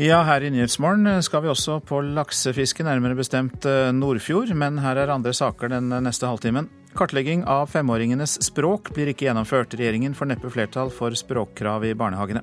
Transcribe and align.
Ja, 0.00 0.22
her 0.24 0.40
i 0.40 0.48
Nyhetsmorgen 0.48 1.04
skal 1.20 1.42
vi 1.44 1.50
også 1.52 1.74
på 1.84 1.98
laksefiske, 2.00 2.86
nærmere 2.86 3.18
bestemt 3.18 3.66
eh, 3.68 3.90
Nordfjord. 3.92 4.48
Men 4.56 4.78
her 4.80 4.96
er 4.96 5.10
andre 5.12 5.34
saker 5.36 5.68
den 5.68 5.92
neste 6.06 6.24
halvtimen. 6.24 6.70
Kartlegging 6.96 7.42
av 7.44 7.66
femåringenes 7.68 8.38
språk 8.46 8.88
blir 8.96 9.10
ikke 9.12 9.26
gjennomført. 9.26 9.74
Regjeringen 9.76 10.14
får 10.16 10.30
neppe 10.30 10.48
flertall 10.54 10.88
for 10.88 11.12
språkkrav 11.12 11.84
i 11.84 11.92
barnehagene. 11.92 12.40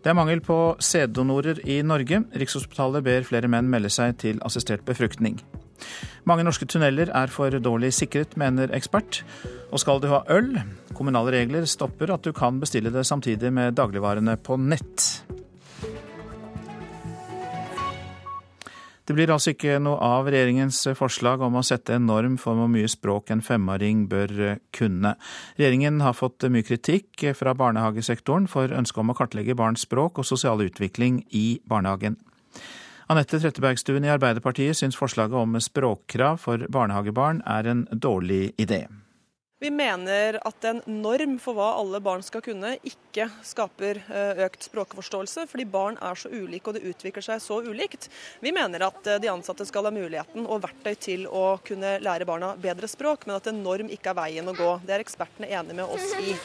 Det 0.00 0.08
er 0.08 0.16
mangel 0.16 0.40
på 0.40 0.78
sæddonorer 0.80 1.60
i 1.68 1.82
Norge. 1.84 2.22
Rikshospitalet 2.40 3.04
ber 3.04 3.26
flere 3.28 3.50
menn 3.52 3.68
melde 3.68 3.90
seg 3.92 4.16
til 4.22 4.40
assistert 4.48 4.86
befruktning. 4.88 5.36
Mange 6.24 6.46
norske 6.48 6.64
tunneler 6.72 7.12
er 7.12 7.28
for 7.28 7.52
dårlig 7.52 7.92
sikret, 7.98 8.32
mener 8.40 8.72
ekspert. 8.72 9.20
Og 9.68 9.84
skal 9.84 10.00
du 10.00 10.08
ha 10.14 10.22
øl? 10.32 10.54
Kommunale 10.96 11.36
regler 11.36 11.68
stopper 11.68 12.14
at 12.16 12.24
du 12.24 12.32
kan 12.32 12.64
bestille 12.64 12.94
det 12.96 13.04
samtidig 13.04 13.52
med 13.52 13.76
dagligvarene 13.76 14.38
på 14.40 14.56
nett. 14.56 15.10
Det 19.08 19.14
blir 19.16 19.30
altså 19.32 19.54
ikke 19.54 19.78
noe 19.80 19.96
av 20.04 20.26
regjeringens 20.28 20.82
forslag 20.98 21.40
om 21.40 21.54
å 21.56 21.62
sette 21.64 21.94
en 21.96 22.04
norm 22.10 22.34
for 22.36 22.58
hvor 22.58 22.68
mye 22.68 22.90
språk 22.92 23.32
en 23.32 23.40
femåring 23.40 24.02
bør 24.10 24.58
kunne. 24.76 25.14
Regjeringen 25.56 26.02
har 26.04 26.12
fått 26.12 26.44
mye 26.52 26.66
kritikk 26.68 27.24
fra 27.38 27.54
barnehagesektoren 27.56 28.50
for 28.52 28.68
ønsket 28.68 29.00
om 29.00 29.14
å 29.14 29.16
kartlegge 29.16 29.56
barns 29.56 29.86
språk 29.88 30.20
og 30.20 30.28
sosiale 30.28 30.68
utvikling 30.68 31.22
i 31.32 31.46
barnehagen. 31.64 32.20
Anette 33.08 33.40
Trettebergstuen 33.40 34.04
i 34.04 34.12
Arbeiderpartiet 34.12 34.76
syns 34.76 35.00
forslaget 35.00 35.40
om 35.40 35.56
språkkrav 35.56 36.42
for 36.44 36.68
barnehagebarn 36.68 37.40
er 37.48 37.72
en 37.72 37.86
dårlig 37.88 38.50
idé. 38.60 38.84
Vi 39.60 39.70
mener 39.70 40.38
at 40.46 40.64
en 40.64 40.80
norm 40.86 41.34
for 41.42 41.58
hva 41.58 41.72
alle 41.80 41.98
barn 42.02 42.22
skal 42.22 42.44
kunne, 42.46 42.76
ikke 42.86 43.26
skaper 43.42 43.98
eh, 44.06 44.44
økt 44.44 44.68
språkforståelse, 44.68 45.48
fordi 45.50 45.66
barn 45.66 45.98
er 45.98 46.14
så 46.14 46.30
ulike 46.30 46.70
og 46.70 46.76
det 46.76 46.84
utvikler 46.86 47.24
seg 47.26 47.42
så 47.42 47.58
ulikt. 47.66 48.06
Vi 48.38 48.52
mener 48.54 48.86
at 48.86 49.10
eh, 49.10 49.18
de 49.18 49.32
ansatte 49.32 49.66
skal 49.66 49.88
ha 49.88 49.92
muligheten 49.94 50.46
og 50.46 50.62
verktøy 50.62 50.94
til 50.94 51.26
å 51.26 51.58
kunne 51.66 51.96
lære 51.98 52.28
barna 52.28 52.52
bedre 52.54 52.86
språk, 52.86 53.26
men 53.26 53.40
at 53.40 53.50
en 53.50 53.58
norm 53.64 53.90
ikke 53.90 54.14
er 54.14 54.20
veien 54.20 54.46
å 54.46 54.54
gå. 54.54 54.70
Det 54.86 54.94
er 54.94 55.02
ekspertene 55.02 55.50
enige 55.50 55.80
med 55.80 55.90
oss 55.90 56.14
i. 56.22 56.38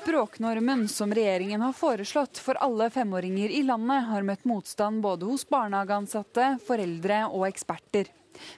Språknormen 0.00 0.88
som 0.90 1.14
regjeringen 1.14 1.62
har 1.62 1.78
foreslått 1.78 2.42
for 2.42 2.58
alle 2.58 2.90
femåringer 2.90 3.54
i 3.54 3.62
landet, 3.62 4.10
har 4.10 4.26
møtt 4.26 4.42
motstand 4.50 4.98
både 5.06 5.30
hos 5.30 5.46
barnehageansatte, 5.46 6.56
foreldre 6.66 7.28
og 7.30 7.46
eksperter. 7.46 8.10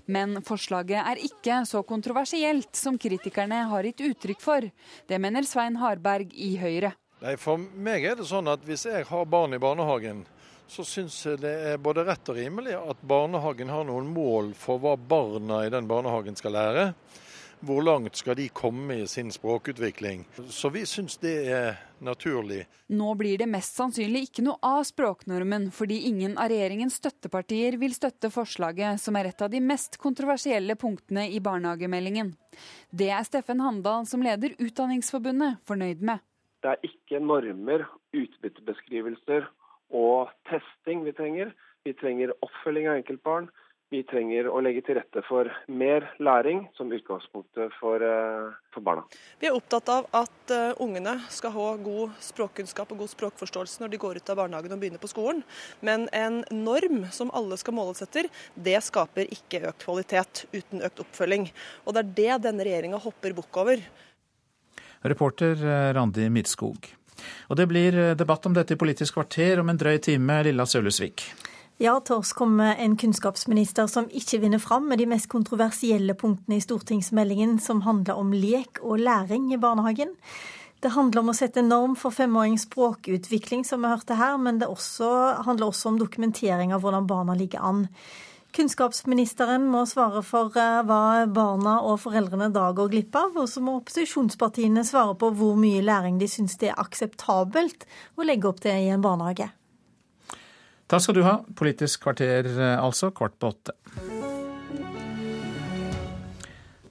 Men 0.06 0.40
forslaget 0.46 1.00
er 1.00 1.20
ikke 1.28 1.60
så 1.68 1.82
kontroversielt 1.86 2.70
som 2.76 2.98
kritikerne 3.00 3.64
har 3.70 3.88
gitt 3.90 4.02
uttrykk 4.10 4.42
for. 4.42 4.70
Det 5.08 5.20
mener 5.20 5.46
Svein 5.48 5.78
Harberg 5.80 6.34
i 6.34 6.54
Høyre. 6.60 6.94
Nei, 7.22 7.34
For 7.40 7.58
meg 7.58 8.04
er 8.06 8.18
det 8.18 8.28
sånn 8.30 8.48
at 8.50 8.62
hvis 8.66 8.86
jeg 8.86 9.06
har 9.08 9.30
barn 9.30 9.56
i 9.56 9.62
barnehagen, 9.62 10.22
så 10.68 10.84
syns 10.84 11.16
jeg 11.24 11.40
det 11.42 11.54
er 11.70 11.80
både 11.80 12.04
rett 12.06 12.28
og 12.28 12.36
rimelig 12.36 12.76
at 12.76 13.00
barnehagen 13.08 13.72
har 13.72 13.86
noen 13.88 14.10
mål 14.12 14.52
for 14.58 14.82
hva 14.82 14.94
barna 15.00 15.64
i 15.64 15.72
den 15.72 15.88
barnehagen 15.88 16.36
skal 16.38 16.54
lære 16.54 16.90
hvor 17.60 17.82
langt 17.82 18.16
skal 18.16 18.36
de 18.38 18.48
komme 18.48 19.00
i 19.02 19.06
sin 19.06 19.30
språkutvikling. 19.32 20.24
Så 20.48 20.70
vi 20.74 20.84
syns 20.86 21.18
det 21.22 21.34
er 21.50 21.78
naturlig. 22.04 22.64
Nå 22.94 23.12
blir 23.18 23.38
det 23.40 23.48
mest 23.50 23.78
sannsynlig 23.78 24.28
ikke 24.28 24.44
noe 24.46 24.58
av 24.64 24.84
språknormen, 24.88 25.68
fordi 25.74 26.00
ingen 26.10 26.38
av 26.38 26.52
regjeringens 26.52 26.98
støttepartier 27.02 27.78
vil 27.80 27.94
støtte 27.96 28.30
forslaget, 28.34 29.02
som 29.02 29.18
er 29.18 29.30
et 29.30 29.44
av 29.44 29.50
de 29.52 29.60
mest 29.64 29.98
kontroversielle 30.02 30.78
punktene 30.78 31.28
i 31.34 31.40
barnehagemeldingen. 31.42 32.34
Det 32.90 33.10
er 33.14 33.26
Steffen 33.26 33.62
Handal, 33.64 34.06
som 34.06 34.24
leder 34.24 34.56
Utdanningsforbundet, 34.58 35.62
fornøyd 35.68 36.02
med. 36.02 36.24
Det 36.62 36.74
er 36.74 36.90
ikke 36.90 37.22
normer, 37.22 37.86
utbyttebeskrivelser 38.16 39.46
og 39.94 40.30
testing 40.50 41.04
vi 41.06 41.14
trenger. 41.16 41.54
Vi 41.86 41.94
trenger 41.96 42.34
oppfølging 42.44 42.88
av 42.90 42.98
enkeltbarn. 42.98 43.48
Vi 43.88 44.02
trenger 44.04 44.50
å 44.52 44.58
legge 44.60 44.82
til 44.84 44.98
rette 44.98 45.22
for 45.24 45.48
mer 45.72 46.04
læring 46.20 46.66
som 46.76 46.90
utgangspunktet 46.92 47.72
for, 47.78 48.02
eh, 48.04 48.50
for 48.74 48.84
barna. 48.84 49.06
Vi 49.40 49.48
er 49.48 49.56
opptatt 49.56 49.88
av 49.88 50.04
at 50.12 50.52
uh, 50.52 50.76
ungene 50.84 51.14
skal 51.32 51.54
ha 51.54 51.68
god 51.80 52.12
språkkunnskap 52.20 52.92
og 52.92 53.00
god 53.00 53.12
språkforståelse 53.14 53.80
når 53.80 53.94
de 53.94 54.02
går 54.02 54.20
ut 54.20 54.28
av 54.28 54.36
barnehagen 54.42 54.76
og 54.76 54.82
begynner 54.82 55.00
på 55.00 55.08
skolen. 55.08 55.40
Men 55.80 56.04
en 56.12 56.44
norm 56.52 57.08
som 57.16 57.32
alle 57.32 57.56
skal 57.56 57.78
måles 57.80 58.04
etter, 58.04 58.28
det 58.52 58.76
skaper 58.84 59.32
ikke 59.32 59.64
økt 59.72 59.88
kvalitet 59.88 60.44
uten 60.52 60.84
økt 60.84 61.00
oppfølging. 61.06 61.48
Og 61.88 61.96
det 61.96 62.04
er 62.04 62.14
det 62.20 62.44
denne 62.50 62.68
regjeringa 62.68 63.00
hopper 63.00 63.40
bukk 63.40 63.64
over. 63.64 63.88
Reporter 65.00 65.56
eh, 65.64 65.90
Randi 65.96 66.28
Midskog. 66.28 66.92
Og 67.48 67.56
det 67.56 67.64
blir 67.72 68.02
debatt 68.20 68.44
om 68.44 68.52
dette 68.52 68.76
i 68.76 68.78
Politisk 68.78 69.16
kvarter 69.16 69.64
om 69.64 69.72
en 69.72 69.80
drøy 69.80 69.96
time, 69.96 70.42
Lilla 70.44 70.68
Sølhusvik. 70.68 71.30
Ja, 71.80 72.00
Tors 72.00 72.32
kommer 72.32 72.74
en 72.74 72.96
kunnskapsminister 72.96 73.86
som 73.86 74.08
ikke 74.10 74.40
vinner 74.42 74.58
fram 74.58 74.88
med 74.90 74.98
de 74.98 75.04
mest 75.06 75.28
kontroversielle 75.30 76.16
punktene 76.18 76.56
i 76.58 76.62
stortingsmeldingen 76.64 77.60
som 77.62 77.84
handler 77.84 78.18
om 78.18 78.32
lek 78.34 78.80
og 78.82 78.98
læring 78.98 79.52
i 79.54 79.58
barnehagen. 79.62 80.10
Det 80.82 80.90
handler 80.96 81.22
om 81.22 81.30
å 81.30 81.34
sette 81.38 81.62
norm 81.62 81.94
for 81.94 82.10
femårings 82.10 82.64
språkutvikling, 82.66 83.62
som 83.62 83.86
vi 83.86 83.92
hørte 83.92 84.16
her, 84.18 84.34
men 84.42 84.58
det 84.58 84.66
også, 84.66 85.10
handler 85.46 85.68
også 85.68 85.92
om 85.92 86.00
dokumentering 86.02 86.74
av 86.74 86.82
hvordan 86.82 87.06
barna 87.06 87.38
ligger 87.38 87.62
an. 87.62 87.84
Kunnskapsministeren 88.58 89.68
må 89.70 89.84
svare 89.86 90.24
for 90.26 90.58
eh, 90.58 90.80
hva 90.82 91.28
barna 91.30 91.76
og 91.86 92.00
foreldrene 92.02 92.50
da 92.54 92.72
går 92.74 92.90
glipp 92.90 93.20
av, 93.22 93.38
og 93.38 93.46
så 93.46 93.62
må 93.62 93.76
opposisjonspartiene 93.78 94.82
svare 94.82 95.14
på 95.20 95.30
hvor 95.30 95.54
mye 95.62 95.84
læring 95.86 96.18
de 96.18 96.26
syns 96.26 96.58
det 96.58 96.72
er 96.72 96.82
akseptabelt 96.82 97.86
å 98.18 98.26
legge 98.26 98.50
opp 98.50 98.64
til 98.66 98.74
i 98.74 98.90
en 98.90 99.06
barnehage. 99.06 99.52
Takk 100.88 101.04
skal 101.04 101.18
du 101.18 101.26
ha. 101.26 101.40
Politisk 101.56 102.06
kvarter 102.06 102.48
eh, 102.48 102.78
altså, 102.80 103.12
kvart 103.12 103.36
på 103.36 103.52
åtte. 103.52 103.74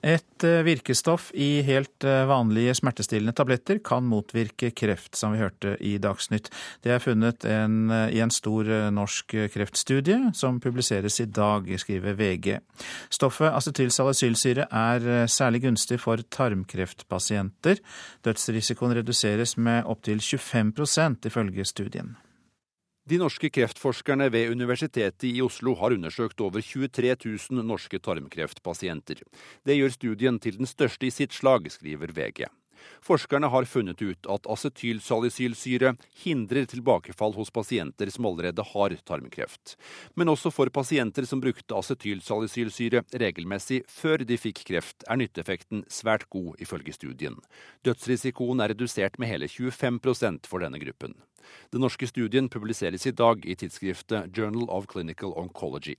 Et 0.08 0.44
eh, 0.46 0.60
virkestoff 0.62 1.32
i 1.34 1.64
helt 1.66 2.06
eh, 2.06 2.22
vanlige 2.30 2.76
smertestillende 2.78 3.34
tabletter 3.36 3.80
kan 3.84 4.06
motvirke 4.06 4.70
kreft, 4.78 5.18
som 5.18 5.34
vi 5.34 5.42
hørte 5.42 5.74
i 5.82 5.96
Dagsnytt. 5.98 6.52
Det 6.86 6.94
er 6.94 7.02
funnet 7.02 7.48
en, 7.50 7.90
i 8.14 8.22
en 8.22 8.32
stor 8.32 8.70
norsk 8.94 9.34
kreftstudie 9.56 10.30
som 10.38 10.62
publiseres 10.62 11.18
i 11.26 11.26
dag, 11.26 11.66
skriver 11.82 12.20
VG. 12.22 12.52
Stoffet 13.10 13.50
acetylsalicylsyre 13.50 14.70
er 14.70 15.26
særlig 15.26 15.66
gunstig 15.66 15.98
for 16.06 16.22
tarmkreftpasienter. 16.38 17.82
Dødsrisikoen 18.30 18.96
reduseres 19.02 19.58
med 19.58 19.90
opptil 19.90 20.22
25% 20.22 21.32
ifølge 21.34 21.66
studien. 21.66 22.14
De 23.08 23.16
norske 23.16 23.48
kreftforskerne 23.56 24.26
ved 24.34 24.50
Universitetet 24.52 25.24
i 25.30 25.38
Oslo 25.40 25.78
har 25.80 25.94
undersøkt 25.96 26.42
over 26.44 26.60
23 26.60 27.14
000 27.24 27.64
norske 27.64 28.02
tarmkreftpasienter. 28.04 29.22
Det 29.64 29.78
gjør 29.78 29.94
studien 29.94 30.40
til 30.44 30.58
den 30.60 30.68
største 30.68 31.08
i 31.08 31.12
sitt 31.16 31.32
slag, 31.32 31.70
skriver 31.72 32.12
VG. 32.12 32.50
Forskerne 33.08 33.48
har 33.54 33.68
funnet 33.72 34.02
ut 34.04 34.28
at 34.28 34.50
acetylsalicylsyre 34.52 35.94
hindrer 36.26 36.68
tilbakefall 36.68 37.32
hos 37.38 37.54
pasienter 37.56 38.12
som 38.12 38.28
allerede 38.28 38.66
har 38.74 38.98
tarmkreft. 39.08 39.78
Men 40.20 40.34
også 40.34 40.52
for 40.52 40.68
pasienter 40.76 41.24
som 41.30 41.40
brukte 41.40 41.80
acetylsalicylsyre 41.80 43.06
regelmessig 43.24 43.86
før 43.88 44.26
de 44.28 44.36
fikk 44.36 44.66
kreft, 44.68 45.08
er 45.08 45.24
nytteeffekten 45.24 45.86
svært 45.88 46.28
god, 46.28 46.60
ifølge 46.60 47.00
studien. 47.00 47.40
Dødsrisikoen 47.88 48.60
er 48.60 48.76
redusert 48.76 49.16
med 49.16 49.32
hele 49.32 49.48
25% 49.48 50.52
for 50.52 50.68
denne 50.68 50.84
gruppen. 50.84 51.16
Den 51.74 51.84
norske 51.84 52.08
studien 52.10 52.50
publiseres 52.50 53.06
i 53.08 53.16
dag 53.16 53.46
i 53.46 53.56
tidsskriftet 53.56 54.32
Journal 54.38 54.70
of 54.74 54.88
Clinical 54.92 55.34
Oncology. 55.38 55.96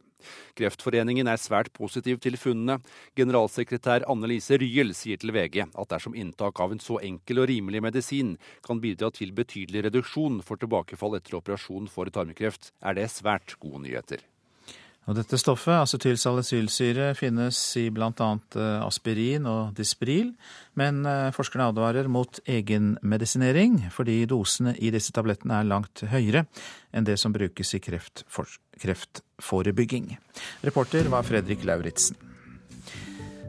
Kreftforeningen 0.59 1.29
er 1.31 1.41
svært 1.41 1.71
positiv 1.77 2.19
til 2.25 2.39
funnene. 2.41 2.81
Generalsekretær 3.19 4.07
Anne 4.11 4.31
Lise 4.31 4.59
Ryel 4.59 4.95
sier 4.97 5.21
til 5.21 5.35
VG 5.37 5.61
at 5.69 5.93
dersom 5.93 6.17
inntak 6.19 6.61
av 6.61 6.75
en 6.75 6.83
så 6.83 6.99
enkel 7.05 7.45
og 7.45 7.51
rimelig 7.53 7.85
medisin 7.85 8.35
kan 8.67 8.83
bidra 8.83 9.13
til 9.15 9.35
betydelig 9.37 9.87
reduksjon 9.89 10.43
for 10.43 10.61
tilbakefall 10.61 11.19
etter 11.19 11.39
operasjon 11.39 11.91
for 11.93 12.11
tarmkreft, 12.11 12.73
er 12.83 12.99
det 12.99 13.11
svært 13.15 13.57
gode 13.63 13.85
nyheter. 13.87 14.25
Og 15.09 15.17
dette 15.17 15.39
stoffet, 15.41 15.73
acetylsalicylsyre, 15.73 17.15
finnes 17.17 17.57
i 17.81 17.87
bl.a. 17.89 18.11
Eh, 18.13 18.83
aspirin 18.85 19.49
og 19.49 19.73
Dispril, 19.79 20.35
men 20.77 21.01
eh, 21.09 21.33
forskerne 21.33 21.71
advarer 21.73 22.05
mot 22.13 22.37
egenmedisinering, 22.45 23.89
fordi 23.95 24.27
dosene 24.29 24.77
i 24.77 24.91
disse 24.93 25.09
tablettene 25.17 25.63
er 25.63 25.71
langt 25.71 26.03
høyere 26.13 26.45
enn 26.93 27.09
det 27.09 27.17
som 27.21 27.33
brukes 27.33 27.75
i 27.79 27.81
kreftforebygging. 27.81 30.19
Reporter 30.69 31.09
var 31.09 31.23
Fredrik 31.25 31.65
Lauritzen. 31.65 32.17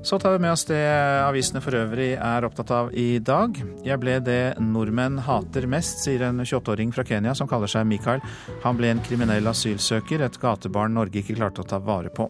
Så 0.01 0.19
tar 0.19 0.31
vi 0.31 0.39
med 0.39 0.51
oss 0.51 0.63
det 0.65 0.79
avisene 1.25 1.59
for 1.59 1.75
øvrig 1.75 2.13
er 2.15 2.45
opptatt 2.47 2.71
av 2.71 2.91
i 2.95 3.19
dag. 3.19 3.57
Jeg 3.83 3.99
ble 3.99 4.15
det 4.23 4.55
nordmenn 4.63 5.19
hater 5.25 5.67
mest, 5.67 5.99
sier 6.05 6.23
en 6.23 6.39
28-åring 6.39 6.93
fra 6.95 7.03
Kenya 7.03 7.33
som 7.35 7.49
kaller 7.51 7.67
seg 7.67 7.87
Mikael. 7.89 8.23
Han 8.63 8.79
ble 8.79 8.93
en 8.93 9.03
kriminell 9.03 9.51
asylsøker, 9.51 10.23
et 10.23 10.39
gatebarn 10.39 10.95
Norge 10.95 11.19
ikke 11.19 11.35
klarte 11.41 11.65
å 11.65 11.67
ta 11.67 11.81
vare 11.83 12.13
på. 12.15 12.29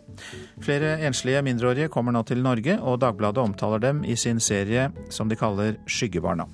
Flere 0.65 0.97
enslige 1.05 1.43
mindreårige 1.45 1.91
kommer 1.93 2.15
nå 2.15 2.25
til 2.25 2.41
Norge, 2.41 2.79
og 2.81 3.03
Dagbladet 3.05 3.45
omtaler 3.45 3.85
dem 3.85 4.01
i 4.01 4.17
sin 4.17 4.41
serie 4.41 4.89
som 5.13 5.29
de 5.29 5.37
kaller 5.37 5.77
Skyggebarna. 5.85 6.49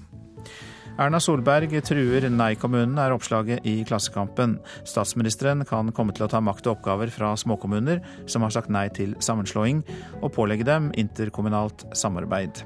Erna 0.96 1.20
Solberg 1.20 1.74
truer 1.84 2.24
nei-kommunen, 2.32 2.96
er 3.04 3.12
oppslaget 3.12 3.66
i 3.68 3.82
Klassekampen. 3.84 4.54
Statsministeren 4.88 5.66
kan 5.68 5.92
komme 5.92 6.16
til 6.16 6.24
å 6.24 6.30
ta 6.32 6.40
makt 6.40 6.70
og 6.70 6.78
oppgaver 6.78 7.12
fra 7.12 7.34
småkommuner 7.36 8.00
som 8.32 8.46
har 8.46 8.54
sagt 8.56 8.72
nei 8.72 8.88
til 8.96 9.12
sammenslåing, 9.20 9.82
og 10.22 10.32
pålegge 10.38 10.68
dem 10.68 10.94
interkommunalt 10.96 11.84
samarbeid. 12.00 12.64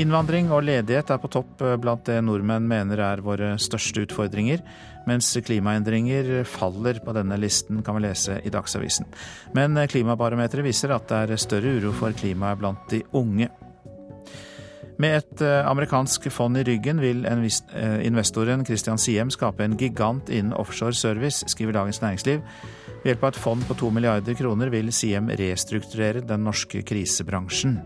Innvandring 0.00 0.48
og 0.52 0.64
ledighet 0.64 1.12
er 1.12 1.20
på 1.20 1.30
topp 1.32 1.60
blant 1.82 2.08
det 2.08 2.16
nordmenn 2.24 2.64
mener 2.68 3.04
er 3.04 3.22
våre 3.24 3.52
største 3.60 4.06
utfordringer, 4.06 4.64
mens 5.06 5.28
klimaendringer 5.44 6.40
faller 6.48 7.02
på 7.04 7.14
denne 7.16 7.36
listen, 7.40 7.84
kan 7.84 8.00
vi 8.00 8.06
lese 8.08 8.40
i 8.48 8.52
Dagsavisen. 8.52 9.12
Men 9.56 9.76
klimabarometeret 9.92 10.64
viser 10.66 10.96
at 10.96 11.06
det 11.12 11.22
er 11.36 11.44
større 11.44 11.76
uro 11.76 11.92
for 12.00 12.16
klimaet 12.16 12.64
blant 12.64 12.88
de 12.92 13.04
unge. 13.12 13.52
Med 15.02 15.18
et 15.18 15.42
eh, 15.44 15.66
amerikansk 15.68 16.30
fond 16.32 16.56
i 16.56 16.64
ryggen 16.64 17.02
vil 17.02 17.26
eh, 17.28 17.98
investoren 18.06 18.64
Christian 18.64 19.00
Siem 19.00 19.30
skape 19.32 19.64
en 19.64 19.76
gigant 19.76 20.30
innen 20.32 20.56
offshore 20.56 20.96
service, 20.96 21.44
skriver 21.52 21.76
Dagens 21.76 22.00
Næringsliv. 22.00 22.40
Ved 23.02 23.12
hjelp 23.12 23.26
av 23.26 23.34
et 23.34 23.40
fond 23.42 23.66
på 23.68 23.76
to 23.76 23.90
milliarder 23.92 24.38
kroner 24.38 24.72
vil 24.72 24.88
Siem 24.94 25.28
restrukturere 25.36 26.24
den 26.24 26.46
norske 26.48 26.80
krisebransjen. 26.86 27.76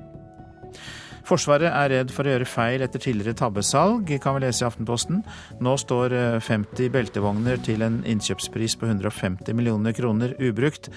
Forsvaret 1.27 1.71
er 1.71 1.93
redd 1.93 2.15
for 2.15 2.27
å 2.27 2.35
gjøre 2.35 2.49
feil 2.49 2.85
etter 2.85 3.03
tidligere 3.03 3.37
tabbesalg, 3.39 4.11
kan 4.23 4.37
vi 4.37 4.45
lese 4.45 4.65
i 4.65 4.69
Aftenposten. 4.69 5.23
Nå 5.63 5.77
står 5.81 6.17
50 6.47 6.87
eh, 6.87 6.93
beltevogner 6.95 7.61
til 7.67 7.85
en 7.87 8.01
innkjøpspris 8.09 8.79
på 8.81 8.89
150 8.89 9.57
millioner 9.57 9.97
kroner 9.97 10.35
ubrukt, 10.41 10.91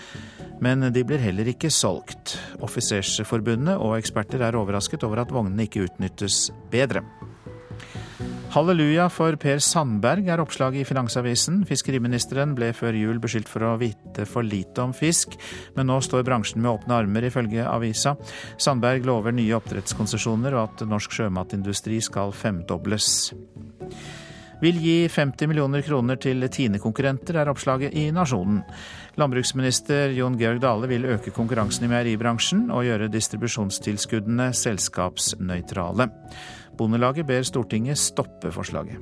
men 0.63 0.87
de 0.93 1.05
blir 1.07 1.23
heller 1.23 1.49
ikke 1.53 1.71
solgt. 1.73 2.37
Offisersforbundet 2.63 3.79
og 3.79 3.97
eksperter 3.99 4.45
er 4.45 4.59
overrasket 4.59 5.05
over 5.07 5.23
at 5.23 5.33
vognene 5.33 5.67
ikke 5.67 5.87
utnyttes 5.89 6.47
bedre. 6.71 7.03
Halleluja 8.53 9.07
for 9.09 9.33
Per 9.41 9.57
Sandberg 9.65 10.27
er 10.29 10.41
oppslaget 10.44 10.83
i 10.83 10.85
Finansavisen. 10.85 11.63
Fiskeriministeren 11.65 12.51
ble 12.53 12.67
før 12.77 12.94
jul 12.94 13.17
beskyldt 13.23 13.50
for 13.50 13.65
å 13.65 13.71
vite 13.81 14.27
for 14.29 14.45
lite 14.45 14.83
om 14.83 14.94
fisk, 14.94 15.33
men 15.73 15.89
nå 15.89 15.95
står 16.05 16.21
bransjen 16.27 16.61
med 16.61 16.69
åpne 16.69 17.00
armer, 17.01 17.25
ifølge 17.25 17.65
avisa. 17.65 18.13
Sandberg 18.61 19.09
lover 19.09 19.33
nye 19.33 19.57
oppdrettskonsesjoner 19.57 20.53
og 20.53 20.67
at 20.67 20.85
norsk 20.85 21.17
sjømatindustri 21.17 21.97
skal 22.05 22.29
femdobles. 22.38 23.33
Vil 24.61 24.77
gi 24.79 24.97
50 25.09 25.50
millioner 25.50 25.81
kroner 25.83 26.21
til 26.21 26.45
Tine-konkurrenter, 26.45 27.41
er 27.41 27.50
oppslaget 27.51 27.97
i 28.00 28.11
Nasjonen. 28.13 28.61
Landbruksminister 29.17 30.13
Jon 30.13 30.38
Georg 30.38 30.61
Dale 30.61 30.88
vil 30.94 31.09
øke 31.09 31.33
konkurransen 31.33 31.88
i 31.88 31.89
meieribransjen 31.91 32.69
og 32.69 32.85
gjøre 32.85 33.09
distribusjonstilskuddene 33.11 34.53
selskapsnøytrale. 34.61 36.13
Bondelaget 36.77 37.27
ber 37.29 37.45
Stortinget 37.47 38.01
stoppe 38.01 38.51
forslaget. 38.53 38.97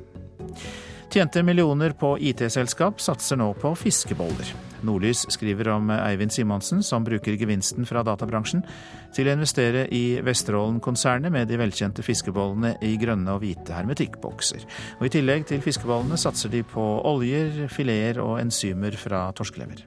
Tjente 1.11 1.43
millioner 1.43 1.91
på 1.91 2.13
IT-selskap 2.23 3.01
satser 3.03 3.35
nå 3.35 3.49
på 3.59 3.73
fiskeboller. 3.75 4.47
Nordlys 4.87 5.25
skriver 5.35 5.67
om 5.73 5.89
Eivind 5.91 6.31
Simonsen, 6.31 6.79
som 6.87 7.03
bruker 7.03 7.35
gevinsten 7.35 7.83
fra 7.85 7.99
databransjen 8.07 8.63
til 9.11 9.27
å 9.27 9.33
investere 9.35 9.83
i 9.91 10.21
Vesterålen-konsernet 10.23 11.33
med 11.35 11.51
de 11.51 11.59
velkjente 11.59 12.05
fiskebollene 12.05 12.77
i 12.87 12.93
grønne 13.01 13.35
og 13.35 13.43
hvite 13.43 13.75
hermetikkbokser. 13.75 14.63
Og 15.01 15.09
I 15.09 15.11
tillegg 15.17 15.49
til 15.51 15.59
fiskebollene 15.65 16.15
satser 16.15 16.53
de 16.53 16.63
på 16.63 16.85
oljer, 17.11 17.67
fileter 17.67 18.23
og 18.23 18.39
enzymer 18.39 18.95
fra 18.95 19.27
torskelever. 19.35 19.83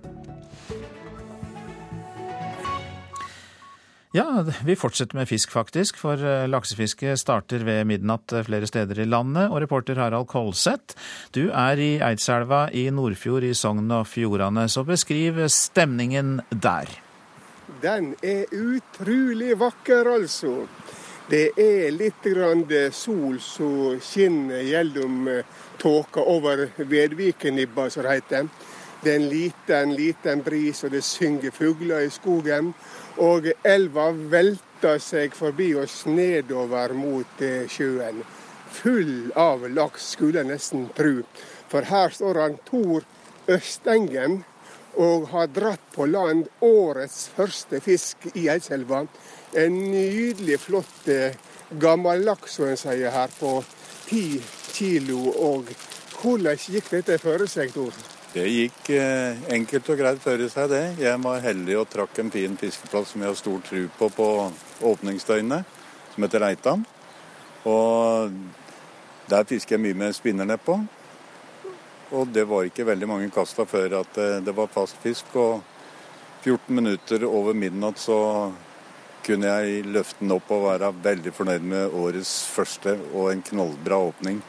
Ja, 4.15 4.45
vi 4.65 4.77
fortsetter 4.79 5.17
med 5.19 5.27
fisk, 5.27 5.51
faktisk. 5.51 5.97
For 5.99 6.21
eh, 6.23 6.45
laksefisket 6.47 7.19
starter 7.19 7.65
ved 7.67 7.89
midnatt 7.91 8.31
eh, 8.31 8.45
flere 8.47 8.69
steder 8.71 9.01
i 9.03 9.09
landet. 9.11 9.49
Og 9.51 9.59
reporter 9.65 9.99
Harald 9.99 10.29
Kolseth, 10.31 10.95
du 11.35 11.49
er 11.51 11.83
i 11.83 11.89
Eidselva 11.99 12.69
i 12.71 12.85
Nordfjord 12.95 13.43
i 13.43 13.51
Sogn 13.59 13.91
og 13.91 14.07
Fjordane. 14.07 14.69
Så 14.71 14.85
beskriv 14.87 15.41
stemningen 15.51 16.37
der. 16.55 16.93
Den 17.83 18.13
er 18.23 18.47
utrolig 18.55 19.57
vakker, 19.59 20.13
altså. 20.13 20.61
Det 21.27 21.49
er 21.59 21.91
litt 21.91 22.31
sol 22.95 23.41
som 23.43 23.99
skinner 23.99 24.63
gjennom 24.63 25.27
eh, 25.27 25.43
tåka 25.83 26.23
over 26.23 26.69
Vedvikenibba, 26.77 27.91
som 27.91 28.07
det 28.07 28.21
heter. 28.21 28.47
Det 29.05 29.13
er 29.13 29.21
en 29.21 29.29
liten, 29.29 29.91
liten 29.99 30.41
bris, 30.41 30.79
og 30.85 30.95
det 30.95 31.03
synger 31.05 31.53
fugler 31.53 32.07
i 32.07 32.13
skogen. 32.13 32.71
Og 33.21 33.51
elva 33.61 34.07
velter 34.33 34.97
seg 34.97 35.37
forbi 35.37 35.75
oss 35.77 36.07
nedover 36.09 36.95
mot 36.97 37.43
eh, 37.45 37.67
sjøen. 37.69 38.23
Full 38.79 39.29
av 39.37 39.67
laks, 39.69 40.07
skulle 40.15 40.41
jeg 40.41 40.49
nesten 40.49 40.87
tru. 40.97 41.21
For 41.69 41.85
her 41.91 42.17
står 42.17 42.41
han 42.41 42.57
Tor 42.65 43.05
Østengen 43.53 44.41
og 44.97 45.29
har 45.35 45.53
dratt 45.53 45.85
på 45.93 46.09
land 46.09 46.49
årets 46.65 47.29
første 47.37 47.83
fisk 47.85 48.25
i 48.33 48.49
Eidselva. 48.49 49.05
En 49.53 49.79
nydelig, 49.93 50.63
flott 50.65 51.13
eh, 51.13 51.37
gammel 51.77 52.25
laks, 52.25 52.57
som 52.57 52.73
en 52.73 52.81
sier 52.81 53.13
her, 53.13 53.37
på 53.37 53.59
ti 54.09 54.41
kilo. 54.73 55.29
Og 55.53 55.69
hvordan 56.23 56.69
gikk 56.73 56.93
dette 56.97 57.21
for 57.21 57.45
seg, 57.53 57.77
Tor? 57.77 58.14
Det 58.35 58.49
gikk 58.51 58.89
eh, 58.91 59.45
enkelt 59.55 59.89
og 59.93 60.01
greit 60.01 60.19
føre 60.19 60.49
seg, 60.51 60.73
det. 60.73 60.83
Jeg 60.99 61.19
var 61.23 61.43
heldig 61.45 61.77
og 61.79 61.85
trakk 61.93 62.17
en 62.19 62.33
fin 62.35 62.57
fiskeplass 62.59 63.13
som 63.13 63.23
jeg 63.23 63.31
har 63.31 63.37
stor 63.39 63.61
tro 63.63 63.83
på 63.95 64.09
på 64.11 64.27
åpningsdøgnet, 64.91 65.77
som 66.15 66.27
heter 66.27 66.43
Reitan. 66.43 66.83
Og 67.71 68.35
der 69.31 69.47
fisker 69.47 69.77
jeg 69.77 69.85
mye 69.85 70.01
med 70.01 70.17
spinner 70.19 70.51
nedpå. 70.51 70.81
Og 72.11 72.33
det 72.35 72.43
var 72.51 72.67
ikke 72.67 72.89
veldig 72.89 73.11
mange 73.13 73.31
kasta 73.31 73.69
før 73.71 74.01
at 74.01 74.19
eh, 74.19 74.43
det 74.43 74.57
var 74.59 74.73
fast 74.75 74.99
fisk. 75.05 75.31
Og 75.39 75.63
14 76.43 76.75
minutter 76.75 77.29
over 77.31 77.55
midnatt 77.55 78.03
så 78.03 78.19
kunne 79.25 79.55
jeg 79.61 79.87
løfte 79.95 80.25
den 80.25 80.35
opp 80.35 80.51
og 80.51 80.67
være 80.73 80.91
veldig 81.07 81.37
fornøyd 81.39 81.71
med 81.71 81.95
årets 82.03 82.35
første 82.51 82.99
og 83.15 83.31
en 83.31 83.47
knallbra 83.47 84.03
åpning. 84.11 84.43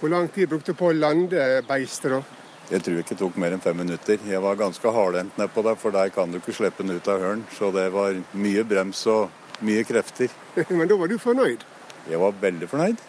Hvor 0.00 0.16
lang 0.16 0.32
tid 0.32 0.48
brukte 0.48 0.72
du 0.72 0.80
på 0.80 0.88
å 0.88 0.96
lande 0.96 1.44
beistet, 1.68 2.16
da? 2.16 2.37
Jeg 2.68 2.82
tror 2.84 2.98
ikke 3.00 3.14
det 3.14 3.22
tok 3.22 3.36
mer 3.40 3.54
enn 3.56 3.62
fem 3.64 3.78
minutter. 3.80 4.18
Jeg 4.28 4.40
var 4.44 4.58
ganske 4.60 4.90
hardhendt 4.92 5.38
nedpå 5.40 5.62
der, 5.64 5.76
for 5.80 5.94
der 5.94 6.10
kan 6.12 6.28
du 6.28 6.36
ikke 6.36 6.52
slippe 6.52 6.84
den 6.84 6.98
ut 6.98 7.06
av 7.08 7.22
hølen. 7.22 7.44
Så 7.56 7.70
det 7.72 7.86
var 7.94 8.18
mye 8.36 8.64
brems 8.68 9.06
og 9.08 9.30
mye 9.64 9.86
krefter. 9.88 10.34
Men 10.68 10.90
da 10.90 10.98
var 11.00 11.08
du 11.08 11.16
fornøyd? 11.22 11.64
Jeg 12.08 12.20
var 12.20 12.36
veldig 12.42 12.68
fornøyd, 12.68 13.00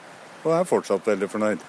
og 0.45 0.53
er 0.55 0.69
fortsatt 0.69 1.11
veldig 1.11 1.27
fornøyd. 1.31 1.65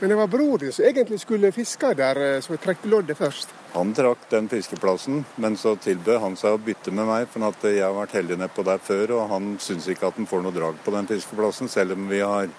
Men 0.00 0.12
det 0.12 0.18
var 0.20 0.28
bror 0.32 0.60
din 0.60 0.72
som 0.72 0.84
egentlig 0.88 1.20
skulle 1.20 1.52
fiske 1.52 1.94
der, 1.96 2.20
eh, 2.24 2.42
som 2.44 2.60
trakk 2.60 2.84
loddet 2.84 3.16
først? 3.16 3.56
Han 3.72 3.94
trakk 3.96 4.28
den 4.28 4.48
fiskeplassen, 4.52 5.24
men 5.40 5.56
så 5.56 5.74
tilbød 5.80 6.20
han 6.20 6.36
seg 6.36 6.56
å 6.56 6.60
bytte 6.68 6.92
med 6.92 7.08
meg. 7.08 7.26
For 7.32 7.48
at 7.48 7.64
jeg 7.64 7.80
har 7.84 7.96
vært 7.96 8.18
heldig 8.20 8.40
nedpå 8.44 8.64
der 8.68 8.84
før, 8.84 9.16
og 9.16 9.32
han 9.32 9.54
syns 9.60 9.88
ikke 9.88 10.12
at 10.12 10.20
han 10.20 10.28
får 10.28 10.44
noe 10.44 10.56
drag 10.56 10.84
på 10.84 10.92
den 10.96 11.08
fiskeplassen, 11.08 11.72
selv 11.72 11.96
om 11.96 12.08
vi 12.12 12.20
har 12.20 12.52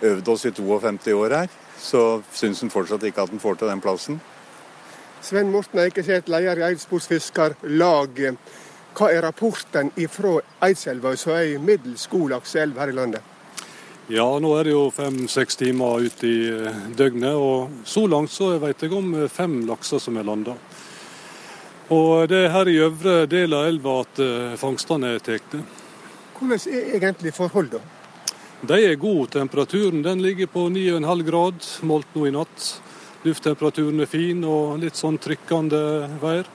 øvd 0.00 0.28
oss 0.28 0.48
i 0.48 0.56
52 0.56 1.12
år 1.20 1.40
her 1.42 1.62
så 1.80 2.22
syns 2.34 2.62
han 2.64 2.72
fortsatt 2.72 3.04
ikke 3.06 3.24
at 3.26 3.32
han 3.34 3.42
får 3.42 3.60
til 3.60 3.70
den 3.70 3.82
plassen. 3.84 4.20
Sven 5.22 5.50
Morten 5.50 5.80
Eikeseth, 5.82 6.30
leder 6.30 6.60
i 6.60 6.66
Eidsportsfiskarlaget. 6.68 8.36
Hva 8.96 9.08
er 9.12 9.24
rapporten 9.26 9.90
fra 10.08 10.36
Eidselva, 10.64 11.16
som 11.20 11.34
er 11.36 11.58
middels 11.60 12.06
god 12.08 12.30
lakseelv 12.36 12.78
her 12.80 12.92
i 12.92 12.96
landet? 12.96 13.32
Ja, 14.08 14.26
nå 14.38 14.52
er 14.54 14.68
det 14.68 14.72
jo 14.76 14.84
fem-seks 14.94 15.58
timer 15.58 16.04
ute 16.06 16.28
i 16.30 16.44
eh, 16.46 16.76
døgnet, 16.94 17.34
og 17.34 17.82
så 17.84 18.04
langt 18.06 18.30
så 18.30 18.52
vet 18.62 18.84
jeg 18.84 18.94
om 18.94 19.08
eh, 19.18 19.26
fem 19.26 19.64
lakser 19.66 19.98
som 19.98 20.16
er 20.16 20.28
landa. 20.28 20.54
Og 21.90 22.28
det 22.30 22.44
er 22.44 22.54
her 22.54 22.70
i 22.70 22.78
øvre 22.86 23.16
del 23.30 23.54
av 23.58 23.66
elva 23.66 23.96
at 24.04 24.22
eh, 24.22 24.54
fangstene 24.62 25.16
er 25.16 25.26
tatt. 25.26 25.58
Hvordan 26.38 26.70
er 26.70 26.94
egentlig 27.00 27.34
forholdene? 27.34 27.95
De 28.60 28.78
er 28.80 28.94
gode. 28.96 29.30
Temperaturen 29.36 30.02
den 30.02 30.22
ligger 30.22 30.46
på 30.46 30.68
9,5 30.72 31.22
grad, 31.22 31.66
målt 31.82 32.14
nå 32.16 32.26
i 32.26 32.32
natt. 32.32 32.68
Lufttemperaturen 33.26 34.00
er 34.00 34.08
fin 34.08 34.44
og 34.48 34.78
litt 34.80 34.96
sånn 34.96 35.18
trykkende 35.20 35.80
vær. 36.22 36.48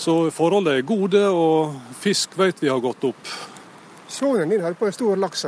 Så 0.00 0.14
forholdene 0.34 0.80
er 0.80 0.86
gode, 0.88 1.22
og 1.28 1.76
fisk 2.00 2.36
vet 2.40 2.60
vi 2.60 2.68
har 2.68 2.80
gått 2.80 3.04
opp. 3.08 3.32
Sønnen 4.10 4.50
din 4.52 4.62
hadde 4.64 4.78
på 4.80 4.88
en 4.88 4.96
stor 4.96 5.20
laks? 5.20 5.46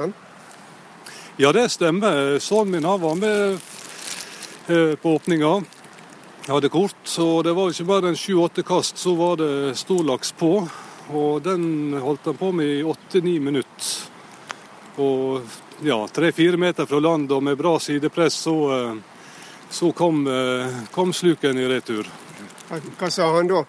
Ja, 1.40 1.52
det 1.52 1.68
stemmer. 1.74 2.38
Sønnen 2.40 2.76
min 2.76 2.88
var 3.04 3.16
med 3.18 3.58
eh, 4.68 4.94
på 4.96 5.16
åpninga. 5.16 5.54
Jeg 6.46 6.54
hadde 6.54 6.72
kort, 6.74 7.04
og 7.22 7.44
det 7.46 7.56
var 7.56 7.72
ikke 7.72 7.88
bare 7.88 8.12
en 8.12 8.18
sju-åtte 8.18 8.64
kast, 8.66 8.98
så 8.98 9.12
var 9.18 9.36
det 9.40 9.76
storlaks 9.78 10.32
på. 10.38 10.54
Og 11.12 11.42
den 11.44 11.98
holdt 12.00 12.30
han 12.30 12.38
på 12.38 12.52
med 12.54 12.78
i 12.78 12.86
åtte-ni 12.86 13.36
minutter. 13.42 14.08
Og 15.00 15.42
ja, 15.82 16.08
tre-fire 16.08 16.56
meter 16.56 16.86
fra 16.86 17.00
land 17.00 17.32
og 17.32 17.42
med 17.42 17.56
bra 17.58 17.78
sidepress, 17.80 18.34
så, 18.34 18.56
eh, 18.78 18.94
så 19.70 19.92
kom, 19.92 20.26
eh, 20.26 20.66
kom, 20.90 21.12
sluken 21.12 21.58
i 21.58 21.68
retur. 21.68 22.06
Hva 22.98 23.10
sa 23.10 23.32
han 23.36 23.46
da? 23.46 23.64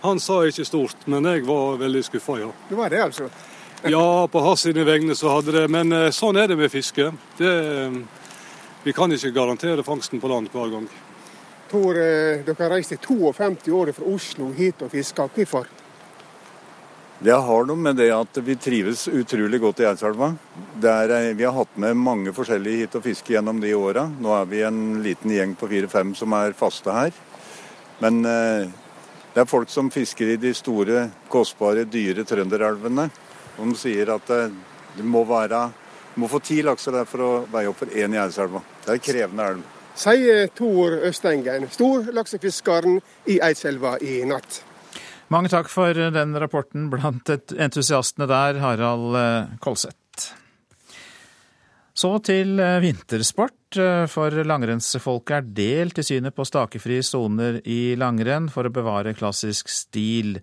Han 0.00 0.20
sa 0.20 0.42
ikke 0.46 0.64
stort, 0.64 1.06
men 1.06 1.24
jeg 1.24 1.44
var 1.46 1.76
veldig 1.76 2.04
skuffa, 2.04 2.38
ja. 2.40 2.50
Det 2.68 2.74
var 2.74 2.90
det, 2.90 3.02
altså. 3.02 3.30
ja, 3.82 4.26
på 4.26 4.40
hans 4.40 4.60
sine 4.60 4.84
vegne 4.84 5.14
så 5.14 5.28
hadde 5.28 5.52
det, 5.52 5.68
men 5.70 5.92
eh, 5.92 6.10
sånn 6.10 6.36
er 6.36 6.48
det 6.48 6.56
med 6.56 6.70
fiske. 6.70 7.12
Det, 7.38 7.52
vi 8.82 8.92
kan 8.92 9.12
ikke 9.12 9.30
garantere 9.34 9.82
fangsten 9.82 10.20
på 10.20 10.28
land 10.28 10.52
hver 10.52 10.70
gang. 10.70 10.88
Tror 11.70 11.98
eh, 11.98 12.44
dere 12.46 12.68
reiste 12.70 12.96
52 13.02 13.72
år 13.74 13.92
fra 13.92 14.12
Oslo 14.12 14.52
hit 14.54 14.82
og 14.86 14.92
fiska. 14.92 15.26
Hvorfor? 15.34 15.66
Det 17.18 17.32
har 17.32 17.64
noe 17.64 17.80
med 17.80 17.96
det 17.96 18.10
at 18.12 18.38
vi 18.44 18.58
trives 18.60 19.06
utrolig 19.08 19.60
godt 19.62 19.80
i 19.80 19.86
Eidselva. 19.88 20.34
Vi 20.76 21.44
har 21.44 21.54
hatt 21.56 21.78
med 21.80 21.96
mange 21.96 22.34
forskjellige 22.36 22.82
hit 22.82 22.96
og 22.98 23.06
fiske 23.06 23.32
gjennom 23.32 23.62
de 23.62 23.72
åra. 23.72 24.04
Nå 24.20 24.34
er 24.36 24.50
vi 24.50 24.60
en 24.66 24.82
liten 25.04 25.32
gjeng 25.32 25.54
på 25.56 25.68
fire-fem 25.70 26.12
som 26.18 26.34
er 26.36 26.52
faste 26.58 26.92
her. 26.92 27.16
Men 28.04 28.20
eh, 28.28 28.68
det 29.32 29.40
er 29.40 29.48
folk 29.48 29.72
som 29.72 29.88
fisker 29.92 30.34
i 30.34 30.36
de 30.40 30.52
store, 30.52 31.06
kostbare, 31.32 31.86
dyre 31.88 32.26
trønderelvene. 32.28 33.08
De 33.56 33.70
sier 33.80 34.12
at 34.12 34.36
eh, 34.36 34.52
du 34.98 35.02
må, 35.08 35.24
være, 35.24 35.62
må 36.20 36.28
få 36.28 36.44
ti 36.44 36.60
lakser 36.68 37.00
der 37.00 37.08
for 37.08 37.24
å 37.24 37.32
veie 37.48 37.72
opp 37.72 37.80
for 37.80 37.96
én 37.96 38.12
i 38.12 38.20
Eidselva. 38.20 38.60
Det 38.84 38.92
er 38.92 39.00
en 39.00 39.08
krevende 39.08 39.50
elv. 39.54 39.74
Sier 39.96 40.52
Tor 40.52 41.00
Østengen, 41.08 41.70
storlaksefiskeren 41.72 43.00
i 43.32 43.40
Eidselva 43.40 43.96
i 44.04 44.20
natt. 44.28 44.60
Mange 45.26 45.50
takk 45.50 45.66
for 45.66 45.90
den 45.90 46.36
rapporten 46.38 46.84
blant 46.86 47.26
entusiastene 47.50 48.28
der, 48.30 48.60
Harald 48.62 49.16
eh, 49.18 49.54
Kolseth. 49.58 50.28
Så 51.96 52.12
til 52.22 52.60
eh, 52.62 52.78
vintersport, 52.84 53.74
eh, 53.74 54.04
for 54.06 54.30
langrennsfolket 54.46 55.34
er 55.40 55.48
delt 55.56 55.98
i 55.98 56.04
synet 56.06 56.36
på 56.36 56.46
stakefrie 56.46 57.02
soner 57.02 57.58
i 57.66 57.96
langrenn 57.98 58.46
for 58.54 58.68
å 58.68 58.72
bevare 58.78 59.16
klassisk 59.18 59.72
stil. 59.72 60.36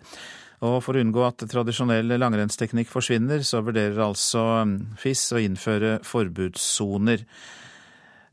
Og 0.60 0.76
for 0.84 0.92
å 0.92 1.06
unngå 1.06 1.24
at 1.30 1.46
tradisjonell 1.48 2.18
langrennsteknikk 2.20 2.92
forsvinner, 2.92 3.40
så 3.40 3.64
vurderer 3.64 4.04
altså 4.04 4.44
FIS 5.00 5.24
å 5.32 5.40
innføre 5.40 5.96
forbudssoner. 6.04 7.24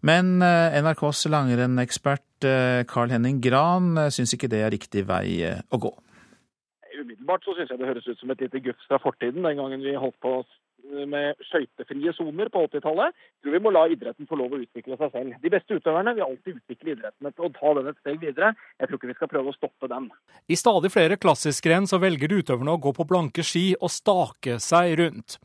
Men 0.03 0.39
NRKs 0.41 1.27
langrennekspert 1.31 2.47
Carl 2.91 3.11
Henning 3.13 3.39
Gran 3.43 4.07
syns 4.11 4.33
ikke 4.35 4.49
det 4.51 4.63
er 4.65 4.73
riktig 4.73 5.05
vei 5.07 5.43
å 5.45 5.79
gå 5.79 5.91
umiddelbart 7.03 7.45
så 7.45 7.55
syns 7.57 7.71
jeg 7.73 7.81
det 7.81 7.89
høres 7.89 8.07
ut 8.07 8.19
som 8.19 8.33
et 8.33 8.43
lite 8.45 8.63
gufs 8.67 8.89
fra 8.89 8.99
fortiden, 9.01 9.45
den 9.45 9.59
gangen 9.59 9.85
vi 9.85 9.97
holdt 9.99 10.19
på 10.23 10.41
med 11.11 11.39
skøytefrie 11.47 12.13
soner 12.15 12.49
på 12.51 12.63
80-tallet. 12.67 13.13
Jeg 13.13 13.45
tror 13.45 13.55
vi 13.55 13.61
må 13.63 13.71
la 13.73 13.83
idretten 13.91 14.27
få 14.29 14.37
lov 14.39 14.55
å 14.55 14.61
utvikle 14.61 14.97
seg 14.99 15.13
selv. 15.13 15.35
De 15.43 15.51
beste 15.53 15.77
utøverne 15.77 16.13
vil 16.17 16.25
alltid 16.25 16.59
utvikle 16.59 16.95
idretten 16.95 17.29
og 17.31 17.53
ta 17.57 17.73
den 17.77 17.91
et 17.91 17.99
steg 18.01 18.19
videre. 18.23 18.51
Jeg 18.79 18.89
tror 18.89 18.99
ikke 18.99 19.11
vi 19.11 19.17
skal 19.19 19.31
prøve 19.31 19.53
å 19.53 19.57
stoppe 19.57 19.89
den. 19.91 20.09
I 20.51 20.59
stadig 20.59 20.91
flere 20.93 21.19
klassiskrenn 21.21 21.89
så 21.89 22.01
velger 22.01 22.33
utøverne 22.41 22.75
å 22.75 22.81
gå 22.81 22.93
på 22.97 23.07
blanke 23.09 23.45
ski 23.45 23.71
og 23.79 23.93
stake 23.93 24.57
seg 24.63 24.97
rundt. 25.01 25.37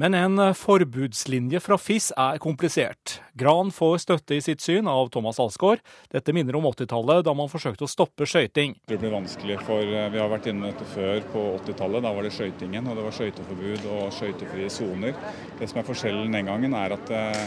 Men 0.00 0.14
en 0.14 0.40
forbudslinje 0.56 1.60
fra 1.60 1.76
FIS 1.76 2.06
er 2.16 2.38
komplisert. 2.40 3.18
Gran 3.36 3.68
får 3.68 3.98
støtte 4.06 4.32
i 4.38 4.40
sitt 4.40 4.62
syn 4.64 4.86
av 4.88 5.10
Thomas 5.12 5.36
Alsgaard. 5.42 5.82
Dette 6.08 6.32
minner 6.32 6.56
om 6.56 6.64
80-tallet, 6.70 7.20
da 7.26 7.34
man 7.36 7.50
forsøkte 7.52 7.84
å 7.84 7.90
stoppe 7.90 8.24
skøyting. 8.24 8.78
Det 8.88 8.96
blir 9.02 9.12
vanskelig, 9.12 9.58
for 9.66 9.84
eh, 9.84 10.06
vi 10.08 10.22
har 10.22 10.30
vært 10.32 10.46
inne 10.48 10.70
dette 10.70 10.86
før 10.94 11.20
på 11.34 11.42
80-tallet. 11.58 12.00
Da 12.06 12.12
var 12.16 12.24
det 12.24 12.30
skøytingen, 12.32 12.88
og 12.88 12.96
det 12.96 13.04
var 13.04 13.16
skøyteforbud 13.18 13.84
og 13.92 14.14
skøytefrie 14.16 14.70
soner. 14.72 15.18
Det 15.58 15.68
som 15.68 15.82
er 15.82 15.84
forskjellen 15.90 16.32
den 16.32 16.48
gangen, 16.48 16.76
er 16.80 16.94
at 16.96 17.12
eh, 17.18 17.42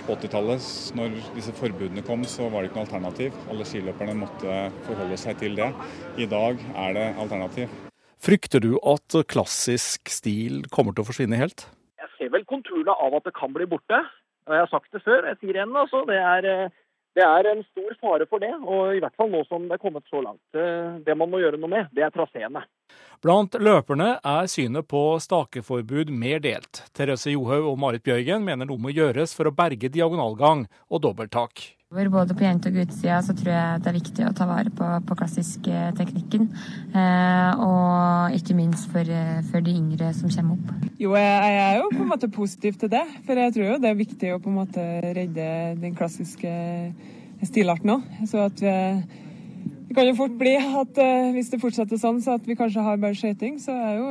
på 0.00 0.16
80-tallet, 0.16 0.66
når 0.98 1.14
disse 1.36 1.54
forbudene 1.60 2.02
kom, 2.08 2.24
så 2.26 2.48
var 2.50 2.64
det 2.64 2.72
ikke 2.72 2.80
noe 2.80 2.88
alternativ. 2.88 3.36
Alle 3.52 3.68
skiløperne 3.68 4.16
måtte 4.24 4.56
forholde 4.88 5.20
seg 5.22 5.38
til 5.44 5.54
det. 5.60 5.70
I 6.18 6.26
dag 6.34 6.66
er 6.72 6.98
det 6.98 7.06
alternativ. 7.22 7.78
Frykter 8.26 8.66
du 8.66 8.72
at 8.82 9.20
klassisk 9.30 10.10
stil 10.10 10.64
kommer 10.74 10.98
til 10.98 11.06
å 11.06 11.08
forsvinne 11.12 11.38
helt? 11.38 11.68
Ser 12.22 12.30
vel 12.32 12.46
konturene 12.48 12.94
av 12.94 13.18
at 13.18 13.26
det 13.26 13.34
kan 13.36 13.52
bli 13.54 13.66
borte. 13.66 13.98
Jeg 14.46 14.58
har 14.58 14.70
sagt 14.70 14.94
det 14.94 15.02
før, 15.04 15.26
jeg 15.26 15.38
sier 15.40 15.58
igjen. 15.58 15.74
altså. 15.76 16.04
Det 16.06 16.18
er, 16.18 16.46
eh, 16.46 16.70
det 17.14 17.24
er 17.24 17.46
en 17.50 17.62
stor 17.70 17.94
fare 18.00 18.26
for 18.26 18.38
det. 18.38 18.52
Og 18.62 18.96
i 18.96 19.02
hvert 19.02 19.16
fall 19.16 19.30
nå 19.30 19.44
som 19.48 19.68
det 19.68 19.78
er 19.78 19.82
kommet 19.82 20.06
så 20.10 20.22
langt. 20.22 20.42
Eh, 20.54 21.02
det 21.06 21.16
man 21.16 21.30
må 21.30 21.42
gjøre 21.42 21.58
noe 21.58 21.70
med, 21.70 21.90
det 21.92 22.06
er 22.06 22.14
traseene. 22.14 22.64
Blant 23.22 23.54
løperne 23.54 24.18
er 24.18 24.46
synet 24.50 24.88
på 24.88 25.18
stakeforbud 25.22 26.10
mer 26.10 26.40
delt. 26.42 26.84
Therese 26.92 27.30
Johaug 27.30 27.70
og 27.70 27.78
Marit 27.78 28.02
Bjørgen 28.02 28.42
mener 28.44 28.66
noe 28.66 28.82
må 28.82 28.90
gjøres 28.90 29.34
for 29.34 29.46
å 29.46 29.54
berge 29.54 29.92
diagonalgang 29.92 30.66
og 30.90 31.02
dobbelttak. 31.02 31.81
Både 31.92 32.34
på 32.34 32.44
jente- 32.44 32.70
og 32.70 32.76
guttesida 32.78 33.18
så 33.20 33.34
tror 33.36 33.50
jeg 33.52 33.80
det 33.84 33.90
er 33.90 33.96
viktig 33.98 34.24
å 34.24 34.32
ta 34.36 34.46
vare 34.48 34.70
på, 34.72 34.86
på 35.08 35.16
klassisk 35.18 35.66
eh. 35.68 35.90
Eh, 35.92 37.60
og 37.60 38.36
ikke 38.38 38.56
minst 38.56 38.88
for, 38.92 39.04
eh, 39.04 39.42
for, 39.50 39.60
de 39.60 39.74
yngre 39.76 40.12
som 40.16 40.30
kommer 40.32 40.56
opp. 40.56 40.86
Jo, 40.98 41.12
jeg 41.20 41.58
er 41.58 41.76
jo 41.82 41.90
på 41.92 42.00
en 42.00 42.12
måte 42.14 42.30
positiv 42.32 42.78
til 42.80 42.92
det. 42.94 43.04
For 43.26 43.36
jeg 43.36 43.52
tror 43.56 43.68
jo 43.74 43.80
det 43.82 43.90
er 43.90 43.98
viktig 43.98 44.32
å 44.32 44.40
på 44.40 44.48
en 44.48 44.60
måte 44.62 44.86
redde 45.04 45.50
den 45.82 45.98
klassiske 45.98 46.54
stilarten 47.44 47.98
òg. 47.98 48.08
Så 48.30 48.40
at 48.46 48.64
vi 48.64 48.72
det 49.92 49.98
kan 49.98 50.08
jo 50.08 50.14
fort 50.16 50.36
bli 50.40 50.54
at 50.56 50.98
uh, 51.04 51.30
hvis 51.34 51.50
det 51.52 51.58
fortsetter 51.60 51.98
sånn, 52.00 52.22
så 52.24 52.38
at 52.38 52.46
vi 52.48 52.54
kanskje 52.56 52.80
har 52.80 52.96
bare 52.96 53.12
skøyting, 53.12 53.58
så 53.60 53.74
er 53.76 53.98
jo 53.98 54.06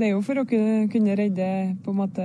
det 0.00 0.08
er 0.08 0.10
jo 0.10 0.22
for 0.26 0.40
å 0.40 0.44
kunne, 0.50 1.14
redde 1.14 1.46
på 1.84 1.92
en 1.92 2.00
måte 2.00 2.24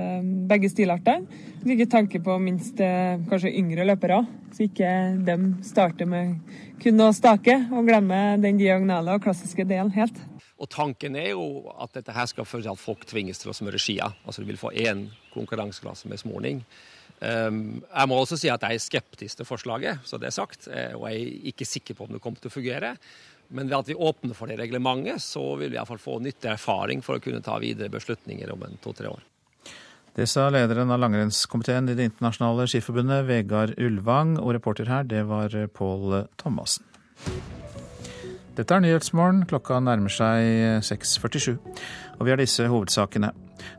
begge 0.50 0.72
stilartene. 0.72 1.22
Vi 1.60 1.74
ikke 1.76 1.90
tenker 1.92 2.22
på 2.24 2.38
minst 2.40 2.78
uh, 2.80 3.20
kanskje 3.28 3.52
yngre 3.60 3.84
løpere, 3.84 4.22
så 4.56 4.64
ikke 4.64 4.90
de 5.26 5.36
starter 5.66 6.08
med 6.08 6.38
kun 6.80 7.04
å 7.04 7.10
stake 7.12 7.56
og 7.68 7.88
glemmer 7.88 8.40
den 8.40 8.60
diagonale 8.60 9.18
og 9.18 9.26
klassiske 9.26 9.66
delen 9.68 9.92
helt. 9.92 10.16
Og 10.60 10.68
Tanken 10.72 11.16
er 11.16 11.34
jo 11.34 11.72
at 11.80 11.92
dette 11.96 12.14
her 12.16 12.28
skal 12.28 12.48
føre 12.48 12.64
til 12.64 12.72
at 12.72 12.80
folk 12.80 13.04
tvinges 13.08 13.40
til 13.40 13.52
å 13.52 13.56
smøre 13.56 13.80
skia. 13.80 14.08
Altså 14.24 14.40
du 14.40 14.48
vil 14.48 14.60
få 14.60 14.72
én 14.72 15.06
konkurranseklasse 15.34 16.08
med 16.08 16.20
smorning. 16.20 16.64
Ehm, 17.20 17.80
jeg 17.84 18.08
må 18.08 18.18
også 18.20 18.38
si 18.40 18.48
at 18.52 18.64
jeg 18.64 18.76
er 18.76 18.84
skeptisk 18.84 19.40
til 19.40 19.48
forslaget, 19.48 20.04
så 20.08 20.20
det 20.20 20.30
er 20.30 20.36
sagt. 20.36 20.68
Eh, 20.68 20.92
og 20.96 21.08
jeg 21.08 21.20
er 21.20 21.50
ikke 21.52 21.68
sikker 21.68 21.96
på 21.96 22.06
om 22.06 22.16
det 22.16 22.22
kommer 22.24 22.40
til 22.40 22.52
å 22.52 22.56
fungere. 22.56 22.94
Men 23.50 23.68
ved 23.68 23.80
at 23.80 23.90
vi 23.90 23.98
åpner 23.98 24.36
for 24.36 24.48
det 24.48 24.60
reglementet, 24.60 25.20
så 25.24 25.42
vil 25.60 25.72
vi 25.72 25.80
iallfall 25.80 26.00
få 26.00 26.20
nyttig 26.22 26.52
erfaring 26.52 27.04
for 27.04 27.18
å 27.18 27.24
kunne 27.24 27.44
ta 27.44 27.58
videre 27.60 27.92
beslutninger 27.92 28.52
om 28.52 28.68
en 28.68 28.80
to-tre 28.84 29.10
år. 29.10 29.24
Det 30.16 30.26
sa 30.26 30.48
lederen 30.50 30.90
av 30.90 30.98
langrennskomiteen 30.98 31.88
i 31.88 31.94
Det 31.94 32.08
internasjonale 32.10 32.66
skiforbundet, 32.70 33.26
Vegard 33.28 33.76
Ulvang, 33.78 34.38
og 34.40 34.54
reporter 34.56 34.90
her, 34.90 35.06
det 35.06 35.22
var 35.28 35.54
Pål 35.74 36.24
Thomassen. 36.40 36.84
Dette 38.58 38.74
er 38.74 38.82
Nyhetsmorgen, 38.82 39.44
klokka 39.48 39.78
nærmer 39.80 40.12
seg 40.12 40.82
6.47, 40.84 41.54
og 42.18 42.26
vi 42.26 42.32
har 42.34 42.40
disse 42.40 42.66
hovedsakene. 42.68 43.30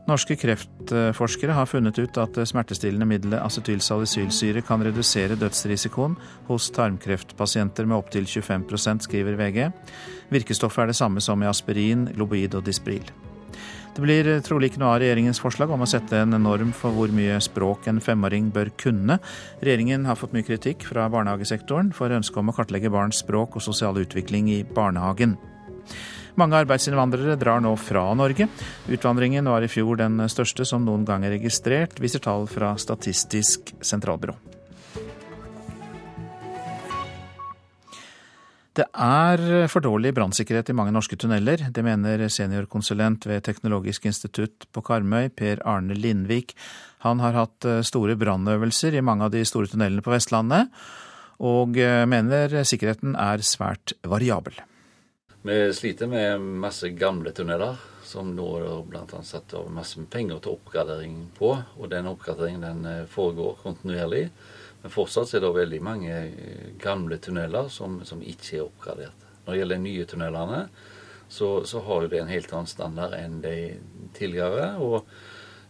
Norske 0.08 0.34
kreftforskere 0.38 1.54
har 1.54 1.68
funnet 1.70 1.98
ut 2.00 2.18
at 2.18 2.34
det 2.38 2.48
smertestillende 2.50 3.06
middelet 3.06 3.42
acetylsalicylsyre 3.42 4.62
kan 4.66 4.82
redusere 4.82 5.38
dødsrisikoen 5.38 6.16
hos 6.48 6.70
tarmkreftpasienter 6.74 7.86
med 7.86 7.98
opptil 7.98 8.26
25 8.26 9.04
skriver 9.06 9.36
VG. 9.38 9.68
Virkestoffet 10.32 10.86
er 10.86 10.92
det 10.92 10.98
samme 10.98 11.20
som 11.20 11.42
i 11.42 11.50
aspirin, 11.50 12.08
globoid 12.16 12.56
og 12.58 12.66
Dispril. 12.66 13.12
Det 13.92 14.00
blir 14.00 14.28
trolig 14.40 14.70
ikke 14.70 14.80
noe 14.80 14.94
av 14.94 15.02
regjeringens 15.02 15.40
forslag 15.42 15.72
om 15.74 15.82
å 15.84 15.88
sette 15.88 16.22
en 16.24 16.32
norm 16.40 16.70
for 16.72 16.96
hvor 16.96 17.12
mye 17.12 17.36
språk 17.44 17.90
en 17.90 18.00
femåring 18.00 18.48
bør 18.54 18.70
kunne. 18.80 19.18
Regjeringen 19.60 20.06
har 20.08 20.16
fått 20.16 20.32
mye 20.32 20.46
kritikk 20.46 20.86
fra 20.88 21.10
barnehagesektoren 21.12 21.90
for 21.96 22.14
ønsket 22.16 22.40
om 22.40 22.48
å 22.48 22.54
kartlegge 22.56 22.92
barns 22.92 23.20
språk 23.20 23.58
og 23.60 23.64
sosial 23.66 24.00
utvikling 24.00 24.48
i 24.48 24.62
barnehagen. 24.64 25.36
Mange 26.40 26.56
arbeidsinnvandrere 26.62 27.36
drar 27.36 27.60
nå 27.60 27.74
fra 27.76 28.06
Norge. 28.16 28.48
Utvandringen 28.88 29.52
var 29.52 29.60
i 29.60 29.68
fjor 29.68 30.00
den 30.00 30.24
største 30.32 30.64
som 30.64 30.88
noen 30.88 31.04
gang 31.04 31.28
er 31.28 31.36
registrert, 31.36 32.00
viser 32.00 32.24
tall 32.24 32.48
fra 32.48 32.72
Statistisk 32.80 33.74
sentralbyrå. 33.84 34.38
Det 38.72 38.86
er 38.96 39.66
for 39.68 39.84
dårlig 39.84 40.14
brannsikkerhet 40.16 40.70
i 40.72 40.76
mange 40.76 40.94
norske 40.94 41.18
tunneler. 41.20 41.66
Det 41.68 41.84
mener 41.84 42.24
seniorkonsulent 42.32 43.26
ved 43.28 43.44
Teknologisk 43.44 44.06
institutt 44.08 44.64
på 44.72 44.84
Karmøy, 44.86 45.28
Per 45.36 45.60
Arne 45.68 45.92
Lindvik. 45.98 46.54
Han 47.04 47.20
har 47.20 47.36
hatt 47.36 47.68
store 47.84 48.16
brannøvelser 48.16 48.96
i 48.96 49.04
mange 49.04 49.28
av 49.28 49.34
de 49.34 49.44
store 49.44 49.68
tunnelene 49.68 50.04
på 50.04 50.14
Vestlandet, 50.14 50.72
og 51.44 51.76
mener 52.08 52.62
sikkerheten 52.64 53.12
er 53.18 53.44
svært 53.44 53.92
variabel. 54.08 54.56
Vi 55.42 55.58
sliter 55.74 56.06
med 56.06 56.40
masse 56.62 56.88
gamle 56.94 57.34
tunneler 57.36 57.76
som 58.12 58.34
nå 58.36 58.48
bl.a. 58.86 59.22
satt 59.22 59.54
av 59.58 59.70
masse 59.72 60.00
penger 60.10 60.42
til 60.42 60.56
oppgradering 60.56 61.16
på. 61.38 61.54
Og 61.78 61.88
den 61.90 62.08
oppgraderingen 62.10 62.66
den 62.66 62.84
eh, 62.90 63.06
foregår 63.10 63.56
kontinuerlig. 63.62 64.26
Men 64.82 64.90
fortsatt 64.90 65.34
er 65.36 65.44
det 65.44 65.52
veldig 65.54 65.78
mange 65.84 66.14
eh, 66.14 66.70
gamle 66.82 67.18
tunneler 67.22 67.68
som, 67.70 68.00
som 68.06 68.22
ikke 68.22 68.58
er 68.58 68.64
oppgradert. 68.66 69.28
Når 69.44 69.52
det 69.52 69.60
gjelder 69.60 69.78
de 69.78 69.86
nye 69.86 70.08
tunnelene, 70.10 70.62
så, 71.32 71.50
så, 71.64 71.80
har 71.86 72.04
jo 72.04 72.10
det 72.12 72.18
en 72.20 72.32
helt 72.32 72.50
annen 72.52 72.70
standard 72.70 73.14
enn 73.16 73.38
de 73.44 73.54
tidligere. 74.18 74.74
og 74.82 74.98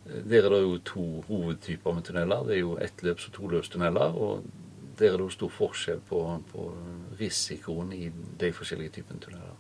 eh, 0.09 0.23
der 0.25 0.49
er 0.49 0.57
det 0.57 0.62
jo 0.64 0.78
to 0.88 1.07
hovedtyper 1.28 1.97
med 1.97 2.09
tunneler. 2.09 2.47
Det 2.49 2.57
er 2.57 2.62
jo 2.64 2.78
ettløps- 2.81 3.28
og 3.28 3.37
toløpstunneler. 3.37 4.16
Og 4.16 4.47
der 4.99 5.12
er 5.12 5.19
det 5.21 5.28
jo 5.28 5.37
stor 5.37 5.52
forskjell 5.61 6.00
på, 6.09 6.23
på 6.52 6.71
risikoen 7.21 7.92
i 7.97 8.09
de 8.40 8.52
forskjellige 8.57 8.97
typene 8.99 9.21
tunneler. 9.21 9.51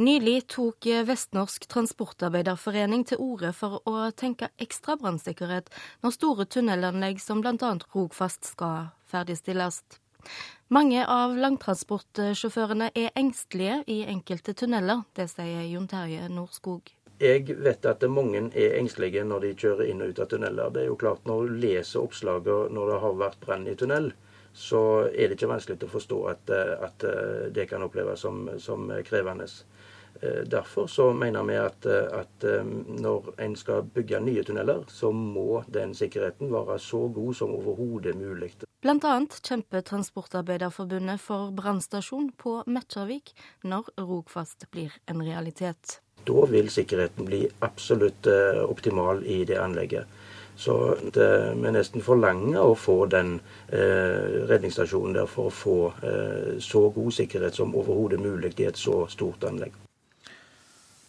Nylig 0.00 0.46
tok 0.48 0.86
Vestnorsk 1.04 1.66
Transportarbeiderforening 1.68 3.02
til 3.04 3.18
orde 3.20 3.50
for 3.52 3.82
å 3.84 4.06
tenke 4.16 4.46
ekstra 4.56 4.94
brannsikkerhet 4.96 5.66
når 6.00 6.14
store 6.14 6.46
tunnelanlegg 6.48 7.18
som 7.20 7.42
bl.a. 7.44 7.72
Rogfast 7.92 8.48
skal 8.48 8.86
ferdigstilles. 9.12 9.82
Mange 10.72 11.02
av 11.04 11.34
langtransportsjåførene 11.36 12.88
er 12.96 13.12
engstelige 13.20 13.82
i 13.92 13.98
enkelte 14.08 14.54
tunneler. 14.56 15.02
Det 15.12 15.26
sier 15.34 15.66
Jon 15.68 15.90
Terje 15.90 16.30
Nordskog. 16.32 16.88
Jeg 17.20 17.58
vet 17.60 17.84
at 17.90 18.06
mange 18.08 18.46
er 18.56 18.78
engstelige 18.78 19.26
når 19.28 19.44
de 19.44 19.50
kjører 19.66 19.90
inn 19.92 20.00
og 20.00 20.14
ut 20.14 20.22
av 20.24 20.30
tunneler. 20.32 20.72
Det 20.72 20.86
er 20.86 20.88
jo 20.88 20.96
klart 21.02 21.28
Når 21.28 21.42
du 21.44 21.58
leser 21.66 22.00
oppslagene 22.00 22.72
når 22.72 22.94
det 22.94 23.02
har 23.04 23.20
vært 23.26 23.42
brann 23.44 23.68
i 23.68 23.76
tunnel, 23.76 24.14
så 24.56 24.80
er 25.12 25.28
det 25.28 25.36
ikke 25.36 25.52
vanskelig 25.52 25.84
å 25.84 25.92
forstå 25.92 26.22
at, 26.32 26.54
at 26.88 27.04
det 27.52 27.68
kan 27.68 27.84
oppleves 27.84 28.24
som, 28.24 28.48
som 28.56 28.88
krevende. 29.04 29.50
Eh, 30.22 30.42
derfor 30.44 30.86
så 30.86 31.12
mener 31.12 31.46
vi 31.48 31.56
at, 31.56 31.86
at, 31.86 32.44
eh, 32.44 32.64
når 33.00 33.32
en 33.40 33.56
skal 33.56 33.86
bygge 33.94 34.20
nye 34.20 34.44
tunneler, 34.44 34.84
så 34.88 35.12
må 35.12 35.62
den 35.68 35.94
sikkerheten 35.94 36.52
være 36.52 36.78
så 36.78 37.06
god 37.08 37.34
som 37.34 37.54
overhodet 37.56 38.16
mulig. 38.16 38.52
Annet 38.84 39.40
kjemper 39.44 39.80
Transportarbeiderforbundet 39.80 41.20
for 41.20 41.50
brannstasjon 41.56 42.30
på 42.36 42.62
Metjarvik 42.66 43.34
når 43.64 43.90
Rogfast 44.00 44.70
blir 44.72 44.94
en 45.08 45.20
realitet. 45.22 46.00
Da 46.24 46.46
vil 46.46 46.68
sikkerheten 46.68 47.24
bli 47.28 47.44
absolutt 47.60 48.26
eh, 48.26 48.62
optimal 48.64 49.24
i 49.24 49.44
det 49.44 49.58
anlegget. 49.60 50.06
Så 50.56 50.96
det, 51.12 51.28
vi 51.56 51.72
nesten 51.72 52.04
forlanger 52.04 52.60
å 52.60 52.74
få 52.76 53.06
den 53.08 53.38
eh, 53.72 54.44
redningsstasjonen 54.50 55.16
der 55.16 55.30
for 55.30 55.48
å 55.48 55.54
få 55.54 55.76
eh, 56.04 56.58
så 56.60 56.88
god 56.92 57.14
sikkerhet 57.16 57.56
som 57.56 57.72
overhodet 57.72 58.20
mulig 58.20 58.52
i 58.60 58.68
et 58.68 58.80
så 58.80 59.06
stort 59.08 59.48
anlegg. 59.48 59.72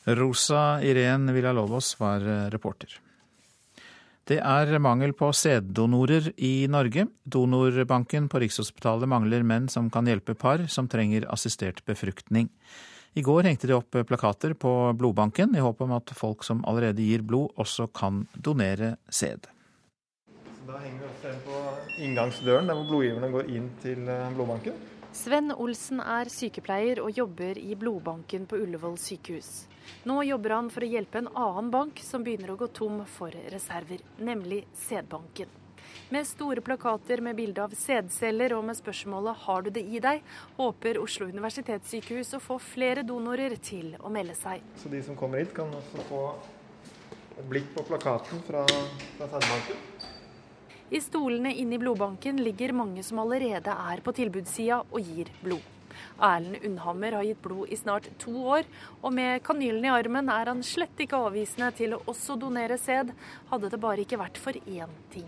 Rosa 0.05 0.81
Irén 0.81 1.29
Villalobos 1.33 1.93
var 1.99 2.21
eh, 2.25 2.49
reporter. 2.49 2.97
Det 4.25 4.37
er 4.39 4.79
mangel 4.79 5.13
på 5.17 5.31
sæddonorer 5.33 6.31
i 6.37 6.67
Norge. 6.69 7.07
Donorbanken 7.25 8.29
på 8.29 8.39
Rikshospitalet 8.41 9.09
mangler 9.09 9.43
menn 9.43 9.67
som 9.69 9.89
kan 9.93 10.07
hjelpe 10.07 10.33
par 10.33 10.63
som 10.69 10.87
trenger 10.89 11.27
assistert 11.33 11.83
befruktning. 11.85 12.49
I 13.13 13.21
går 13.21 13.43
hengte 13.43 13.67
de 13.67 13.75
opp 13.75 13.97
plakater 14.07 14.53
på 14.55 14.71
blodbanken 14.97 15.53
i 15.57 15.61
håp 15.61 15.81
om 15.83 15.91
at 15.97 16.13
folk 16.15 16.45
som 16.47 16.61
allerede 16.69 17.03
gir 17.03 17.25
blod, 17.27 17.51
også 17.59 17.89
kan 17.91 18.23
donere 18.33 18.95
sæd. 19.09 19.49
Da 20.65 20.79
henger 20.79 21.01
vi 21.01 21.09
også 21.09 21.33
en 21.33 21.41
på 21.45 21.57
inngangsdøren, 22.05 22.69
der 22.69 22.79
hvor 22.79 22.87
blodgiverne 22.87 23.31
går 23.33 23.51
inn 23.51 23.67
til 23.83 24.07
eh, 24.07 24.31
blodbanken. 24.37 24.79
Sven 25.11 25.51
Olsen 25.51 25.99
er 25.99 26.31
sykepleier 26.31 27.01
og 27.03 27.11
jobber 27.11 27.59
i 27.59 27.75
blodbanken 27.75 28.47
på 28.47 28.61
Ullevål 28.63 28.95
sykehus. 29.01 29.67
Nå 30.03 30.23
jobber 30.23 30.55
han 30.57 30.69
for 30.73 30.85
å 30.85 30.91
hjelpe 30.91 31.21
en 31.21 31.31
annen 31.33 31.71
bank 31.71 31.99
som 32.03 32.23
begynner 32.23 32.53
å 32.53 32.59
gå 32.59 32.67
tom 32.73 33.01
for 33.05 33.33
reserver, 33.53 34.01
nemlig 34.17 34.63
sædbanken. 34.87 35.49
Med 36.11 36.27
store 36.27 36.61
plakater 36.61 37.21
med 37.23 37.35
bilde 37.35 37.63
av 37.63 37.73
sædceller 37.75 38.53
og 38.57 38.65
med 38.65 38.75
spørsmålet 38.75 39.35
'Har 39.35 39.61
du 39.61 39.69
det 39.69 39.83
i 39.83 39.99
deg?' 39.99 40.23
håper 40.57 40.99
Oslo 40.99 41.27
universitetssykehus 41.27 42.33
å 42.33 42.39
få 42.39 42.59
flere 42.59 43.03
donorer 43.03 43.55
til 43.55 43.95
å 43.99 44.09
melde 44.09 44.35
seg. 44.35 44.61
Så 44.75 44.89
de 44.89 45.01
som 45.03 45.15
kommer 45.15 45.39
hit, 45.39 45.53
kan 45.53 45.71
også 45.71 46.03
få 46.09 46.35
et 47.37 47.49
blikk 47.49 47.73
på 47.75 47.83
plakaten 47.83 48.41
fra, 48.43 48.65
fra 49.17 49.27
sædbanken. 49.27 49.77
I 50.91 50.99
stolene 50.99 51.55
inne 51.55 51.75
i 51.75 51.77
blodbanken 51.77 52.43
ligger 52.43 52.73
mange 52.73 53.03
som 53.03 53.19
allerede 53.19 53.71
er 53.71 54.01
på 54.01 54.11
tilbudssida 54.11 54.83
og 54.91 54.99
gir 54.99 55.31
blod. 55.41 55.63
Erlend 56.21 56.63
Unnhammer 56.67 57.17
har 57.17 57.27
gitt 57.27 57.41
blod 57.43 57.71
i 57.71 57.77
snart 57.79 58.09
to 58.21 58.33
år, 58.55 58.67
og 59.01 59.13
med 59.15 59.43
kanylen 59.45 59.85
i 59.85 59.93
armen 59.93 60.31
er 60.31 60.51
han 60.53 60.63
slett 60.65 60.99
ikke 61.01 61.19
avvisende 61.27 61.71
til 61.77 61.95
å 61.97 62.01
også 62.11 62.37
donere 62.39 62.77
sæd, 62.81 63.13
hadde 63.51 63.71
det 63.73 63.81
bare 63.81 64.05
ikke 64.05 64.19
vært 64.21 64.41
for 64.41 64.57
én 64.65 64.97
ting. 65.13 65.27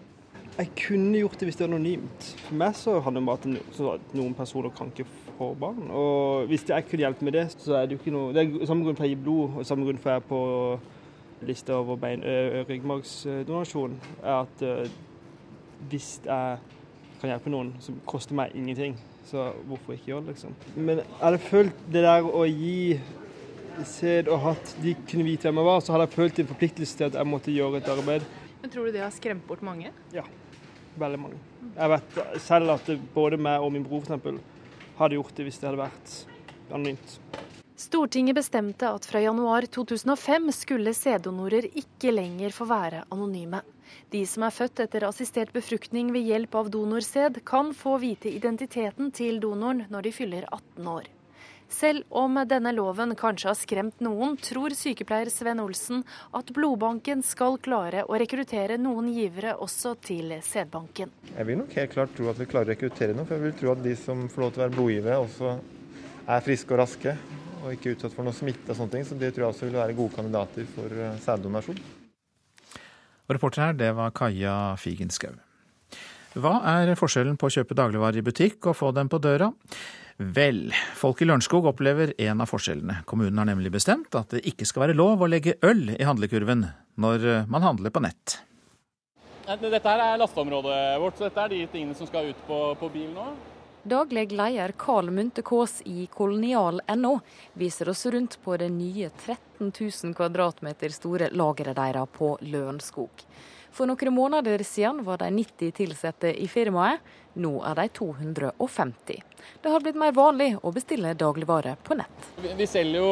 Jeg 0.53 0.70
kunne 0.77 1.18
gjort 1.18 1.40
det 1.40 1.48
hvis 1.48 1.55
det 1.57 1.66
var 1.66 1.72
anonymt. 1.72 2.25
For 2.46 2.57
meg 2.62 2.75
så 2.77 3.00
handler 3.01 3.24
det 3.24 3.24
om 3.24 3.88
at 3.90 4.12
noen 4.14 4.36
personer 4.38 4.74
kan 4.77 4.92
ikke 4.94 5.07
få 5.38 5.48
barn. 5.57 5.88
Og 5.90 6.46
hvis 6.51 6.68
jeg 6.70 6.86
kunne 6.90 7.07
hjulpet 7.07 7.25
med 7.25 7.33
det, 7.33 7.46
så 7.57 7.79
er 7.79 7.88
det 7.88 7.96
jo 7.96 8.03
ikke 8.03 8.14
noe 8.14 8.33
Det 8.36 8.44
er 8.44 8.68
samme 8.70 8.86
grunn 8.86 9.00
for 9.00 9.07
jeg 9.07 9.16
gir 9.16 9.24
blod, 9.25 9.57
og 9.57 9.66
samme 9.66 9.88
grunn 9.88 10.01
for 10.03 10.14
jeg 10.14 10.22
er 10.22 10.27
på 10.29 10.42
lista 11.44 11.75
over 11.75 11.98
bein, 12.00 12.22
ryggmargsdonasjon, 12.70 13.98
er 14.22 14.36
at 14.46 14.62
hvis 15.90 16.22
jeg 16.24 16.62
kan 17.20 17.33
hjelpe 17.33 17.51
noen 17.51 17.74
som 17.83 17.98
koster 18.07 18.38
meg 18.38 18.53
ingenting, 18.55 18.96
så 19.29 19.50
hvorfor 19.68 19.96
ikke 19.96 20.12
gjøre 20.12 20.25
det, 20.27 20.36
liksom. 20.36 20.55
Men 20.75 21.01
jeg 21.03 21.20
hadde 21.22 21.42
følt 21.48 21.83
det 21.94 22.03
der 22.05 22.27
å 22.27 22.44
gi 22.48 23.00
sæd 23.90 24.29
og 24.29 24.42
hatt 24.44 24.74
de 24.83 24.94
kunne 25.09 25.25
vite 25.25 25.48
hvem 25.48 25.62
jeg 25.62 25.70
var, 25.70 25.81
så 25.81 25.96
hadde 25.96 26.07
jeg 26.07 26.18
følt 26.18 26.42
en 26.44 26.50
forpliktelse 26.51 27.00
til 27.00 27.07
at 27.09 27.18
jeg 27.18 27.29
måtte 27.29 27.53
gjøre 27.55 27.79
et 27.81 27.90
arbeid. 27.94 28.27
Men 28.62 28.74
Tror 28.74 28.88
du 28.88 28.96
det 28.96 29.03
har 29.03 29.14
skremt 29.16 29.46
bort 29.48 29.64
mange? 29.66 29.92
Ja, 30.14 30.24
veldig 31.00 31.20
mange. 31.20 31.40
Jeg 31.74 31.94
vet 31.96 32.20
selv 32.46 32.75
at 32.75 32.92
både 33.16 33.40
meg 33.42 33.64
og 33.64 33.74
min 33.74 33.86
bror 33.88 34.05
f.eks. 34.05 34.38
hadde 35.00 35.18
gjort 35.18 35.33
det 35.38 35.48
hvis 35.48 35.59
det 35.62 35.70
hadde 35.72 35.81
vært 35.81 36.14
anonymt. 36.70 37.18
Stortinget 37.83 38.37
bestemte 38.37 38.87
at 38.87 39.03
fra 39.03 39.19
januar 39.19 39.65
2005 39.67 40.51
skulle 40.55 40.93
sæddonorer 40.96 41.65
ikke 41.67 42.13
lenger 42.13 42.53
få 42.55 42.67
være 42.69 43.01
anonyme. 43.11 43.59
De 44.13 44.22
som 44.29 44.46
er 44.48 44.55
født 44.55 44.79
etter 44.85 45.03
assistert 45.03 45.51
befruktning 45.51 46.13
ved 46.15 46.24
hjelp 46.29 46.55
av 46.55 46.69
donorsæd, 46.72 47.41
kan 47.43 47.74
få 47.75 47.98
vite 48.00 48.31
identiteten 48.31 49.11
til 49.11 49.41
donoren 49.43 49.83
når 49.91 50.07
de 50.07 50.13
fyller 50.15 50.48
18 50.48 50.87
år. 50.93 51.11
Selv 51.74 52.07
om 52.24 52.39
denne 52.48 52.72
loven 52.72 53.17
kanskje 53.19 53.51
har 53.51 53.59
skremt 53.59 54.00
noen, 54.05 54.37
tror 54.39 54.77
sykepleier 54.79 55.33
Sven 55.33 55.59
Olsen 55.59 56.07
at 56.31 56.55
blodbanken 56.55 57.25
skal 57.25 57.59
klare 57.67 58.07
å 58.07 58.15
rekruttere 58.24 58.79
noen 58.79 59.11
givere 59.11 59.57
også 59.59 59.98
til 60.07 60.37
sædbanken. 60.39 61.11
Jeg 61.35 61.51
vil 61.51 61.63
nok 61.65 61.75
helt 61.81 62.00
klart 62.00 62.15
tro 62.15 62.31
at 62.31 62.39
vi 62.39 62.48
klarer 62.48 62.72
å 62.72 62.77
rekruttere 62.77 63.17
noen, 63.17 63.27
for 63.27 63.35
jeg 63.41 63.50
vil 63.50 63.59
tro 63.59 63.75
at 63.75 63.87
de 63.91 64.00
som 64.07 64.27
får 64.31 64.48
lov 64.48 64.55
til 64.55 64.63
å 64.63 64.67
være 64.69 64.77
blodgivere, 64.79 65.24
også 65.27 65.57
er 66.24 66.46
friske 66.46 66.72
og 66.72 66.85
raske 66.85 67.19
og 67.64 67.72
ikke 67.72 67.96
utsatt 67.96 68.14
for 68.16 68.28
noe 68.28 68.36
smitte 68.36 68.74
og 68.74 68.78
sånne 68.78 68.98
ting. 68.98 69.08
Så 69.08 69.18
det 69.20 69.32
tror 69.34 69.48
jeg 69.48 69.56
også 69.56 69.68
vil 69.70 69.80
være 69.80 69.98
gode 69.98 70.16
kandidater 70.18 70.68
for 70.76 71.00
eh, 71.00 71.18
sæddonasjon. 71.24 71.82
Reporter 73.32 73.64
her, 73.64 73.76
det 73.80 73.90
var 73.96 74.14
Kaja 74.16 74.76
Figenschou. 74.80 75.40
Hva 76.34 76.54
er 76.74 76.96
forskjellen 76.98 77.38
på 77.38 77.48
å 77.48 77.54
kjøpe 77.54 77.78
dagligvarer 77.78 78.20
i 78.20 78.26
butikk 78.26 78.66
og 78.72 78.78
få 78.78 78.90
dem 78.96 79.10
på 79.10 79.22
døra? 79.22 79.52
Vel, 80.18 80.68
folk 80.98 81.22
i 81.22 81.28
Lørenskog 81.30 81.66
opplever 81.70 82.14
en 82.22 82.42
av 82.44 82.50
forskjellene. 82.50 83.00
Kommunen 83.10 83.40
har 83.42 83.48
nemlig 83.50 83.72
bestemt 83.74 84.14
at 84.18 84.34
det 84.34 84.44
ikke 84.50 84.68
skal 84.70 84.88
være 84.88 84.98
lov 84.98 85.22
å 85.22 85.30
legge 85.30 85.56
øl 85.66 85.88
i 85.94 86.06
handlekurven 86.06 86.68
når 87.02 87.46
man 87.50 87.66
handler 87.66 87.94
på 87.94 88.04
nett. 88.04 88.38
Dette 89.44 89.94
er 89.94 90.20
lasteområdet 90.22 90.78
vårt, 91.02 91.18
så 91.18 91.28
dette 91.28 91.46
er 91.46 91.54
de 91.54 91.64
tingene 91.72 91.98
som 91.98 92.08
skal 92.08 92.30
ut 92.30 92.46
på, 92.48 92.60
på 92.80 92.92
bil 92.94 93.10
nå. 93.14 93.26
Daglig 93.85 94.31
leder 94.31 94.72
Karl 94.77 95.09
Munthe 95.11 95.41
Kaas 95.41 95.81
i 95.85 96.05
kolonial.no 96.07 97.17
viser 97.53 97.89
oss 97.89 98.05
rundt 98.05 98.37
på 98.43 98.55
det 98.57 98.69
nye 98.72 99.09
13 99.09 99.74
000 99.79 100.13
kvadratmeter 100.15 100.93
store 100.96 101.27
lageret 101.35 101.75
deres 101.75 102.13
på 102.15 102.29
Lørenskog. 102.48 103.25
For 103.75 103.89
noen 103.89 104.15
måneder 104.15 104.63
siden 104.63 105.01
var 105.03 105.19
de 105.19 105.27
90 105.35 105.83
ansatte 105.83 106.31
i 106.31 106.48
firmaet, 106.48 107.03
nå 107.35 107.57
er 107.67 107.75
de 107.81 107.89
250. 108.00 109.19
Det 109.59 109.74
har 109.74 109.83
blitt 109.83 110.00
mer 110.00 110.15
vanlig 110.15 110.53
å 110.63 110.72
bestille 110.72 111.11
dagligvarer 111.19 111.75
på 111.83 111.98
nett. 112.00 112.29
Vi 112.39 112.67
selger 112.69 113.03
jo 113.03 113.09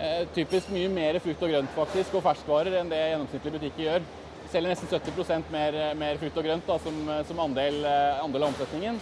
eh, 0.00 0.24
typisk 0.34 0.72
mye 0.74 0.90
mer 0.90 1.20
frukt 1.22 1.46
og 1.46 1.54
grønt 1.54 1.76
faktisk, 1.76 2.16
og 2.18 2.26
ferskvarer 2.26 2.80
enn 2.80 2.90
det 2.90 3.04
gjennomsnittlige 3.04 3.60
butikker 3.60 3.86
gjør. 3.86 4.10
Vi 4.42 4.50
selger 4.56 4.74
nesten 4.74 4.90
70 4.90 5.46
mer, 5.54 5.78
mer 5.94 6.18
frukt 6.18 6.42
og 6.42 6.50
grønt 6.50 6.66
da, 6.66 6.80
som, 6.82 6.98
som 7.30 7.44
andel, 7.46 7.84
eh, 7.86 8.24
andel 8.24 8.48
av 8.48 8.56
omsetningen. 8.56 8.98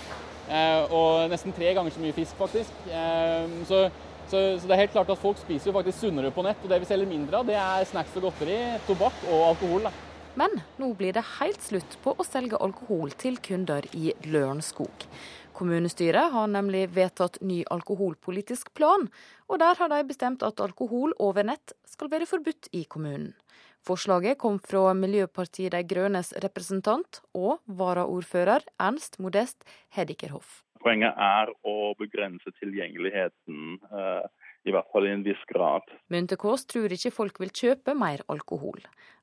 Eh, 0.50 0.92
og 0.92 1.30
nesten 1.30 1.54
tre 1.54 1.70
ganger 1.76 1.94
så 1.94 2.02
mye 2.02 2.16
fisk, 2.16 2.34
faktisk. 2.38 2.84
Eh, 2.90 3.58
så, 3.68 3.84
så, 4.26 4.36
så, 4.58 4.66
det 4.66 4.74
er 4.74 4.82
helt 4.84 4.94
klart 4.96 5.10
at 5.12 5.22
folk 5.22 5.38
spiser 5.38 5.70
jo 5.70 5.76
faktisk 5.78 6.02
sunnere 6.02 6.32
på 6.34 6.44
nett. 6.46 6.62
Og 6.64 6.72
det 6.72 6.80
vi 6.82 6.88
selger 6.90 7.10
mindre 7.10 7.40
av, 7.40 7.50
det 7.50 7.58
er 7.58 7.86
snacks 7.88 8.16
og 8.18 8.28
godteri, 8.28 8.60
tobakk 8.88 9.26
og 9.30 9.50
alkohol. 9.52 9.86
Da. 9.86 9.94
Men 10.38 10.60
nå 10.78 10.92
blir 10.98 11.14
det 11.14 11.26
helt 11.38 11.62
slutt 11.62 11.98
på 12.04 12.14
å 12.14 12.26
selge 12.26 12.58
alkohol 12.62 13.14
til 13.18 13.38
kunder 13.42 13.86
i 13.96 14.12
Lørenskog. 14.30 15.06
Kommunestyret 15.60 16.30
har 16.32 16.46
nemlig 16.48 16.86
vedtatt 16.94 17.40
ny 17.44 17.60
alkoholpolitisk 17.74 18.70
plan, 18.78 19.08
og 19.50 19.60
der 19.60 19.76
har 19.76 19.90
de 19.92 20.00
bestemt 20.08 20.46
at 20.46 20.62
alkohol 20.62 21.12
over 21.18 21.44
nett 21.44 21.74
skal 21.84 22.10
være 22.12 22.30
forbudt 22.30 22.70
i 22.72 22.86
kommunen. 22.88 23.34
Forslaget 23.86 24.36
kom 24.38 24.58
fra 24.60 24.92
Miljøpartiet 24.92 25.72
De 25.72 25.80
Grønnes 25.88 26.34
representant 26.44 27.22
og 27.32 27.62
varaordfører 27.80 28.66
Ernst 28.80 29.16
Modest 29.24 29.64
Hedikerhoff. 29.96 30.60
Poenget 30.84 31.16
er 31.16 31.52
å 31.64 31.92
begrense 32.00 32.52
tilgjengeligheten, 32.60 33.78
eh, 33.92 34.28
i 34.68 34.72
hvert 34.72 34.88
fall 34.92 35.08
i 35.08 35.14
en 35.14 35.24
viss 35.24 35.40
grad. 35.48 35.84
Myntekås 36.12 36.66
tror 36.68 36.92
ikke 36.92 37.12
folk 37.12 37.40
vil 37.40 37.52
kjøpe 37.52 37.96
mer 37.96 38.20
alkohol. 38.28 38.80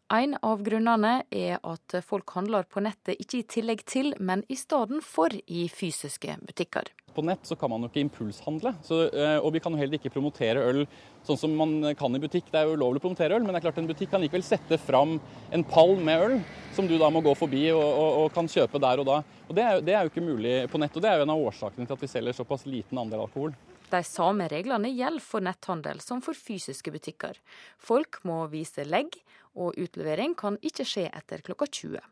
En 0.07 0.37
av 0.39 0.61
grunnene 0.63 1.25
er 1.35 1.57
at 1.67 1.97
folk 2.07 2.31
handler 2.31 2.63
på 2.71 2.79
nettet 2.79 3.19
ikke 3.19 3.41
i 3.41 3.47
tillegg 3.51 3.81
til, 3.83 4.13
men 4.23 4.45
i 4.47 4.55
stedet 4.55 5.01
for 5.03 5.35
i 5.35 5.65
fysiske 5.67 6.37
butikker. 6.47 6.87
På 7.11 7.25
nett 7.27 7.43
så 7.49 7.57
kan 7.59 7.73
man 7.73 7.83
jo 7.83 7.89
ikke 7.89 8.05
impulshandle, 8.05 8.71
så, 8.87 9.01
eh, 9.11 9.35
og 9.41 9.51
vi 9.51 9.59
kan 9.59 9.75
jo 9.75 9.81
heller 9.81 9.99
ikke 9.99 10.13
promotere 10.13 10.63
øl 10.63 10.85
sånn 11.27 11.41
som 11.41 11.57
man 11.59 11.93
kan 11.99 12.15
i 12.15 12.23
butikk. 12.23 12.47
Det 12.53 12.61
er 12.61 12.69
jo 12.69 12.79
ulovlig 12.79 13.01
å 13.01 13.07
promotere 13.09 13.35
øl, 13.35 13.43
men 13.43 13.51
det 13.51 13.59
er 13.59 13.67
klart 13.67 13.83
en 13.83 13.89
butikk 13.89 14.13
kan 14.13 14.23
likevel 14.23 14.47
sette 14.47 14.79
fram 14.79 15.19
en 15.51 15.67
pall 15.67 15.97
med 15.99 16.23
øl, 16.23 16.39
som 16.77 16.87
du 16.87 16.95
da 16.95 17.09
må 17.11 17.19
gå 17.25 17.35
forbi 17.35 17.65
og, 17.73 17.83
og, 17.83 18.11
og 18.23 18.33
kan 18.37 18.47
kjøpe 18.47 18.79
der 18.79 19.03
og 19.03 19.09
da. 19.11 19.21
Og 19.49 19.55
det 19.59 19.65
er, 19.65 19.81
det 19.83 19.97
er 19.97 20.05
jo 20.05 20.13
ikke 20.13 20.29
mulig 20.29 20.55
på 20.71 20.79
nett, 20.79 20.95
og 20.95 21.03
det 21.03 21.11
er 21.11 21.19
jo 21.19 21.27
en 21.27 21.35
av 21.35 21.47
årsakene 21.51 21.83
til 21.83 21.99
at 21.99 22.05
vi 22.05 22.13
selger 22.13 22.37
såpass 22.37 22.63
liten 22.69 23.03
andel 23.03 23.25
alkohol. 23.27 23.57
De 23.91 24.03
samme 24.03 24.47
reglene 24.51 24.91
gjelder 24.91 25.23
for 25.23 25.43
netthandel 25.43 25.99
som 26.03 26.23
for 26.23 26.35
fysiske 26.35 26.91
butikker. 26.95 27.35
Folk 27.79 28.21
må 28.27 28.45
vise 28.51 28.87
legg, 28.87 29.19
og 29.57 29.77
utlevering 29.81 30.37
kan 30.37 30.59
ikke 30.61 30.85
skje 30.87 31.07
etter 31.09 31.41
klokka 31.45 31.67
20. 31.67 32.03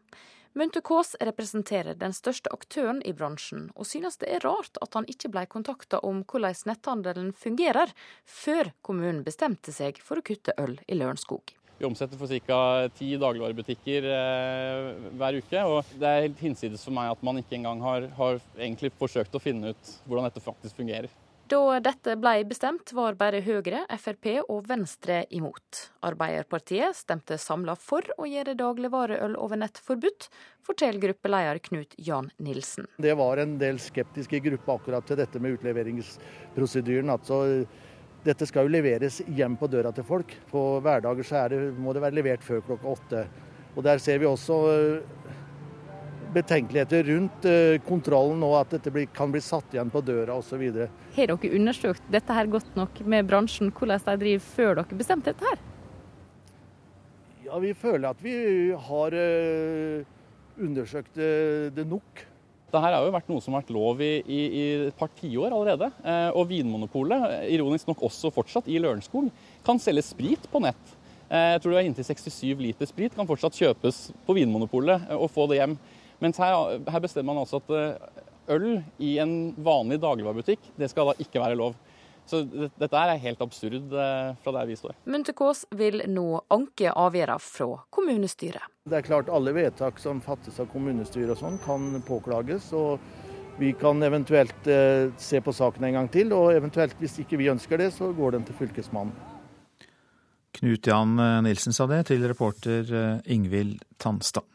Munthe 0.55 0.79
Kaas 0.87 1.17
representerer 1.19 1.97
den 1.99 2.13
største 2.15 2.51
aktøren 2.55 3.01
i 3.03 3.11
bransjen, 3.11 3.67
og 3.75 3.89
synes 3.89 4.15
det 4.21 4.29
er 4.31 4.45
rart 4.45 4.79
at 4.83 4.93
han 4.95 5.07
ikke 5.11 5.27
ble 5.33 5.43
kontakta 5.51 5.99
om 5.99 6.21
hvordan 6.23 6.55
netthandelen 6.69 7.33
fungerer, 7.35 7.91
før 8.23 8.71
kommunen 8.79 9.25
bestemte 9.27 9.75
seg 9.75 9.99
for 9.99 10.21
å 10.21 10.23
kutte 10.23 10.55
øl 10.63 10.77
i 10.87 10.95
Lørenskog. 10.95 11.51
Vi 11.75 11.83
omsetter 11.83 12.15
for 12.15 12.31
ca. 12.47 12.87
ti 12.95 13.09
dagligvarebutikker 13.19 14.07
eh, 14.07 15.09
hver 15.19 15.41
uke. 15.43 15.63
og 15.67 15.91
Det 15.99 16.07
er 16.07 16.23
helt 16.29 16.39
hinsides 16.39 16.87
for 16.87 16.95
meg 16.95 17.11
at 17.11 17.27
man 17.27 17.41
ikke 17.41 17.57
engang 17.59 17.83
har, 17.83 18.07
har 18.15 18.39
forsøkt 18.95 19.35
å 19.35 19.43
finne 19.43 19.75
ut 19.75 19.95
hvordan 20.07 20.29
dette 20.29 20.43
faktisk 20.43 20.79
fungerer. 20.79 21.11
Da 21.45 21.77
dette 21.77 22.15
ble 22.17 22.39
bestemt, 22.49 22.89
var 22.97 23.13
bare 23.19 23.37
Høyre, 23.45 23.83
Frp 24.01 24.31
og 24.49 24.63
Venstre 24.65 25.19
imot. 25.29 25.81
Arbeiderpartiet 26.07 26.97
stemte 26.97 27.37
samla 27.37 27.75
for 27.77 28.07
å 28.17 28.25
gjøre 28.25 28.55
dagligvareøl 28.57 29.35
over 29.37 29.61
nett 29.61 29.77
forbudt, 29.77 30.25
forteller 30.65 31.03
gruppeleder 31.03 31.61
Knut 31.67 31.93
Jan 32.01 32.31
Nilsen. 32.41 32.89
Det 32.97 33.13
var 33.19 33.43
en 33.43 33.59
del 33.61 33.77
skeptiske 33.77 34.39
i 34.39 34.41
gruppa 34.47 34.79
akkurat 34.79 35.05
til 35.05 35.21
dette 35.21 35.41
med 35.43 35.59
utleveringsprosedyren. 35.59 37.13
Altså, 37.13 37.43
dette 38.25 38.49
skal 38.49 38.65
jo 38.65 38.73
leveres 38.73 39.21
hjem 39.37 39.59
på 39.61 39.69
døra 39.69 39.93
til 39.93 40.07
folk. 40.07 40.33
På 40.49 40.79
hverdager 40.81 41.29
så 41.29 41.45
det, 41.53 41.61
må 41.77 41.93
det 41.93 42.01
være 42.07 42.23
levert 42.23 42.47
før 42.47 42.65
klokka 42.71 42.95
åtte. 42.97 43.25
Og 43.75 43.83
Der 43.85 44.01
ser 44.01 44.17
vi 44.17 44.25
også 44.25 44.63
betenkeligheter 46.35 47.07
rundt 47.09 47.45
eh, 47.49 47.77
kontrollen 47.85 48.43
og 48.45 48.57
at 48.61 48.75
dette 48.75 49.05
kan 49.15 49.31
bli 49.33 49.41
satt 49.43 49.73
igjen 49.75 49.91
på 49.93 50.01
døra 50.05 50.37
osv. 50.39 50.63
Har 51.15 51.31
dere 51.31 51.53
undersøkt 51.57 52.11
dette 52.11 52.35
her 52.35 52.49
godt 52.51 52.75
nok 52.77 52.99
med 53.07 53.29
bransjen, 53.29 53.71
hvordan 53.75 54.03
de 54.05 54.17
driver 54.23 54.45
før 54.49 54.77
dere 54.81 54.99
bestemte 54.99 55.33
dette 55.33 55.49
her? 55.49 55.63
Ja, 57.45 57.59
Vi 57.61 57.73
føler 57.77 58.09
at 58.09 58.23
vi 58.23 58.35
har 58.87 59.15
eh, 59.15 60.07
undersøkt 60.59 61.19
eh, 61.21 61.71
det 61.75 61.87
nok. 61.87 62.25
Dette 62.65 62.81
har 62.81 62.97
jo 63.05 63.13
vært 63.13 63.29
noe 63.31 63.43
som 63.43 63.55
har 63.55 63.63
vært 63.63 63.75
lov 63.75 64.01
i, 64.03 64.13
i, 64.25 64.39
i 64.45 64.63
et 64.89 64.97
par 64.99 65.11
tiår 65.15 65.53
allerede. 65.53 65.87
Og 66.35 66.49
Vinmonopolet, 66.49 67.45
ironisk 67.53 67.87
nok 67.87 68.01
også 68.09 68.33
fortsatt 68.35 68.67
i 68.67 68.81
Lørenskog, 68.81 69.29
kan 69.63 69.79
selge 69.79 70.03
sprit 70.03 70.49
på 70.51 70.59
nett. 70.65 70.95
Jeg 71.29 71.61
tror 71.61 71.71
det 71.71 71.77
var 71.77 71.87
inntil 71.87 72.05
67 72.05 72.59
liter 72.59 72.89
sprit 72.89 73.15
kan 73.15 73.29
fortsatt 73.29 73.55
kjøpes 73.57 74.01
på 74.27 74.35
Vinmonopolet 74.35 75.07
og 75.15 75.29
få 75.31 75.47
det 75.49 75.61
hjem. 75.61 75.77
Mens 76.23 76.39
her, 76.39 76.77
her 76.89 77.03
bestemmer 77.03 77.33
man 77.33 77.43
altså 77.43 77.59
at 77.63 77.73
eh, 77.75 78.23
øl 78.55 78.69
i 79.03 79.17
en 79.19 79.53
vanlig 79.57 79.99
dagligvarebutikk, 80.03 80.71
det 80.79 80.89
skal 80.91 81.11
da 81.11 81.17
ikke 81.19 81.41
være 81.43 81.59
lov. 81.59 81.75
Så 82.25 82.41
dette 82.79 82.97
er 82.97 83.19
helt 83.21 83.41
absurd 83.43 83.93
eh, 83.93 84.31
fra 84.41 84.53
der 84.55 84.69
vi 84.69 84.77
står. 84.79 84.95
Munterkås 85.05 85.65
vil 85.77 86.01
nå 86.09 86.41
anke 86.53 86.89
avgjørelsen 86.89 87.59
fra 87.59 87.83
kommunestyret. 87.93 88.71
Det 88.89 88.99
er 88.99 89.05
klart 89.05 89.29
alle 89.33 89.53
vedtak 89.53 90.01
som 90.01 90.23
fattes 90.25 90.57
av 90.61 90.69
kommunestyret 90.73 91.35
og 91.35 91.41
sånn 91.41 91.61
kan 91.65 92.01
påklages. 92.07 92.71
og 92.73 92.99
vi 93.55 93.69
kan 93.79 94.01
eventuelt 94.03 94.67
eh, 94.67 95.13
se 95.17 95.39
på 95.41 95.53
saken 95.53 95.85
en 95.87 95.93
gang 95.99 96.09
til, 96.11 96.33
og 96.35 96.51
eventuelt 96.51 96.97
hvis 96.99 97.21
ikke 97.23 97.39
vi 97.39 97.47
ønsker 97.53 97.79
det, 97.79 97.93
så 97.95 98.09
går 98.11 98.35
den 98.35 98.43
til 98.43 98.57
Fylkesmannen. 98.57 99.13
Knut 100.55 100.87
Jan 100.87 101.19
Nilsen 101.43 101.75
sa 101.75 101.83
det 101.87 102.05
til 102.07 102.23
reporter 102.27 102.91
Ingvild 103.27 103.81
Tanstad. 103.99 104.47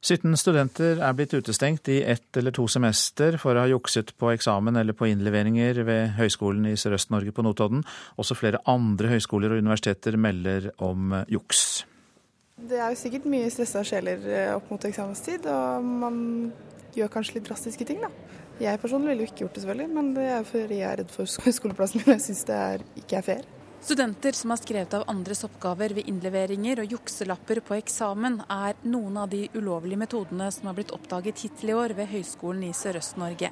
17 0.00 0.32
studenter 0.40 1.02
er 1.04 1.12
blitt 1.12 1.34
utestengt 1.36 1.88
i 1.92 1.98
ett 2.08 2.36
eller 2.40 2.54
to 2.56 2.64
semester 2.72 3.36
for 3.40 3.52
å 3.52 3.66
ha 3.66 3.68
jukset 3.68 4.14
på 4.16 4.30
eksamen 4.32 4.78
eller 4.80 4.96
på 4.96 5.10
innleveringer 5.10 5.82
ved 5.84 6.14
Høgskolen 6.16 6.70
i 6.70 6.72
Sørøst-Norge 6.80 7.34
på 7.36 7.44
Notodden. 7.44 7.82
Også 8.16 8.38
flere 8.38 8.62
andre 8.70 9.12
høyskoler 9.12 9.52
og 9.52 9.60
universiteter 9.60 10.16
melder 10.16 10.70
om 10.80 11.12
juks. 11.28 11.84
Det 12.56 12.80
er 12.80 12.94
jo 12.94 13.00
sikkert 13.02 13.28
mye 13.28 13.52
stressa 13.52 13.84
sjeler 13.84 14.24
eh, 14.24 14.48
opp 14.54 14.72
mot 14.72 14.88
eksamenstid, 14.88 15.44
og 15.52 15.84
man 15.84 16.18
gjør 16.96 17.12
kanskje 17.12 17.38
litt 17.38 17.48
drastiske 17.48 17.84
ting, 17.88 18.00
da. 18.00 18.10
Jeg 18.60 18.80
personlig 18.80 19.12
ville 19.12 19.24
jo 19.24 19.30
ikke 19.30 19.44
gjort 19.44 19.56
det, 19.56 19.62
selvfølgelig, 19.66 19.94
men 19.96 20.12
det 20.16 20.26
er 20.32 20.44
fordi 20.48 20.80
jeg 20.80 20.90
er 20.90 21.00
redd 21.00 21.12
for 21.12 21.52
skoleplassen 21.60 22.00
min 22.00 22.16
jeg 22.16 22.28
syns 22.30 22.46
det 22.48 22.60
er, 22.72 22.84
ikke 23.04 23.20
er 23.20 23.32
fair. 23.32 23.48
Studenter 23.82 24.32
som 24.32 24.50
har 24.50 24.56
skrevet 24.56 24.94
av 24.94 25.04
andres 25.06 25.44
oppgaver 25.44 25.94
ved 25.96 26.08
innleveringer 26.08 26.82
og 26.82 26.92
jukselapper 26.92 27.62
på 27.64 27.78
eksamen, 27.78 28.42
er 28.52 28.76
noen 28.84 29.16
av 29.16 29.30
de 29.32 29.46
ulovlige 29.54 29.98
metodene 30.02 30.50
som 30.52 30.68
har 30.68 30.76
blitt 30.76 30.92
oppdaget 30.92 31.40
hittil 31.40 31.72
i 31.72 31.76
år 31.80 31.94
ved 31.96 32.10
Høgskolen 32.12 32.66
i 32.68 32.74
Sørøst-Norge. 32.76 33.48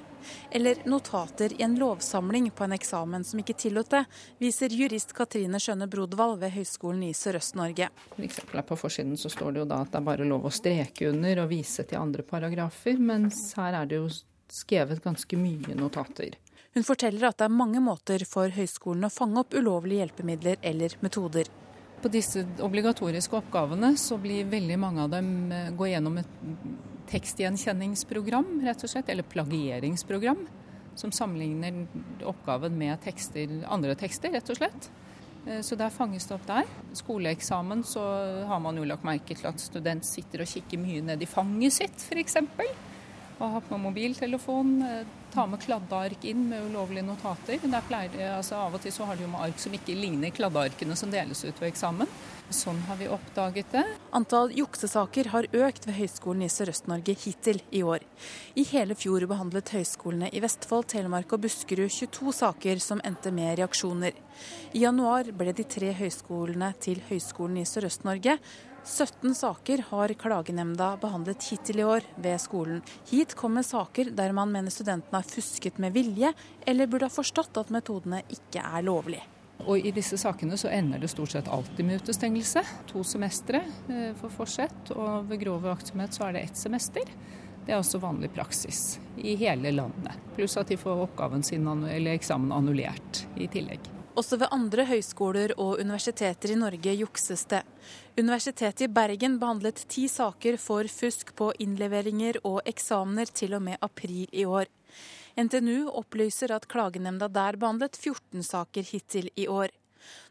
Eller 0.53 0.83
notater 0.85 1.55
i 1.57 1.65
en 1.65 1.79
lovsamling 1.81 2.51
på 2.53 2.67
en 2.67 2.77
eksamen 2.77 3.25
som 3.25 3.41
ikke 3.41 3.57
tillot 3.57 3.89
det, 3.95 4.03
viser 4.39 4.77
jurist 4.77 5.15
Katrine 5.17 5.61
Skjønne 5.65 5.89
Brodvald 5.89 6.37
ved 6.43 6.53
Høgskolen 6.59 7.07
i 7.09 7.15
Sørøst-Norge. 7.17 7.89
På 8.69 8.77
forsiden 8.77 9.17
så 9.17 9.33
står 9.33 9.57
det 9.57 9.63
jo 9.65 9.71
da 9.73 9.81
at 9.87 9.95
det 9.95 10.03
er 10.03 10.09
bare 10.11 10.29
lov 10.29 10.45
å 10.45 10.53
streke 10.53 11.09
under 11.09 11.47
og 11.47 11.55
vise 11.55 11.89
til 11.89 12.03
andre 12.03 12.27
paragrafer, 12.29 13.01
mens 13.01 13.55
her 13.57 13.81
er 13.81 13.89
det 13.89 14.03
jo 14.03 14.13
skrevet 14.53 15.01
ganske 15.05 15.41
mye 15.41 15.73
notater. 15.79 16.37
Hun 16.77 16.85
forteller 16.85 17.31
at 17.31 17.39
det 17.41 17.49
er 17.49 17.55
mange 17.55 17.81
måter 17.83 18.23
for 18.29 18.53
høyskolen 18.53 19.09
å 19.09 19.13
fange 19.13 19.41
opp 19.41 19.57
ulovlige 19.57 20.05
hjelpemidler 20.05 20.61
eller 20.63 20.95
metoder. 21.05 21.49
På 21.99 22.11
disse 22.13 22.45
obligatoriske 22.63 23.35
oppgavene 23.41 23.95
så 23.99 24.19
blir 24.23 24.47
veldig 24.51 24.77
mange 24.79 25.03
av 25.03 25.11
dem 25.17 25.51
eh, 25.51 25.73
gå 25.75 25.89
gjennom 25.91 26.21
et 26.21 26.31
tekstgjenkjenningsprogram, 27.09 28.61
rett 28.69 28.85
og 28.85 28.93
slett, 28.93 29.09
eller 29.11 29.27
plagieringsprogram, 29.27 30.45
som 30.99 31.15
sammenligner 31.15 31.87
oppgaven 32.29 32.77
med 32.79 33.01
tekster, 33.03 33.51
andre 33.67 33.97
tekster, 33.99 34.31
rett 34.37 34.53
og 34.53 34.61
slett. 34.61 34.91
Eh, 35.49 35.61
så 35.67 35.75
der 35.81 35.91
fanges 35.95 36.29
det 36.29 36.37
opp 36.37 36.47
der. 36.47 36.71
Skoleeksamen 37.01 37.83
så 37.83 38.05
har 38.47 38.63
man 38.63 38.79
jo 38.79 38.87
lagt 38.87 39.09
merke 39.09 39.35
til 39.35 39.51
at 39.51 39.59
student 39.63 40.07
sitter 40.07 40.45
og 40.45 40.53
kikker 40.53 40.79
mye 40.79 41.03
ned 41.11 41.25
i 41.25 41.31
fanget 41.31 41.81
sitt, 41.81 42.07
f.eks. 42.07 42.39
Og 43.39 43.53
ha 43.55 43.61
på 43.63 43.79
mobiltelefon. 43.79 44.83
Eh, 44.83 45.07
ta 45.33 45.45
med 45.47 45.61
kladdeark 45.63 46.25
inn 46.27 46.49
med 46.49 46.71
ulovlige 46.71 47.07
notater. 47.07 47.61
Pleier, 47.89 48.17
altså 48.35 48.59
av 48.59 48.75
og 48.75 48.83
til 48.83 48.95
så 48.95 49.07
har 49.07 49.17
de 49.19 49.27
jo 49.27 49.31
med 49.31 49.45
ark 49.45 49.61
som 49.63 49.75
ikke 49.77 49.95
ligner 49.95 50.35
kladdearkene 50.35 50.97
som 50.99 51.13
deles 51.13 51.45
ut 51.45 51.61
ved 51.61 51.69
eksamen. 51.71 52.11
Sånn 52.49 52.79
har 52.89 52.97
vi 52.97 53.11
oppdaget 53.13 53.75
det. 53.75 53.83
Antall 54.17 54.55
juksesaker 54.57 55.29
har 55.35 55.47
økt 55.53 55.85
ved 55.85 55.99
Høgskolen 55.99 56.47
i 56.47 56.49
Sørøst-Norge 56.49 57.13
hittil 57.21 57.61
i 57.71 57.83
år. 57.85 58.07
I 58.57 58.65
hele 58.71 58.97
fjor 58.97 59.27
behandlet 59.29 59.75
høyskolene 59.77 60.31
i 60.33 60.41
Vestfold, 60.41 60.89
Telemark 60.89 61.35
og 61.37 61.45
Buskerud 61.45 61.93
22 61.93 62.33
saker 62.41 62.81
som 62.81 63.05
endte 63.05 63.35
med 63.37 63.59
reaksjoner. 63.61 64.17
I 64.73 64.87
januar 64.87 65.29
ble 65.37 65.53
de 65.53 65.67
tre 65.69 65.93
høyskolene 65.99 66.73
til 66.81 67.03
Høgskolen 67.11 67.61
i 67.61 67.69
Sørøst-Norge 67.69 68.39
17 68.85 69.35
saker 69.35 69.83
har 69.91 70.13
klagenemnda 70.19 70.97
behandlet 71.01 71.45
hittil 71.51 71.81
i 71.81 71.85
år 71.85 72.07
ved 72.17 72.39
skolen. 72.41 72.83
Hit 73.11 73.35
kommer 73.39 73.67
saker 73.67 74.13
der 74.17 74.33
man 74.37 74.53
mener 74.53 74.73
studentene 74.73 75.21
har 75.21 75.27
fusket 75.29 75.81
med 75.83 75.93
vilje, 75.97 76.33
eller 76.67 76.87
burde 76.87 77.09
ha 77.09 77.13
forstått 77.13 77.61
at 77.61 77.73
metodene 77.75 78.23
ikke 78.33 78.63
er 78.63 78.87
lovlige. 78.87 79.27
Og 79.67 79.83
I 79.83 79.91
disse 79.91 80.17
sakene 80.21 80.57
så 80.57 80.71
ender 80.71 81.03
det 81.03 81.11
stort 81.11 81.35
sett 81.35 81.51
alltid 81.51 81.85
med 81.87 82.03
utestengelse. 82.03 82.63
To 82.93 83.03
semestre 83.05 83.65
eh, 83.91 84.15
for 84.21 84.31
forsett, 84.33 84.95
og 84.95 85.27
ved 85.29 85.43
grov 85.43 85.67
aktsomhet 85.73 86.15
så 86.15 86.29
er 86.29 86.39
det 86.39 86.47
ett 86.47 86.61
semester. 86.61 87.11
Det 87.67 87.75
er 87.75 87.83
også 87.83 88.01
vanlig 88.01 88.31
praksis 88.33 88.97
i 89.21 89.35
hele 89.37 89.75
landet. 89.75 90.15
Pluss 90.39 90.57
at 90.57 90.71
de 90.71 90.79
får 90.81 91.05
oppgaven 91.09 91.43
sin, 91.45 91.67
eller 91.69 92.15
eksamen 92.15 92.55
annullert 92.55 93.27
i 93.37 93.51
tillegg. 93.51 93.98
Også 94.19 94.35
ved 94.41 94.51
andre 94.51 94.83
høyskoler 94.89 95.53
og 95.63 95.79
universiteter 95.79 96.51
i 96.51 96.57
Norge 96.59 96.95
jukses 96.99 97.45
det. 97.53 97.61
Universitetet 98.19 98.89
i 98.89 98.91
Bergen 98.91 99.37
behandlet 99.39 99.85
ti 99.93 100.09
saker 100.11 100.57
for 100.59 100.89
fusk 100.91 101.31
på 101.39 101.53
innleveringer 101.63 102.41
og 102.43 102.59
eksamener 102.67 103.31
til 103.31 103.55
og 103.55 103.63
med 103.69 103.79
april 103.85 104.25
i 104.33 104.43
år. 104.43 104.67
NTNU 105.39 105.93
opplyser 106.01 106.51
at 106.51 106.67
klagenemnda 106.67 107.29
der 107.31 107.61
behandlet 107.63 107.95
14 107.95 108.43
saker 108.43 108.91
hittil 108.91 109.31
i 109.37 109.47
år. 109.47 109.71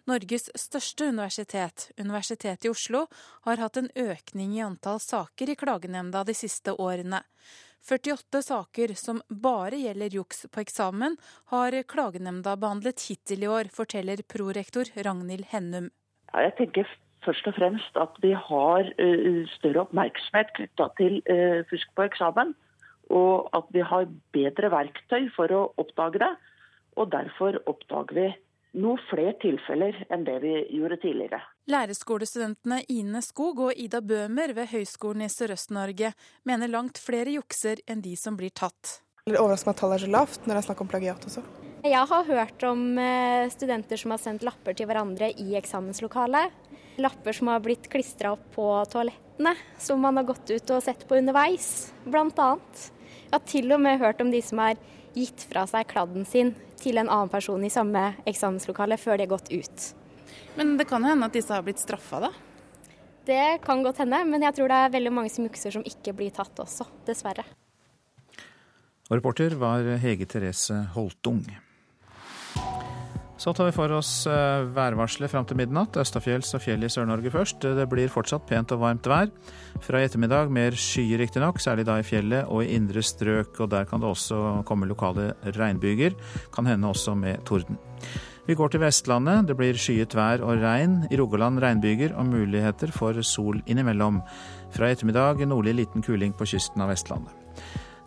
Norges 0.08 0.50
største 0.56 1.08
universitet, 1.08 1.92
Universitetet 2.00 2.68
i 2.68 2.72
Oslo, 2.74 3.06
har 3.48 3.64
hatt 3.64 3.80
en 3.80 3.90
økning 3.96 4.58
i 4.58 4.66
antall 4.66 5.00
saker 5.00 5.54
i 5.54 5.56
klagenemnda 5.60 6.26
de 6.28 6.36
siste 6.36 6.76
årene. 6.76 7.24
48 7.86 8.42
saker 8.44 8.94
som 9.00 9.22
bare 9.30 9.80
gjelder 9.80 10.16
juks 10.20 10.46
på 10.52 10.62
eksamen, 10.64 11.18
har 11.54 11.76
klagenemnda 11.88 12.58
behandlet 12.60 13.04
hittil 13.10 13.46
i 13.46 13.52
år, 13.52 13.72
forteller 13.74 14.24
prorektor 14.28 14.90
Ragnhild 14.96 15.48
Hennum. 15.54 15.92
Ja, 16.34 16.48
jeg 16.48 16.56
tenker 16.58 16.96
først 17.26 17.48
og 17.50 17.56
fremst 17.58 18.00
at 18.00 18.18
vi 18.24 18.34
har 18.36 18.92
uh, 19.00 19.44
større 19.56 19.86
oppmerksomhet 19.86 20.52
knytta 20.58 20.90
til 21.00 21.22
uh, 21.30 21.64
fusk 21.72 21.94
på 21.96 22.08
eksamen. 22.08 22.56
Og 23.08 23.48
at 23.56 23.70
vi 23.72 23.86
har 23.88 24.10
bedre 24.36 24.72
verktøy 24.74 25.30
for 25.36 25.52
å 25.56 25.62
oppdage 25.80 26.20
det. 26.20 26.34
Og 27.00 27.12
derfor 27.14 27.56
oppdager 27.70 28.18
vi 28.18 28.28
noe 28.82 29.00
flere 29.10 29.34
tilfeller 29.42 29.98
enn 30.14 30.26
det 30.28 30.38
vi 30.44 30.54
gjorde 30.78 31.00
tidligere. 31.02 31.42
Læreskolestudentene 31.72 32.84
Ine 32.94 33.22
Skog 33.26 33.60
og 33.68 33.74
Ida 33.76 34.02
Bøhmer 34.02 34.54
ved 34.56 34.72
Høgskolen 34.72 35.26
i 35.26 35.32
Sørøst-Norge 35.32 36.14
mener 36.48 36.72
langt 36.72 37.02
flere 37.02 37.34
jukser 37.36 37.82
enn 37.90 38.04
de 38.06 38.16
som 38.20 38.38
blir 38.40 38.54
tatt. 38.56 39.02
Det 39.28 39.36
overrasker 39.36 39.68
meg 39.68 39.76
at 39.76 39.82
tallet 39.82 39.98
er 39.98 40.06
så 40.06 40.12
lavt 40.14 40.46
når 40.46 40.54
det 40.54 40.62
er 40.62 40.68
snakk 40.70 40.84
om 40.84 40.92
plagiat 40.92 41.26
også. 41.28 41.44
Jeg 41.88 42.10
har 42.10 42.28
hørt 42.28 42.64
om 42.68 42.84
eh, 43.00 43.50
studenter 43.54 44.00
som 44.00 44.14
har 44.14 44.22
sendt 44.22 44.46
lapper 44.48 44.76
til 44.76 44.88
hverandre 44.90 45.30
i 45.40 45.54
eksamenslokalet. 45.60 46.56
Lapper 47.04 47.36
som 47.36 47.52
har 47.52 47.62
blitt 47.64 47.86
klistra 47.92 48.32
opp 48.34 48.46
på 48.56 48.66
toalettene, 48.92 49.54
som 49.78 50.02
man 50.02 50.18
har 50.18 50.26
gått 50.28 50.50
ut 50.50 50.74
og 50.74 50.84
sett 50.84 51.06
på 51.08 51.20
underveis, 51.20 51.92
bl.a. 52.08 52.50
Jeg 53.28 53.36
har 53.36 53.44
til 53.52 53.76
og 53.76 53.84
med 53.84 54.02
hørt 54.02 54.24
om 54.24 54.32
de 54.32 54.42
som 54.42 54.64
har 54.64 54.80
gitt 55.18 55.48
fra 55.50 55.66
seg 55.70 55.88
kladden 55.90 56.26
sin 56.30 56.54
til 56.78 57.02
en 57.02 57.10
annen 57.10 57.32
person 57.32 57.64
i 57.66 57.74
samme 57.74 58.12
eksamenslokale 58.30 59.00
før 59.02 59.18
de 59.18 59.26
har 59.26 59.34
gått 59.34 59.52
ut. 59.52 59.88
Men 60.58 60.76
det 60.78 60.88
kan 60.90 61.06
hende 61.06 61.28
at 61.30 61.36
disse 61.36 61.54
har 61.54 61.66
blitt 61.66 61.82
straffa, 61.82 62.22
da? 62.28 62.32
Det 63.28 63.60
kan 63.66 63.84
godt 63.84 64.00
hende, 64.06 64.22
men 64.30 64.46
jeg 64.46 64.56
tror 64.56 64.72
det 64.72 64.80
er 64.80 64.94
veldig 64.94 65.12
mange 65.14 65.32
som 65.34 65.48
jukser 65.48 65.74
som 65.76 65.84
ikke 65.86 66.14
blir 66.16 66.32
tatt 66.36 66.62
også, 66.64 66.88
dessverre. 67.08 67.44
Og 69.08 69.18
reporter 69.20 69.56
var 69.60 69.88
Hege 70.04 70.28
Therese 70.28 70.86
Holtung. 70.96 71.44
Så 73.38 73.54
tar 73.54 73.68
vi 73.70 73.76
for 73.76 73.92
oss 73.94 74.12
eh, 74.26 74.64
værvarselet 74.74 75.30
fram 75.30 75.46
til 75.46 75.60
midnatt. 75.60 76.00
Østafjells 76.02 76.56
og 76.58 76.64
fjell 76.64 76.82
i 76.82 76.90
Sør-Norge 76.90 77.30
først. 77.30 77.68
Det 77.78 77.86
blir 77.90 78.10
fortsatt 78.10 78.48
pent 78.50 78.74
og 78.74 78.82
varmt 78.82 79.06
vær. 79.10 79.30
Fra 79.86 80.02
i 80.02 80.08
ettermiddag 80.08 80.50
mer 80.54 80.74
skyer 80.74 81.22
riktignok, 81.22 81.62
særlig 81.62 81.86
da 81.86 82.00
i 82.02 82.08
fjellet 82.08 82.50
og 82.50 82.66
i 82.66 82.74
indre 82.74 83.06
strøk. 83.06 83.62
Og 83.62 83.70
der 83.76 83.86
kan 83.86 84.02
det 84.02 84.10
også 84.10 84.42
komme 84.66 84.90
lokale 84.90 85.36
regnbyger. 85.54 86.18
Kan 86.56 86.66
hende 86.66 86.90
også 86.90 87.14
med 87.14 87.46
torden. 87.46 87.78
Vi 88.48 88.58
går 88.58 88.74
til 88.74 88.82
Vestlandet. 88.82 89.46
Det 89.52 89.58
blir 89.60 89.78
skyet 89.78 90.18
vær 90.18 90.42
og 90.42 90.58
regn. 90.64 91.04
I 91.12 91.22
Rogaland 91.22 91.62
regnbyger 91.62 92.18
og 92.18 92.32
muligheter 92.32 92.90
for 92.96 93.22
sol 93.22 93.62
innimellom. 93.68 94.24
Fra 94.74 94.90
i 94.90 94.98
ettermiddag 94.98 95.46
nordlig 95.46 95.78
liten 95.84 96.02
kuling 96.02 96.34
på 96.34 96.48
kysten 96.56 96.82
av 96.82 96.90
Vestlandet. 96.96 97.37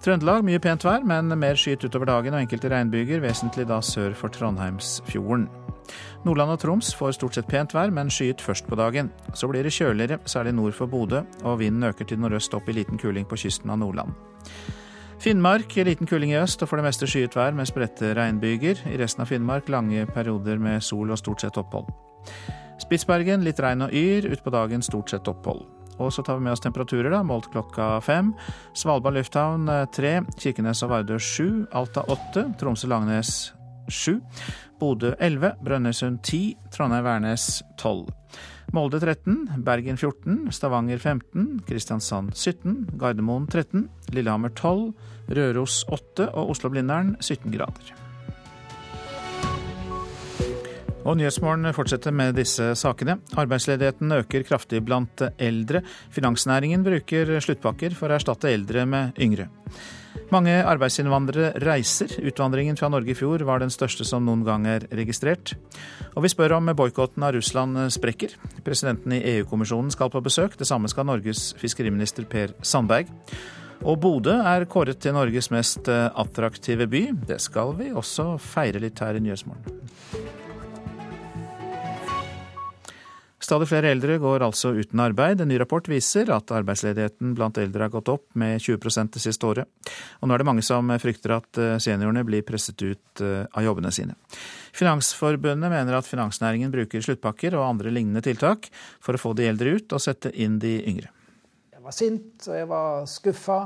Trøndelag 0.00 0.46
mye 0.46 0.58
pent 0.64 0.84
vær, 0.86 1.02
men 1.04 1.28
mer 1.36 1.58
skyet 1.60 1.82
utover 1.84 2.08
dagen 2.08 2.32
og 2.32 2.40
enkelte 2.40 2.70
regnbyger, 2.72 3.20
vesentlig 3.20 3.66
da 3.68 3.82
sør 3.84 4.14
for 4.16 4.32
Trondheimsfjorden. 4.32 5.44
Nordland 6.24 6.54
og 6.54 6.60
Troms 6.62 6.94
får 6.96 7.18
stort 7.18 7.36
sett 7.36 7.48
pent 7.50 7.74
vær, 7.76 7.92
men 7.92 8.08
skyet 8.08 8.40
først 8.40 8.64
på 8.68 8.78
dagen. 8.80 9.10
Så 9.36 9.50
blir 9.50 9.66
det 9.66 9.74
kjøligere, 9.76 10.16
særlig 10.24 10.54
nord 10.56 10.72
for 10.72 10.88
Bodø, 10.88 11.20
og 11.44 11.58
vinden 11.60 11.84
øker 11.90 12.08
til 12.08 12.20
nordøst 12.20 12.56
opp 12.56 12.68
i 12.68 12.76
liten 12.78 13.00
kuling 13.00 13.28
på 13.28 13.36
kysten 13.42 13.72
av 13.72 13.80
Nordland. 13.82 14.14
Finnmark 15.20 15.76
liten 15.84 16.08
kuling 16.08 16.32
i 16.32 16.38
øst 16.40 16.62
og 16.62 16.70
for 16.70 16.80
det 16.80 16.86
meste 16.86 17.04
skyet 17.04 17.36
vær 17.36 17.52
med 17.52 17.68
spredte 17.68 18.14
regnbyger. 18.16 18.80
I 18.88 18.96
resten 19.02 19.20
av 19.20 19.28
Finnmark 19.28 19.68
lange 19.68 20.06
perioder 20.08 20.56
med 20.56 20.80
sol 20.80 21.12
og 21.12 21.20
stort 21.20 21.44
sett 21.44 21.60
opphold. 21.60 21.92
Spitsbergen 22.80 23.44
litt 23.44 23.60
regn 23.60 23.84
og 23.84 23.92
yr, 23.92 24.30
utpå 24.32 24.54
dagen 24.56 24.80
stort 24.80 25.12
sett 25.12 25.28
opphold. 25.28 25.66
Og 26.00 26.12
så 26.14 26.24
tar 26.24 26.38
vi 26.38 26.46
med 26.46 26.54
oss 26.56 26.64
temperaturer, 26.64 27.12
da, 27.12 27.22
målt 27.26 27.50
klokka 27.52 27.92
fem. 28.04 28.32
Svalbard 28.76 29.18
lufthavn 29.18 29.68
eh, 29.68 29.86
tre, 29.94 30.16
Kirkenes 30.40 30.82
og 30.86 30.94
Vardø 30.94 31.20
sju, 31.20 31.66
Alta 31.76 32.06
åtte, 32.08 32.48
Tromsø-Langnes 32.60 33.52
sju, 33.90 34.20
Bodø 34.80 35.12
elleve, 35.20 35.52
Brønnøysund 35.64 36.22
ti, 36.24 36.56
Trondheim-Værnes 36.72 37.60
tolv. 37.80 38.08
Molde 38.72 39.00
13, 39.02 39.62
Bergen 39.66 39.98
14, 39.98 40.44
Stavanger 40.54 41.00
15, 41.02 41.48
Kristiansand 41.66 42.36
17, 42.38 42.84
Gardermoen 43.00 43.48
13, 43.50 43.88
Lillehammer 44.14 44.54
12, 44.54 44.92
Røros 45.34 45.82
8 45.90 46.30
og 46.30 46.54
Oslo-Blindern 46.54 47.16
17 47.20 47.50
grader. 47.56 47.99
Og 51.00 51.16
Nyhetsmorgen 51.16 51.70
fortsetter 51.72 52.12
med 52.12 52.36
disse 52.36 52.74
sakene. 52.76 53.16
Arbeidsledigheten 53.40 54.12
øker 54.18 54.44
kraftig 54.44 54.82
blant 54.84 55.22
eldre. 55.40 55.80
Finansnæringen 56.12 56.84
bruker 56.84 57.38
sluttpakker 57.40 57.96
for 57.96 58.10
å 58.12 58.18
erstatte 58.18 58.50
eldre 58.52 58.84
med 58.88 59.16
yngre. 59.20 59.48
Mange 60.30 60.52
arbeidsinnvandrere 60.68 61.54
reiser. 61.64 62.12
Utvandringen 62.20 62.76
fra 62.78 62.90
Norge 62.92 63.14
i 63.14 63.16
fjor 63.18 63.42
var 63.48 63.62
den 63.62 63.72
største 63.72 64.04
som 64.06 64.26
noen 64.26 64.44
gang 64.46 64.66
er 64.68 64.84
registrert. 64.94 65.54
Og 66.14 66.26
vi 66.26 66.32
spør 66.32 66.58
om 66.58 66.68
boikotten 66.76 67.24
av 67.24 67.32
Russland 67.38 67.80
sprekker. 67.94 68.36
Presidenten 68.66 69.16
i 69.16 69.22
EU-kommisjonen 69.36 69.90
skal 69.94 70.12
på 70.12 70.22
besøk. 70.22 70.58
Det 70.60 70.68
samme 70.68 70.90
skal 70.92 71.08
Norges 71.08 71.54
fiskeriminister 71.58 72.28
Per 72.28 72.52
Sandberg. 72.60 73.08
Og 73.80 73.96
Bodø 74.02 74.34
er 74.44 74.68
kåret 74.68 75.00
til 75.00 75.16
Norges 75.16 75.48
mest 75.54 75.88
attraktive 75.88 76.84
by. 76.90 77.06
Det 77.32 77.40
skal 77.40 77.72
vi 77.78 77.88
også 77.96 78.34
feire 78.42 78.82
litt 78.82 79.00
her 79.00 79.16
i 79.16 79.24
Nyhetsmorgen. 79.24 79.80
Stadig 83.50 83.66
flere 83.66 83.90
eldre 83.90 84.14
går 84.22 84.44
altså 84.46 84.70
uten 84.78 85.00
arbeid. 85.02 85.40
En 85.42 85.48
ny 85.50 85.56
rapport 85.58 85.88
viser 85.90 86.28
at 86.30 86.52
arbeidsledigheten 86.54 87.32
blant 87.34 87.56
eldre 87.58 87.82
har 87.82 87.90
gått 87.90 88.12
opp 88.12 88.28
med 88.38 88.60
20% 88.62 89.16
det 89.16 89.22
siste 89.24 89.48
året. 89.48 89.90
Og 90.22 90.30
nå 90.30 90.36
er 90.36 90.44
det 90.44 90.46
mange 90.46 90.62
som 90.62 90.92
frykter 91.02 91.34
at 91.34 91.58
eh, 91.58 91.72
seniorene 91.82 92.22
blir 92.28 92.44
presset 92.46 92.78
ut 92.78 93.22
eh, 93.26 93.48
av 93.50 93.66
jobbene 93.66 93.90
sine. 93.90 94.14
Finansforbundet 94.70 95.74
mener 95.74 95.98
at 95.98 96.06
finansnæringen 96.06 96.70
bruker 96.70 97.02
sluttpakker 97.02 97.58
og 97.58 97.66
andre 97.72 97.90
lignende 97.90 98.22
tiltak 98.22 98.70
for 99.02 99.18
å 99.18 99.22
få 99.24 99.34
de 99.34 99.50
eldre 99.50 99.74
ut 99.80 99.98
og 99.98 100.04
sette 100.06 100.30
inn 100.30 100.60
de 100.62 100.76
yngre. 100.94 101.10
Jeg 101.74 101.82
var 101.88 101.98
sint, 101.98 102.30
og 102.46 102.54
jeg 102.54 102.70
var 102.76 103.04
skuffa 103.10 103.60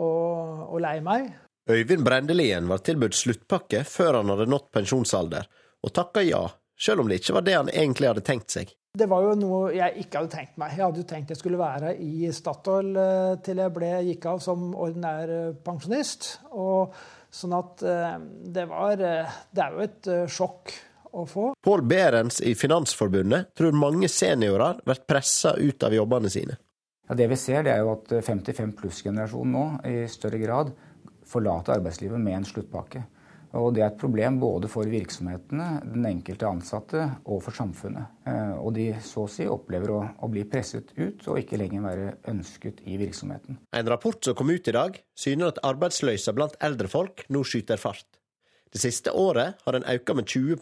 og, 0.00 0.66
og 0.70 0.80
lei 0.80 0.96
meg. 1.04 1.28
Øyvind 1.68 2.08
Brendelien 2.08 2.72
var 2.72 2.80
tilbudt 2.88 3.20
sluttpakke 3.20 3.84
før 3.84 4.22
han 4.22 4.32
hadde 4.32 4.48
nådd 4.48 4.70
pensjonsalder, 4.80 5.54
og 5.84 5.92
takka 5.92 6.24
ja, 6.24 6.46
selv 6.80 7.04
om 7.04 7.12
det 7.12 7.20
ikke 7.20 7.36
var 7.36 7.50
det 7.52 7.60
han 7.60 7.74
egentlig 7.76 8.14
hadde 8.14 8.24
tenkt 8.24 8.56
seg. 8.56 8.78
Det 8.90 9.06
var 9.06 9.22
jo 9.22 9.34
noe 9.38 9.58
jeg 9.70 10.02
ikke 10.02 10.18
hadde 10.18 10.32
tenkt 10.32 10.56
meg. 10.58 10.72
Jeg 10.74 10.82
hadde 10.82 10.98
jo 10.98 11.06
tenkt 11.06 11.30
jeg 11.30 11.38
skulle 11.38 11.60
være 11.60 11.92
i 12.02 12.26
Statoil 12.34 12.88
eh, 12.98 13.34
til 13.44 13.60
jeg 13.62 13.74
ble, 13.76 13.90
gikk 14.08 14.26
av 14.26 14.40
som 14.42 14.72
ordinær 14.74 15.30
eh, 15.30 15.52
pensjonist. 15.62 16.30
Og 16.50 16.96
sånn 17.30 17.54
at 17.54 17.84
eh, 17.86 18.16
det 18.50 18.64
var 18.66 18.98
Det 18.98 19.62
er 19.62 19.76
jo 19.76 19.84
et 19.84 20.10
sjokk 20.34 20.74
å 21.14 21.22
få. 21.26 21.46
Pål 21.62 21.84
Berens 21.86 22.40
i 22.42 22.56
Finansforbundet 22.58 23.52
tror 23.54 23.78
mange 23.78 24.10
seniorer 24.10 24.82
blir 24.82 25.04
pressa 25.06 25.54
ut 25.54 25.86
av 25.86 25.94
jobbene 25.94 26.30
sine. 26.32 26.58
Ja, 27.06 27.14
det 27.18 27.30
vi 27.30 27.38
ser, 27.38 27.62
det 27.66 27.76
er 27.76 27.86
jo 27.86 27.94
at 27.94 28.10
55 28.26 28.74
pluss-generasjonen 28.78 29.54
nå 29.54 29.64
i 29.86 30.02
større 30.10 30.38
grad 30.42 30.74
forlater 31.30 31.78
arbeidslivet 31.78 32.18
med 32.22 32.40
en 32.40 32.46
sluttpakke. 32.46 33.06
Og 33.58 33.74
Det 33.74 33.82
er 33.82 33.88
et 33.90 33.98
problem 33.98 34.38
både 34.38 34.68
for 34.70 34.86
virksomhetene, 34.86 35.80
den 35.82 36.06
enkelte 36.06 36.46
ansatte 36.46 37.06
og 37.24 37.42
for 37.42 37.56
samfunnet. 37.56 38.12
Eh, 38.30 38.52
og 38.62 38.74
de 38.76 38.86
så 39.02 39.24
å 39.26 39.30
si 39.30 39.46
opplever 39.50 39.90
å, 39.90 40.00
å, 40.22 40.30
bli 40.30 40.44
presset 40.46 40.92
ut 40.96 41.26
og 41.26 41.40
ikke 41.40 41.58
lenger 41.58 41.82
være 41.82 42.12
ønsket 42.30 42.84
i 42.86 42.98
virksomheten. 43.00 43.58
En 43.74 43.90
rapport 43.90 44.22
som 44.22 44.36
kom 44.38 44.52
ut 44.54 44.70
i 44.70 44.76
dag, 44.76 45.00
syner 45.18 45.50
at 45.50 45.62
arbeidsløysa 45.66 46.34
blant 46.36 46.54
eldre 46.62 46.90
folk 46.90 47.26
nå 47.28 47.42
skyter 47.42 47.80
fart. 47.80 48.06
Det 48.70 48.78
siste 48.78 49.10
året 49.10 49.58
har 49.64 49.74
den 49.74 49.88
økt 49.90 50.14
med 50.14 50.30
20 50.30 50.60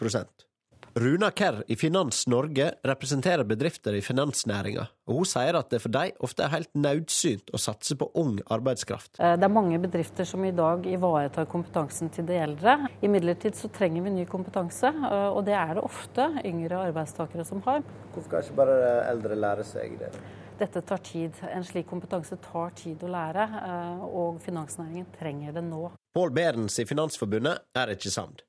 Runa 0.99 1.31
Kerr 1.31 1.63
i 1.67 1.77
Finans 1.77 2.27
Norge 2.27 2.73
representerer 2.83 3.45
bedrifter 3.45 3.95
i 3.95 4.01
finansnæringa, 4.03 4.87
og 5.07 5.21
hun 5.21 5.29
sier 5.31 5.55
at 5.55 5.69
det 5.71 5.79
for 5.85 5.95
dem 5.95 6.17
ofte 6.27 6.43
er 6.43 6.51
helt 6.51 6.73
nødsynt 6.75 7.53
å 7.55 7.61
satse 7.63 7.95
på 8.01 8.09
ung 8.19 8.41
arbeidskraft. 8.51 9.13
Eh, 9.21 9.37
det 9.39 9.47
er 9.47 9.53
mange 9.53 9.79
bedrifter 9.79 10.27
som 10.27 10.43
i 10.49 10.51
dag 10.51 10.89
ivaretar 10.91 11.47
kompetansen 11.53 12.11
til 12.15 12.27
de 12.27 12.41
eldre. 12.41 12.75
Imidlertid 13.05 13.55
så 13.55 13.71
trenger 13.71 14.09
vi 14.09 14.15
ny 14.17 14.25
kompetanse, 14.27 14.91
eh, 14.91 15.29
og 15.29 15.45
det 15.47 15.55
er 15.61 15.77
det 15.79 15.87
ofte 15.87 16.27
yngre 16.43 16.83
arbeidstakere 16.89 17.47
som 17.47 17.63
har. 17.69 17.87
Hvorfor 18.17 18.35
kan 18.35 18.49
ikke 18.49 18.59
bare 18.65 18.91
eldre 19.13 19.39
lære 19.39 19.69
seg 19.69 20.01
det? 20.03 20.11
Dette 20.59 20.83
tar 20.83 21.05
tid. 21.07 21.39
En 21.53 21.63
slik 21.63 21.87
kompetanse 21.87 22.41
tar 22.43 22.75
tid 22.75 23.07
å 23.07 23.13
lære, 23.15 23.47
eh, 23.63 24.05
og 24.09 24.43
finansnæringen 24.43 25.07
trenger 25.15 25.55
det 25.55 25.63
nå. 25.69 25.93
Pål 26.19 26.35
Berens 26.35 26.83
i 26.83 26.89
Finansforbundet 26.89 27.69
er 27.79 27.95
ikke 27.95 28.11
samd. 28.11 28.48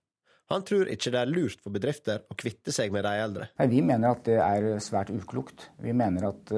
Han 0.50 0.64
tror 0.66 0.90
ikke 0.90 1.12
det 1.14 1.20
er 1.20 1.30
lurt 1.30 1.60
for 1.62 1.74
bedrifter 1.76 2.24
å 2.26 2.36
kvitte 2.38 2.74
seg 2.74 2.94
med 2.94 3.06
de 3.06 3.12
eldre. 3.22 3.48
Nei, 3.60 3.68
vi 3.70 3.84
mener 3.86 4.16
at 4.16 4.24
det 4.26 4.40
er 4.42 4.80
svært 4.82 5.12
uklokt. 5.14 5.68
Vi 5.78 5.94
mener 5.94 6.26
at 6.32 6.54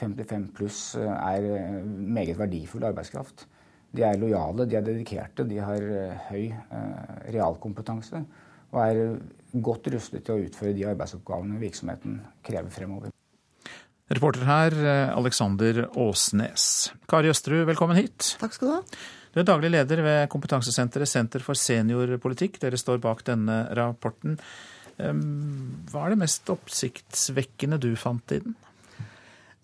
55 0.00 0.32
eh, 0.32 0.46
pluss 0.56 0.78
eh, 0.96 1.10
er 1.12 1.48
eh, 1.58 1.74
meget 1.84 2.38
verdifull 2.40 2.86
arbeidskraft. 2.88 3.44
De 3.92 4.04
er 4.04 4.16
lojale, 4.20 4.64
de 4.68 4.78
er 4.78 4.84
dedikerte, 4.84 5.44
de 5.48 5.60
har 5.64 5.84
høy 6.28 6.50
realkompetanse 7.32 8.20
og 8.68 8.80
er 8.82 8.98
godt 9.64 9.88
rustet 9.94 10.26
til 10.26 10.34
å 10.34 10.44
utføre 10.44 10.74
de 10.76 10.84
arbeidsoppgavene 10.90 11.56
virksomheten 11.56 12.18
krever 12.44 12.68
fremover. 12.68 13.14
Reporter 14.12 14.44
her, 14.44 14.76
Alexander 15.16 15.86
Åsnes. 15.96 16.90
Kari 17.08 17.32
Østerud, 17.32 17.64
velkommen 17.72 17.96
hit. 17.96 18.34
Takk 18.44 18.56
skal 18.58 18.68
du 18.68 18.76
ha. 18.76 19.00
Du 19.38 19.44
er 19.44 19.52
daglig 19.52 19.68
leder 19.70 20.00
ved 20.02 20.24
kompetansesenteret 20.32 21.06
Senter 21.06 21.42
for 21.46 21.54
seniorpolitikk. 21.54 22.56
Dere 22.58 22.74
står 22.74 22.96
bak 22.98 23.20
denne 23.22 23.60
rapporten. 23.78 24.32
Hva 24.98 26.00
er 26.02 26.10
det 26.10 26.18
mest 26.18 26.50
oppsiktsvekkende 26.50 27.78
du 27.78 27.92
fant 27.94 28.34
i 28.34 28.40
den? 28.42 28.56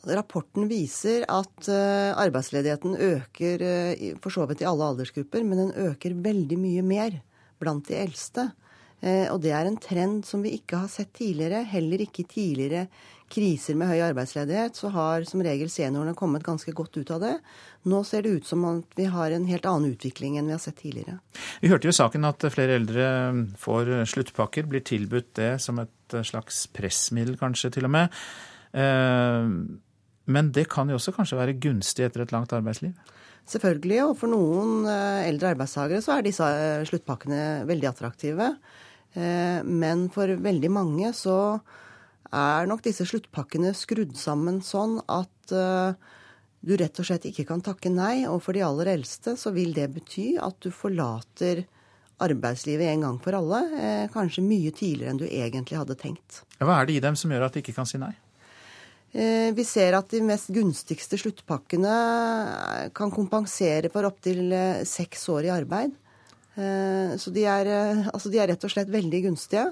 Rapporten 0.06 0.68
viser 0.70 1.26
at 1.26 1.66
eh, 1.66 2.12
arbeidsledigheten 2.22 2.94
øker 3.02 3.66
eh, 3.66 4.04
for 4.22 4.30
så 4.30 4.46
vidt 4.46 4.62
i 4.62 4.68
alle 4.70 4.92
aldersgrupper, 4.92 5.42
men 5.42 5.64
den 5.64 5.74
øker 5.88 6.14
veldig 6.22 6.60
mye 6.60 6.86
mer 6.86 7.18
blant 7.58 7.90
de 7.90 7.98
eldste. 7.98 8.52
Eh, 9.02 9.26
og 9.32 9.40
det 9.44 9.52
er 9.56 9.68
en 9.68 9.80
trend 9.80 10.24
som 10.28 10.44
vi 10.44 10.54
ikke 10.58 10.84
har 10.84 10.90
sett 10.92 11.12
tidligere. 11.16 11.64
Heller 11.68 12.04
ikke 12.04 12.26
tidligere 12.28 12.86
kriser 13.34 13.74
med 13.74 13.88
høy 13.88 14.02
arbeidsledighet 14.04 14.76
så 14.78 14.90
har 14.94 15.24
som 15.26 15.42
regel 15.42 15.70
seniorene 15.72 16.12
kommet 16.14 16.44
ganske 16.44 16.70
godt 16.76 16.98
ut 17.00 17.10
av 17.14 17.22
det. 17.24 17.32
Nå 17.90 18.02
ser 18.06 18.22
det 18.22 18.34
ut 18.36 18.46
som 18.46 18.66
at 18.68 18.98
vi 18.98 19.08
har 19.10 19.32
en 19.34 19.48
helt 19.48 19.66
annen 19.66 19.96
utvikling 19.96 20.36
enn 20.38 20.50
vi 20.50 20.54
har 20.54 20.62
sett 20.62 20.78
tidligere. 20.82 21.18
Vi 21.64 21.72
hørte 21.72 21.88
jo 21.88 21.94
i 21.94 21.98
saken 21.98 22.28
at 22.28 22.46
flere 22.54 22.76
eldre 22.78 23.08
får 23.60 23.90
sluttpakker, 24.12 24.68
blir 24.70 24.84
tilbudt 24.86 25.32
det 25.40 25.54
som 25.64 25.80
et 25.82 26.18
slags 26.28 26.66
pressmiddel 26.76 27.40
kanskje 27.40 27.72
til 27.74 27.88
og 27.88 27.94
med. 27.96 28.20
Men 30.24 30.52
det 30.54 30.68
kan 30.72 30.88
jo 30.88 31.00
også 31.00 31.16
kanskje 31.16 31.40
være 31.40 31.58
gunstig 31.60 32.06
etter 32.06 32.24
et 32.24 32.32
langt 32.32 32.54
arbeidsliv? 32.56 32.94
Selvfølgelig, 33.44 33.98
og 34.06 34.14
for 34.16 34.32
noen 34.32 34.86
eh, 34.88 35.26
eldre 35.28 35.50
arbeidstakere 35.52 36.00
så 36.04 36.14
er 36.14 36.24
disse 36.24 36.46
eh, 36.48 36.84
sluttpakkene 36.88 37.66
veldig 37.68 37.90
attraktive. 37.90 38.54
Eh, 39.14 39.60
men 39.64 40.08
for 40.14 40.28
veldig 40.28 40.70
mange 40.74 41.12
så 41.16 41.58
er 42.34 42.66
nok 42.66 42.82
disse 42.82 43.06
sluttpakkene 43.06 43.74
skrudd 43.78 44.16
sammen 44.18 44.58
sånn 44.64 44.98
at 45.06 45.52
du 46.64 46.72
rett 46.80 46.98
og 46.98 47.06
slett 47.06 47.26
ikke 47.28 47.44
kan 47.46 47.60
takke 47.62 47.92
nei. 47.92 48.24
Og 48.26 48.40
for 48.42 48.56
de 48.56 48.64
aller 48.66 48.90
eldste 48.96 49.36
så 49.38 49.52
vil 49.54 49.70
det 49.76 49.86
bety 49.94 50.32
at 50.42 50.56
du 50.64 50.72
forlater 50.74 51.62
arbeidslivet 52.24 52.90
en 52.90 53.06
gang 53.06 53.20
for 53.22 53.38
alle. 53.38 53.60
Kanskje 54.10 54.42
mye 54.42 54.72
tidligere 54.74 55.12
enn 55.12 55.22
du 55.22 55.28
egentlig 55.28 55.78
hadde 55.78 55.98
tenkt. 56.00 56.40
Hva 56.58 56.80
er 56.80 56.90
det 56.90 56.96
i 56.96 57.04
dem 57.04 57.14
som 57.20 57.30
gjør 57.30 57.46
at 57.46 57.54
de 57.54 57.62
ikke 57.62 57.76
kan 57.76 57.86
si 57.86 58.02
nei? 58.02 58.14
Eh, 59.14 59.52
vi 59.54 59.62
ser 59.62 59.94
at 59.94 60.10
de 60.10 60.18
mest 60.26 60.48
gunstigste 60.50 61.14
sluttpakkene 61.20 61.90
eh, 61.94 62.86
kan 62.98 63.12
kompensere 63.14 63.86
for 63.92 64.08
opptil 64.08 64.48
eh, 64.50 64.80
seks 64.88 65.28
år 65.30 65.46
i 65.46 65.52
arbeid. 65.54 65.94
Så 66.54 67.32
de 67.34 67.42
er, 67.50 67.68
altså 68.12 68.30
de 68.30 68.38
er, 68.38 68.52
rett 68.52 68.64
og 68.66 68.70
slett 68.70 68.92
veldig 68.92 69.24
gunstige. 69.24 69.64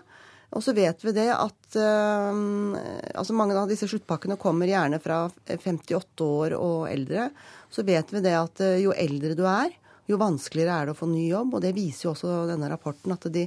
Og 0.53 0.65
så 0.67 0.75
vet 0.77 1.05
vi 1.07 1.13
det 1.17 1.29
at 1.31 1.77
altså 1.79 3.37
mange 3.39 3.55
av 3.57 3.71
disse 3.71 3.87
sluttpakkene 3.89 4.35
kommer 4.41 4.67
gjerne 4.69 4.99
fra 5.01 5.21
58 5.47 6.27
år 6.27 6.57
og 6.59 6.89
eldre. 6.91 7.29
Så 7.71 7.87
vet 7.87 8.11
vi 8.13 8.25
det 8.27 8.35
at 8.37 8.65
jo 8.83 8.93
eldre 8.93 9.37
du 9.39 9.47
er, 9.47 9.71
jo 10.11 10.19
vanskeligere 10.21 10.75
er 10.75 10.89
det 10.89 10.97
å 10.97 10.99
få 10.99 11.09
ny 11.11 11.25
jobb. 11.31 11.57
Og 11.57 11.65
det 11.65 11.75
viser 11.77 12.09
jo 12.09 12.13
også 12.17 12.43
denne 12.51 12.71
rapporten 12.73 13.15
at 13.15 13.27
de, 13.33 13.47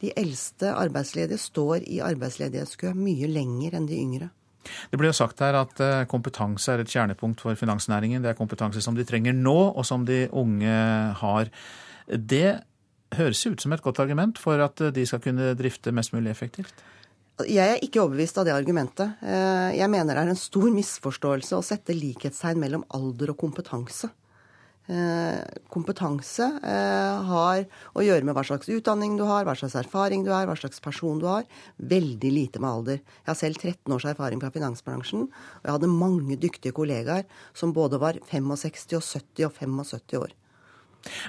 de 0.00 0.12
eldste 0.16 0.72
arbeidsledige 0.72 1.40
står 1.40 1.84
i 1.86 2.00
arbeidsledighetskø 2.04 2.94
mye 2.96 3.30
lenger 3.30 3.76
enn 3.78 3.88
de 3.90 3.98
yngre. 4.00 4.30
Det 4.92 4.98
ble 5.00 5.08
jo 5.08 5.16
sagt 5.16 5.40
her 5.40 5.56
at 5.56 5.80
eh, 5.82 6.06
kompetanse 6.08 6.72
er 6.72 6.82
et 6.82 6.90
kjernepunkt 6.90 7.40
for 7.42 7.56
finansnæringen. 7.56 8.22
Det 8.22 8.32
er 8.32 8.38
kompetanse 8.38 8.82
som 8.84 8.96
de 8.96 9.06
trenger 9.08 9.36
nå, 9.36 9.56
og 9.72 9.86
som 9.88 10.04
de 10.08 10.26
unge 10.36 10.74
har. 11.22 11.50
Det 12.10 12.60
høres 13.18 13.42
ut 13.46 13.62
som 13.62 13.74
et 13.74 13.82
godt 13.82 14.00
argument 14.02 14.38
for 14.38 14.60
at 14.62 14.80
de 14.94 15.04
skal 15.06 15.22
kunne 15.24 15.52
drifte 15.58 15.92
mest 15.94 16.14
mulig 16.14 16.32
effektivt? 16.32 16.84
Jeg 17.48 17.76
er 17.76 17.84
ikke 17.84 18.02
overbevist 18.02 18.38
av 18.40 18.46
det 18.48 18.52
argumentet. 18.52 19.20
Eh, 19.24 19.76
jeg 19.78 19.88
mener 19.92 20.16
det 20.16 20.24
er 20.24 20.32
en 20.34 20.38
stor 20.38 20.68
misforståelse 20.74 21.56
å 21.56 21.64
sette 21.64 21.96
likhetstegn 21.96 22.60
mellom 22.60 22.84
alder 22.96 23.32
og 23.32 23.38
kompetanse. 23.40 24.10
Eh, 24.90 25.38
kompetanse 25.70 26.46
eh, 26.66 27.28
har 27.30 27.62
å 27.94 28.02
gjøre 28.02 28.26
med 28.26 28.34
hva 28.34 28.42
slags 28.46 28.70
utdanning 28.72 29.14
du 29.18 29.22
har, 29.28 29.44
hva 29.46 29.54
slags 29.54 29.76
erfaring 29.78 30.24
du 30.26 30.32
er, 30.34 30.48
hva 30.48 30.56
slags 30.58 30.82
person 30.82 31.20
du 31.22 31.28
har. 31.30 31.46
Veldig 31.78 32.32
lite 32.34 32.62
med 32.62 32.70
alder. 32.70 33.00
Jeg 33.22 33.30
har 33.30 33.38
selv 33.38 33.62
13 33.62 33.94
års 33.94 34.08
erfaring 34.10 34.42
fra 34.42 34.52
finansbransjen, 34.54 35.28
og 35.30 35.64
jeg 35.68 35.76
hadde 35.76 35.92
mange 35.94 36.40
dyktige 36.40 36.76
kollegaer 36.76 37.28
som 37.54 37.76
både 37.76 38.02
var 38.02 38.18
65 38.32 38.98
og 38.98 39.06
70 39.06 39.48
og 39.48 39.56
75 39.62 40.20
år. 40.24 40.36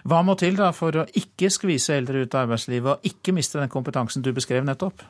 Hva 0.04 0.22
må 0.26 0.36
til 0.40 0.58
da 0.60 0.72
for 0.76 1.04
å 1.04 1.08
ikke 1.18 1.52
skvise 1.54 1.96
eldre 1.98 2.26
ut 2.26 2.36
av 2.36 2.46
arbeidslivet 2.46 2.92
og 2.96 3.08
ikke 3.08 3.36
miste 3.36 3.60
den 3.62 3.72
kompetansen 3.72 4.26
du 4.26 4.32
beskrev 4.36 4.66
nettopp? 4.68 5.06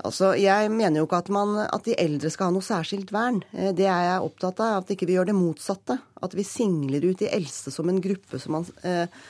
Altså, 0.00 0.32
Jeg 0.40 0.70
mener 0.72 1.02
jo 1.02 1.08
ikke 1.08 1.20
at, 1.20 1.28
man, 1.34 1.58
at, 1.66 1.84
de 1.84 1.96
eldre 2.00 2.30
skal 2.32 2.48
ha 2.48 2.54
noe 2.54 2.64
særskilt 2.64 3.12
vern. 3.12 3.42
Eh, 3.52 3.74
det 3.76 3.84
er 3.84 4.06
jeg 4.06 4.30
opptatt 4.30 4.62
av. 4.64 4.80
At 4.80 4.94
ikke 4.94 5.08
vi 5.10 5.18
gjør 5.18 5.28
det 5.28 5.36
motsatte. 5.36 5.98
At 6.24 6.36
vi 6.36 6.46
singler 6.46 7.04
ut 7.04 7.20
de 7.20 7.28
eldste 7.28 7.72
som 7.74 7.90
en 7.92 8.00
gruppe 8.00 8.40
som 8.40 8.56
man 8.56 8.66
eh, 8.80 9.20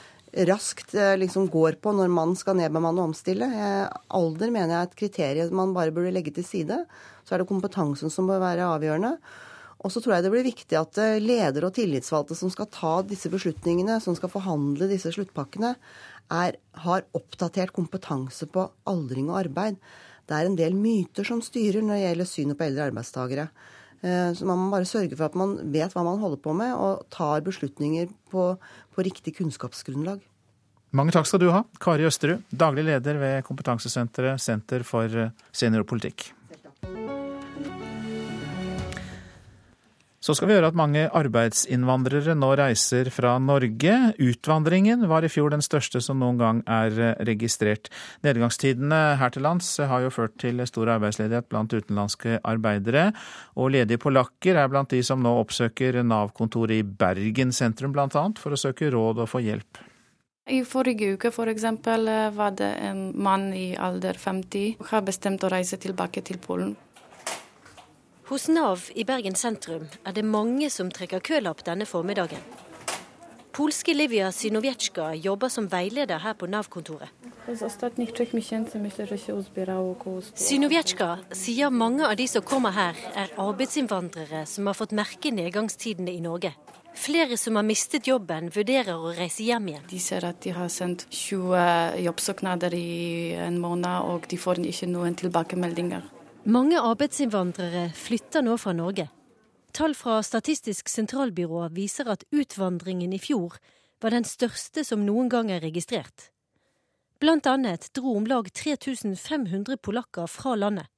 raskt 0.46 0.94
eh, 0.94 1.16
liksom 1.18 1.48
går 1.50 1.80
på 1.82 1.92
når 1.96 2.10
man 2.12 2.36
skal 2.38 2.58
nedbemanne 2.60 3.02
og 3.02 3.10
omstille. 3.10 3.46
Eh, 3.50 3.86
alder 4.14 4.52
mener 4.52 4.74
jeg 4.74 4.80
er 4.80 4.88
et 4.88 4.98
kriterium 5.02 5.56
man 5.58 5.74
bare 5.76 5.94
burde 5.94 6.14
legge 6.14 6.34
til 6.36 6.46
side. 6.46 6.84
Så 7.26 7.34
er 7.34 7.42
det 7.42 7.50
kompetansen 7.50 8.12
som 8.12 8.30
bør 8.30 8.42
være 8.42 8.68
avgjørende. 8.70 9.16
Og 9.80 9.92
så 9.92 10.02
tror 10.02 10.16
jeg 10.16 10.26
det 10.26 10.34
blir 10.34 10.46
viktig 10.46 10.76
at 10.76 11.00
eh, 11.00 11.18
ledere 11.22 11.70
og 11.70 11.76
tillitsvalgte 11.76 12.36
som 12.36 12.52
skal 12.52 12.68
ta 12.72 12.98
disse 13.06 13.32
beslutningene, 13.32 14.00
som 14.04 14.16
skal 14.18 14.32
forhandle 14.32 14.90
disse 14.90 15.12
sluttpakkene, 15.16 15.74
er, 16.30 16.60
har 16.84 17.08
oppdatert 17.16 17.72
kompetanse 17.74 18.46
på 18.52 18.68
aldring 18.86 19.32
og 19.32 19.40
arbeid 19.40 19.80
det 20.30 20.38
er 20.38 20.46
en 20.46 20.58
del 20.58 20.78
myter 20.78 21.26
som 21.26 21.42
styrer 21.42 21.82
når 21.82 21.96
det 21.96 22.02
gjelder 22.04 22.28
synet 22.30 22.58
på 22.58 22.66
eldre 22.68 22.86
arbeidstakere. 22.86 23.48
Eh, 24.00 24.30
så 24.38 24.46
man 24.46 24.60
må 24.62 24.68
bare 24.70 24.86
sørge 24.88 25.16
for 25.16 25.26
at 25.26 25.38
man 25.38 25.56
vet 25.74 25.94
hva 25.96 26.04
man 26.06 26.20
holder 26.22 26.40
på 26.44 26.54
med, 26.56 26.70
og 26.78 27.02
tar 27.12 27.42
beslutninger 27.46 28.12
på, 28.30 28.44
på 28.94 29.06
riktig 29.06 29.34
kunnskapsgrunnlag. 29.40 30.22
Mange 30.94 31.14
takk 31.14 31.26
skal 31.26 31.42
du 31.42 31.50
ha, 31.54 31.64
Kari 31.82 32.06
Østerud, 32.06 32.46
daglig 32.50 32.86
leder 32.88 33.18
ved 33.18 33.44
kompetansesenteret 33.46 34.42
Senter 34.42 34.86
for 34.86 35.10
seniorpolitikk. 35.54 36.30
Så 40.20 40.34
skal 40.36 40.50
vi 40.50 40.56
høre 40.58 40.68
at 40.68 40.76
mange 40.76 41.06
arbeidsinnvandrere 41.16 42.34
nå 42.36 42.50
reiser 42.60 43.08
fra 43.08 43.38
Norge. 43.40 43.94
Utvandringen 44.20 45.06
var 45.08 45.24
i 45.24 45.30
fjor 45.32 45.54
den 45.54 45.64
største 45.64 46.02
som 46.04 46.18
noen 46.20 46.36
gang 46.36 46.58
er 46.68 46.92
registrert. 47.24 47.88
Nedgangstidene 48.26 48.98
her 49.16 49.32
til 49.32 49.46
lands 49.48 49.70
har 49.80 50.04
jo 50.04 50.10
ført 50.12 50.36
til 50.42 50.60
stor 50.68 50.90
arbeidsledighet 50.98 51.48
blant 51.48 51.72
utenlandske 51.72 52.36
arbeidere. 52.44 53.06
Og 53.56 53.72
ledige 53.72 54.02
polakker 54.02 54.60
er 54.60 54.68
blant 54.68 54.92
de 54.92 55.00
som 55.08 55.24
nå 55.24 55.32
oppsøker 55.40 56.02
Nav-kontoret 56.04 56.82
i 56.82 56.84
Bergen 56.84 57.56
sentrum 57.56 57.96
bl.a. 57.96 58.26
for 58.36 58.52
å 58.52 58.60
søke 58.60 58.92
råd 58.92 59.24
og 59.24 59.32
få 59.32 59.40
hjelp. 59.46 59.80
I 60.52 60.60
forrige 60.68 61.14
uke 61.16 61.32
for 61.32 61.48
eksempel, 61.48 62.12
var 62.36 62.52
det 62.60 62.74
en 62.90 63.06
mann 63.16 63.54
i 63.56 63.70
alder 63.72 64.20
50 64.20 64.76
som 64.76 64.92
har 64.92 65.08
bestemt 65.08 65.48
å 65.48 65.54
reise 65.56 65.80
tilbake 65.80 66.20
til 66.28 66.44
Polen 66.44 66.76
hos 68.30 68.48
Nav 68.48 68.84
i 68.94 69.02
Bergen 69.02 69.34
sentrum 69.34 69.88
er 70.06 70.14
det 70.14 70.22
mange 70.22 70.68
som 70.70 70.90
trekker 70.94 71.18
kølapp 71.26 71.64
denne 71.66 71.86
formiddagen. 71.86 72.38
Polske 73.50 73.90
Livia 73.90 74.28
Synowiecka 74.30 75.08
jobber 75.18 75.50
som 75.50 75.66
veileder 75.66 76.22
her 76.22 76.36
på 76.38 76.46
Nav-kontoret. 76.46 77.10
Synowiecka 80.34 81.08
sier 81.34 81.74
mange 81.74 82.06
av 82.06 82.14
de 82.20 82.28
som 82.30 82.46
kommer 82.46 82.76
her, 82.76 83.00
er 83.18 83.34
arbeidsinnvandrere 83.34 84.44
som 84.46 84.70
har 84.70 84.78
fått 84.78 84.94
merke 84.94 85.34
nedgangstidene 85.34 86.14
i 86.14 86.22
Norge. 86.22 86.54
Flere 86.94 87.36
som 87.36 87.58
har 87.58 87.66
mistet 87.66 88.06
jobben, 88.06 88.52
vurderer 88.54 88.94
å 88.94 89.10
reise 89.18 89.42
hjem 89.42 89.72
igjen. 89.74 89.90
De 89.90 89.98
ser 89.98 90.28
at 90.30 90.38
de 90.46 90.54
har 90.54 90.70
sendt 90.70 91.08
20 91.10 91.98
jobbsøknader 92.06 92.78
i 92.78 93.34
en 93.42 93.58
måned, 93.58 94.06
og 94.06 94.30
de 94.30 94.38
får 94.38 94.62
ikke 94.70 94.90
noen 94.94 95.18
tilbakemeldinger. 95.18 96.06
Mange 96.48 96.78
arbeidsinnvandrere 96.80 97.90
flytter 97.92 98.40
nå 98.40 98.54
fra 98.56 98.72
Norge. 98.72 99.10
Tall 99.76 99.92
fra 99.92 100.22
Statistisk 100.24 100.88
sentralbyrå 100.88 101.66
viser 101.76 102.08
at 102.08 102.24
utvandringen 102.32 103.12
i 103.12 103.18
fjor 103.20 103.58
var 104.00 104.14
den 104.16 104.24
største 104.24 104.80
som 104.88 105.04
noen 105.04 105.28
gang 105.28 105.50
er 105.52 105.60
registrert. 105.60 106.30
Blant 107.20 107.44
annet 107.44 107.90
dro 107.92 108.14
om 108.16 108.24
lag 108.24 108.48
3500 108.56 109.76
polakker 109.84 110.32
fra 110.32 110.54
landet. 110.56 110.88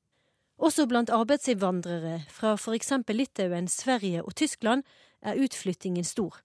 Også 0.62 0.86
blant 0.86 1.10
arbeidsinnvandrere 1.10 2.20
fra 2.30 2.54
f.eks. 2.54 2.92
Litauen, 3.10 3.66
Sverige 3.66 4.22
og 4.22 4.36
Tyskland 4.38 4.86
er 5.26 5.42
utflyttingen 5.42 6.06
stor. 6.06 6.38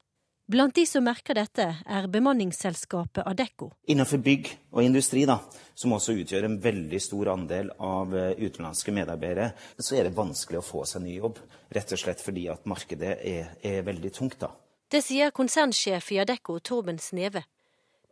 Blant 0.48 0.76
de 0.76 0.86
som 0.88 1.04
merker 1.04 1.36
dette, 1.36 1.64
er 1.84 2.06
bemanningsselskapet 2.08 3.26
Adecco. 3.28 3.68
Innenfor 3.92 4.22
bygg 4.24 4.48
og 4.72 4.80
industri, 4.80 5.26
da, 5.28 5.42
som 5.76 5.92
også 5.98 6.14
utgjør 6.22 6.46
en 6.48 6.56
veldig 6.64 7.02
stor 7.04 7.34
andel 7.34 7.74
av 7.84 8.16
eh, 8.16 8.30
utenlandske 8.40 8.94
medarbeidere, 8.96 9.50
så 9.76 9.98
er 9.98 10.08
det 10.08 10.16
vanskelig 10.16 10.62
å 10.62 10.64
få 10.64 10.86
seg 10.88 11.04
ny 11.04 11.18
jobb. 11.18 11.42
Rett 11.76 11.92
og 11.92 12.00
slett 12.00 12.24
fordi 12.24 12.46
at 12.54 12.64
markedet 12.64 13.18
er, 13.28 13.50
er 13.60 13.84
veldig 13.84 14.14
tungt, 14.16 14.40
da. 14.40 14.54
Det 14.88 15.02
sier 15.04 15.36
konsernsjef 15.36 16.14
i 16.16 16.22
Adecco, 16.24 16.56
Torben 16.64 17.04
Sneve. 17.04 17.44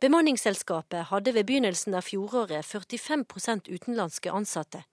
Bemanningsselskapet 0.04 1.08
hadde 1.08 1.32
ved 1.32 1.48
begynnelsen 1.48 1.96
av 1.96 2.04
fjoråret 2.04 2.68
45% 2.68 3.72
utenlandske 3.72 4.28
ansatte. 4.28 4.84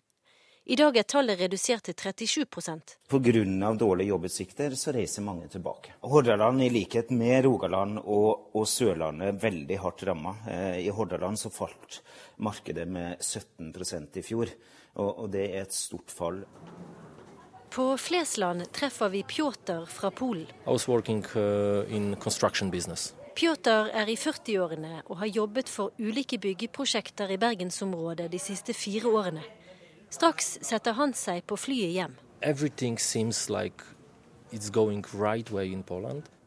I 0.64 0.78
dag 0.80 0.95
er 0.95 1.03
tallet 1.03 1.41
redusert 1.43 1.84
til 1.89 1.95
37% 1.99 2.93
Pga. 3.11 3.72
dårlige 3.76 4.07
jobbutsikter 4.14 4.76
så 4.80 4.93
reiser 4.95 5.22
mange 5.22 5.49
tilbake. 5.51 5.91
Hordaland, 5.99 6.61
i 6.64 6.70
likhet 6.72 7.09
med 7.11 7.43
Rogaland 7.43 7.97
og, 7.99 8.45
og 8.55 8.64
Sørlandet, 8.72 9.41
veldig 9.43 9.78
hardt 9.84 10.03
ramma. 10.07 10.32
Eh, 10.47 10.86
I 10.86 10.89
Hordaland 10.89 11.36
så 11.41 11.49
falt 11.51 11.99
markedet 12.38 12.88
med 12.88 13.20
17% 13.20 14.16
i 14.16 14.24
fjor, 14.24 14.53
og, 14.95 15.09
og 15.26 15.28
det 15.34 15.49
er 15.49 15.66
et 15.66 15.76
stort 15.76 16.14
fall. 16.16 16.45
På 17.70 17.97
Flesland 17.99 18.64
treffer 18.72 19.11
vi 19.11 19.26
Pjotr 19.28 19.84
fra 19.91 20.14
Polen. 20.16 20.47
Pjotr 23.36 23.91
er 23.91 24.14
i 24.14 24.16
40-årene 24.16 24.93
og 25.09 25.20
har 25.26 25.34
jobbet 25.41 25.68
for 25.68 25.91
ulike 25.99 26.39
byggeprosjekter 26.39 27.36
i 27.36 27.39
bergensområdet 27.41 28.30
de 28.32 28.39
siste 28.39 28.78
fire 28.78 29.11
årene. 29.11 29.43
Straks 30.14 30.59
setter 30.61 30.93
han 30.93 31.16
seg 31.18 31.41
på 31.49 31.55
flyet 31.57 31.89
hjem. 31.95 32.11
Like 33.49 33.84
right 35.18 35.49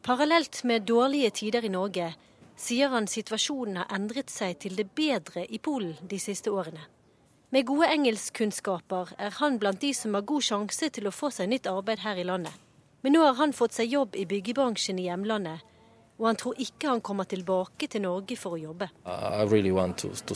Parallelt 0.02 0.64
med 0.64 0.82
dårlige 0.82 1.30
tider 1.30 1.64
i 1.64 1.68
Norge 1.68 2.12
sier 2.56 2.92
han 2.94 3.08
situasjonen 3.10 3.80
har 3.80 3.88
endret 3.96 4.30
seg 4.30 4.60
til 4.62 4.76
det 4.78 4.86
bedre 4.94 5.42
i 5.50 5.58
Polen 5.58 5.96
de 6.02 6.18
siste 6.22 6.52
årene. 6.54 6.84
Med 7.50 7.66
gode 7.66 7.88
engelskkunnskaper 7.90 9.16
er 9.18 9.34
han 9.40 9.58
blant 9.58 9.80
de 9.82 9.90
som 9.94 10.14
har 10.14 10.22
god 10.22 10.46
sjanse 10.46 10.90
til 10.94 11.08
å 11.10 11.14
få 11.14 11.32
seg 11.34 11.50
nytt 11.50 11.66
arbeid 11.66 12.04
her 12.06 12.20
i 12.22 12.26
landet. 12.28 12.54
Men 13.02 13.16
nå 13.18 13.24
har 13.24 13.34
han 13.40 13.52
fått 13.52 13.74
seg 13.74 13.90
jobb 13.90 14.14
i 14.14 14.28
byggebransjen 14.30 14.98
i 15.02 15.08
hjemlandet, 15.08 15.66
og 16.18 16.28
han 16.30 16.38
tror 16.38 16.62
ikke 16.62 16.92
han 16.92 17.02
kommer 17.02 17.26
tilbake 17.26 17.90
til 17.90 18.06
Norge 18.06 18.38
for 18.38 18.54
å 18.54 18.62
jobbe. 18.62 18.88
Really 19.50 19.74
to, 19.98 20.14
to 20.14 20.34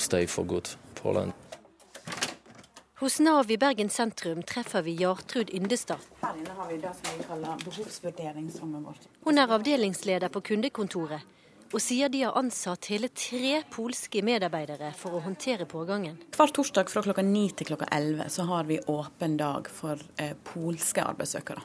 hos 3.01 3.21
Nav 3.21 3.51
i 3.51 3.57
Bergen 3.59 3.89
sentrum 3.91 4.43
treffer 4.43 4.83
vi 4.83 4.95
Jartrud 5.01 5.51
Yndestad. 5.51 5.99
Her 6.21 6.37
inne 6.37 6.51
har 6.57 6.69
vi 6.69 6.77
det 6.77 6.93
som 6.95 7.19
vi 7.19 7.25
kaller 7.25 7.63
behovsvurderingsrommet 7.65 8.83
vårt. 8.87 9.07
Hun 9.25 9.39
er 9.41 9.53
avdelingsleder 9.57 10.29
på 10.29 10.43
kundekontoret, 10.45 11.25
og 11.73 11.81
sier 11.81 12.13
de 12.13 12.21
har 12.27 12.37
ansatt 12.37 12.91
hele 12.93 13.09
tre 13.09 13.63
polske 13.73 14.21
medarbeidere 14.27 14.93
for 14.99 15.17
å 15.17 15.23
håndtere 15.25 15.65
pågangen. 15.71 16.19
Hver 16.37 16.53
torsdag 16.53 16.93
fra 16.93 17.05
klokka 17.07 17.25
ni 17.25 17.47
til 17.57 17.71
klokka 17.71 17.89
elleve 17.89 18.29
så 18.29 18.45
har 18.51 18.69
vi 18.69 18.83
åpen 18.93 19.39
dag 19.41 19.73
for 19.73 20.03
eh, 20.21 20.37
polske 20.53 21.01
arbeidssøkere. 21.01 21.65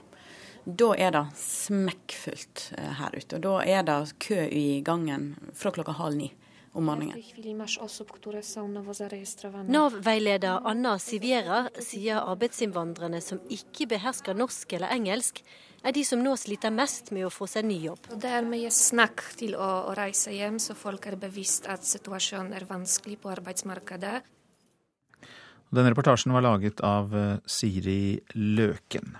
Da 0.65 0.93
er 0.95 1.11
det 1.17 1.25
smekkfullt 1.41 2.69
eh, 2.77 2.95
her 3.01 3.19
ute. 3.19 3.35
og 3.35 3.43
Da 3.43 3.59
er 3.75 3.83
det 3.83 3.99
kø 4.23 4.39
i 4.47 4.79
gangen 4.87 5.33
fra 5.53 5.75
klokka 5.75 5.99
halv 5.99 6.21
ni 6.23 6.31
om 6.75 6.89
morgenen. 6.89 7.17
Nav-veileder 9.71 10.67
Anna 10.67 10.97
Siviera 10.99 11.61
sier 11.79 12.19
arbeidsinnvandrerne 12.21 13.21
som 13.23 13.39
ikke 13.49 13.87
behersker 13.95 14.37
norsk 14.37 14.75
eller 14.77 14.93
engelsk, 14.95 15.41
er 15.85 15.93
de 15.93 16.01
som 16.07 16.21
nå 16.23 16.33
sliter 16.39 16.73
mest 16.73 17.11
med 17.13 17.27
å 17.27 17.33
få 17.33 17.47
seg 17.49 17.67
ny 17.69 17.77
jobb. 17.83 18.09
Det 18.21 18.31
er 18.39 18.47
mye 18.47 18.71
snakk 18.73 19.21
til 19.39 19.53
å, 19.55 19.67
å 19.91 19.93
reise 19.97 20.33
hjem, 20.33 20.57
så 20.59 20.73
folk 20.77 21.05
er 21.07 21.19
bevisst 21.21 21.69
at 21.69 21.85
situasjonen 21.85 22.55
er 22.57 22.65
vanskelig 22.69 23.19
på 23.21 23.31
arbeidsmarkedet. 23.35 24.17
Denne 25.75 25.91
reportasjen 25.91 26.33
var 26.33 26.45
laget 26.45 26.81
av 26.85 27.13
eh, 27.15 27.37
Siri 27.45 28.17
Løken. 28.33 29.15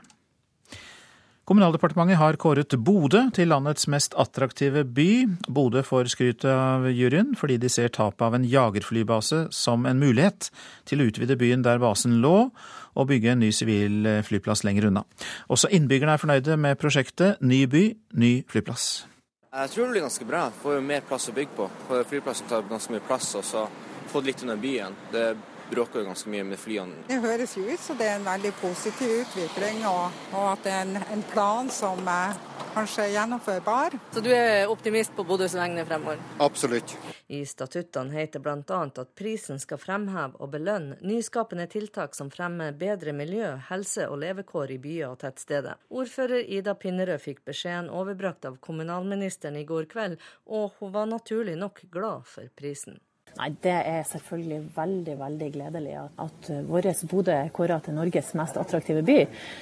Kommunaldepartementet 1.45 2.17
har 2.17 2.39
kåret 2.41 2.73
Bodø 2.81 3.19
til 3.37 3.51
landets 3.51 3.85
mest 3.93 4.15
attraktive 4.17 4.81
by. 4.97 5.27
Bodø 5.45 5.83
får 5.85 6.09
skryt 6.09 6.45
av 6.49 6.87
juryen 6.89 7.35
fordi 7.37 7.59
de 7.61 7.69
ser 7.69 7.91
tapet 7.93 8.23
av 8.25 8.33
en 8.33 8.47
jagerflybase 8.49 9.43
som 9.53 9.85
en 9.85 10.01
mulighet 10.01 10.49
til 10.89 11.03
å 11.03 11.07
utvide 11.11 11.37
byen 11.37 11.61
der 11.61 11.77
basen 11.83 12.17
lå, 12.23 12.49
og 12.97 13.09
bygge 13.13 13.35
en 13.35 13.43
ny 13.45 13.51
sivil 13.53 14.09
flyplass 14.25 14.65
lenger 14.65 14.89
unna. 14.89 15.05
Også 15.53 15.69
innbyggerne 15.69 16.17
er 16.17 16.25
fornøyde 16.25 16.57
med 16.57 16.81
prosjektet 16.81 17.37
Ny 17.45 17.65
by, 17.69 17.85
ny 18.17 18.39
flyplass. 18.49 19.05
Jeg 19.53 19.69
tror 19.69 19.85
det 19.85 19.93
blir 19.93 20.07
ganske 20.07 20.25
bra. 20.25 20.47
Får 20.63 20.79
jo 20.79 20.85
mer 20.89 21.05
plass 21.05 21.29
å 21.29 21.35
bygge 21.35 21.59
på. 21.59 21.69
Flyplassen 22.09 22.49
tar 22.49 22.65
ganske 22.71 22.95
mye 22.95 23.05
plass, 23.05 23.35
og 23.37 23.45
så 23.45 23.67
fått 24.09 24.25
litt 24.25 24.41
under 24.41 24.57
byen. 24.57 24.97
Det 25.13 25.35
bråker 25.71 26.01
jo 26.01 26.09
ganske 26.09 26.31
mye 26.33 26.47
med 26.47 26.61
flyene. 26.61 27.05
Det 27.09 27.21
høres 27.23 27.55
jo 27.57 27.65
ut 27.67 27.81
som 27.81 27.97
det 27.99 28.09
er 28.09 28.19
en 28.19 28.27
veldig 28.27 28.51
positiv 28.61 29.21
utvikling, 29.23 29.85
og, 29.89 30.19
og 30.33 30.51
at 30.53 30.67
det 30.67 30.75
er 30.75 30.83
en, 30.85 30.99
en 31.17 31.25
plan 31.31 31.71
som 31.73 32.01
er 32.11 32.35
kanskje 32.75 33.05
er 33.05 33.13
gjennomførbar. 33.13 33.95
Så 34.11 34.21
du 34.23 34.29
er 34.35 34.67
optimist 34.67 35.13
på 35.15 35.23
Bodøs 35.27 35.55
vegne 35.55 35.85
fremover? 35.87 36.19
Absolutt. 36.43 36.95
I 37.31 37.39
statuttene 37.47 38.13
heter 38.13 38.43
bl.a. 38.43 38.79
at 38.85 39.13
prisen 39.17 39.61
skal 39.63 39.79
fremheve 39.81 40.35
og 40.43 40.51
belønne 40.53 40.99
nyskapende 41.05 41.69
tiltak 41.71 42.17
som 42.17 42.29
fremmer 42.33 42.75
bedre 42.75 43.15
miljø, 43.15 43.53
helse 43.69 44.09
og 44.11 44.19
levekår 44.25 44.75
i 44.75 44.79
byer 44.83 45.13
og 45.13 45.21
tettsteder. 45.23 45.79
Ordfører 45.89 46.43
Ida 46.43 46.75
Pinnerød 46.75 47.23
fikk 47.23 47.45
beskjeden 47.47 47.89
overbrakt 47.89 48.45
av 48.49 48.59
kommunalministeren 48.59 49.57
i 49.57 49.65
går 49.65 49.87
kveld, 49.95 50.19
og 50.45 50.75
hun 50.79 50.93
var 50.93 51.09
naturlig 51.09 51.55
nok 51.57 51.85
glad 51.95 52.27
for 52.29 52.51
prisen. 52.59 52.99
Nei, 53.35 53.49
Det 53.61 53.73
er 53.75 54.05
selvfølgelig 54.07 54.59
veldig 54.75 55.15
veldig 55.19 55.47
gledelig 55.51 55.95
at, 55.99 56.21
at 56.23 56.49
vår 56.69 56.87
Bodø 57.11 57.33
er 57.35 57.49
kåra 57.55 57.81
til 57.83 57.97
Norges 57.97 58.31
mest 58.39 58.55
attraktive 58.59 59.01
by. 59.05 59.17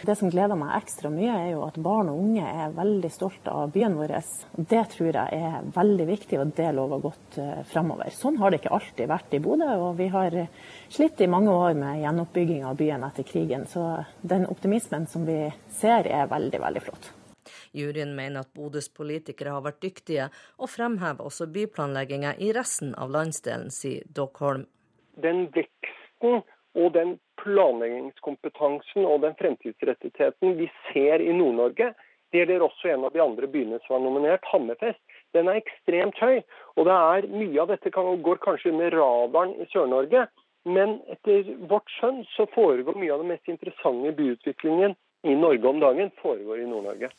Det 0.06 0.16
som 0.20 0.30
gleder 0.30 0.60
meg 0.60 0.76
ekstra 0.78 1.10
mye, 1.14 1.32
er 1.34 1.50
jo 1.56 1.64
at 1.66 1.80
barn 1.82 2.12
og 2.12 2.20
unge 2.22 2.46
er 2.46 2.76
veldig 2.76 3.12
stolte 3.14 3.54
av 3.54 3.74
byen 3.74 3.98
vår. 3.98 4.14
Det 4.70 4.84
tror 4.94 5.10
jeg 5.10 5.42
er 5.50 5.72
veldig 5.74 6.08
viktig, 6.12 6.40
og 6.44 6.54
det 6.60 6.70
lover 6.78 7.02
godt 7.08 7.40
uh, 7.42 7.64
framover. 7.72 8.14
Sånn 8.14 8.38
har 8.42 8.54
det 8.54 8.62
ikke 8.62 8.76
alltid 8.78 9.10
vært 9.10 9.34
i 9.34 9.42
Bodø, 9.44 9.72
og 9.88 9.98
vi 9.98 10.12
har 10.14 10.38
slitt 10.94 11.26
i 11.26 11.32
mange 11.32 11.54
år 11.54 11.74
med 11.80 12.04
gjenoppbygging 12.04 12.64
av 12.70 12.78
byen 12.78 13.10
etter 13.10 13.26
krigen. 13.26 13.66
Så 13.72 13.88
den 14.22 14.46
optimismen 14.54 15.10
som 15.10 15.26
vi 15.26 15.48
ser, 15.74 16.06
er 16.06 16.30
veldig, 16.30 16.62
veldig 16.62 16.86
flott. 16.86 17.14
Juryen 17.74 18.16
mener 18.16 18.46
at 18.46 18.54
Bodøs 18.56 18.90
politikere 18.94 19.56
har 19.56 19.66
vært 19.66 19.82
dyktige, 19.84 20.30
og 20.58 20.72
fremhever 20.72 21.26
også 21.26 21.50
byplanlegginga 21.54 22.36
i 22.40 22.54
resten 22.56 22.96
av 22.96 23.12
landsdelen, 23.14 23.74
sier 23.74 24.06
Dockholm. 24.08 24.66
Den 25.22 25.48
veksten 25.54 26.42
og 26.74 26.94
den 26.96 27.18
planleggingskompetansen 27.42 29.06
og 29.06 29.22
den 29.26 29.36
fremtidsrettigheten 29.42 30.58
vi 30.58 30.70
ser 30.90 31.22
i 31.22 31.34
Nord-Norge, 31.36 31.94
det 32.34 32.40
gjelder 32.42 32.64
også 32.66 32.90
en 32.90 33.04
av 33.06 33.14
de 33.14 33.22
andre 33.22 33.48
byene 33.48 33.78
som 33.84 34.00
er 34.00 34.08
nominert, 34.08 34.48
Hammerfest. 34.50 34.98
Den 35.38 35.52
er 35.52 35.60
ekstremt 35.60 36.18
høy. 36.18 36.40
Og 36.74 36.88
det 36.88 36.96
er 36.98 37.28
mye 37.30 37.60
av 37.62 37.70
dette 37.70 37.92
kan, 37.94 38.10
går 38.26 38.42
kanskje 38.42 38.72
under 38.72 38.96
radaren 38.98 39.54
i 39.62 39.68
Sør-Norge. 39.70 40.26
Men 40.66 40.96
etter 41.14 41.52
vårt 41.70 41.94
skjønn 41.94 42.24
så 42.34 42.48
foregår 42.56 42.98
mye 42.98 43.14
av 43.14 43.22
den 43.22 43.30
mest 43.36 43.52
interessante 43.52 44.16
byutviklingen 44.18 44.96
i 45.30 45.36
Norge 45.38 45.70
om 45.70 45.84
dagen, 45.84 46.10
foregår 46.24 46.64
i 46.64 46.70
Nord-Norge. 46.72 47.12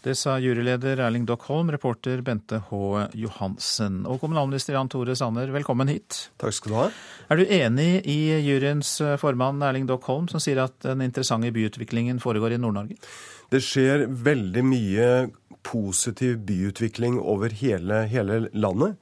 Det 0.00 0.14
sa 0.16 0.38
juryleder 0.40 0.96
Erling 1.04 1.26
Dockholm, 1.28 1.70
reporter 1.70 2.22
Bente 2.24 2.62
H. 2.70 2.78
Johansen. 3.20 3.98
Og 4.08 4.22
kommunalminister 4.22 4.72
Jan 4.72 4.88
Tore 4.88 5.12
Sanner, 5.16 5.50
velkommen 5.52 5.90
hit. 5.92 6.30
Takk 6.40 6.56
skal 6.56 6.72
du 6.72 6.76
ha. 6.78 6.84
Er 7.28 7.36
du 7.36 7.44
enig 7.44 7.88
i 8.08 8.16
juryens 8.40 8.94
formann 9.20 9.60
Erling 9.60 9.84
Dockholm, 9.90 10.30
som 10.32 10.40
sier 10.40 10.62
at 10.64 10.78
den 10.86 11.04
interessante 11.04 11.52
byutviklingen 11.52 12.22
foregår 12.24 12.56
i 12.56 12.60
Nord-Norge? 12.62 12.96
Det 13.50 13.58
skjer 13.64 14.06
veldig 14.06 14.62
mye 14.62 15.06
positiv 15.62 16.38
byutvikling 16.48 17.18
over 17.20 17.52
hele, 17.60 18.04
hele 18.10 18.38
landet. 18.52 18.96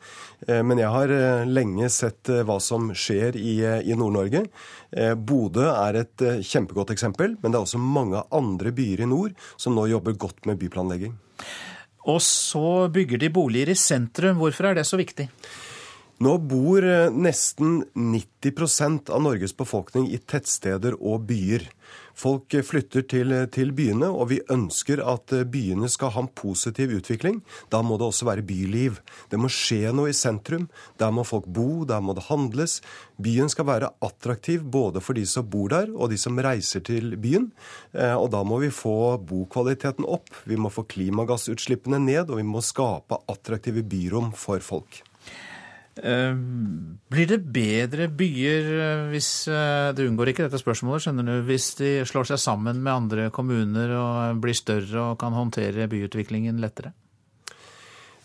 Eh, 0.46 0.62
men 0.66 0.80
jeg 0.80 0.90
har 0.94 1.12
eh, 1.14 1.46
lenge 1.46 1.90
sett 1.92 2.30
eh, 2.32 2.42
hva 2.46 2.58
som 2.62 2.90
skjer 2.96 3.38
i, 3.38 3.60
i 3.62 3.96
Nord-Norge. 3.98 4.46
Bodø 5.28 5.66
er 5.68 6.00
et 6.00 6.22
kjempegodt 6.48 6.94
eksempel, 6.94 7.36
men 7.42 7.52
det 7.52 7.58
er 7.58 7.66
også 7.66 7.80
mange 7.82 8.22
andre 8.34 8.72
byer 8.72 9.04
i 9.04 9.08
nord 9.10 9.34
som 9.60 9.76
nå 9.76 9.84
jobber 9.90 10.16
godt 10.16 10.48
med 10.48 10.56
byplanlegging. 10.62 11.12
Og 12.08 12.22
så 12.24 12.88
bygger 12.92 13.20
de 13.20 13.28
boliger 13.28 13.74
i 13.74 13.76
sentrum. 13.76 14.40
Hvorfor 14.40 14.70
er 14.70 14.78
det 14.78 14.86
så 14.88 14.96
viktig? 14.96 15.28
Nå 16.24 16.32
bor 16.50 16.82
nesten 17.14 17.82
90% 17.94 19.12
av 19.12 19.20
Norges 19.22 19.52
befolkning 19.54 20.08
i 20.08 20.18
tettsteder 20.18 20.96
og 20.96 21.28
byer. 21.28 21.68
Folk 22.18 22.54
flytter 22.66 23.04
til, 23.06 23.34
til, 23.54 23.70
byene, 23.76 24.08
og 24.10 24.32
vi 24.32 24.40
ønsker 24.50 24.98
at 25.06 25.30
byene 25.52 25.86
skal 25.92 26.10
ha 26.16 26.24
en 26.24 26.30
positiv 26.34 26.96
utvikling. 26.96 27.40
Da 27.70 27.78
må 27.86 27.98
det 27.98 28.08
også 28.08 28.26
være 28.26 28.42
byliv. 28.46 28.98
Det 29.30 29.38
må 29.38 29.50
skje 29.52 29.92
noe 29.94 30.10
i 30.10 30.16
sentrum. 30.16 30.66
Der 30.98 31.12
må 31.14 31.22
folk 31.28 31.46
bo, 31.46 31.84
der 31.86 32.02
må 32.02 32.16
det 32.18 32.26
handles. 32.26 32.80
Byen 33.22 33.50
skal 33.52 33.68
være 33.70 33.92
attraktiv 34.04 34.66
både 34.66 35.02
for 35.04 35.18
de 35.18 35.24
som 35.30 35.46
bor 35.46 35.70
der, 35.70 35.92
og 35.94 36.10
de 36.10 36.18
som 36.18 36.38
reiser 36.42 36.82
til 36.86 37.14
byen. 37.22 37.52
Eh, 37.94 38.14
og 38.14 38.32
da 38.34 38.42
må 38.46 38.58
vi 38.64 38.72
få 38.74 39.18
bokvaliteten 39.22 40.06
opp, 40.08 40.30
vi 40.48 40.58
må 40.58 40.72
få 40.74 40.86
klimagassutslippene 40.90 42.02
ned, 42.02 42.32
og 42.32 42.42
vi 42.42 42.46
må 42.46 42.64
skape 42.64 43.22
attraktive 43.30 43.86
byrom 43.86 44.34
for 44.34 44.62
folk. 44.64 45.02
Eh, 45.98 46.34
blir 47.10 47.26
det 47.26 47.40
bedre 47.50 48.06
byer 48.12 48.68
eh, 48.78 49.00
hvis 49.10 49.30
eh, 49.50 49.88
Du 49.96 50.04
unngår 50.04 50.30
ikke 50.30 50.44
dette 50.46 50.60
spørsmålet, 50.60 51.02
skjønner 51.06 51.26
du, 51.26 51.34
hvis 51.48 51.72
de 51.80 51.92
slår 52.06 52.30
seg 52.30 52.42
sammen 52.42 52.78
med 52.84 52.92
andre 52.92 53.28
kommuner 53.34 53.94
og 53.98 54.40
blir 54.42 54.56
større 54.56 55.10
og 55.10 55.18
kan 55.20 55.34
håndtere 55.34 55.88
byutviklingen 55.90 56.60
lettere? 56.62 56.94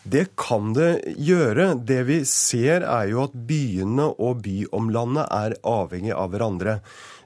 Det 0.04 0.34
kan 0.36 0.74
det 0.76 1.16
gjøre. 1.16 1.70
Det 1.80 2.02
vi 2.10 2.20
ser 2.28 2.84
er 2.84 3.08
jo 3.14 3.24
at 3.24 3.36
byene 3.48 4.10
og 4.20 4.42
byomlandet 4.44 5.30
er 5.32 5.56
avhengig 5.64 6.12
av 6.12 6.34
hverandre. 6.34 6.82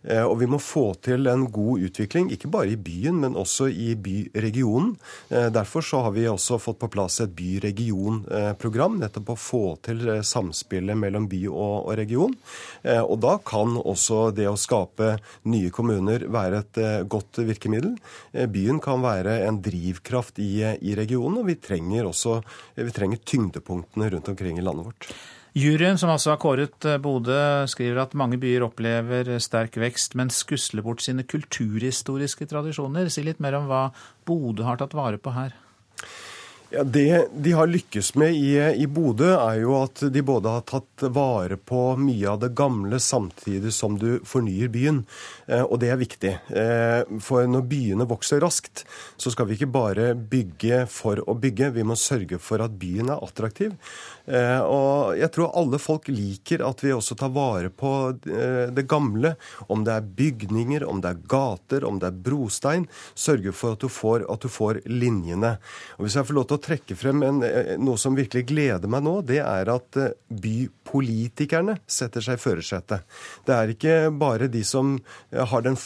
Eh, 0.08 0.24
og 0.24 0.38
vi 0.42 0.48
må 0.50 0.60
få 0.62 0.86
til 1.04 1.28
en 1.28 1.46
god 1.52 1.84
utvikling, 1.90 2.30
ikke 2.32 2.52
bare 2.52 2.72
i 2.74 2.80
byen, 2.80 3.20
men 3.24 3.38
også 3.40 3.68
i 3.70 3.92
byregionen. 4.00 4.96
Eh, 5.30 5.50
derfor 5.54 5.84
så 5.86 6.02
har 6.06 6.16
vi 6.16 6.28
også 6.30 6.60
fått 6.62 6.80
på 6.82 6.90
plass 6.94 7.20
et 7.24 7.34
by-region-program, 7.38 9.00
nettopp 9.02 9.34
å 9.34 9.40
få 9.40 9.64
til 9.86 10.06
samspillet 10.24 10.98
mellom 10.98 11.28
by 11.30 11.42
og 11.52 11.92
region. 11.98 12.34
Og 12.88 13.16
da 13.24 13.38
kan 13.46 13.76
også 13.78 14.32
det 14.36 14.48
å 14.50 14.58
skape 14.60 15.16
nye 15.50 15.72
kommuner 15.74 16.26
være 16.32 16.62
et 16.64 16.80
godt 17.10 17.40
virkemiddel. 17.48 17.96
Byen 18.52 18.80
kan 18.84 19.04
være 19.04 19.40
en 19.48 19.60
drivkraft 19.64 20.40
i 20.44 20.96
regionen, 20.98 21.42
og 21.42 21.50
vi 21.50 21.58
trenger 21.62 22.08
også 22.10 22.40
vi 22.78 22.94
trenger 22.94 23.24
tyngdepunktene 23.26 24.12
rundt 24.14 24.32
omkring 24.32 24.60
i 24.60 24.66
landet 24.66 24.92
vårt. 24.92 25.12
Juryen 25.58 25.98
som 25.98 26.12
altså 26.14 26.36
har 26.36 26.42
kåret 26.42 26.86
eh, 26.86 27.00
Bodø, 27.02 27.38
skriver 27.72 28.04
at 28.04 28.18
mange 28.20 28.38
byer 28.42 28.66
opplever 28.68 29.32
sterk 29.42 29.80
vekst, 29.82 30.14
men 30.20 30.30
skusler 30.30 30.86
bort 30.86 31.02
sine 31.02 31.26
kulturhistoriske 31.26 32.46
tradisjoner. 32.52 33.10
Si 33.10 33.24
litt 33.26 33.42
mer 33.42 33.58
om 33.58 33.66
hva 33.70 33.88
Bodø 34.28 34.68
har 34.68 34.78
tatt 34.78 34.94
vare 34.98 35.18
på 35.18 35.34
her. 35.34 35.56
Ja, 36.70 36.84
Det 36.84 37.28
de 37.32 37.52
har 37.56 37.68
lykkes 37.68 38.12
med 38.20 38.36
i, 38.36 38.58
i 38.60 38.88
Bodø, 38.92 39.30
er 39.38 39.62
jo 39.62 39.78
at 39.80 40.02
de 40.12 40.24
både 40.26 40.52
har 40.52 40.66
tatt 40.68 41.06
vare 41.16 41.56
på 41.56 41.84
mye 41.96 42.28
av 42.28 42.42
det 42.42 42.50
gamle 42.60 43.00
samtidig 43.00 43.72
som 43.72 43.96
du 43.96 44.20
fornyer 44.28 44.68
byen. 44.74 45.00
Eh, 45.48 45.64
og 45.64 45.80
det 45.80 45.94
er 45.94 46.02
viktig. 46.02 46.34
Eh, 46.52 47.16
for 47.24 47.48
når 47.48 47.64
byene 47.72 48.10
vokser 48.10 48.44
raskt, 48.44 48.84
så 49.16 49.32
skal 49.32 49.48
vi 49.48 49.56
ikke 49.56 49.72
bare 49.72 50.12
bygge 50.12 50.84
for 50.92 51.24
å 51.24 51.38
bygge. 51.40 51.72
Vi 51.80 51.88
må 51.88 51.96
sørge 51.96 52.42
for 52.44 52.60
at 52.62 52.76
byen 52.76 53.16
er 53.16 53.24
attraktiv. 53.24 53.72
Eh, 54.28 54.60
og 54.60 55.16
jeg 55.16 55.32
tror 55.32 55.54
alle 55.56 55.80
folk 55.80 56.10
liker 56.12 56.60
at 56.68 56.82
vi 56.84 56.92
også 56.92 57.16
tar 57.20 57.32
vare 57.36 57.72
på 57.72 57.92
eh, 58.28 58.68
det 58.76 58.84
gamle. 58.90 59.36
Om 59.72 59.86
det 59.88 59.94
er 59.94 60.10
bygninger, 60.20 60.84
om 60.88 61.00
det 61.04 61.14
er 61.14 61.22
gater, 61.32 61.86
om 61.88 62.02
det 62.02 62.10
er 62.10 62.20
brostein. 62.28 62.88
Sørge 63.16 63.54
for 63.56 63.78
at 63.78 63.86
du 63.86 63.92
får, 63.92 64.26
at 64.28 64.44
du 64.44 64.52
får 64.52 64.82
linjene. 64.92 65.56
Og 65.98 66.06
hvis 66.06 66.18
jeg 66.20 66.28
får 66.28 66.40
lov 66.40 66.50
til 66.50 66.60
å 66.60 66.66
trekke 66.68 66.98
frem 67.00 67.24
en, 67.24 67.40
eh, 67.48 67.76
noe 67.80 68.00
som 68.02 68.18
virkelig 68.18 68.50
gleder 68.52 68.92
meg 68.92 69.06
nå, 69.08 69.22
det 69.28 69.40
er 69.46 69.72
at 69.72 70.00
bypolitikerne 70.28 71.78
setter 71.88 72.26
seg 72.26 72.36
i 72.36 72.44
førersetet. 72.44 73.08
Det 73.48 73.56
er 73.56 73.72
ikke 73.72 73.96
bare 74.12 74.52
de 74.52 74.64
som 74.68 74.98
har 75.32 75.64
den 75.64 75.78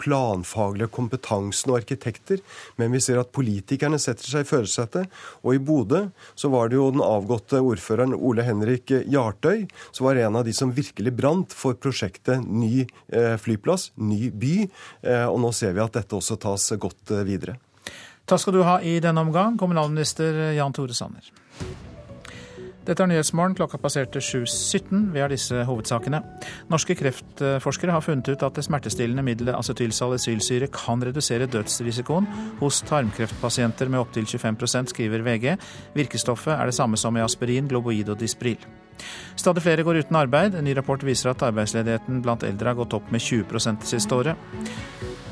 planfaglige 0.00 0.90
kompetansen 0.92 1.72
og 1.72 1.82
arkitekter, 1.82 2.40
men 2.80 2.92
vi 2.94 3.00
ser 3.04 3.20
at 3.20 3.32
politikerne 3.36 4.00
setter 4.00 4.28
seg 4.28 4.44
i 4.46 4.48
førersetet. 4.48 5.20
Og 5.44 5.56
i 5.56 5.62
Bodø 5.62 6.06
så 6.38 6.50
var 6.52 6.70
det 6.70 6.78
jo 6.80 6.90
den 6.94 7.04
avgåtte 7.04 7.60
ordføreren 7.60 7.89
Ole 7.98 8.44
Henrik 8.46 8.92
Jartøy, 9.10 9.66
som 9.90 10.06
var 10.06 10.20
en 10.22 10.38
av 10.38 10.46
de 10.46 10.54
som 10.54 10.70
virkelig 10.74 11.12
brant 11.18 11.52
for 11.56 11.74
prosjektet 11.74 12.44
ny 12.46 12.86
flyplass, 13.42 13.90
ny 13.98 14.30
by. 14.30 14.54
Og 15.32 15.38
nå 15.42 15.50
ser 15.56 15.74
vi 15.74 15.82
at 15.82 15.98
dette 15.98 16.16
også 16.16 16.38
tas 16.40 16.70
godt 16.78 17.12
videre. 17.26 17.56
Takk 18.30 18.44
skal 18.44 18.54
du 18.54 18.62
ha 18.62 18.78
i 18.86 18.98
denne 19.02 19.26
omgang, 19.26 19.58
kommunalminister 19.58 20.52
Jan 20.54 20.74
Tore 20.76 20.94
Sanner. 20.94 21.32
Dette 22.90 23.04
er 23.04 23.06
Nyhetsmorgen. 23.06 23.52
Klokka 23.54 23.78
passerte 23.78 24.18
7.17. 24.18 25.12
Vi 25.14 25.20
har 25.22 25.30
disse 25.30 25.60
hovedsakene. 25.68 26.18
Norske 26.72 26.96
kreftforskere 26.98 27.94
har 27.94 28.02
funnet 28.02 28.26
ut 28.32 28.42
at 28.42 28.56
det 28.58 28.64
smertestillende 28.66 29.22
middelet 29.22 29.54
acetylsalicylsyre 29.54 30.66
kan 30.74 31.04
redusere 31.06 31.46
dødsrisikoen 31.46 32.26
hos 32.58 32.80
tarmkreftpasienter 32.90 33.92
med 33.94 34.02
opptil 34.02 34.26
25% 34.26 34.90
skriver 34.90 35.22
VG. 35.22 35.54
Virkestoffet 35.94 36.56
er 36.56 36.66
det 36.66 36.74
samme 36.74 36.98
som 36.98 37.14
i 37.14 37.22
aspirin, 37.22 37.70
globoid 37.70 38.10
og 38.10 38.18
Dispril. 38.18 38.58
Stadig 39.38 39.62
flere 39.62 39.86
går 39.86 40.02
uten 40.02 40.18
arbeid. 40.18 40.58
En 40.58 40.66
ny 40.66 40.74
rapport 40.74 41.06
viser 41.06 41.30
at 41.30 41.46
arbeidsledigheten 41.46 42.24
blant 42.26 42.42
eldre 42.42 42.74
har 42.74 42.82
gått 42.82 42.98
opp 42.98 43.14
med 43.14 43.22
20 43.22 43.78
det 43.84 43.94
siste 43.94 44.18
året. 44.18 44.34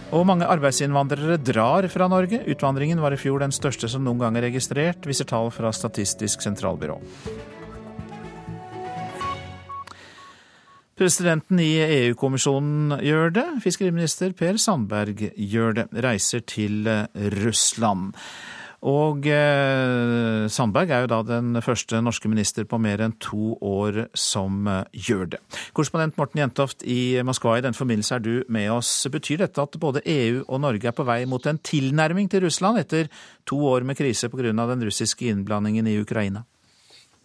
Og 0.09 0.25
mange 0.25 0.47
arbeidsinnvandrere 0.49 1.37
drar 1.45 1.85
fra 1.93 2.07
Norge. 2.09 2.41
Utvandringen 2.49 3.01
var 3.03 3.13
i 3.13 3.21
fjor 3.21 3.43
den 3.43 3.53
største 3.53 3.91
som 3.93 4.07
noen 4.07 4.23
gang 4.23 4.39
er 4.39 4.47
registrert, 4.49 5.05
viser 5.05 5.29
tall 5.29 5.51
fra 5.53 5.69
Statistisk 5.75 6.41
sentralbyrå. 6.41 6.97
Presidenten 10.99 11.61
i 11.63 11.75
EU-kommisjonen 11.85 12.97
gjør 13.05 13.35
det. 13.37 13.47
Fiskeriminister 13.63 14.33
Per 14.35 14.57
Sandberg 14.59 15.21
gjør 15.37 15.77
det. 15.77 15.85
Reiser 16.03 16.41
til 16.43 16.89
Russland. 17.45 18.17
Og 18.87 19.27
eh, 19.27 20.45
Sandberg 20.47 20.93
er 20.95 21.03
jo 21.03 21.11
da 21.11 21.19
den 21.27 21.59
første 21.65 21.99
norske 22.05 22.31
minister 22.31 22.67
på 22.69 22.79
mer 22.79 23.03
enn 23.03 23.17
to 23.19 23.57
år 23.59 24.05
som 24.15 24.69
eh, 24.71 24.85
gjør 25.09 25.33
det. 25.35 25.41
Korrespondent 25.75 26.19
Morten 26.21 26.45
Jentoft 26.45 26.85
i 26.87 27.19
Moskva, 27.27 27.57
i 27.59 27.65
den 27.67 27.75
forbindelse 27.75 28.15
er 28.15 28.23
du 28.23 28.33
med 28.49 28.71
oss. 28.71 28.93
Betyr 29.11 29.43
dette 29.43 29.65
at 29.65 29.81
både 29.83 30.05
EU 30.07 30.45
og 30.47 30.63
Norge 30.63 30.93
er 30.93 30.95
på 30.95 31.07
vei 31.09 31.25
mot 31.27 31.47
en 31.51 31.59
tilnærming 31.59 32.31
til 32.31 32.47
Russland 32.47 32.79
etter 32.79 33.11
to 33.49 33.59
år 33.67 33.83
med 33.89 33.99
krise 33.99 34.31
pga. 34.31 34.53
den 34.53 34.87
russiske 34.87 35.27
innblandingen 35.27 35.87
i 35.87 35.99
Ukraina? 35.99 36.45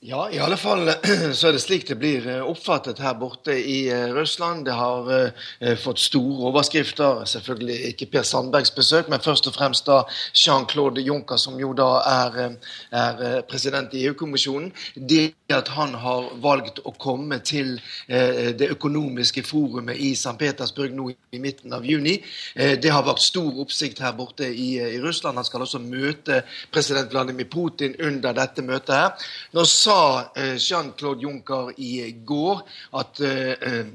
Ja, 0.05 0.29
i 0.31 0.39
alle 0.39 0.57
fall 0.57 0.89
så 1.37 1.47
er 1.47 1.53
det 1.55 1.61
slik 1.63 1.85
det 1.87 1.95
blir 1.95 2.25
eh, 2.27 2.41
oppfattet 2.43 2.99
her 2.99 3.13
borte 3.15 3.53
i 3.55 3.85
eh, 3.87 4.09
Russland. 4.11 4.65
Det 4.67 4.73
har 4.75 5.07
uh, 5.07 5.69
fått 5.79 6.01
store 6.03 6.49
overskrifter. 6.49 7.21
Selvfølgelig 7.31 7.77
ikke 7.93 8.09
Per 8.11 8.25
Sandbergs 8.27 8.73
besøk, 8.75 9.07
men 9.07 9.23
først 9.23 9.47
og 9.47 9.55
fremst 9.55 9.87
da 9.87 10.01
Jean-Claude 10.35 10.99
Juncker, 10.99 11.39
som 11.39 11.55
jo 11.55 11.71
da 11.77 11.87
er, 12.03 12.57
er 12.91 13.23
president 13.47 13.95
i 13.95 14.03
EU-kommisjonen. 14.09 14.73
Det 14.95 15.37
at 15.53 15.71
han 15.77 15.95
har 16.01 16.27
valgt 16.41 16.81
å 16.83 16.91
komme 16.97 17.37
til 17.45 17.75
det 18.09 18.71
økonomiske 18.73 19.43
forumet 19.45 19.99
i 20.01 20.15
St. 20.17 20.33
Petersburg 20.39 20.95
nå 20.97 21.11
i 21.13 21.41
midten 21.43 21.75
av 21.77 21.85
juni, 21.85 22.15
det 22.55 22.89
har 22.89 23.05
vært 23.05 23.21
stor 23.21 23.59
oppsikt 23.61 24.01
her 24.01 24.15
borte 24.17 24.47
i, 24.49 24.71
i, 24.81 24.97
Russland. 25.03 25.37
Han 25.37 25.45
skal 25.45 25.67
også 25.67 25.83
møte 25.83 26.39
president 26.73 27.13
Vladimir 27.13 27.45
Putin 27.53 27.93
under 28.01 28.33
dette 28.33 28.65
møtet 28.65 28.95
her. 28.97 29.29
Nå 29.53 29.67
sa 29.93 30.31
eh, 30.35 30.57
Jean-Claude 30.57 31.21
Juncker 31.21 31.73
i 31.77 32.11
går 32.25 32.63
at 32.97 33.19
eh, 33.21 33.85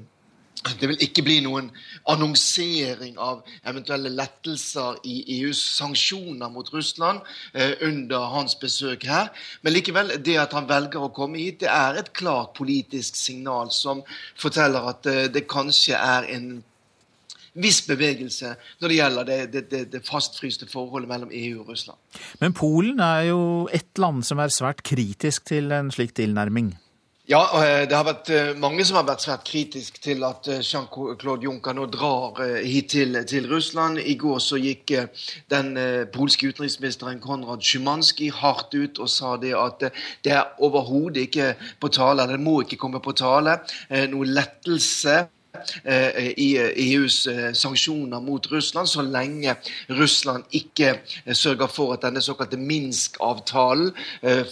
det 0.81 0.89
vil 0.91 1.03
ikke 1.03 1.23
bli 1.23 1.37
noen 1.45 1.69
annonsering 2.11 3.17
av 3.23 3.45
eventuelle 3.71 4.11
lettelser 4.13 4.99
i 5.07 5.21
EUs 5.39 5.61
sanksjoner 5.79 6.51
mot 6.53 6.71
Russland 6.75 7.23
eh, 7.55 7.75
under 7.87 8.31
hans 8.35 8.57
besøk 8.61 9.07
her. 9.09 9.31
Men 9.63 9.77
likevel, 9.77 10.17
det 10.25 10.39
at 10.43 10.57
han 10.57 10.69
velger 10.71 11.07
å 11.07 11.13
komme 11.15 11.41
hit, 11.41 11.63
det 11.63 11.71
er 11.73 12.01
et 12.01 12.13
klart 12.17 12.55
politisk 12.59 13.19
signal 13.19 13.73
som 13.75 14.03
forteller 14.39 14.91
at 14.93 15.07
eh, 15.11 15.27
det 15.33 15.47
kanskje 15.51 15.99
er 15.99 16.29
en 16.35 16.51
viss 17.63 17.83
bevegelse 17.87 18.55
når 18.81 18.89
det 18.89 18.99
gjelder 18.99 19.29
det, 19.29 19.39
det, 19.71 19.85
det, 19.93 20.03
fastfryste 20.07 20.69
forholdet 20.71 21.11
mellom 21.11 21.33
EU 21.33 21.63
og 21.63 21.73
Russland. 21.75 21.99
Men 22.41 22.57
Polen 22.57 23.01
er 23.05 23.29
jo 23.31 23.41
et 23.75 23.99
land 23.99 24.25
som 24.27 24.41
er 24.43 24.53
svært 24.55 24.85
kritisk 24.87 25.49
til 25.51 25.73
en 25.75 25.93
slik 25.95 26.15
tilnærming? 26.19 26.75
Ja, 27.29 27.43
eh, 27.61 27.83
det 27.85 27.93
har 27.93 28.07
vært 28.09 28.31
eh, 28.33 28.55
mange 28.57 28.87
som 28.89 28.97
har 28.97 29.05
vært 29.05 29.21
svært 29.21 29.43
kritisk 29.45 29.99
til 30.01 30.23
at 30.25 30.49
eh, 30.49 30.63
Jean-Claude 30.65 31.45
Juncker 31.45 31.77
nå 31.77 31.85
drar 31.93 32.41
hit 32.65 32.89
til, 32.95 33.19
til, 33.29 33.51
Russland. 33.51 34.01
I 34.01 34.15
går 34.17 34.39
så 34.41 34.57
gikk 34.57 34.95
den 35.53 35.75
polske 36.15 36.49
utenriksministeren 36.49 37.21
Konrad 37.21 37.61
Szymanski 37.61 38.31
hardt 38.33 38.73
ut 38.73 38.97
og 39.05 39.13
sa 39.13 39.37
det 39.37 39.53
at 39.61 39.91
det 40.25 40.33
er 40.39 40.57
overhodet 40.65 41.29
ikke 41.29 41.51
på 41.77 41.93
tale, 41.93 42.25
eller 42.25 42.39
det 42.39 42.47
må 42.49 42.63
ikke 42.65 42.81
komme 42.81 43.05
på 43.05 43.13
tale, 43.13 43.59
noe 44.09 44.33
lettelse 44.33 45.27
i 46.37 46.49
EUs 46.59 47.27
eh, 47.27 47.53
sanksjoner 47.55 48.21
mot 48.21 48.47
Russland, 48.53 48.89
så 48.89 49.03
lenge 49.03 49.55
Russland 49.91 50.45
ikke 50.53 50.91
eh, 51.25 51.35
sørger 51.35 51.67
for 51.67 51.93
at 51.95 52.03
denne 52.03 52.23
såkalte 52.25 52.57
Minsk-avtalen 52.57 53.93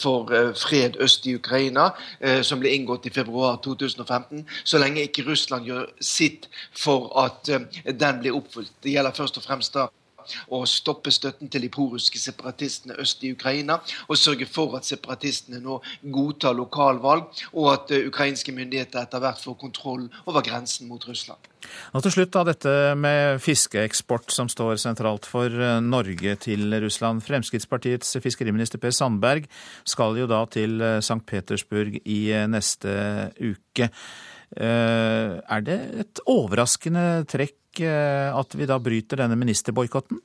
for 0.01 0.31
fred 0.57 0.97
øst 1.01 1.27
i 1.27 1.35
Ukraina, 1.35 1.89
som 2.43 2.61
ble 2.61 2.73
inngått 2.75 3.07
i 3.07 3.13
februar 3.15 3.59
2015, 3.65 4.47
så 4.65 4.79
lenge 4.79 5.03
ikke 5.07 5.27
Russland 5.27 5.67
gjør 5.67 5.87
sitt 6.01 6.49
for 6.77 7.11
at 7.25 7.51
den 8.01 8.21
blir 8.23 8.37
oppfylt. 8.37 8.73
Det 8.83 8.95
gjelder 8.95 9.17
først 9.17 9.41
og 9.41 9.47
fremst 9.47 9.75
da 9.75 9.89
å 10.49 10.63
stoppe 10.69 11.13
støtten 11.15 11.51
til 11.53 11.67
de 11.67 11.73
poruske 11.73 12.21
separatistene 12.21 12.99
øst 13.03 13.25
i 13.25 13.33
Ukraina, 13.37 13.79
og 14.09 14.21
sørge 14.21 14.49
for 14.51 14.77
at 14.79 14.89
separatistene 14.89 15.61
nå 15.63 15.81
godtar 16.03 16.57
lokalvalg, 16.57 17.29
og 17.55 17.73
at 17.73 17.93
uh, 17.95 18.07
ukrainske 18.11 18.55
myndigheter 18.55 19.03
etter 19.03 19.23
hvert 19.23 19.43
får 19.43 19.59
kontroll 19.61 20.09
over 20.27 20.45
grensen 20.47 20.91
mot 20.91 21.03
Russland. 21.09 21.53
Og 21.97 22.05
til 22.05 22.15
slutt 22.15 22.35
da 22.35 22.45
dette 22.47 22.73
med 22.99 23.41
fiskeeksport 23.43 24.31
som 24.35 24.51
står 24.53 24.79
sentralt 24.79 25.27
for 25.27 25.51
eh, 25.51 25.81
Norge 25.83 26.37
til 26.45 26.71
Russland. 26.85 27.25
Fremskrittspartiets 27.27 28.19
fiskeriminister 28.23 28.79
Per 28.79 28.95
Sandberg 28.95 29.49
skal 29.89 30.15
jo 30.21 30.29
da 30.31 30.45
til 30.53 30.79
eh, 30.79 31.01
St. 31.03 31.25
Petersburg 31.27 31.99
i 32.05 32.21
neste 32.53 32.95
uke. 33.41 33.91
Er 34.57 35.63
det 35.67 35.77
et 36.05 36.21
overraskende 36.31 37.25
trekk 37.27 37.66
at 37.85 38.57
vi 38.57 38.69
da 38.69 38.79
bryter 38.83 39.21
denne 39.21 39.37
ministerboikotten? 39.39 40.21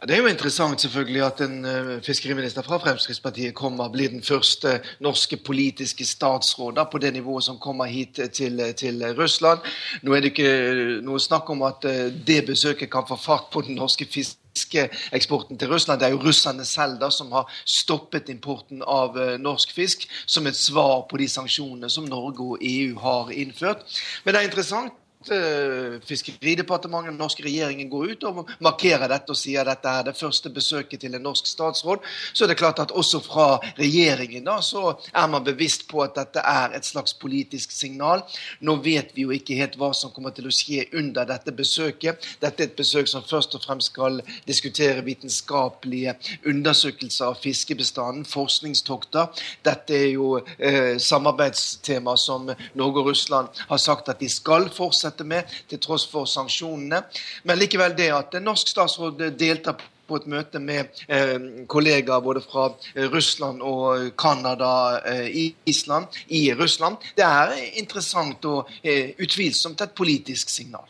Det 0.00 0.14
er 0.14 0.20
jo 0.22 0.28
interessant 0.28 0.80
selvfølgelig 0.80 1.20
at 1.24 1.40
en 1.44 1.64
uh, 1.64 2.02
fiskeriminister 2.04 2.64
fra 2.64 2.78
Fremskrittspartiet 2.80 3.54
kommer, 3.54 3.88
blir 3.88 4.08
den 4.08 4.22
første 4.22 4.78
norske 5.00 5.36
politiske 5.36 6.04
statsråd 6.04 6.80
på 6.92 6.98
det 6.98 7.12
nivået 7.12 7.44
som 7.44 7.58
kommer 7.58 7.84
hit 7.84 8.20
til, 8.32 8.62
til, 8.76 9.04
Russland. 9.18 9.60
Nå 10.02 10.14
er 10.14 10.20
det 10.20 10.32
ikke 10.32 11.00
noe 11.04 11.20
snakk 11.20 11.50
om 11.50 11.64
at 11.68 11.84
det 12.26 12.44
besøket 12.46 12.90
kan 12.92 13.08
få 13.08 13.16
fart 13.16 13.50
på 13.52 13.60
den 13.66 13.76
norske 13.76 14.04
fiskeeksporten 14.04 15.58
til 15.58 15.68
Russland. 15.68 16.00
Det 16.00 16.08
er 16.08 16.16
jo 16.16 16.24
russerne 16.24 16.64
selv 16.64 17.00
da 17.00 17.10
som 17.10 17.32
har 17.32 17.48
stoppet 17.64 18.28
importen 18.28 18.82
av 18.86 19.16
norsk 19.40 19.72
fisk 19.76 20.08
som 20.26 20.46
et 20.46 20.56
svar 20.56 21.06
på 21.10 21.20
de 21.20 21.28
sanksjonene 21.28 21.92
som 21.92 22.08
Norge 22.08 22.52
og 22.54 22.64
EU 22.64 22.98
har 23.00 23.32
innført. 23.32 23.84
Men 24.24 24.34
det 24.34 24.42
er 24.42 24.52
interessant 24.52 24.99
Eh, 24.99 24.99
Fiskeridepartementet, 25.20 27.10
den 27.12 27.18
norske 27.20 27.44
regjeringen 27.44 27.90
går 27.92 28.14
ut 28.14 28.22
og 28.24 28.38
markerer 28.64 29.04
dette 29.12 29.34
og 29.34 29.36
sier 29.36 29.66
dette 29.68 29.84
er 29.92 30.06
det 30.06 30.14
første 30.16 30.48
besøket 30.48 31.02
til 31.02 31.12
en 31.12 31.20
norsk 31.26 31.44
statsråd, 31.44 32.00
så 32.32 32.46
er 32.46 32.48
det 32.48 32.56
klart 32.56 32.80
at 32.80 32.94
også 32.96 33.20
fra 33.20 33.58
regjeringen 33.76 34.48
da, 34.48 34.62
så 34.64 34.94
er 35.12 35.26
man 35.28 35.44
bevisst 35.44 35.84
på 35.90 36.00
at 36.00 36.16
dette 36.16 36.40
er 36.40 36.72
et 36.78 36.88
slags 36.88 37.12
politisk 37.20 37.68
signal. 37.76 38.24
Nå 38.64 38.78
vet 38.80 39.12
vi 39.12 39.26
jo 39.26 39.34
ikke 39.36 39.58
helt 39.60 39.76
hva 39.76 39.90
som 39.96 40.08
kommer 40.14 40.32
til 40.32 40.48
å 40.48 40.54
skje 40.54 40.86
under 40.96 41.28
dette 41.28 41.52
besøket. 41.52 42.24
Dette 42.40 42.64
er 42.64 42.70
et 42.70 42.80
besøk 42.80 43.12
som 43.12 43.26
først 43.26 43.58
og 43.58 43.64
fremst 43.66 43.92
skal 43.92 44.22
diskutere 44.48 45.04
vitenskapelige 45.04 46.16
undersøkelser 46.48 47.28
av 47.28 47.36
fiskebestanden, 47.44 48.24
forskningstokter. 48.24 49.28
Dette 49.68 50.00
er 50.00 50.08
jo 50.14 50.32
eh, 50.56 50.96
samarbeidstema 50.96 52.16
som 52.16 52.48
Norge 52.72 53.04
og 53.04 53.12
Russland 53.12 53.62
har 53.68 53.84
sagt 53.84 54.08
at 54.08 54.24
de 54.24 54.32
skal 54.32 54.70
fortsette 54.72 55.09
fortsette 55.10 55.26
med, 55.26 55.44
til 55.68 55.80
tross 55.80 56.06
for 56.10 56.26
sanksjonene. 56.26 57.02
Men 57.44 57.58
likevel 57.58 57.96
det 57.96 58.10
at 58.12 58.34
en 58.34 58.44
norsk 58.44 58.68
statsråd 58.68 59.20
deltar 59.38 59.76
på 60.06 60.16
et 60.18 60.26
møte 60.26 60.58
med 60.58 60.88
eh, 61.06 61.38
kollegaer 61.70 62.20
både 62.20 62.40
fra 62.42 62.72
Russland 63.12 63.62
og 63.62 64.10
Canada, 64.18 65.00
eh, 65.06 65.52
Island, 65.66 66.06
i 66.28 66.52
Russland. 66.52 66.96
Det 67.14 67.24
er 67.24 67.54
interessant 67.78 68.44
og 68.44 68.68
eh, 68.82 69.14
utvilsomt 69.18 69.80
et 69.80 69.94
politisk 69.94 70.50
signal. 70.50 70.86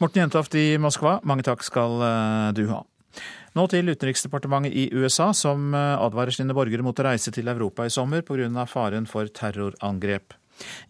Morten 0.00 0.22
Jentoft 0.22 0.54
i 0.54 0.78
Moskva, 0.78 1.18
mange 1.24 1.42
takk 1.42 1.64
skal 1.66 1.98
eh, 2.06 2.52
du 2.54 2.68
ha. 2.70 2.84
Nå 3.58 3.66
til 3.66 3.90
Utenriksdepartementet 3.90 4.76
i 4.78 4.88
USA, 4.94 5.32
som 5.34 5.74
eh, 5.74 5.96
advarer 5.98 6.30
sine 6.30 6.54
borgere 6.54 6.86
mot 6.86 6.94
å 6.94 7.08
reise 7.10 7.34
til 7.34 7.50
Europa 7.50 7.84
i 7.84 7.90
sommer 7.90 8.22
pga. 8.22 8.66
faren 8.70 9.10
for 9.10 9.26
terrorangrep. 9.26 10.38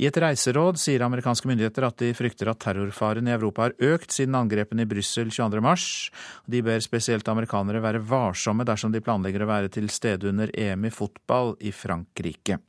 I 0.01 0.09
et 0.09 0.19
reiseråd 0.23 0.81
sier 0.81 1.05
amerikanske 1.05 1.49
myndigheter 1.51 1.87
at 1.89 1.99
de 2.03 2.11
frykter 2.17 2.51
at 2.53 2.61
terrorfaren 2.63 3.29
i 3.29 3.35
Europa 3.35 3.69
har 3.69 3.77
økt 3.93 4.15
siden 4.15 4.39
angrepene 4.39 4.87
i 4.87 4.91
Brussel 4.91 5.31
22.3. 5.31 6.11
De 6.51 6.65
ber 6.67 6.83
spesielt 6.85 7.29
amerikanere 7.31 7.83
være 7.85 8.03
varsomme 8.11 8.67
dersom 8.69 8.93
de 8.95 9.05
planlegger 9.05 9.45
å 9.45 9.51
være 9.51 9.73
til 9.77 9.91
stede 9.93 10.31
under 10.33 10.53
EM 10.57 10.89
i 10.89 10.95
fotball 10.95 11.57
i 11.61 11.73
Frankrike. 11.75 12.61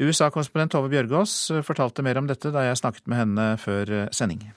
USA-korrespondent 0.00 0.72
Tove 0.72 0.88
Bjørgaas 0.92 1.34
fortalte 1.66 2.04
mer 2.06 2.20
om 2.20 2.30
dette 2.30 2.52
da 2.54 2.64
jeg 2.68 2.80
snakket 2.80 3.10
med 3.10 3.20
henne 3.20 3.52
før 3.60 3.94
sending. 4.16 4.48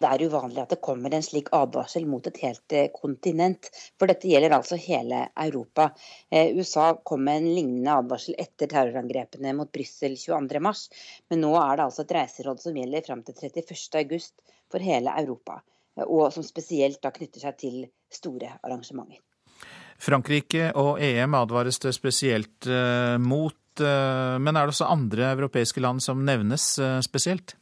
Det 0.00 0.08
er 0.10 0.24
uvanlig 0.26 0.62
at 0.62 0.72
det 0.74 0.80
kommer 0.84 1.14
en 1.14 1.24
slik 1.24 1.50
advarsel 1.54 2.06
mot 2.10 2.26
et 2.26 2.40
helt 2.42 2.74
eh, 2.74 2.90
kontinent, 2.94 3.68
for 3.98 4.10
dette 4.10 4.28
gjelder 4.30 4.56
altså 4.56 4.78
hele 4.80 5.24
Europa. 5.46 5.90
Eh, 6.30 6.50
USA 6.58 6.90
kom 7.06 7.24
med 7.28 7.42
en 7.42 7.50
lignende 7.54 7.98
advarsel 8.00 8.36
etter 8.40 8.70
terrorangrepene 8.72 9.54
mot 9.56 9.70
Brussel 9.72 10.16
22.3, 10.18 10.74
men 11.30 11.44
nå 11.44 11.54
er 11.60 11.78
det 11.78 11.86
altså 11.86 12.04
et 12.04 12.16
reiseråd 12.18 12.62
som 12.64 12.80
gjelder 12.80 13.06
fram 13.06 13.22
til 13.26 13.38
31.8 13.38 14.20
for 14.72 14.82
hele 14.82 15.14
Europa, 15.22 15.60
eh, 15.98 16.06
og 16.06 16.32
som 16.34 16.46
spesielt 16.46 17.02
da 17.04 17.14
knytter 17.14 17.46
seg 17.46 17.60
til 17.62 17.82
store 18.12 18.56
arrangementer. 18.62 19.22
Frankrike 20.04 20.72
og 20.80 20.98
EM 21.02 21.36
advares 21.38 21.78
det 21.80 21.92
spesielt 21.94 22.66
mot, 23.22 23.54
men 23.78 24.50
er 24.50 24.66
det 24.66 24.72
også 24.74 24.88
andre 24.90 25.28
europeiske 25.36 25.80
land 25.80 26.02
som 26.02 26.24
nevnes 26.26 26.66
spesielt? 27.06 27.54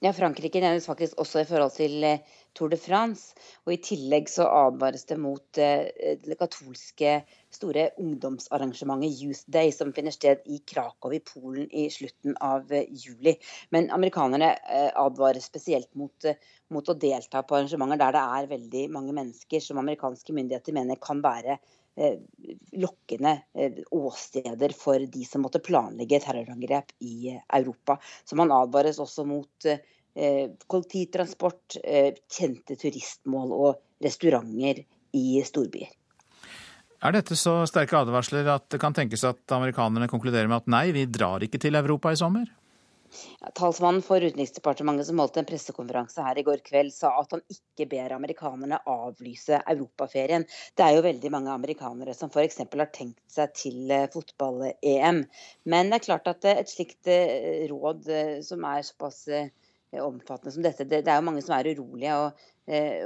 Ja, 0.00 0.14
Frankrike 0.16 0.62
nevnes 0.64 0.86
faktisk 0.88 1.18
også 1.20 1.42
i 1.42 1.44
forhold 1.44 1.74
til 1.74 2.04
eh, 2.08 2.22
Tour 2.56 2.70
de 2.72 2.76
France. 2.80 3.34
Og 3.66 3.74
i 3.74 3.80
tillegg 3.84 4.30
så 4.32 4.46
advares 4.48 5.04
det 5.10 5.18
mot 5.20 5.60
eh, 5.60 6.14
det 6.22 6.38
katolske 6.40 7.18
store 7.52 7.90
ungdomsarrangementet 8.00 9.20
Youth 9.20 9.44
Day, 9.52 9.74
som 9.76 9.92
finner 9.92 10.14
sted 10.16 10.40
i 10.48 10.62
Krakow 10.72 11.12
i 11.12 11.20
Polen 11.20 11.68
i 11.68 11.84
slutten 11.92 12.38
av 12.40 12.72
eh, 12.72 12.88
juli. 12.88 13.34
Men 13.76 13.90
amerikanerne 13.92 14.54
advarer 15.04 15.44
spesielt 15.44 15.92
mot, 15.92 16.30
mot 16.72 16.88
å 16.88 16.96
delta 16.96 17.44
på 17.44 17.58
arrangementer 17.58 18.00
der 18.00 18.16
det 18.16 18.24
er 18.40 18.50
veldig 18.56 18.86
mange 18.96 19.12
mennesker 19.20 19.60
som 19.60 19.84
amerikanske 19.84 20.32
myndigheter 20.32 20.80
mener 20.80 20.96
kan 21.04 21.20
være 21.20 21.60
lokkende 22.80 23.34
åsteder 23.92 24.72
for 24.76 25.02
de 25.12 25.24
som 25.28 25.44
måtte 25.44 25.62
planlegge 25.64 26.20
terrorangrep 26.24 26.94
i 27.04 27.34
Europa. 27.36 27.98
Så 28.24 28.38
man 28.40 28.52
advares 28.54 29.00
også 29.02 29.26
mot 29.28 29.68
kollektivtransport, 30.66 31.76
kjente 32.32 32.74
turistmål 32.80 33.52
og 33.54 34.02
restauranter 34.02 34.82
i 35.16 35.42
storbyer. 35.46 35.92
Er 37.00 37.14
dette 37.16 37.36
så 37.38 37.62
sterke 37.68 37.96
advarsler 37.96 38.48
at 38.52 38.66
det 38.72 38.80
kan 38.82 38.92
tenkes 38.96 39.22
at 39.24 39.54
amerikanerne 39.56 40.08
konkluderer 40.10 40.50
med 40.50 40.60
at 40.60 40.72
nei, 40.72 40.90
vi 40.92 41.06
drar 41.08 41.40
ikke 41.46 41.60
til 41.62 41.78
Europa 41.78 42.12
i 42.12 42.18
sommer? 42.20 42.44
Talsmannen 43.58 44.02
for 44.04 44.22
Utenriksdepartementet 44.22 45.08
som 45.08 45.20
holdt 45.22 45.38
en 45.40 45.48
pressekonferanse 45.48 46.24
her 46.24 46.38
i 46.40 46.44
går 46.46 46.62
kveld, 46.66 46.92
sa 46.94 47.12
at 47.20 47.34
han 47.36 47.42
ikke 47.52 47.88
ber 47.90 48.14
amerikanerne 48.16 48.80
avlyse 48.90 49.60
europaferien. 49.60 50.46
Det 50.76 50.86
er 50.86 50.96
jo 50.96 51.06
veldig 51.06 51.32
mange 51.34 51.54
amerikanere 51.54 52.14
som 52.16 52.32
f.eks. 52.32 52.62
har 52.64 52.92
tenkt 52.94 53.20
seg 53.30 53.56
til 53.56 53.90
eh, 53.94 54.08
fotball-EM. 54.12 55.24
Men 55.72 55.90
det 55.90 56.00
er 56.00 56.06
klart 56.10 56.30
at 56.30 56.46
eh, 56.46 56.62
et 56.62 56.70
slikt 56.70 57.10
eh, 57.10 57.66
råd 57.70 58.08
som 58.46 58.64
er 58.68 58.86
såpass 58.86 59.26
omfattende 59.90 60.52
som 60.54 60.62
dette, 60.62 60.86
det, 60.86 61.02
er 61.02 61.18
jo 61.18 61.26
mange 61.26 61.42
som 61.42 61.56
er 61.56 61.72
urolige. 61.72 62.14
og 62.14 62.59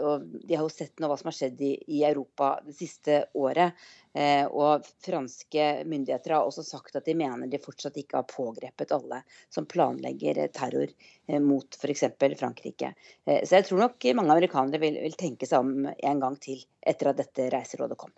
og 0.05 0.25
De 0.45 0.57
har 0.57 0.65
jo 0.65 0.73
sett 0.73 1.01
nå 1.01 1.09
hva 1.09 1.17
som 1.17 1.31
har 1.31 1.37
skjedd 1.37 1.61
i, 1.65 1.73
i 1.97 2.03
Europa 2.05 2.59
det 2.67 2.75
siste 2.77 3.23
året. 3.39 3.79
Eh, 4.15 4.47
og 4.47 4.85
franske 5.03 5.65
myndigheter 5.91 6.37
har 6.37 6.47
også 6.47 6.63
sagt 6.63 6.95
at 6.95 7.09
de 7.09 7.17
mener 7.19 7.51
de 7.51 7.59
fortsatt 7.59 7.97
ikke 7.99 8.21
har 8.21 8.29
pågrepet 8.31 8.93
alle 8.95 9.25
som 9.51 9.67
planlegger 9.67 10.39
terror 10.55 10.87
eh, 10.87 11.41
mot 11.43 11.75
f.eks. 11.75 12.05
Frankrike. 12.39 12.93
Eh, 13.27 13.43
så 13.43 13.59
jeg 13.59 13.67
tror 13.67 13.83
nok 13.83 14.07
mange 14.15 14.37
amerikanere 14.37 14.79
vil, 14.83 15.01
vil 15.03 15.19
tenke 15.19 15.49
seg 15.51 15.67
om 15.67 15.89
en 15.91 16.23
gang 16.23 16.39
til 16.39 16.63
etter 16.87 17.11
at 17.11 17.19
dette 17.25 17.49
reiserådet 17.57 17.99
kom. 17.99 18.15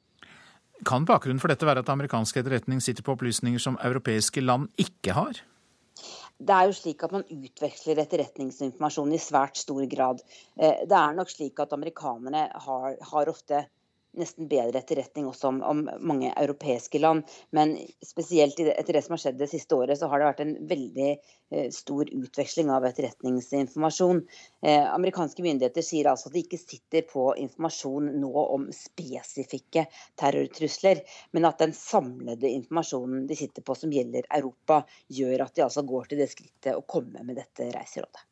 Kan 0.85 1.09
bakgrunnen 1.09 1.41
for 1.41 1.49
dette 1.49 1.65
være 1.65 1.81
at 1.81 1.89
amerikansk 1.89 2.43
etterretning 2.43 2.83
sitter 2.85 3.07
på 3.07 3.15
opplysninger 3.17 3.63
som 3.63 3.81
europeiske 3.81 4.45
land 4.45 4.69
ikke 4.77 5.17
har? 5.17 5.41
Det 6.39 6.53
er 6.53 6.69
jo 6.69 6.75
slik 6.77 7.03
at 7.07 7.13
man 7.17 7.25
utveksler 7.33 8.03
etterretningsinformasjon 8.03 9.15
i 9.17 9.21
svært 9.23 9.57
stor 9.57 9.87
grad. 9.89 10.21
Det 10.57 10.99
er 10.99 11.17
nok 11.17 11.33
slik 11.33 11.63
at 11.65 11.73
amerikanerne 11.73 12.43
har, 12.67 12.99
har 13.13 13.31
ofte 13.33 13.63
nesten 14.21 14.49
bedre 14.51 14.81
etterretning 14.81 15.29
også 15.31 15.51
om, 15.51 15.63
om, 15.67 15.83
mange 16.01 16.33
europeiske 16.33 17.01
land. 17.03 17.25
Men 17.57 17.77
spesielt 18.05 18.61
etter 18.61 18.99
det 18.99 19.03
som 19.07 19.17
har 19.17 19.23
skjedd 19.23 19.41
det 19.41 19.51
siste 19.53 19.79
året, 19.79 19.99
så 19.99 20.11
har 20.11 20.23
det 20.23 20.29
vært 20.31 20.45
en 20.45 20.55
veldig 20.71 21.09
eh, 21.13 21.69
stor 21.75 22.11
utveksling 22.11 22.71
av 22.75 22.87
etterretningsinformasjon. 22.89 24.23
Eh, 24.67 24.85
amerikanske 24.85 25.45
myndigheter 25.47 25.87
sier 25.87 26.11
altså 26.13 26.31
at 26.31 26.37
de 26.37 26.45
ikke 26.45 26.61
sitter 26.61 27.09
på 27.11 27.29
informasjon 27.43 28.13
nå 28.21 28.33
om 28.45 28.69
spesifikke 28.75 29.87
terrortrusler, 30.21 31.03
men 31.37 31.49
at 31.49 31.61
den 31.63 31.75
samlede 31.77 32.51
informasjonen 32.53 33.27
de 33.31 33.39
sitter 33.39 33.67
på 33.67 33.77
som 33.79 33.93
gjelder 33.93 34.29
Europa, 34.41 34.83
gjør 35.13 35.47
at 35.47 35.57
de 35.59 35.67
altså 35.67 35.85
går 35.87 36.11
til 36.11 36.25
det 36.25 36.31
skrittet 36.33 36.75
å 36.77 36.87
komme 36.87 37.23
med 37.27 37.39
dette 37.39 37.71
reiserådet. 37.73 38.27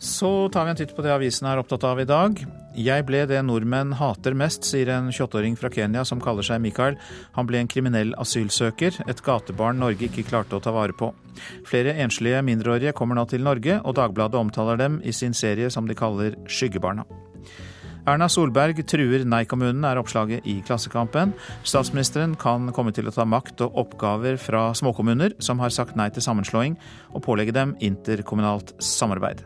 Så 0.00 0.48
tar 0.48 0.64
vi 0.64 0.70
en 0.70 0.76
titt 0.76 0.96
på 0.96 1.02
det 1.04 1.12
avisen 1.12 1.46
er 1.46 1.60
opptatt 1.60 1.84
av 1.84 2.00
i 2.00 2.08
dag. 2.08 2.40
Jeg 2.78 3.02
ble 3.08 3.24
det 3.26 3.40
nordmenn 3.42 3.96
hater 3.98 4.36
mest, 4.38 4.62
sier 4.68 4.92
en 4.94 5.08
28-åring 5.10 5.56
fra 5.58 5.70
Kenya 5.74 6.04
som 6.06 6.20
kaller 6.22 6.46
seg 6.46 6.60
Mikael. 6.62 6.94
Han 7.34 7.48
ble 7.48 7.58
en 7.58 7.70
kriminell 7.70 8.12
asylsøker, 8.22 9.00
et 9.10 9.22
gatebarn 9.26 9.80
Norge 9.82 10.06
ikke 10.06 10.26
klarte 10.28 10.54
å 10.54 10.62
ta 10.62 10.70
vare 10.74 10.94
på. 10.94 11.10
Flere 11.66 11.96
enslige 12.04 12.42
mindreårige 12.46 12.94
kommer 12.94 13.18
nå 13.18 13.26
til 13.30 13.42
Norge, 13.42 13.80
og 13.82 13.96
Dagbladet 13.98 14.38
omtaler 14.38 14.78
dem 14.78 15.00
i 15.02 15.14
sin 15.16 15.34
serie 15.34 15.70
som 15.74 15.90
de 15.90 15.98
kaller 15.98 16.38
Skyggebarna. 16.46 17.08
Erna 18.08 18.30
Solberg 18.32 18.78
truer 18.88 19.26
nei-kommunen, 19.28 19.82
er 19.84 19.98
oppslaget 20.00 20.46
i 20.48 20.60
Klassekampen. 20.66 21.34
Statsministeren 21.66 22.36
kan 22.38 22.70
komme 22.76 22.94
til 22.96 23.10
å 23.10 23.14
ta 23.14 23.26
makt 23.28 23.66
og 23.66 23.76
oppgaver 23.82 24.38
fra 24.40 24.70
småkommuner 24.78 25.34
som 25.42 25.60
har 25.60 25.74
sagt 25.74 25.98
nei 25.98 26.08
til 26.14 26.24
sammenslåing, 26.24 26.78
og 27.12 27.26
pålegge 27.26 27.54
dem 27.56 27.74
interkommunalt 27.82 28.72
samarbeid. 28.78 29.44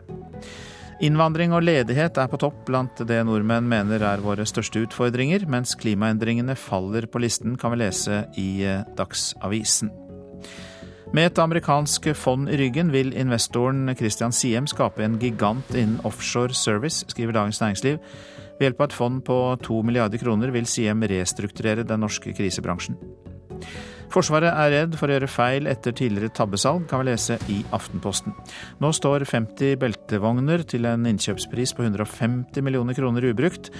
Innvandring 1.03 1.51
og 1.51 1.65
ledighet 1.67 2.15
er 2.21 2.29
på 2.31 2.37
topp 2.39 2.61
blant 2.69 3.01
det 3.07 3.17
nordmenn 3.27 3.67
mener 3.67 4.03
er 4.07 4.21
våre 4.23 4.45
største 4.47 4.85
utfordringer, 4.85 5.43
mens 5.51 5.75
klimaendringene 5.75 6.55
faller 6.55 7.03
på 7.11 7.19
listen, 7.19 7.57
kan 7.59 7.73
vi 7.73 7.81
lese 7.81 8.21
i 8.39 8.63
eh, 8.63 8.85
Dagsavisen. 8.95 9.91
Med 11.15 11.27
et 11.29 11.41
amerikansk 11.43 12.07
fond 12.15 12.47
i 12.51 12.55
ryggen 12.59 12.93
vil 12.95 13.11
investoren 13.15 13.91
Christian 13.99 14.33
Siem 14.35 14.69
skape 14.71 15.03
en 15.03 15.19
gigant 15.19 15.75
innen 15.75 15.99
offshore 16.07 16.55
service, 16.55 17.03
skriver 17.11 17.35
Dagens 17.35 17.59
Næringsliv. 17.61 17.99
Ved 18.55 18.69
hjelp 18.69 18.81
av 18.81 18.87
et 18.87 18.95
fond 18.95 19.19
på 19.27 19.37
to 19.67 19.81
milliarder 19.83 20.21
kroner 20.21 20.55
vil 20.55 20.67
Siem 20.67 21.03
restrukturere 21.11 21.83
den 21.83 22.03
norske 22.07 22.31
krisebransjen. 22.35 22.95
Forsvaret 24.15 24.47
er 24.47 24.71
redd 24.71 24.93
for 24.95 25.11
å 25.11 25.15
gjøre 25.17 25.27
feil 25.27 25.65
etter 25.67 25.91
tidligere 25.91 26.31
tabbesalg, 26.37 26.85
kan 26.87 27.01
vi 27.01 27.09
lese 27.09 27.35
i 27.51 27.57
Aftenposten. 27.75 28.31
Nå 28.79 28.93
står 28.95 29.25
50 29.27 29.75
beltevogner 29.81 30.63
til 30.63 30.87
en 30.87 31.03
innkjøpspris 31.11 31.75
på 31.75 31.83
150 31.83 32.63
millioner 32.63 32.95
kroner 32.95 33.27
ubrukt, 33.27 33.73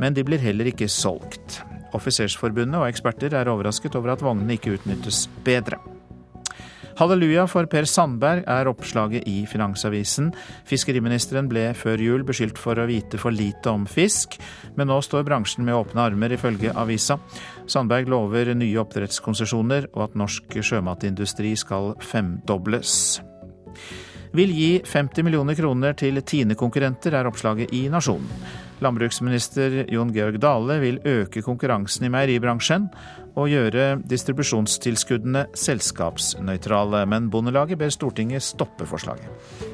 men 0.00 0.16
de 0.16 0.24
blir 0.24 0.40
heller 0.40 0.72
ikke 0.72 0.88
solgt. 0.88 1.60
Offisersforbundet 1.92 2.80
og 2.80 2.88
eksperter 2.88 3.36
er 3.36 3.52
overrasket 3.52 4.00
over 4.00 4.14
at 4.14 4.24
vognene 4.24 4.56
ikke 4.56 4.78
utnyttes 4.78 5.26
bedre. 5.44 5.76
Halleluja 6.98 7.46
for 7.48 7.68
Per 7.70 7.86
Sandberg 7.88 8.44
er 8.50 8.68
oppslaget 8.68 9.24
i 9.28 9.42
Finansavisen. 9.48 10.30
Fiskeriministeren 10.68 11.48
ble 11.48 11.70
før 11.78 12.02
jul 12.04 12.24
beskyldt 12.28 12.60
for 12.60 12.78
å 12.78 12.86
vite 12.88 13.20
for 13.20 13.32
lite 13.32 13.72
om 13.72 13.86
fisk, 13.88 14.36
men 14.76 14.90
nå 14.90 14.98
står 15.04 15.24
bransjen 15.28 15.64
med 15.64 15.78
åpne 15.78 16.04
armer, 16.04 16.34
ifølge 16.36 16.74
avisa. 16.76 17.16
Sandberg 17.70 18.10
lover 18.12 18.52
nye 18.58 18.80
oppdrettskonsesjoner 18.82 19.88
og 19.94 20.08
at 20.08 20.18
norsk 20.20 20.58
sjømatindustri 20.60 21.54
skal 21.58 21.94
femdobles. 22.04 23.22
Vil 24.36 24.52
gi 24.56 24.72
50 24.88 25.26
millioner 25.26 25.56
kroner 25.56 25.96
til 25.96 26.20
Tine-konkurrenter, 26.24 27.16
er 27.16 27.28
oppslaget 27.28 27.72
i 27.76 27.86
Nasjonen. 27.92 28.70
Landbruksminister 28.82 29.84
Jon 29.92 30.12
Georg 30.14 30.40
Dale 30.42 30.78
vil 30.82 31.00
øke 31.08 31.42
konkurransen 31.44 32.06
i 32.06 32.12
meieribransjen 32.12 32.88
og 33.32 33.48
gjøre 33.48 34.00
distribusjonstilskuddene 34.10 35.46
selskapsnøytrale, 35.56 37.06
men 37.08 37.30
Bondelaget 37.32 37.80
ber 37.80 37.94
Stortinget 37.94 38.44
stoppe 38.44 38.88
forslaget. 38.88 39.71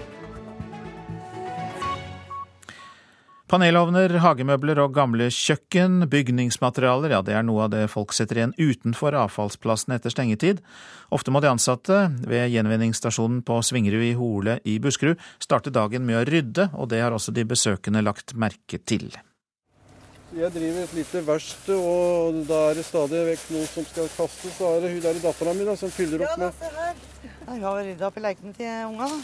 Panelovner, 3.49 4.13
hagemøbler 4.21 4.77
og 4.83 4.91
gamle 4.93 5.31
kjøkken, 5.33 6.03
bygningsmaterialer, 6.13 7.15
ja 7.15 7.23
det 7.25 7.33
er 7.33 7.47
noe 7.49 7.63
av 7.65 7.71
det 7.73 7.87
folk 7.89 8.13
setter 8.13 8.37
igjen 8.43 8.53
utenfor 8.59 9.15
avfallsplassen 9.17 9.95
etter 9.97 10.13
stengetid. 10.13 10.61
Ofte 11.17 11.33
må 11.33 11.41
de 11.41 11.49
ansatte 11.49 11.97
ved 12.29 12.53
gjenvinningsstasjonen 12.53 13.41
på 13.49 13.57
Svingerud 13.65 14.05
i 14.05 14.13
Hole 14.19 14.59
i 14.69 14.75
Buskerud 14.85 15.17
starte 15.41 15.73
dagen 15.73 16.05
med 16.05 16.19
å 16.19 16.27
rydde, 16.29 16.67
og 16.77 16.91
det 16.93 17.01
har 17.01 17.17
også 17.17 17.33
de 17.33 17.47
besøkende 17.49 18.05
lagt 18.05 18.37
merke 18.37 18.83
til. 18.85 19.17
Jeg 20.37 20.53
driver 20.53 20.85
et 20.85 20.93
lite 20.99 21.25
verksted, 21.25 21.73
og 21.73 22.45
da 22.51 22.59
er 22.69 22.77
det 22.77 22.85
stadig 22.85 23.25
vekk 23.31 23.49
noe 23.55 23.65
som 23.73 23.89
skal 23.89 24.13
kastes. 24.13 24.53
Så 24.59 24.75
er 24.75 24.85
det 24.85 24.93
hun 24.93 25.01
der 25.07 25.23
dattera 25.25 25.57
mi 25.57 25.65
som 25.73 25.89
fyller 25.97 26.27
opp 26.29 26.37
med 26.37 26.51
Ja, 26.51 26.53
da, 26.53 26.59
se 26.61 26.69
her. 26.77 26.95
Her 27.49 27.65
har 27.65 27.81
rydda 27.81 28.13
opp 28.13 28.21
i 28.21 28.27
leikene 28.29 28.53
til 28.61 28.69
unga, 28.91 29.09
da. 29.09 29.19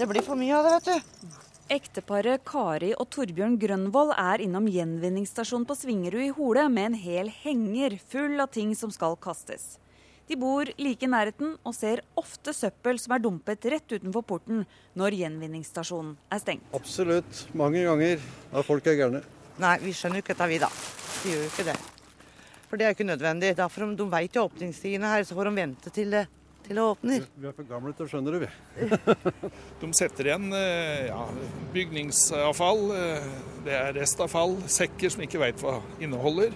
Det 0.00 0.08
blir 0.08 0.24
for 0.24 0.40
mye 0.40 0.56
av 0.56 0.64
det, 0.64 0.72
vet 0.78 0.88
du. 0.88 1.39
Ekteparet 1.70 2.42
Kari 2.42 2.88
og 2.98 3.06
Torbjørn 3.14 3.52
Grønvoll 3.62 4.08
er 4.18 4.42
innom 4.42 4.64
gjenvinningsstasjonen 4.66 5.62
på 5.68 5.76
Svingerud 5.78 6.24
i 6.24 6.32
Hole 6.34 6.64
med 6.66 6.88
en 6.88 6.96
hel 6.98 7.28
henger 7.30 7.94
full 8.10 8.42
av 8.42 8.48
ting 8.56 8.72
som 8.74 8.90
skal 8.90 9.14
kastes. 9.22 9.76
De 10.26 10.34
bor 10.34 10.66
like 10.82 11.06
i 11.06 11.10
nærheten 11.12 11.52
og 11.62 11.76
ser 11.76 12.02
ofte 12.18 12.50
søppel 12.58 12.98
som 12.98 13.14
er 13.14 13.22
dumpet 13.22 13.68
rett 13.70 13.94
utenfor 13.94 14.26
porten 14.26 14.64
når 14.98 15.14
gjenvinningsstasjonen 15.20 16.16
er 16.34 16.42
stengt. 16.42 16.66
Absolutt. 16.74 17.44
Mange 17.54 17.86
ganger. 17.86 18.18
Ja, 18.50 18.66
folk 18.66 18.90
er 18.90 18.98
gærne. 18.98 19.22
Nei, 19.62 19.76
vi 19.84 19.94
skjønner 19.94 20.18
jo 20.18 20.26
ikke 20.26 20.34
dette, 20.34 20.50
vi, 20.50 20.58
da. 20.64 20.72
Vi 21.22 21.36
gjør 21.36 21.44
jo 21.44 21.52
ikke 21.52 21.68
det. 21.70 21.78
For 22.66 22.74
det 22.74 22.88
er 22.88 22.90
jo 22.90 22.98
ikke 22.98 23.10
nødvendig. 23.12 23.54
Derfor, 23.62 23.86
de 23.94 24.10
vet 24.10 24.34
jo 24.34 24.48
åpningstidene 24.50 25.14
her, 25.14 25.22
så 25.22 25.38
får 25.38 25.52
de 25.52 25.58
vente 25.62 25.94
til 25.94 26.18
det, 26.18 26.26
til 26.70 26.78
det 26.78 26.86
åpner. 26.86 27.24
Vi 27.34 27.48
er 27.50 27.54
for 27.56 27.66
gamle 27.66 27.90
til 27.98 28.06
å 28.06 28.10
skjønne 28.12 28.30
det, 28.30 28.40
vi. 28.44 28.88
De 29.80 29.88
setter 29.98 30.28
igjen 30.28 30.52
eh, 30.54 31.08
ja, 31.08 31.24
bygningsavfall, 31.74 32.84
eh, 32.94 33.32
det 33.66 33.74
er 33.74 33.96
restavfall, 33.96 34.54
sekker 34.70 35.10
som 35.10 35.24
ikke 35.26 35.40
veit 35.42 35.58
hva 35.64 35.80
inneholder. 35.98 36.54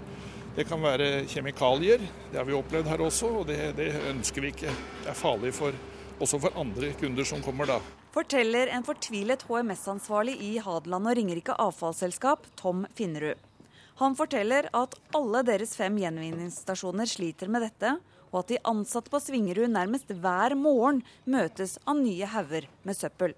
Det 0.54 0.68
kan 0.68 0.78
være 0.84 1.24
kjemikalier, 1.26 2.04
det 2.30 2.38
har 2.38 2.46
vi 2.46 2.54
opplevd 2.54 2.92
her 2.92 3.02
også, 3.02 3.32
og 3.40 3.48
det, 3.50 3.58
det 3.74 3.90
ønsker 4.12 4.44
vi 4.44 4.54
ikke. 4.54 4.76
Det 5.02 5.10
er 5.10 5.18
farlig 5.18 5.50
for, 5.56 5.74
også 6.22 6.38
for 6.46 6.62
andre 6.62 6.92
kunder 7.00 7.26
som 7.26 7.42
kommer 7.42 7.74
da. 7.74 7.80
Forteller 8.14 8.70
en 8.70 8.86
fortvilet 8.86 9.42
HMS-ansvarlig 9.48 10.38
i 10.46 10.54
Hadeland 10.62 11.10
og 11.10 11.18
Ringerike 11.18 11.58
avfallsselskap, 11.58 12.46
Tom 12.60 12.86
Finnerud. 12.94 13.50
Han 13.98 14.14
forteller 14.18 14.70
at 14.74 14.94
alle 15.14 15.42
deres 15.46 15.74
fem 15.78 15.98
gjenvinningsstasjoner 15.98 17.10
sliter 17.10 17.50
med 17.50 17.66
dette, 17.66 17.96
og 18.34 18.42
at 18.42 18.50
de 18.50 18.60
ansatte 18.66 19.12
på 19.12 19.22
Svingerud 19.22 19.70
nærmest 19.70 20.10
hver 20.10 20.56
morgen 20.58 21.04
møtes 21.30 21.78
av 21.86 22.00
nye 22.02 22.28
hauger 22.34 22.66
med 22.82 22.98
søppel. 22.98 23.36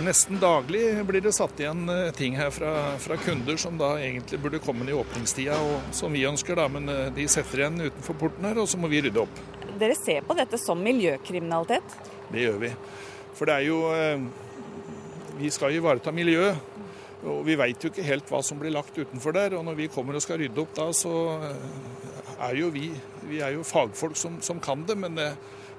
Nesten 0.00 0.38
daglig 0.40 0.80
blir 1.04 1.20
det 1.20 1.34
satt 1.36 1.58
igjen 1.60 1.84
eh, 1.92 2.08
ting 2.16 2.38
her 2.38 2.48
fra, 2.54 2.96
fra, 3.04 3.18
kunder 3.20 3.58
som 3.60 3.76
da 3.76 3.90
egentlig 4.00 4.38
burde 4.40 4.60
komme 4.64 4.86
i 4.88 4.96
åpningstida, 4.96 5.58
og 5.60 5.92
som 5.92 6.14
vi 6.16 6.22
ønsker, 6.24 6.56
da, 6.56 6.64
men 6.72 6.88
eh, 6.88 7.10
de 7.12 7.26
setter 7.28 7.60
igjen 7.60 7.76
utenfor 7.82 8.16
porten 8.22 8.48
her, 8.48 8.62
og 8.62 8.70
så 8.70 8.80
må 8.80 8.88
vi 8.88 9.02
rydde 9.04 9.20
opp. 9.20 9.42
Dere 9.76 9.96
ser 9.98 10.24
på 10.24 10.36
dette 10.38 10.56
som 10.62 10.80
miljøkriminalitet? 10.80 11.98
Det 12.30 12.46
gjør 12.46 12.62
vi. 12.64 12.72
For 13.36 13.50
det 13.50 13.58
er 13.58 13.68
jo 13.68 13.82
eh, 13.92 14.24
Vi 15.34 15.50
skal 15.52 15.76
ivareta 15.76 16.14
miljøet. 16.14 16.72
Og 17.24 17.40
vi 17.44 17.56
veit 17.56 17.80
jo 17.80 17.88
ikke 17.90 18.04
helt 18.04 18.28
hva 18.28 18.42
som 18.44 18.58
blir 18.60 18.72
lagt 18.72 18.96
utenfor 18.96 19.34
der. 19.34 19.56
Og 19.58 19.64
når 19.66 19.76
vi 19.78 19.88
kommer 19.92 20.16
og 20.16 20.22
skal 20.22 20.38
rydde 20.40 20.60
opp 20.60 20.74
da, 20.76 20.90
så 20.94 21.12
er 22.38 22.58
jo 22.60 22.68
vi 22.72 22.90
Vi 23.28 23.40
er 23.44 23.54
jo 23.56 23.66
fagfolk 23.66 24.18
som, 24.18 24.40
som 24.44 24.60
kan 24.62 24.84
det, 24.88 24.96
men 25.00 25.18
det, 25.18 25.30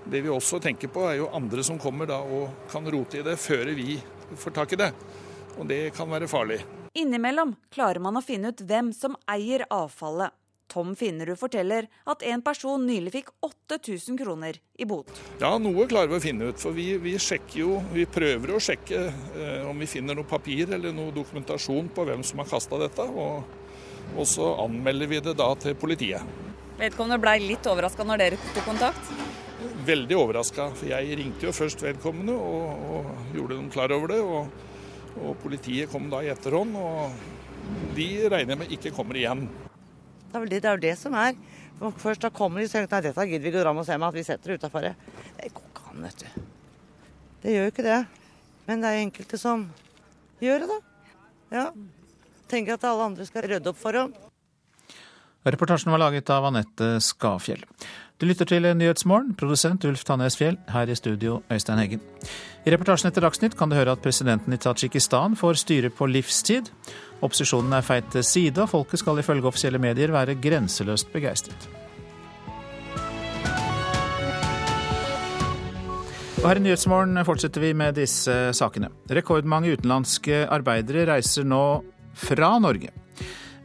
det 0.05 0.21
vi 0.25 0.31
også 0.33 0.59
tenker 0.63 0.91
på, 0.93 1.05
er 1.09 1.19
jo 1.21 1.31
andre 1.33 1.63
som 1.65 1.79
kommer 1.81 2.09
da 2.09 2.21
og 2.21 2.67
kan 2.71 2.87
rote 2.91 3.21
i 3.21 3.25
det 3.25 3.37
før 3.41 3.73
vi 3.77 3.99
får 4.35 4.55
tak 4.55 4.73
i 4.73 4.81
det. 4.81 4.91
Og 5.59 5.67
det 5.69 5.81
kan 5.95 6.09
være 6.11 6.29
farlig. 6.29 6.59
Innimellom 6.95 7.55
klarer 7.73 7.99
man 8.03 8.17
å 8.17 8.23
finne 8.23 8.53
ut 8.53 8.63
hvem 8.63 8.93
som 8.95 9.17
eier 9.31 9.65
avfallet. 9.73 10.33
Tom 10.71 10.95
Finnerud 10.97 11.37
forteller 11.39 11.85
at 12.09 12.23
en 12.25 12.41
person 12.41 12.81
nylig 12.87 13.11
fikk 13.13 13.27
8000 13.45 14.17
kroner 14.17 14.57
i 14.81 14.87
bot. 14.89 15.11
Ja, 15.39 15.53
noe 15.61 15.85
klarer 15.89 16.09
vi 16.09 16.17
å 16.17 16.23
finne 16.23 16.49
ut. 16.49 16.59
For 16.61 16.73
vi, 16.75 16.95
vi 17.01 17.13
jo, 17.53 17.77
vi 17.93 18.07
prøver 18.09 18.55
å 18.55 18.61
sjekke 18.63 19.03
eh, 19.05 19.61
om 19.69 19.77
vi 19.79 19.89
finner 19.89 20.17
noe 20.17 20.27
papir 20.27 20.73
eller 20.73 20.95
noe 20.95 21.13
dokumentasjon 21.15 21.91
på 21.93 22.07
hvem 22.09 22.25
som 22.25 22.41
har 22.41 22.49
kasta 22.49 22.81
dette. 22.81 23.05
Og, 23.05 23.45
og 24.15 24.27
så 24.29 24.55
anmelder 24.65 25.11
vi 25.11 25.21
det 25.27 25.37
da 25.37 25.51
til 25.59 25.77
politiet. 25.77 26.25
Vedkommende 26.75 27.21
blei 27.23 27.39
litt 27.43 27.67
overraska 27.71 28.03
når 28.03 28.25
dere 28.25 28.41
tok 28.53 28.67
kontakt? 28.67 29.15
veldig 29.85 30.17
overraska. 30.17 30.69
For 30.77 30.89
jeg 30.89 31.17
ringte 31.19 31.47
jo 31.47 31.53
først 31.55 31.83
vedkommende 31.85 32.35
og, 32.35 32.85
og 32.95 33.35
gjorde 33.35 33.59
dem 33.59 33.69
klar 33.73 33.93
over 33.95 34.13
det. 34.13 34.21
Og, 34.21 34.49
og, 35.21 35.31
politiet 35.43 35.91
kom 35.91 36.09
da 36.11 36.21
i 36.23 36.31
etterhånd, 36.33 36.75
og 36.75 37.95
de 37.97 38.09
regner 38.31 38.55
jeg 38.55 38.61
med 38.63 38.73
ikke 38.77 38.93
kommer 38.95 39.19
igjen. 39.19 39.45
Det 40.31 40.41
er, 40.41 40.49
det, 40.51 40.61
det 40.63 40.69
er 40.69 40.79
jo 40.79 40.85
det 40.87 40.97
som 40.99 41.15
er. 41.19 41.37
Først 42.01 42.23
da 42.23 42.31
kommer 42.31 42.61
de 42.61 42.69
og 42.69 42.71
sier 42.71 42.87
at 42.87 43.03
dette 43.03 43.27
gidder 43.27 43.43
vi 43.43 43.51
ikke 43.51 43.61
å 43.61 43.65
dra 43.65 43.73
med 43.75 43.83
og 43.83 43.89
se 43.89 43.97
med 43.99 44.07
at 44.09 44.17
vi 44.17 44.25
setter 44.27 44.51
det 44.51 44.59
utafor. 44.61 44.85
Det 45.39 45.51
går 45.55 45.71
ikke 45.71 45.89
an, 45.91 46.05
vet 46.07 46.23
du. 46.23 46.45
Det 47.43 47.55
gjør 47.55 47.67
jo 47.67 47.73
ikke 47.73 47.87
det. 47.87 47.99
Men 48.65 48.81
det 48.81 48.91
er 48.91 49.03
enkelte 49.03 49.39
som 49.39 49.67
gjør 50.41 50.63
det, 50.65 50.69
da. 50.71 50.79
Ja. 51.55 51.65
Tenker 52.49 52.75
at 52.75 52.87
alle 52.87 53.11
andre 53.11 53.27
skal 53.27 53.45
rydde 53.47 53.71
opp 53.71 53.79
for 53.79 53.95
dem. 53.95 54.13
Reportasjen 55.45 55.91
var 55.91 55.99
laget 56.01 56.29
av 56.33 56.45
Anette 56.45 56.95
Skafjell. 57.05 57.61
Du 58.17 58.23
lytter 58.25 58.47
til 58.49 58.65
Nyhetsmorgen, 58.65 59.35
produsent 59.37 59.83
Ulf 59.85 60.01
Tannes 60.07 60.33
Fjell, 60.39 60.55
her 60.73 60.89
i 60.89 60.95
studio 60.97 61.35
Øystein 61.53 61.77
Heggen. 61.77 62.01
I 62.65 62.73
reportasjen 62.73 63.11
etter 63.11 63.21
Dagsnytt 63.21 63.53
kan 63.59 63.69
du 63.69 63.75
høre 63.77 63.93
at 63.93 64.01
presidenten 64.01 64.55
i 64.55 64.57
Tadsjikistan 64.57 65.37
får 65.37 65.61
styre 65.61 65.93
på 65.93 66.07
livstid. 66.09 66.71
Opposisjonen 67.21 67.77
er 67.77 67.85
feit 67.85 68.09
til 68.09 68.25
side, 68.25 68.57
og 68.63 68.71
folket 68.73 69.03
skal 69.03 69.21
ifølge 69.21 69.45
offisielle 69.45 69.77
medier 69.77 70.15
være 70.15 70.39
grenseløst 70.41 71.13
begeistret. 71.13 71.69
Og 76.41 76.49
her 76.49 76.57
i 76.57 76.67
Nyhetsmorgen 76.71 77.21
fortsetter 77.21 77.61
vi 77.61 77.75
med 77.77 78.01
disse 78.01 78.33
sakene. 78.57 78.89
Rekordmange 79.13 79.77
utenlandske 79.77 80.47
arbeidere 80.49 81.05
reiser 81.13 81.45
nå 81.45 81.65
fra 82.17 82.55
Norge. 82.57 83.04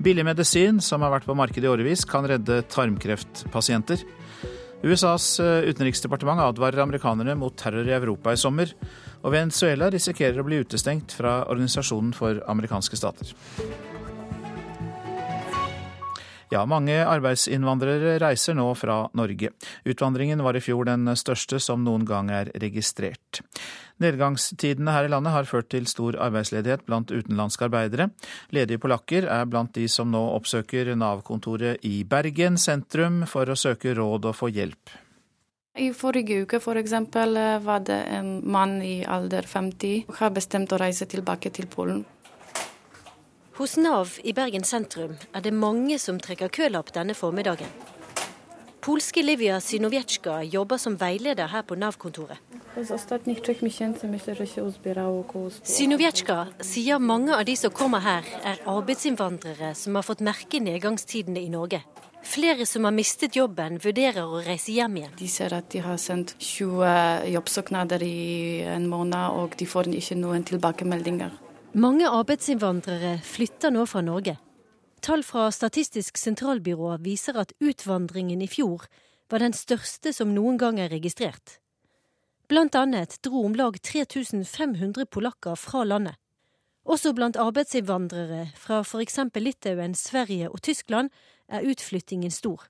Billig 0.00 0.24
medisin 0.24 0.78
som 0.80 1.02
har 1.04 1.12
vært 1.12 1.26
på 1.28 1.36
markedet 1.36 1.66
i 1.66 1.68
årevis, 1.68 2.06
kan 2.08 2.24
redde 2.24 2.62
tarmkreftpasienter. 2.72 4.00
USAs 4.80 5.34
utenriksdepartement 5.40 6.40
advarer 6.40 6.80
amerikanerne 6.80 7.34
mot 7.36 7.52
terror 7.60 7.84
i 7.84 7.92
Europa 7.92 8.32
i 8.32 8.40
sommer. 8.40 8.72
Og 9.20 9.34
Venezuela 9.34 9.90
risikerer 9.92 10.40
å 10.40 10.46
bli 10.46 10.62
utestengt 10.64 11.12
fra 11.12 11.42
Organisasjonen 11.52 12.14
for 12.16 12.40
amerikanske 12.48 12.96
stater. 12.96 13.34
Ja, 16.50 16.64
mange 16.66 16.96
arbeidsinnvandrere 17.04 18.16
reiser 18.24 18.56
nå 18.58 18.70
fra 18.74 19.04
Norge. 19.14 19.52
Utvandringen 19.84 20.40
var 20.42 20.56
i 20.56 20.64
fjor 20.64 20.88
den 20.88 21.12
største 21.12 21.60
som 21.62 21.84
noen 21.84 22.08
gang 22.08 22.32
er 22.34 22.50
registrert. 22.58 23.44
Nedgangstidene 24.00 24.94
her 24.94 25.06
i 25.06 25.12
landet 25.12 25.34
har 25.34 25.48
ført 25.48 25.68
til 25.72 25.86
stor 25.90 26.16
arbeidsledighet 26.24 26.86
blant 26.88 27.12
utenlandske 27.12 27.68
arbeidere. 27.68 28.08
Ledige 28.56 28.80
polakker 28.80 29.28
er 29.28 29.44
blant 29.50 29.74
de 29.76 29.86
som 29.92 30.10
nå 30.12 30.22
oppsøker 30.38 30.94
Nav-kontoret 30.96 31.84
i 31.84 32.00
Bergen 32.08 32.56
sentrum 32.58 33.22
for 33.28 33.50
å 33.50 33.58
søke 33.58 33.94
råd 33.98 34.30
og 34.30 34.36
få 34.38 34.48
hjelp. 34.56 34.96
I 35.78 35.92
forrige 35.94 36.42
uke 36.42 36.58
for 36.60 36.80
eksempel, 36.80 37.36
var 37.62 37.84
det 37.86 38.00
en 38.16 38.40
mann 38.50 38.80
i 38.82 39.04
alder 39.06 39.46
50 39.46 40.08
som 40.08 40.16
har 40.18 40.32
bestemt 40.34 40.72
å 40.72 40.80
reise 40.80 41.06
tilbake 41.06 41.52
til 41.54 41.68
Polen. 41.70 42.02
Hos 43.60 43.76
Nav 43.76 44.16
i 44.24 44.32
Bergen 44.32 44.64
sentrum 44.64 45.18
er 45.36 45.44
det 45.44 45.52
mange 45.52 45.98
som 46.00 46.18
trekker 46.18 46.48
kølapp 46.48 46.94
denne 46.96 47.14
formiddagen. 47.14 47.68
Polske 48.80 49.20
Livia 49.22 49.60
Synowiecka 49.60 50.40
jobber 50.48 50.80
som 50.80 50.96
veileder 50.96 51.52
her 51.52 51.66
på 51.68 51.76
Nav-kontoret. 51.76 52.40
Synowiecka 55.62 56.36
sier 56.62 56.98
mange 57.02 57.34
av 57.34 57.44
de 57.44 57.56
som 57.58 57.72
kommer 57.74 58.04
her, 58.04 58.28
er 58.46 58.60
arbeidsinnvandrere 58.70 59.72
som 59.74 59.98
har 59.98 60.06
fått 60.06 60.22
merke 60.22 60.60
nedgangstidene 60.62 61.42
i 61.42 61.50
Norge. 61.50 61.80
Flere 62.22 62.66
som 62.68 62.84
har 62.86 62.94
mistet 62.94 63.34
jobben, 63.34 63.80
vurderer 63.82 64.22
å 64.22 64.42
reise 64.44 64.70
hjem 64.76 65.00
igjen. 65.00 65.14
De 65.18 65.28
ser 65.28 65.54
at 65.56 65.66
de 65.72 65.80
har 65.82 65.98
sendt 65.98 66.36
20 66.38 67.32
jobbsøknader 67.34 68.04
i 68.06 68.60
en 68.70 68.86
måned, 68.92 69.34
og 69.34 69.56
de 69.58 69.66
får 69.66 69.90
ikke 69.98 70.18
noen 70.20 70.44
tilbakemeldinger. 70.46 71.32
Mange 71.74 72.06
arbeidsinnvandrere 72.06 73.16
flytter 73.26 73.74
nå 73.74 73.86
fra 73.90 74.04
Norge. 74.04 74.36
Tall 75.02 75.24
fra 75.26 75.48
Statistisk 75.50 76.20
sentralbyrå 76.20 76.98
viser 77.02 77.40
at 77.40 77.56
utvandringen 77.58 78.44
i 78.44 78.50
fjor 78.52 78.86
var 79.32 79.42
den 79.42 79.56
største 79.56 80.12
som 80.14 80.34
noen 80.36 80.60
gang 80.60 80.78
er 80.78 80.92
registrert. 80.92 81.58
Blant 82.50 82.74
annet 82.74 83.22
dro 83.22 83.44
om 83.46 83.52
lag 83.54 83.76
3500 83.82 85.06
polakker 85.06 85.54
fra 85.54 85.84
landet. 85.84 86.16
Også 86.82 87.12
blant 87.14 87.36
arbeidsinnvandrere 87.38 88.48
fra 88.58 88.80
f.eks. 88.82 89.18
Litauen, 89.38 89.92
Sverige 89.94 90.48
og 90.50 90.58
Tyskland 90.66 91.12
er 91.46 91.62
utflyttingen 91.70 92.32
stor. 92.34 92.64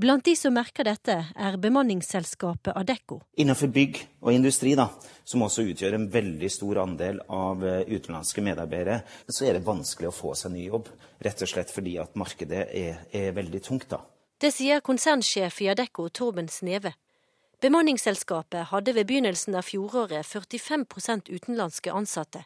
Blant 0.00 0.24
de 0.24 0.32
som 0.38 0.56
merker 0.56 0.88
dette, 0.88 1.16
er 1.36 1.58
bemanningsselskapet 1.60 2.72
Adecco. 2.72 3.18
Innenfor 3.36 3.68
bygg 3.74 4.00
og 4.22 4.32
industri, 4.32 4.72
da, 4.78 4.86
som 5.28 5.44
også 5.44 5.66
utgjør 5.74 5.98
en 5.98 6.06
veldig 6.14 6.50
stor 6.54 6.80
andel 6.86 7.20
av 7.28 7.66
eh, 7.68 7.82
utenlandske 7.84 8.46
medarbeidere, 8.46 9.02
så 9.28 9.44
er 9.44 9.58
det 9.58 9.66
vanskelig 9.66 10.08
å 10.08 10.14
få 10.22 10.32
seg 10.40 10.54
ny 10.54 10.70
jobb. 10.70 10.88
Rett 11.20 11.44
og 11.44 11.52
slett 11.52 11.74
fordi 11.74 11.98
at 12.00 12.16
markedet 12.16 12.64
er, 12.72 13.04
er 13.12 13.36
veldig 13.36 13.60
tungt, 13.68 13.90
da. 13.92 14.00
Det 14.40 14.54
sier 14.56 14.80
konsernsjef 14.80 15.60
i 15.66 15.68
Adecco, 15.74 16.08
Torben 16.08 16.48
Sneve. 16.48 16.94
Bemanningsselskapet 17.60 18.68
hadde 18.70 18.92
ved 18.94 19.08
begynnelsen 19.08 19.56
av 19.58 19.62
fjoråret 19.66 20.26
45 20.26 20.84
utenlandske 21.26 21.90
ansatte. 21.92 22.44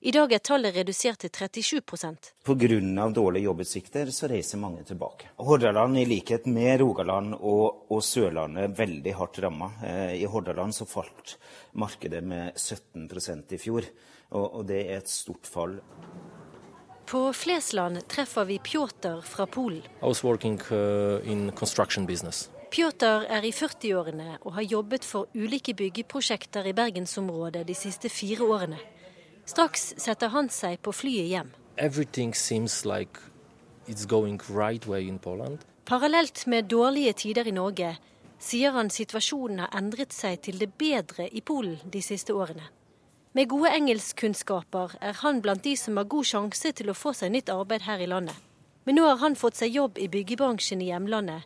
I 0.00 0.14
dag 0.16 0.32
er 0.32 0.40
tallet 0.40 0.72
redusert 0.78 1.20
til 1.20 1.28
37% 1.28 2.30
Pga. 2.48 3.08
dårlige 3.12 3.44
jobbutsikter 3.44 4.08
så 4.10 4.30
reiser 4.32 4.56
mange 4.58 4.84
tilbake. 4.88 5.28
Hordaland, 5.36 5.98
i 5.98 6.06
likhet 6.08 6.46
med 6.46 6.80
Rogaland 6.80 7.34
og, 7.34 7.84
og 7.92 8.00
Sørlandet, 8.00 8.78
veldig 8.78 9.12
hardt 9.18 9.38
ramma. 9.44 9.72
Eh, 9.84 10.22
I 10.22 10.24
Hordaland 10.24 10.72
så 10.72 10.88
falt 10.88 11.36
markedet 11.72 12.24
med 12.24 12.56
17% 12.56 13.52
i 13.52 13.58
fjor, 13.60 13.84
og, 14.30 14.54
og 14.54 14.64
det 14.72 14.86
er 14.86 15.02
et 15.02 15.08
stort 15.12 15.44
fall. 15.44 15.76
På 17.04 17.32
Flesland 17.36 18.08
treffer 18.08 18.48
vi 18.48 18.56
Pjotr 18.56 19.20
fra 19.20 19.44
Polen. 19.44 19.84
Uh, 20.00 20.08
Pjotr 22.70 23.24
er 23.26 23.42
i 23.42 23.50
40-årene 23.50 24.36
og 24.44 24.52
har 24.54 24.62
jobbet 24.62 25.02
for 25.02 25.26
ulike 25.34 25.72
byggeprosjekter 25.74 26.68
i 26.70 26.74
bergensområdet 26.78 27.64
de 27.66 27.74
siste 27.74 28.06
fire 28.08 28.46
årene. 28.46 28.78
Straks 29.42 29.88
setter 29.98 30.30
han 30.30 30.46
seg 30.54 30.78
på 30.78 30.94
flyet 30.94 31.26
hjem. 31.32 31.50
Like 32.86 33.18
right 34.54 34.86
Parallelt 35.84 36.46
med 36.46 36.64
dårlige 36.70 37.12
tider 37.12 37.48
i 37.48 37.56
Norge 37.58 37.96
sier 38.38 38.70
han 38.78 38.90
situasjonen 38.90 39.64
har 39.64 39.74
endret 39.74 40.14
seg 40.14 40.38
til 40.46 40.62
det 40.62 40.70
bedre 40.78 41.26
i 41.26 41.42
Polen 41.42 41.80
de 41.90 42.02
siste 42.02 42.32
årene. 42.32 42.70
Med 43.34 43.48
gode 43.50 43.74
engelskkunnskaper 43.74 44.94
er 45.00 45.18
han 45.24 45.42
blant 45.42 45.66
de 45.66 45.74
som 45.76 45.98
har 45.98 46.06
god 46.06 46.24
sjanse 46.24 46.70
til 46.72 46.90
å 46.90 46.98
få 46.98 47.16
seg 47.18 47.34
nytt 47.34 47.50
arbeid 47.50 47.82
her 47.82 47.98
i 47.98 48.06
landet. 48.06 48.36
Men 48.86 48.94
nå 48.94 49.10
har 49.10 49.18
han 49.24 49.34
fått 49.34 49.58
seg 49.58 49.74
jobb 49.74 49.98
i 49.98 50.06
byggebransjen 50.10 50.82
i 50.82 50.92
hjemlandet, 50.94 51.42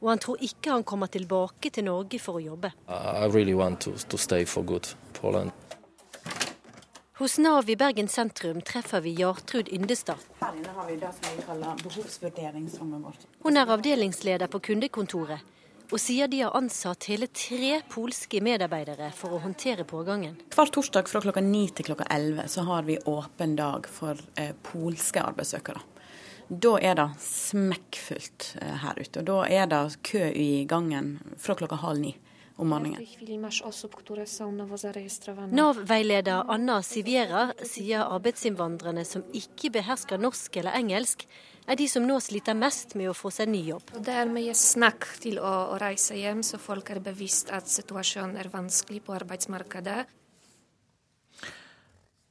og 0.00 0.08
han 0.08 0.18
tror 0.18 0.40
ikke 0.44 0.72
han 0.72 0.84
kommer 0.84 1.06
tilbake 1.12 1.70
til 1.70 1.84
Norge 1.86 2.20
for 2.20 2.40
å 2.40 2.44
jobbe. 2.44 2.72
Really 3.32 3.54
to, 3.80 3.92
to 3.92 4.44
for 4.46 4.62
good. 4.62 4.88
Hos 7.20 7.38
Nav 7.38 7.68
i 7.68 7.76
Bergen 7.76 8.08
sentrum 8.08 8.62
treffer 8.64 9.00
vi 9.04 9.10
Jartrud 9.18 9.68
Yndestad. 9.68 10.16
Her 10.40 10.54
inne 10.56 10.72
har 10.72 10.86
vi 10.88 10.96
det 10.96 11.10
som 11.12 11.36
vi 11.36 11.42
kaller 11.44 11.82
behovsvurderingsrommet 11.82 13.02
vårt. 13.04 13.26
Hun 13.44 13.60
er 13.60 13.72
avdelingsleder 13.74 14.48
på 14.48 14.62
kundekontoret, 14.70 15.44
og 15.90 16.00
sier 16.00 16.30
de 16.32 16.40
har 16.40 16.56
ansatt 16.56 17.10
hele 17.10 17.28
tre 17.28 17.82
polske 17.92 18.40
medarbeidere 18.40 19.10
for 19.12 19.36
å 19.36 19.42
håndtere 19.44 19.84
pågangen. 19.84 20.38
Hver 20.54 20.72
torsdag 20.72 21.12
fra 21.12 21.20
klokka 21.20 21.44
ni 21.44 21.66
til 21.68 21.90
klokka 21.90 22.08
elleve 22.08 22.48
så 22.48 22.64
har 22.70 22.88
vi 22.88 22.96
åpen 23.04 23.52
dag 23.58 23.90
for 23.90 24.16
eh, 24.40 24.54
polske 24.72 25.20
arbeidssøkere. 25.20 25.89
Da 26.50 26.72
er 26.82 26.96
det 26.98 27.06
smekkfullt 27.22 28.56
eh, 28.58 28.74
her 28.82 28.98
ute. 28.98 29.20
og 29.22 29.26
Da 29.28 29.38
er 29.46 29.70
det 29.70 30.00
kø 30.02 30.24
i 30.34 30.64
gangen 30.66 31.20
fra 31.38 31.54
klokka 31.54 31.78
halv 31.78 32.02
ni 32.02 32.16
om 32.60 32.72
morgenen. 32.74 33.06
Nav-veileder 35.54 36.50
Anna 36.50 36.80
Siviera 36.82 37.44
sier 37.62 38.02
arbeidsinnvandrerne 38.02 39.04
som 39.06 39.22
ikke 39.32 39.70
behersker 39.78 40.18
norsk 40.20 40.58
eller 40.60 40.76
engelsk, 40.80 41.24
er 41.70 41.78
de 41.78 41.86
som 41.88 42.02
nå 42.02 42.16
sliter 42.18 42.56
mest 42.58 42.96
med 42.98 43.12
å 43.12 43.14
få 43.14 43.30
seg 43.30 43.52
ny 43.52 43.62
jobb. 43.68 43.94
Det 44.02 44.16
er 44.22 44.26
mye 44.26 44.56
snakk 44.58 45.06
til 45.22 45.38
å, 45.38 45.52
å 45.70 45.78
reise 45.78 46.18
hjem, 46.18 46.42
så 46.42 46.58
folk 46.58 46.90
er 46.90 47.02
bevisst 47.04 47.52
at 47.54 47.70
situasjonen 47.70 48.34
er 48.40 48.50
vanskelig 48.50 49.04
på 49.06 49.14
arbeidsmarkedet. 49.20 50.00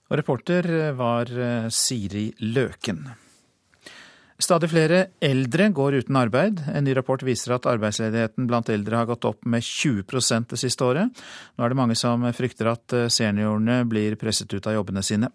Og 0.10 0.18
reporter 0.18 0.92
var 0.98 1.30
eh, 1.32 1.72
Siri 1.72 2.28
Løken. 2.42 3.06
Stadig 4.40 4.70
flere 4.72 5.00
eldre 5.20 5.66
går 5.76 5.98
uten 6.00 6.16
arbeid. 6.16 6.62
En 6.72 6.86
ny 6.88 6.94
rapport 6.96 7.20
viser 7.28 7.52
at 7.58 7.66
arbeidsledigheten 7.68 8.46
blant 8.48 8.70
eldre 8.72 8.96
har 8.96 9.08
gått 9.10 9.26
opp 9.28 9.44
med 9.44 9.66
20% 9.68 10.54
det 10.54 10.60
siste 10.62 10.86
året. 10.88 11.20
Nå 11.60 11.66
er 11.66 11.74
det 11.74 11.78
mange 11.78 11.98
som 12.00 12.24
frykter 12.38 12.70
at 12.72 12.96
eh, 12.96 13.10
seniorene 13.12 13.82
blir 13.92 14.16
presset 14.22 14.56
ut 14.56 14.70
av 14.72 14.78
jobbene 14.78 15.04
sine. 15.04 15.28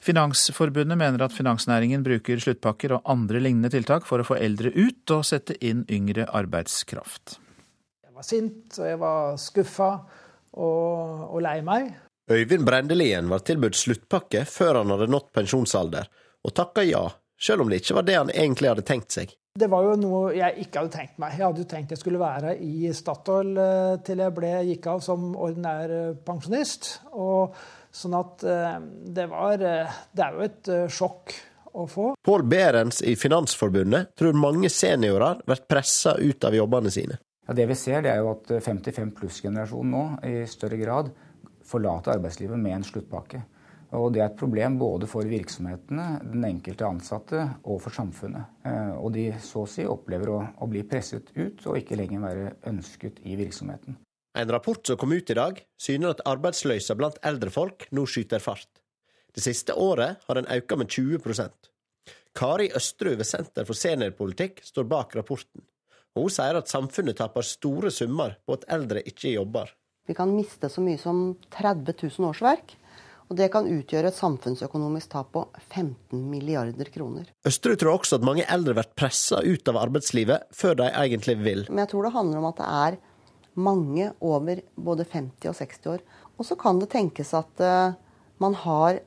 Finansforbundet 0.00 0.96
mener 0.96 1.26
at 1.26 1.36
finansnæringen 1.36 2.06
bruker 2.06 2.40
sluttpakker 2.40 2.96
og 2.96 3.12
andre 3.12 3.44
lignende 3.44 3.68
tiltak 3.76 4.08
for 4.08 4.24
å 4.24 4.26
få 4.30 4.40
eldre 4.40 4.72
ut 4.72 5.14
og 5.18 5.28
sette 5.28 5.58
inn 5.60 5.84
yngre 5.92 6.24
arbeidskraft. 6.40 7.36
Jeg 8.08 8.16
var 8.16 8.24
sint, 8.24 8.80
og 8.80 8.88
jeg 8.88 9.02
var 9.04 9.36
skuffa 9.42 9.90
og, 10.56 11.28
og 11.28 11.38
lei 11.44 11.58
meg. 11.60 11.92
Øyvind 12.32 12.64
Brendelien 12.64 13.28
var 13.28 13.44
tilbudt 13.44 13.76
sluttpakke 13.76 14.46
før 14.48 14.80
han 14.80 14.96
hadde 14.96 15.12
nådd 15.12 15.30
pensjonsalder, 15.36 16.08
og 16.40 16.56
takka 16.56 16.88
ja 16.88 17.04
selv 17.40 17.64
om 17.64 17.70
det 17.70 17.82
ikke 17.82 17.98
var 17.98 18.06
det 18.06 18.16
han 18.18 18.32
egentlig 18.32 18.72
hadde 18.72 18.86
tenkt 18.86 19.16
seg. 19.16 19.34
Det 19.56 19.70
var 19.72 19.86
jo 19.86 19.94
noe 19.96 20.34
jeg 20.36 20.66
ikke 20.66 20.82
hadde 20.82 20.92
tenkt 20.92 21.20
meg. 21.22 21.36
Jeg 21.36 21.46
hadde 21.46 21.62
jo 21.62 21.68
tenkt 21.70 21.92
jeg 21.94 22.00
skulle 22.02 22.20
være 22.20 22.52
i 22.60 22.90
Statoil 22.96 23.56
eh, 23.56 23.96
til 24.04 24.20
jeg 24.20 24.36
ble, 24.36 24.52
gikk 24.68 24.88
av 24.92 25.02
som 25.04 25.30
ordinær 25.32 25.94
eh, 25.96 26.16
pensjonist. 26.26 26.90
Og 27.16 27.56
sånn 27.96 28.16
at 28.18 28.44
eh, 28.44 28.74
det 29.16 29.28
var 29.32 29.56
Det 29.56 30.24
er 30.26 30.36
jo 30.36 30.44
et 30.44 30.72
sjokk 30.92 31.32
å 31.72 31.86
få. 31.88 32.10
Pål 32.24 32.44
Berens 32.48 33.00
i 33.04 33.16
Finansforbundet 33.16 34.12
tror 34.16 34.36
mange 34.36 34.68
seniorer 34.72 35.40
blir 35.46 35.64
pressa 35.68 36.16
ut 36.20 36.44
av 36.44 36.56
jobbene 36.56 36.92
sine. 36.92 37.20
Ja, 37.46 37.54
det 37.56 37.68
vi 37.70 37.76
ser, 37.78 38.02
det 38.02 38.12
er 38.12 38.24
jo 38.24 38.32
at 38.34 38.50
55 38.60 39.12
pluss-generasjonen 39.16 39.92
nå 39.94 40.04
i 40.26 40.40
større 40.50 40.80
grad 40.80 41.12
forlater 41.66 42.16
arbeidslivet 42.16 42.58
med 42.60 42.76
en 42.76 42.86
sluttpakke. 42.86 43.40
Og 43.96 44.12
Det 44.12 44.20
er 44.20 44.26
et 44.28 44.38
problem 44.38 44.78
både 44.78 45.08
for 45.08 45.24
virksomhetene, 45.24 46.06
den 46.20 46.44
enkelte 46.44 46.84
ansatte 46.84 47.42
og 47.64 47.80
for 47.84 47.96
samfunnet. 47.96 48.58
Eh, 48.68 48.92
og 48.96 49.14
de 49.14 49.30
så 49.40 49.64
å 49.64 49.70
si 49.70 49.86
opplever 49.88 50.32
å, 50.34 50.40
å 50.60 50.68
bli 50.68 50.82
presset 50.84 51.32
ut 51.36 51.64
og 51.66 51.78
ikke 51.80 51.96
lenger 51.96 52.24
være 52.24 52.50
ønsket 52.68 53.22
i 53.24 53.38
virksomheten. 53.40 53.96
En 54.36 54.52
rapport 54.52 54.82
som 54.84 54.98
kom 55.00 55.14
ut 55.16 55.30
i 55.32 55.38
dag, 55.38 55.62
syner 55.80 56.12
at 56.12 56.26
arbeidsløysa 56.28 56.96
blant 56.98 57.16
eldre 57.24 57.48
folk 57.54 57.88
nå 57.96 58.04
skyter 58.04 58.42
fart. 58.44 58.68
Det 59.32 59.44
siste 59.44 59.72
året 59.72 60.20
har 60.28 60.38
den 60.38 60.48
økt 60.52 60.76
med 60.76 60.92
20% 60.92 61.72
Kari 62.36 62.68
Østrud 62.76 63.16
ved 63.16 63.24
Senter 63.24 63.64
for 63.64 63.78
seniorpolitikk 63.78 64.60
står 64.64 64.84
bak 64.90 65.14
rapporten. 65.16 65.64
Hun 66.16 66.28
sier 66.32 66.58
at 66.58 66.68
samfunnet 66.68 67.16
taper 67.16 67.44
store 67.44 67.92
summer 67.92 68.36
på 68.44 68.56
at 68.56 68.66
eldre 68.72 69.02
ikke 69.08 69.32
jobber. 69.32 69.70
Vi 70.06 70.14
kan 70.14 70.32
miste 70.34 70.68
så 70.70 70.84
mye 70.84 71.00
som 71.00 71.30
30 71.56 71.96
000 71.96 72.28
årsverk. 72.28 72.76
Og 73.26 73.38
det 73.38 73.48
kan 73.50 73.66
utgjøre 73.66 74.12
et 74.12 74.18
samfunnsøkonomisk 74.18 75.10
tap 75.10 75.32
på 75.34 75.42
15 75.72 76.20
milliarder 76.30 76.90
kroner. 76.94 77.26
Østerud 77.48 77.80
tror 77.80 77.96
også 77.96 78.20
at 78.20 78.26
mange 78.26 78.46
eldre 78.46 78.76
blir 78.78 78.92
pressa 78.98 79.40
ut 79.42 79.66
av 79.72 79.80
arbeidslivet 79.80 80.46
før 80.54 80.78
de 80.78 80.86
egentlig 80.92 81.34
vil. 81.42 81.64
Men 81.68 81.82
jeg 81.82 81.92
tror 81.94 82.06
det 82.06 82.14
handler 82.14 82.40
om 82.40 82.48
at 82.52 82.60
det 82.60 82.70
er 82.84 82.98
mange 83.66 84.12
over 84.20 84.62
både 84.76 85.08
50 85.10 85.50
og 85.50 85.58
60 85.58 85.90
år. 85.94 86.06
Og 86.36 86.46
så 86.46 86.58
kan 86.60 86.78
det 86.78 86.92
tenkes 86.92 87.32
at 87.34 87.64
uh, 87.64 87.96
man 88.42 88.54
har 88.62 89.00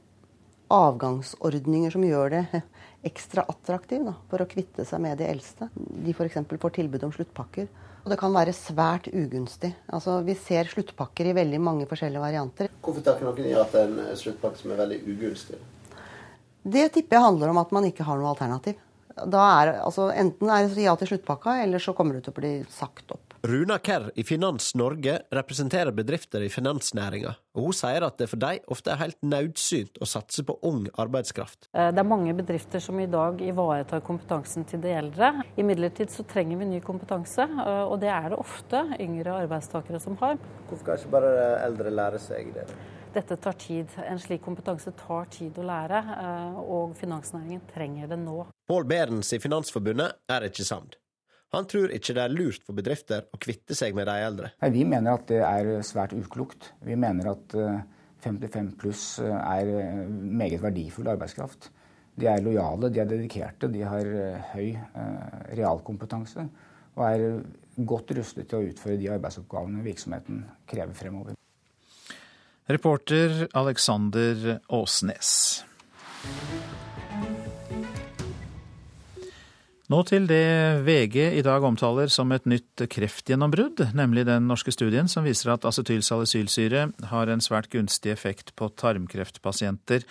avgangsordninger 0.70 1.94
som 1.94 2.04
gjør 2.06 2.34
det 2.36 2.64
ekstra 3.10 3.46
attraktivt 3.50 4.12
for 4.30 4.44
å 4.44 4.50
kvitte 4.50 4.84
seg 4.86 5.02
med 5.06 5.22
de 5.22 5.30
eldste. 5.30 5.70
De 5.76 6.12
f.eks. 6.12 6.42
får 6.60 6.76
tilbud 6.76 7.08
om 7.08 7.14
sluttpakker. 7.16 7.70
Og 8.04 8.12
det 8.14 8.18
kan 8.20 8.34
være 8.34 8.54
svært 8.56 9.10
ugunstig. 9.12 9.74
Altså, 9.91 10.20
vi 10.26 10.36
ser 10.39 10.70
sluttpakker 10.72 11.30
i 11.30 11.36
veldig 11.36 11.60
mange 11.62 11.88
forskjellige 11.89 12.24
varianter. 12.24 12.72
Hvorfor 12.86 13.06
takker 13.06 13.28
noen 13.28 13.50
ja 13.52 13.66
til 13.70 13.97
en 14.00 14.20
sluttpakke 14.20 14.62
som 14.62 14.74
er 14.74 14.80
veldig 14.84 15.00
ugunstig? 15.14 15.60
Det 16.64 16.86
tipper 16.95 17.18
jeg 17.18 17.26
handler 17.26 17.52
om 17.52 17.60
at 17.62 17.74
man 17.76 17.88
ikke 17.89 18.06
har 18.08 18.20
noe 18.20 18.32
alternativ. 18.32 18.80
Da 19.20 19.43
er, 19.60 19.74
altså, 19.84 20.10
enten 20.16 20.52
er 20.54 20.70
det 20.70 20.86
ja 20.86 20.95
til 21.00 21.12
sluttpakka, 21.12 21.58
eller 21.64 21.84
så 21.84 21.95
kommer 21.97 22.16
det 22.16 22.28
til 22.28 22.36
å 22.36 22.39
bli 22.39 22.54
sagt 22.72 23.12
opp. 23.16 23.29
Runa 23.44 23.78
Kerr 23.78 24.12
i 24.16 24.24
Finans 24.24 24.76
Norge 24.76 25.14
representerer 25.32 25.92
bedrifter 25.96 26.44
i 26.44 26.50
finansnæringa, 26.52 27.32
og 27.56 27.70
hun 27.70 27.78
sier 27.78 28.04
at 28.04 28.18
det 28.20 28.28
for 28.28 28.42
dem 28.42 28.66
ofte 28.68 28.92
er 28.92 29.00
helt 29.00 29.20
nødsynt 29.24 30.02
å 30.04 30.08
satse 30.12 30.44
på 30.44 30.58
ung 30.68 30.90
arbeidskraft. 31.00 31.70
Eh, 31.72 31.88
det 31.96 32.04
er 32.04 32.10
mange 32.10 32.36
bedrifter 32.36 32.84
som 32.84 33.00
i 33.00 33.08
dag 33.08 33.40
ivaretar 33.40 34.04
kompetansen 34.04 34.68
til 34.68 34.84
de 34.84 34.92
eldre. 34.92 35.32
Imidlertid 35.56 36.12
så 36.12 36.28
trenger 36.28 36.60
vi 36.60 36.68
ny 36.74 36.84
kompetanse, 36.84 37.48
eh, 37.48 37.84
og 37.88 38.02
det 38.04 38.12
er 38.12 38.34
det 38.34 38.44
ofte 38.44 38.84
yngre 39.00 39.40
arbeidstakere 39.46 40.04
som 40.04 40.20
har. 40.20 40.36
Hvorfor 40.68 40.92
kan 40.92 41.00
ikke 41.00 41.16
bare 41.16 41.34
eldre 41.64 41.96
lære 41.96 42.20
seg 42.20 42.54
det? 42.60 42.68
Dette 43.16 43.40
tar 43.42 43.56
tid. 43.58 43.88
En 44.04 44.20
slik 44.20 44.44
kompetanse 44.44 44.92
tar 45.00 45.32
tid 45.32 45.56
å 45.56 45.64
lære, 45.64 46.04
eh, 46.20 46.60
og 46.60 46.98
finansnæringen 47.00 47.64
trenger 47.72 48.12
det 48.12 48.20
nå. 48.20 48.44
Pål 48.68 48.84
Berens 48.84 49.32
i 49.32 49.40
Finansforbundet 49.40 50.20
er 50.28 50.52
ikke 50.52 50.68
samd. 50.68 50.99
Han 51.56 51.66
tror 51.70 51.89
ikke 51.93 52.14
det 52.14 52.22
er 52.22 52.34
lurt 52.34 52.66
for 52.66 52.78
bedrifter 52.78 53.26
å 53.34 53.39
kvitte 53.41 53.78
seg 53.78 53.95
med 53.97 54.06
de 54.10 54.18
eldre. 54.22 54.52
Nei, 54.62 54.70
vi 54.76 54.86
mener 54.86 55.18
at 55.18 55.26
det 55.32 55.39
er 55.41 55.72
svært 55.86 56.14
uklokt. 56.14 56.74
Vi 56.86 56.97
mener 57.00 57.32
at 57.32 57.56
55 58.22 58.60
eh, 58.60 58.76
pluss 58.78 59.06
eh, 59.24 59.34
er 59.34 59.72
eh, 59.80 60.04
meget 60.10 60.62
verdifull 60.62 61.10
arbeidskraft. 61.10 61.72
De 62.20 62.28
er 62.30 62.43
lojale, 62.43 62.91
de 62.93 63.02
er 63.02 63.10
dedikerte, 63.10 63.70
de 63.72 63.82
har 63.88 64.08
høy 64.52 64.74
realkompetanse 65.56 66.43
og 66.97 67.04
er 67.06 67.22
godt 67.88 68.12
rustet 68.18 68.50
til 68.50 68.60
å 68.60 68.68
utføre 68.74 68.97
de 69.00 69.08
arbeidsoppgavene 69.14 69.86
virksomheten 69.86 70.41
krever 70.68 70.97
fremover. 71.00 71.38
Reporter 72.70 73.45
Alexander 73.56 74.60
Åsnes. 74.68 75.32
Nå 79.90 80.04
til 80.06 80.28
det 80.30 80.86
VG 80.86 81.16
i 81.40 81.42
dag 81.42 81.64
omtaler 81.66 82.12
som 82.14 82.30
et 82.30 82.44
nytt 82.46 82.84
kreftgjennombrudd, 82.94 83.88
nemlig 83.98 84.28
den 84.28 84.46
norske 84.46 84.70
studien 84.70 85.08
som 85.10 85.26
viser 85.26 85.50
at 85.56 85.64
acetylsalicylsyre 85.66 86.84
har 87.10 87.32
en 87.34 87.42
svært 87.42 87.72
gunstig 87.74 88.12
effekt 88.14 88.52
på 88.54 88.68
tarmkreftpasienter. 88.78 90.06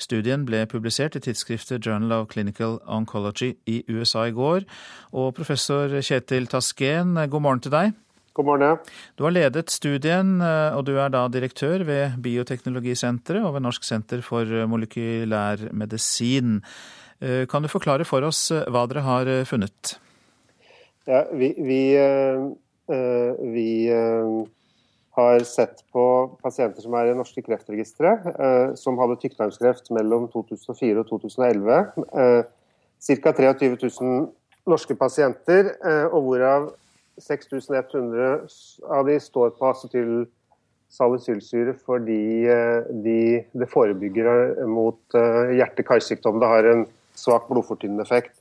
Studien 0.00 0.46
ble 0.48 0.62
publisert 0.70 1.18
i 1.18 1.20
tidsskriftet 1.26 1.84
Journal 1.84 2.22
of 2.22 2.30
Clinical 2.32 2.78
Oncology 2.88 3.50
i 3.68 3.82
USA 3.92 4.30
i 4.30 4.32
går. 4.32 4.64
Og 5.12 5.34
professor 5.36 5.92
Kjetil 6.00 6.48
Tasken, 6.48 7.12
god 7.28 7.44
morgen 7.44 7.60
til 7.66 7.74
deg. 7.76 7.92
God 8.32 8.48
morgen. 8.48 8.80
Du 9.18 9.26
har 9.26 9.34
ledet 9.34 9.68
studien, 9.74 10.38
og 10.40 10.86
du 10.88 10.94
er 10.96 11.12
da 11.12 11.26
direktør 11.28 11.84
ved 11.84 12.16
Bioteknologisenteret 12.24 13.44
og 13.44 13.58
ved 13.58 13.66
Norsk 13.66 13.84
senter 13.84 14.24
for 14.24 14.48
molekylær 14.72 15.68
medisin. 15.76 16.62
Eh, 17.20 17.46
kan 17.50 17.62
du 17.62 17.68
forklare 17.68 18.04
for 18.06 18.22
oss 18.22 18.50
eh, 18.54 18.62
hva 18.70 18.86
dere 18.86 19.00
har 19.02 19.26
eh, 19.26 19.44
funnet? 19.48 19.98
Ja, 21.08 21.24
vi, 21.32 21.54
vi, 21.56 21.96
vi 23.48 23.88
har 25.16 25.40
sett 25.48 25.80
på 25.88 26.36
pasienter 26.42 26.82
som 26.84 26.92
er 27.00 27.08
i 27.08 27.16
norske 27.16 27.40
kreftregistre, 27.46 28.10
som 28.76 29.00
hadde 29.00 29.16
tykktarmskreft 29.22 29.88
mellom 29.96 30.28
2004 30.34 31.00
og 31.00 31.08
2011. 31.08 32.04
Ca. 32.12 33.32
23 33.40 33.72
000 33.72 34.68
norske 34.68 34.92
pasienter, 35.00 35.80
og 36.10 36.20
hvorav 36.26 36.68
6100 37.24 38.44
av 38.84 39.08
de 39.08 39.16
står 39.24 39.56
på 39.56 39.64
acetylsalicylsyre 39.72 41.72
fordi 41.88 42.44
de, 43.00 43.48
det 43.48 43.72
forebygger 43.72 44.60
mot 44.68 45.00
hjerte-karsykdom. 45.16 46.36
Det 46.44 46.52
har 46.52 46.68
en 46.74 46.84
svak 47.18 47.48
blodfortynnende 47.50 48.06
effekt. 48.06 48.38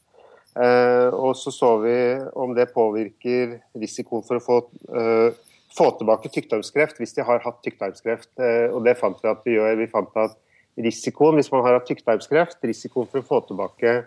Eh, 0.58 1.10
og 1.14 1.36
så 1.38 1.52
så 1.54 1.76
vi 1.84 1.96
om 2.34 2.56
det 2.58 2.72
påvirker 2.74 3.60
risikoen 3.78 4.26
for 4.26 4.40
å 4.40 4.44
få, 4.44 4.58
uh, 4.90 5.30
få 5.78 5.92
tilbake 6.00 6.32
tykktarmskreft 6.34 6.98
hvis 6.98 7.14
de 7.14 7.26
har 7.28 7.44
hatt 7.44 7.60
tykktarmskreft. 7.66 8.32
Uh, 8.42 8.74
og 8.74 8.82
det 8.88 8.98
fant 8.98 9.20
vi 9.22 9.30
at 9.30 9.44
vi 9.46 9.58
gjør. 9.58 9.78
Vi 9.84 9.90
fant 9.92 10.22
at 10.24 10.38
risikoen 10.82 11.38
hvis 11.38 11.52
man 11.54 11.66
har 11.66 11.78
hatt 11.78 11.90
tykktarmskreft, 11.90 12.62
risikoen 12.66 13.10
for 13.12 13.22
å 13.22 13.28
få 13.28 13.44
tilbake 13.50 14.00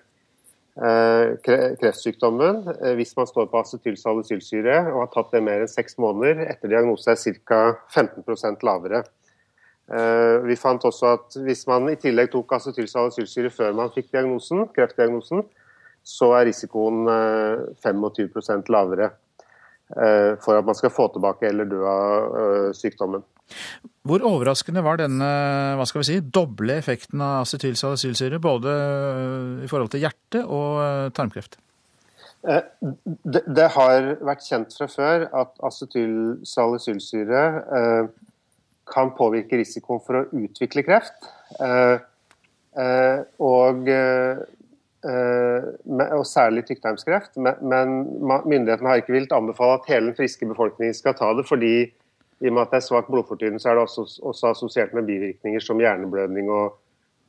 kreftsykdommen 0.80 2.60
hvis 2.96 3.10
man 3.18 3.26
står 3.28 3.48
på 3.50 3.58
acetylsalicylsyre 3.58 4.76
og 4.92 5.00
har 5.02 5.08
tatt 5.12 5.34
det 5.34 5.40
mer 5.44 5.64
enn 5.64 5.68
seks 5.68 5.98
måneder 6.00 6.46
etter 6.46 6.70
diagnose, 6.70 7.10
er 7.10 7.40
ca. 7.44 7.58
15% 7.90 8.62
lavere. 8.64 9.02
Eh, 9.90 10.36
vi 10.46 10.54
fant 10.58 10.84
også 10.86 11.08
at 11.16 11.36
hvis 11.42 11.64
man 11.66 11.88
i 11.90 11.96
tillegg 11.98 12.30
tok 12.30 12.52
acetylsalicylsyre 12.54 13.50
før 13.50 13.72
man 13.74 13.90
fikk 13.94 14.12
diagnosen, 14.14 14.68
kreftdiagnosen, 14.76 15.42
så 16.06 16.30
er 16.38 16.46
risikoen 16.46 17.10
25 17.82 18.22
eh, 18.38 18.62
lavere 18.70 19.08
eh, 19.10 20.38
for 20.44 20.54
at 20.60 20.68
man 20.68 20.78
skal 20.78 20.94
få 20.94 21.08
tilbake 21.10 21.50
eller 21.50 21.66
dø 21.70 21.82
av 21.90 22.70
sykdommen. 22.78 23.26
Hvor 24.06 24.22
overraskende 24.22 24.84
var 24.86 25.00
denne 25.00 25.26
hva 25.74 25.84
skal 25.88 26.04
vi 26.04 26.08
si, 26.12 26.20
doble 26.22 26.78
effekten 26.78 27.18
av 27.24 27.42
acetylsalicylsyre, 27.42 28.38
både 28.38 28.70
i 29.66 29.68
forhold 29.70 29.90
til 29.90 30.04
hjerte 30.06 30.44
og 30.46 31.10
tarmkreft? 31.18 31.58
Det, 32.40 33.42
det 33.50 33.66
har 33.74 34.14
vært 34.22 34.46
kjent 34.46 34.70
fra 34.78 34.86
før 34.88 35.26
at 35.42 35.58
acetylsalicylsyre 35.66 37.42
kan 38.90 39.12
påvirke 39.16 39.58
risikoen 39.60 40.02
for 40.04 40.20
å 40.20 40.26
utvikle 40.36 40.84
kreft. 40.86 41.28
Eh, 41.60 41.96
eh, 42.82 43.22
og, 43.42 43.88
eh, 43.88 44.42
og 46.10 46.26
særlig 46.28 46.66
tykktarmskreft. 46.68 47.38
Men 47.40 47.96
myndighetene 48.20 48.90
har 48.90 49.00
ikke 49.02 49.16
villet 49.16 49.32
anbefale 49.36 49.78
at 49.78 49.88
hele 49.90 50.10
den 50.10 50.18
friske 50.18 50.48
befolkningen 50.50 50.96
skal 50.96 51.16
ta 51.18 51.32
det, 51.38 51.46
fordi 51.48 51.74
i 52.40 52.48
og 52.48 52.54
med 52.56 52.62
at 52.62 52.70
det 52.72 52.78
er 52.80 52.86
svak 52.88 53.08
blodfortynnelse, 53.12 53.68
er 53.68 53.76
det 53.76 53.82
også, 53.84 54.04
også 54.24 54.52
assosiert 54.54 54.94
med 54.96 55.08
bivirkninger 55.08 55.60
som 55.60 55.80
hjerneblødning 55.80 56.48
og 56.48 56.78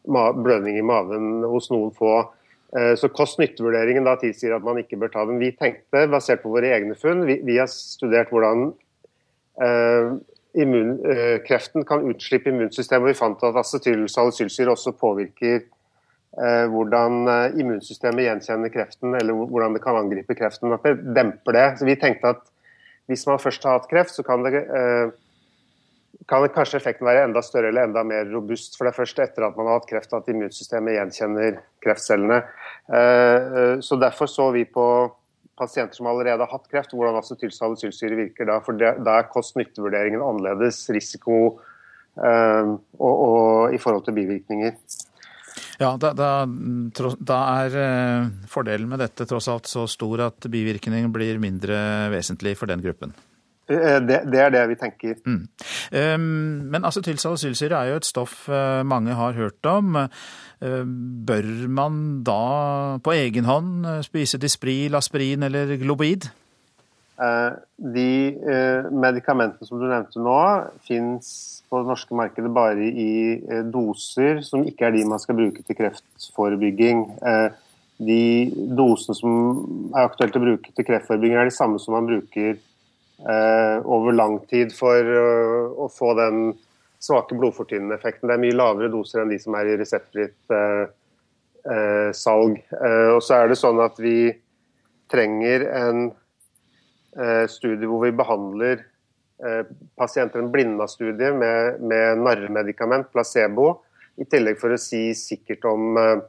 blødning 0.07 0.77
i 0.79 0.85
maven 0.87 1.43
hos 1.51 1.67
noen 1.71 1.91
få. 1.91 2.21
Så 2.71 3.09
kost-nytte-vurderingen 3.11 4.07
tilsier 4.21 4.55
at 4.55 4.63
man 4.63 4.79
ikke 4.79 4.95
bør 5.01 5.11
ta 5.11 5.25
den. 5.27 5.41
Vi 5.43 5.49
tenkte, 5.51 6.05
basert 6.07 6.39
på 6.45 6.53
våre 6.53 6.71
egne 6.71 6.95
funn, 6.95 7.25
vi, 7.27 7.41
vi 7.43 7.57
har 7.59 7.67
studert 7.67 8.31
hvordan 8.31 8.69
eh, 9.59 10.13
immunkreften 10.53 11.85
kan 11.85 12.07
utslippe 12.09 12.49
immunsystemet. 12.49 13.09
Vi 13.09 13.19
fant 13.19 13.43
at 13.47 13.59
acetylsalicylsyre 13.61 14.73
også 14.73 14.93
påvirker 14.99 15.61
eh, 15.61 16.65
hvordan 16.71 17.21
eh, 17.31 17.59
immunsystemet 17.61 18.27
gjenkjenner 18.27 18.73
kreften, 18.73 19.15
eller 19.15 19.37
hvordan 19.37 19.77
det 19.77 19.83
kan 19.83 19.99
angripe 19.99 20.35
kreften. 20.35 20.73
At 20.75 20.87
det 20.87 20.97
demper 21.15 21.57
det. 21.57 21.67
Så 21.79 21.87
vi 21.87 21.97
tenkte 21.99 22.35
at 22.35 22.43
hvis 23.11 23.25
man 23.27 23.39
først 23.41 23.63
har 23.67 23.79
hatt 23.79 23.89
kreft, 23.91 24.15
så 24.15 24.25
kan, 24.27 24.43
det, 24.43 24.65
eh, 24.65 25.13
kan 26.27 26.43
det 26.43 26.53
kanskje 26.55 26.81
effekten 26.81 27.07
være 27.07 27.23
enda 27.29 27.43
større 27.45 27.71
eller 27.71 27.87
enda 27.87 28.03
mer 28.07 28.27
robust. 28.33 28.75
For 28.75 28.87
det 28.87 28.93
er 28.93 28.99
først 28.99 29.23
etter 29.23 29.47
at 29.47 29.55
man 29.55 29.71
har 29.71 29.79
hatt 29.79 29.89
kreft 29.89 30.19
at 30.19 30.29
immunsystemet 30.31 30.99
gjenkjenner 30.99 31.63
kreftcellene. 31.83 32.43
Så 33.81 33.95
derfor 33.95 34.27
så 34.27 34.49
vi 34.51 34.65
på 34.67 34.85
pasienter 35.61 35.99
som 35.99 36.09
allerede 36.09 36.43
har 36.43 36.51
hatt 36.51 36.67
kreft, 36.71 36.95
hvordan 36.97 37.19
acetylsalicylsyre 37.21 38.17
virker 38.25 38.49
da. 38.49 38.57
For 38.65 38.77
da 38.81 39.15
er 39.19 39.29
kost-nytte-vurderingen 39.31 40.23
annerledes. 40.25 40.83
Risiko 40.91 41.39
øh, 42.17 42.75
og, 42.99 43.13
og, 43.13 43.73
i 43.75 43.79
forhold 43.81 44.05
til 44.09 44.17
bivirkninger. 44.17 44.75
Ja, 45.81 45.95
da, 45.97 46.11
da, 46.13 46.29
da, 46.45 47.39
er 47.63 47.75
eh, 47.81 48.29
fordelen 48.49 48.91
med 48.91 49.01
dette 49.01 49.25
tross 49.29 49.49
alt 49.51 49.69
så 49.69 49.87
stor 49.89 50.27
at 50.27 50.47
bivirkningen 50.51 51.09
blir 51.13 51.41
mindre 51.41 51.79
vesentlig 52.13 52.53
for 52.59 52.69
den 52.69 52.83
gruppen. 52.85 53.15
Eh, 53.71 53.97
det, 54.03 54.21
det 54.31 54.45
er 54.45 54.53
det 54.53 54.67
vi 54.73 54.79
tenker. 54.79 55.17
Mm. 55.25 55.41
Um, 55.95 56.29
men 56.73 56.85
acetylsalicylsyre 56.87 57.79
er 57.79 57.91
jo 57.93 58.01
et 58.01 58.09
stoff 58.09 58.45
mange 58.85 59.15
har 59.17 59.37
hørt 59.37 59.65
om. 59.65 59.97
Eh, 60.61 60.83
bør 61.25 61.47
man 61.73 61.95
da 62.25 62.99
på 63.01 63.15
egen 63.17 63.47
hånd 63.49 63.85
eh, 63.87 64.03
spise 64.05 64.37
Dispril, 64.37 64.93
Aspirin 64.93 65.47
eller 65.47 65.73
Globid? 65.81 66.27
Eh, 67.21 67.49
de 67.97 68.11
medikamentene 68.93 69.65
som 69.65 69.81
du 69.81 69.87
nevnte 69.89 70.21
nå, 70.21 70.37
fins 70.85 71.31
på 71.69 71.81
det 71.81 71.89
norske 71.89 72.17
markedet 72.17 72.51
bare 72.53 72.85
i 72.85 73.11
doser 73.73 74.41
som 74.45 74.65
ikke 74.67 74.89
er 74.89 74.95
de 74.97 75.05
man 75.07 75.21
skal 75.23 75.37
bruke 75.39 75.63
til 75.63 75.77
kreftforebygging. 75.77 77.05
De 78.01 78.23
dosene 78.75 79.15
som 79.15 79.37
er 79.93 80.03
aktuelt 80.03 80.35
å 80.35 80.41
bruke 80.43 80.73
til 80.75 80.87
kreftforebygging, 80.89 81.37
er 81.39 81.47
de 81.47 81.55
samme 81.55 81.79
som 81.79 81.95
man 81.95 82.09
bruker 82.09 82.59
over 83.21 84.15
lang 84.15 84.39
tid 84.49 84.71
for 84.73 85.05
å 85.05 85.85
få 85.93 86.13
den 86.17 86.39
svake 87.01 87.35
blodfortynnende 87.35 87.95
effekten. 87.95 88.29
Det 88.29 88.37
er 88.37 88.43
mye 88.43 88.57
lavere 88.57 88.91
doser 88.93 89.23
enn 89.23 89.31
de 89.33 89.39
som 89.41 89.55
er 89.57 89.71
i 89.71 89.77
reseptfritt 89.79 90.53
eh, 90.53 90.83
eh, 91.73 92.09
salg. 92.13 92.59
Eh, 92.77 93.09
og 93.15 93.21
så 93.25 93.39
er 93.39 93.49
det 93.49 93.57
sånn 93.59 93.81
at 93.81 93.97
vi 94.01 94.29
trenger 95.11 95.65
en 95.81 96.03
eh, 97.17 97.45
studie 97.49 97.89
hvor 97.89 98.05
vi 98.05 98.13
behandler 98.15 98.83
eh, 99.41 99.63
pasienter, 99.97 100.43
en 100.43 100.51
blinda 100.53 100.85
studie 100.91 101.33
med, 101.33 101.81
med 101.81 102.21
narremedikament, 102.21 103.09
placebo, 103.13 103.73
i 104.21 104.27
tillegg 104.29 104.59
for 104.61 104.75
å 104.75 104.79
si 104.81 105.07
sikkert 105.17 105.65
om, 105.71 105.97
eh, 105.97 106.21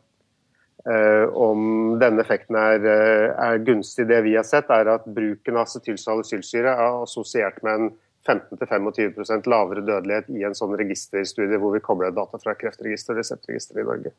om 0.82 1.92
denne 2.00 2.24
effekten 2.24 2.56
er, 2.58 2.82
er, 2.82 3.60
gunstig. 3.62 4.08
Det 4.10 4.16
vi 4.24 4.32
har 4.34 4.42
sett, 4.42 4.70
er 4.74 4.88
at 4.90 5.04
bruken 5.06 5.54
av 5.54 5.68
acetylsalicylsyre 5.68 6.72
er 6.72 6.96
assosiert 7.04 7.60
med 7.62 7.76
en 7.76 7.92
15-25% 8.26 9.46
lavere 9.50 9.82
dødelighet 9.86 10.30
i 10.30 10.44
en 10.46 10.54
sånn 10.54 10.74
registerstudie 10.78 11.58
hvor 11.62 11.74
vi 11.74 11.82
kobler 11.82 12.14
data 12.14 12.38
fra 12.42 12.54
kreftregister 12.58 13.14
og 13.14 13.22
reseptregister 13.22 13.82
i 13.82 13.86
Norge. 13.86 14.14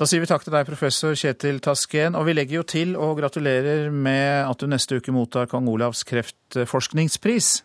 Da 0.00 0.08
sier 0.08 0.22
vi 0.22 0.26
takk 0.26 0.42
til 0.42 0.54
deg, 0.54 0.64
professor 0.66 1.16
Kjetil 1.18 1.60
Tasken. 1.62 2.16
Og 2.18 2.24
vi 2.26 2.34
legger 2.34 2.58
jo 2.58 2.62
til 2.66 2.94
og 2.96 3.18
gratulerer 3.20 3.90
med 3.92 4.48
at 4.48 4.62
du 4.62 4.70
neste 4.70 4.98
uke 4.98 5.12
mottar 5.14 5.50
kong 5.50 5.68
Olavs 5.70 6.00
kreftforskningspris. 6.08 7.58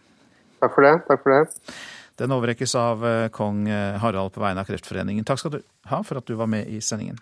Takk 0.61 0.75
for 0.75 0.85
det. 0.85 0.93
Takk 1.07 1.23
for 1.23 1.33
det. 1.33 1.77
Den 2.17 2.33
overrekkes 2.33 2.73
av 2.77 3.05
eh, 3.05 3.29
kong 3.33 3.67
eh, 3.69 3.97
Harald 4.01 4.33
på 4.33 4.41
vegne 4.41 4.63
av 4.63 4.69
Kreftforeningen. 4.69 5.25
Takk 5.25 5.41
skal 5.41 5.53
du 5.53 5.59
ha 5.89 6.01
for 6.05 6.17
at 6.17 6.25
du 6.25 6.33
var 6.37 6.49
med 6.49 6.65
i 6.69 6.81
sendingen. 6.81 7.19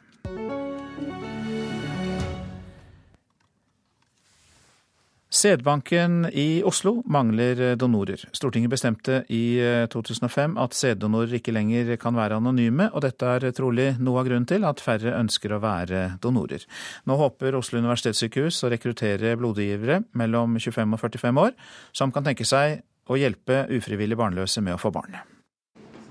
Sædbanken 5.45 6.23
i 6.33 6.63
Oslo 6.65 7.03
mangler 7.05 7.75
donorer. 7.77 8.17
Stortinget 8.33 8.71
bestemte 8.71 9.19
i 9.29 9.59
2005 9.93 10.55
at 10.57 10.73
sæddonorer 10.73 11.35
ikke 11.37 11.53
lenger 11.53 11.91
kan 12.01 12.15
være 12.17 12.39
anonyme, 12.39 12.87
og 12.89 13.03
dette 13.05 13.27
er 13.29 13.51
trolig 13.53 13.91
noe 14.01 14.23
av 14.23 14.25
grunnen 14.25 14.47
til 14.49 14.63
at 14.65 14.79
færre 14.81 15.11
ønsker 15.19 15.53
å 15.53 15.59
være 15.61 15.99
donorer. 16.23 16.65
Nå 17.05 17.17
håper 17.19 17.59
Oslo 17.59 17.77
universitetssykehus 17.77 18.63
å 18.65 18.71
rekruttere 18.73 19.35
blodgivere 19.37 19.99
mellom 20.17 20.55
25 20.57 20.95
og 20.97 21.03
45 21.03 21.41
år, 21.43 21.53
som 21.93 22.13
kan 22.15 22.25
tenke 22.25 22.47
seg 22.49 22.79
å 23.05 23.19
hjelpe 23.21 23.67
ufrivillig 23.77 24.17
barnløse 24.17 24.63
med 24.65 24.73
å 24.73 24.81
få 24.81 24.89
barn. 24.95 25.19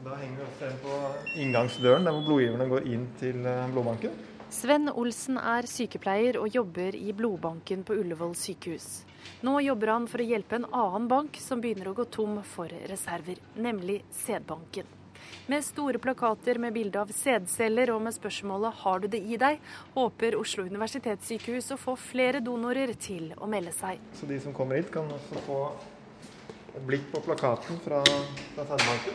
Da 0.05 0.15
henger 0.21 0.37
vi 0.37 0.47
også 0.47 0.71
på 0.85 1.01
inngangsdøren, 1.43 2.07
der 2.07 2.15
hvor 2.15 2.29
blodgiverne 2.29 2.69
går 2.71 2.87
inn 2.87 3.11
til 3.19 3.43
eh, 3.43 3.67
blodbanken. 3.75 4.15
Sven 4.55 4.87
Olsen 4.95 5.43
er 5.43 5.67
sykepleier 5.67 6.39
og 6.39 6.55
jobber 6.55 6.95
i 6.95 7.11
blodbanken 7.11 7.83
på 7.83 7.99
Ullevål 7.99 8.39
sykehus. 8.39 9.03
Nå 9.45 9.61
jobber 9.61 9.93
han 9.93 10.09
for 10.11 10.23
å 10.23 10.27
hjelpe 10.27 10.57
en 10.57 10.69
annen 10.71 11.09
bank 11.09 11.39
som 11.41 11.61
begynner 11.61 11.91
å 11.91 11.97
gå 11.97 12.05
tom 12.05 12.39
for 12.43 12.73
reserver, 12.91 13.41
nemlig 13.57 14.03
sædbanken. 14.25 14.87
Med 15.47 15.65
store 15.65 15.99
plakater 15.99 16.59
med 16.59 16.73
bilde 16.73 17.01
av 17.01 17.11
sædceller 17.13 17.91
og 17.93 18.03
med 18.03 18.15
spørsmålet 18.17 18.75
'Har 18.75 19.01
du 19.01 19.09
det 19.09 19.21
i 19.21 19.37
deg?' 19.37 19.61
håper 19.95 20.37
Oslo 20.41 20.65
universitetssykehus 20.65 21.71
å 21.73 21.77
få 21.77 21.97
flere 21.97 22.41
donorer 22.41 22.95
til 22.95 23.35
å 23.37 23.47
melde 23.47 23.73
seg. 23.73 23.99
Så 24.15 24.27
de 24.27 24.41
som 24.41 24.53
kommer 24.53 24.77
hit, 24.77 24.91
kan 24.91 25.09
også 25.09 25.41
få 25.47 25.73
et 26.77 26.87
blikk 26.87 27.13
på 27.13 27.21
plakaten 27.21 27.79
fra, 27.81 28.03
fra 28.55 28.65
sædbanken. 28.65 29.15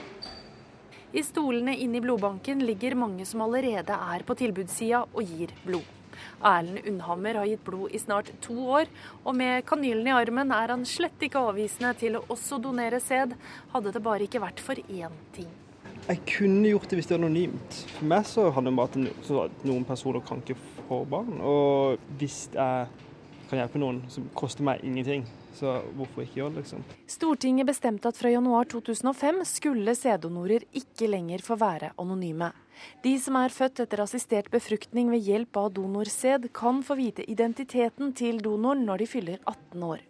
I 1.14 1.24
stolene 1.24 1.74
inne 1.78 1.97
i 1.97 2.01
blodbanken 2.01 2.60
ligger 2.60 2.95
mange 2.95 3.26
som 3.26 3.41
allerede 3.41 3.89
er 4.14 4.24
på 4.24 4.36
tilbudssida 4.36 5.07
og 5.12 5.24
gir 5.24 5.49
blod. 5.66 5.99
Erlend 6.39 6.86
Unnhammer 6.88 7.41
har 7.41 7.49
gitt 7.49 7.63
blod 7.67 7.95
i 7.95 8.01
snart 8.01 8.32
to 8.43 8.57
år, 8.80 8.91
og 9.24 9.36
med 9.39 9.65
kanylen 9.70 10.07
i 10.07 10.15
armen 10.15 10.53
er 10.55 10.76
han 10.76 10.86
slett 10.88 11.26
ikke 11.26 11.41
avvisende 11.51 11.93
til 11.99 12.20
å 12.20 12.26
også 12.30 12.61
donere 12.63 13.01
sæd, 13.03 13.36
hadde 13.74 13.95
det 13.95 14.03
bare 14.05 14.28
ikke 14.28 14.43
vært 14.43 14.63
for 14.63 14.80
én 14.89 15.17
ting. 15.36 15.49
Jeg 16.09 16.24
kunne 16.26 16.72
gjort 16.72 16.89
det 16.89 16.97
hvis 16.97 17.09
det 17.09 17.15
var 17.15 17.22
anonymt. 17.22 17.82
For 17.97 18.09
meg 18.09 18.26
så 18.26 18.47
handler 18.55 18.72
det 18.72 18.78
om 18.80 19.43
at 19.43 19.67
noen 19.67 19.86
personer 19.86 20.24
kan 20.26 20.41
ikke 20.41 20.57
få 20.88 21.03
barn. 21.09 21.36
Og 21.45 21.99
hvis 22.17 22.47
jeg 22.55 22.88
kan 23.49 23.61
hjelpe 23.61 23.82
noen, 23.82 24.01
så 24.09 24.24
koster 24.38 24.65
meg 24.65 24.82
ingenting. 24.86 25.28
Så 25.58 25.80
hvorfor 25.97 26.24
ikke 26.24 26.41
gjøre 26.41 26.54
det, 26.54 26.64
liksom. 26.64 26.84
Stortinget 27.10 27.68
bestemte 27.70 28.12
at 28.12 28.18
fra 28.20 28.32
januar 28.32 28.68
2005 28.70 29.41
skulle 29.50 29.95
sæddonorer 29.97 30.66
ikke 30.78 31.10
lenger 31.10 31.43
få 31.43 31.58
være 31.60 31.91
anonyme. 32.00 32.52
De 33.04 33.16
som 33.20 33.36
er 33.39 33.52
født 33.52 33.82
etter 33.84 34.04
assistert 34.06 34.47
befruktning 34.54 35.10
ved 35.12 35.26
hjelp 35.26 35.58
av 35.60 35.72
donorsæd, 35.76 36.47
kan 36.56 36.84
få 36.86 36.95
vite 37.00 37.26
identiteten 37.28 38.14
til 38.16 38.39
donoren 38.45 38.86
når 38.88 39.04
de 39.04 39.10
fyller 39.10 39.41
18 39.43 39.84
år. 39.84 40.06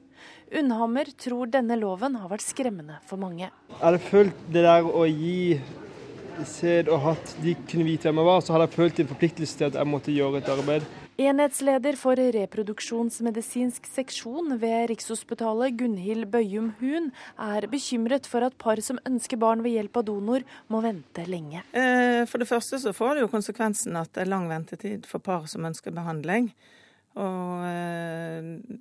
Unnhammer 0.59 1.09
tror 1.17 1.49
denne 1.49 1.77
loven 1.79 2.17
har 2.19 2.29
vært 2.31 2.45
skremmende 2.45 2.99
for 3.07 3.21
mange. 3.21 3.47
Jeg 3.47 3.81
hadde 3.81 4.01
følt 4.09 4.47
det 4.51 4.65
der 4.65 4.85
å 4.85 5.05
gi 5.07 5.59
sæd 6.47 6.89
og 6.91 7.01
hatt 7.03 7.35
de 7.43 7.53
kunne 7.67 7.85
vite 7.87 8.07
hvem 8.07 8.21
jeg 8.21 8.29
var, 8.29 8.41
så 8.41 8.55
hadde 8.55 8.69
jeg 8.69 8.77
følt 8.77 9.01
en 9.01 9.11
forpliktelse 9.11 9.59
til 9.59 9.69
at 9.69 9.77
jeg 9.79 9.89
måtte 9.89 10.15
gjøre 10.15 10.41
et 10.41 10.51
arbeid. 10.53 10.87
Enhetsleder 11.19 11.97
for 11.99 12.15
reproduksjonsmedisinsk 12.15 13.89
seksjon 13.91 14.53
ved 14.61 14.85
Rikshospitalet, 14.87 15.75
Gunhild 15.75 16.29
Bøyum 16.31 16.69
Hun, 16.79 17.09
er 17.35 17.67
bekymret 17.67 18.29
for 18.29 18.45
at 18.47 18.55
par 18.61 18.79
som 18.85 19.01
ønsker 19.03 19.41
barn 19.41 19.59
ved 19.65 19.75
hjelp 19.75 19.99
av 19.99 20.05
donor, 20.07 20.45
må 20.71 20.79
vente 20.85 21.27
lenge. 21.27 21.65
Eh, 21.75 22.23
for 22.23 22.39
det 22.39 22.47
første 22.47 22.79
så 22.79 22.95
får 22.95 23.17
det 23.17 23.25
jo 23.25 23.31
konsekvensen 23.35 23.99
at 23.99 24.13
det 24.15 24.23
er 24.23 24.31
lang 24.31 24.47
ventetid 24.47 25.11
for 25.11 25.19
par 25.19 25.43
som 25.51 25.67
ønsker 25.67 25.91
behandling. 25.91 26.53
Og, 27.19 27.67
eh, 27.67 28.79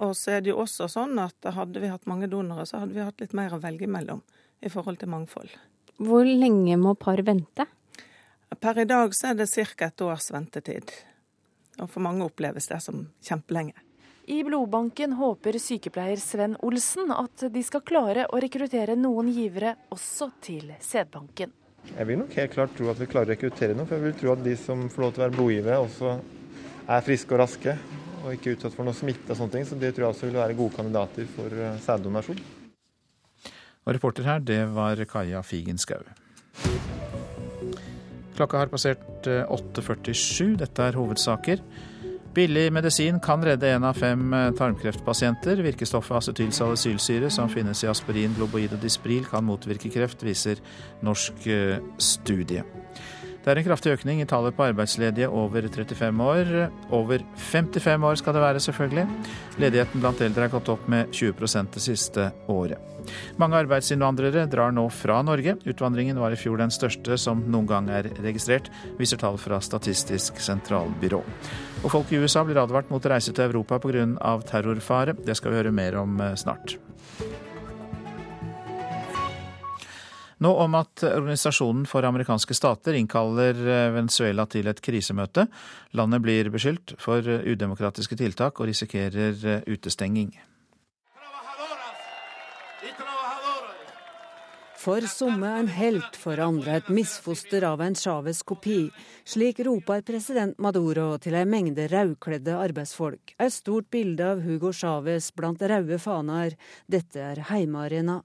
og 0.00 0.16
så 0.16 0.38
er 0.38 0.40
det 0.40 0.54
jo 0.54 0.64
også 0.64 0.88
sånn 0.96 1.20
at 1.20 1.52
hadde 1.60 1.84
vi 1.84 1.92
hatt 1.92 2.08
mange 2.08 2.32
donorer, 2.32 2.64
så 2.64 2.86
hadde 2.86 2.96
vi 2.96 3.04
hatt 3.04 3.20
litt 3.20 3.36
mer 3.36 3.52
å 3.52 3.60
velge 3.60 3.84
mellom 3.84 4.24
i 4.64 4.72
forhold 4.72 5.04
til 5.04 5.12
mangfold. 5.12 5.52
Hvor 6.00 6.24
lenge 6.24 6.80
må 6.80 6.96
par 6.96 7.20
vente? 7.20 7.68
Per 8.54 8.78
i 8.80 8.88
dag 8.88 9.12
så 9.12 9.34
er 9.34 9.42
det 9.44 9.52
ca. 9.52 9.92
et 9.92 10.00
års 10.00 10.32
ventetid. 10.32 11.02
Og 11.82 11.90
for 11.90 12.04
mange 12.04 12.26
oppleves 12.26 12.68
det 12.70 12.80
som 12.84 13.06
kjempelenge. 13.24 13.74
I 14.30 14.38
blodbanken 14.46 15.12
håper 15.18 15.58
sykepleier 15.60 16.16
Sven 16.16 16.54
Olsen 16.64 17.10
at 17.12 17.44
de 17.52 17.62
skal 17.66 17.82
klare 17.84 18.24
å 18.32 18.40
rekruttere 18.40 18.96
noen 18.96 19.28
givere 19.28 19.74
også 19.92 20.30
til 20.44 20.70
sædbanken. 20.80 21.52
Jeg 21.90 22.08
vil 22.08 22.22
nok 22.22 22.32
helt 22.38 22.54
klart 22.54 22.72
tro 22.78 22.88
at 22.88 23.00
vi 23.02 23.08
klarer 23.10 23.28
å 23.28 23.34
rekruttere 23.34 23.76
noen, 23.76 23.88
for 23.90 23.98
jeg 23.98 24.06
vil 24.06 24.16
tro 24.22 24.32
at 24.32 24.46
de 24.46 24.54
som 24.56 24.86
får 24.88 25.04
lov 25.04 25.12
til 25.12 25.20
å 25.20 25.24
være 25.26 25.36
blodgivere, 25.36 25.82
også 25.84 26.14
er 26.88 27.04
friske 27.04 27.36
og 27.36 27.42
raske 27.42 27.76
og 28.24 28.32
ikke 28.32 28.56
utsatt 28.56 28.76
for 28.76 28.88
noe 28.88 28.96
smitte 28.96 29.34
og 29.34 29.40
sånne 29.42 29.58
ting. 29.58 29.68
Så 29.68 29.76
det 29.80 29.92
tror 29.92 30.06
jeg 30.06 30.16
også 30.16 30.30
vil 30.30 30.40
være 30.40 30.58
gode 30.58 30.78
kandidater 30.78 31.28
for 31.36 31.60
eh, 31.66 31.78
sæddonasjon. 31.84 32.40
Og 33.84 33.92
reporter 33.92 34.24
her, 34.24 34.40
det 34.40 34.62
var 34.72 35.04
Kaja 35.10 35.44
Figen 35.44 35.76
Skau. 35.76 36.00
Klokka 38.34 38.64
har 38.64 38.72
passert 38.72 39.26
8.47. 39.26 40.52
Eh, 40.52 40.56
Dette 40.64 40.88
er 40.88 40.98
hovedsaker. 40.98 41.62
Billig 42.34 42.72
medisin 42.74 43.20
kan 43.22 43.44
redde 43.46 43.68
én 43.70 43.84
av 43.86 43.94
fem 43.98 44.32
eh, 44.34 44.48
tarmkreftpasienter. 44.58 45.62
Virkestoffet 45.62 46.18
acetylsalicylsyre, 46.18 47.30
som 47.30 47.50
finnes 47.52 47.84
i 47.84 47.90
aspirin, 47.90 48.34
globoid 48.34 48.74
og 48.74 48.82
dispril, 48.82 49.26
kan 49.30 49.46
motvirke 49.46 49.92
kreft, 49.94 50.24
viser 50.26 50.62
norsk 51.06 51.46
eh, 51.46 51.78
studie. 52.02 52.64
Det 53.44 53.52
er 53.52 53.60
en 53.60 53.66
kraftig 53.66 53.92
økning 53.92 54.22
i 54.22 54.26
tallet 54.26 54.56
på 54.56 54.64
arbeidsledige 54.64 55.28
over 55.28 55.68
35 55.68 56.24
år. 56.24 56.52
Over 56.96 57.22
55 57.52 58.08
år 58.08 58.18
skal 58.18 58.34
det 58.34 58.46
være, 58.46 58.64
selvfølgelig. 58.66 59.06
Ledigheten 59.60 60.00
blant 60.00 60.24
eldre 60.24 60.48
er 60.48 60.56
gått 60.56 60.72
opp 60.72 60.88
med 60.88 61.12
20% 61.12 61.76
det 61.76 61.84
siste 61.84 62.30
året. 62.48 62.93
Mange 63.40 63.58
arbeidsinnvandrere 63.62 64.46
drar 64.50 64.74
nå 64.74 64.86
fra 64.94 65.20
Norge. 65.26 65.56
Utvandringen 65.66 66.18
var 66.20 66.34
i 66.34 66.38
fjor 66.38 66.60
den 66.62 66.72
største 66.74 67.18
som 67.20 67.42
noen 67.50 67.68
gang 67.70 67.90
er 67.92 68.10
registrert, 68.24 68.70
viser 69.00 69.20
tall 69.20 69.38
fra 69.40 69.60
Statistisk 69.64 70.40
sentralbyrå. 70.42 71.22
Og 71.84 71.90
folk 71.92 72.12
i 72.12 72.20
USA 72.22 72.44
blir 72.46 72.60
advart 72.62 72.88
mot 72.92 73.04
å 73.04 73.10
reise 73.12 73.34
til 73.34 73.50
Europa 73.50 73.78
pga. 73.82 74.06
terrorfare. 74.48 75.14
Det 75.14 75.36
skal 75.36 75.52
vi 75.52 75.58
høre 75.60 75.72
mer 75.72 75.98
om 76.00 76.20
eh, 76.20 76.34
snart. 76.34 76.78
Nå 80.44 80.50
om 80.60 80.74
at 80.74 81.04
Organisasjonen 81.06 81.84
for 81.86 82.04
amerikanske 82.04 82.56
stater 82.56 82.96
innkaller 82.96 83.52
eh, 83.52 83.92
Venezuela 83.94 84.46
til 84.46 84.68
et 84.68 84.80
krisemøte. 84.80 85.46
Landet 85.92 86.24
blir 86.24 86.50
beskyldt 86.54 86.96
for 86.98 87.20
eh, 87.20 87.44
udemokratiske 87.52 88.16
tiltak 88.16 88.60
og 88.60 88.72
risikerer 88.72 89.62
utestenging. 89.68 90.32
For 94.84 95.00
somme 95.08 95.48
en 95.48 95.68
helt, 95.72 96.16
for 96.20 96.36
andre 96.44 96.74
et 96.76 96.88
misfoster 96.92 97.64
av 97.64 97.80
en 97.80 97.94
Chávez-kopi. 97.96 98.90
Slik 99.24 99.62
roper 99.64 100.02
president 100.04 100.58
Maduro 100.60 101.06
til 101.24 101.38
ei 101.40 101.46
mengde 101.48 101.86
rødkledde 101.88 102.52
arbeidsfolk. 102.66 103.32
Et 103.40 103.54
stort 103.54 103.88
bilde 103.88 104.28
av 104.34 104.44
Hugo 104.44 104.74
Chávez 104.76 105.30
blant 105.32 105.64
røde 105.64 105.96
faner. 105.96 106.58
Dette 106.84 107.24
er 107.30 107.40
heimearena. 107.48 108.20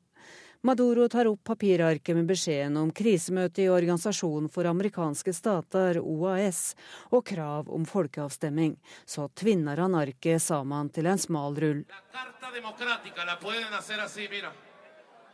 Maduro 0.67 1.07
tar 1.07 1.31
opp 1.31 1.45
papirarket 1.47 2.17
med 2.17 2.27
beskjeden 2.27 2.75
om 2.75 2.91
krisemøte 2.91 3.63
i 3.63 3.71
Organisasjonen 3.71 4.51
for 4.51 4.67
amerikanske 4.67 5.31
stater, 5.31 6.03
OAS, 6.03 6.73
og 7.15 7.23
krav 7.31 7.71
om 7.71 7.87
folkeavstemning. 7.87 8.75
Så 9.07 9.31
tvinner 9.31 9.79
han 9.79 9.95
arket 9.95 10.43
sammen 10.43 10.91
til 10.91 11.07
en 11.07 11.23
smal 11.23 11.55
rull. 11.55 11.85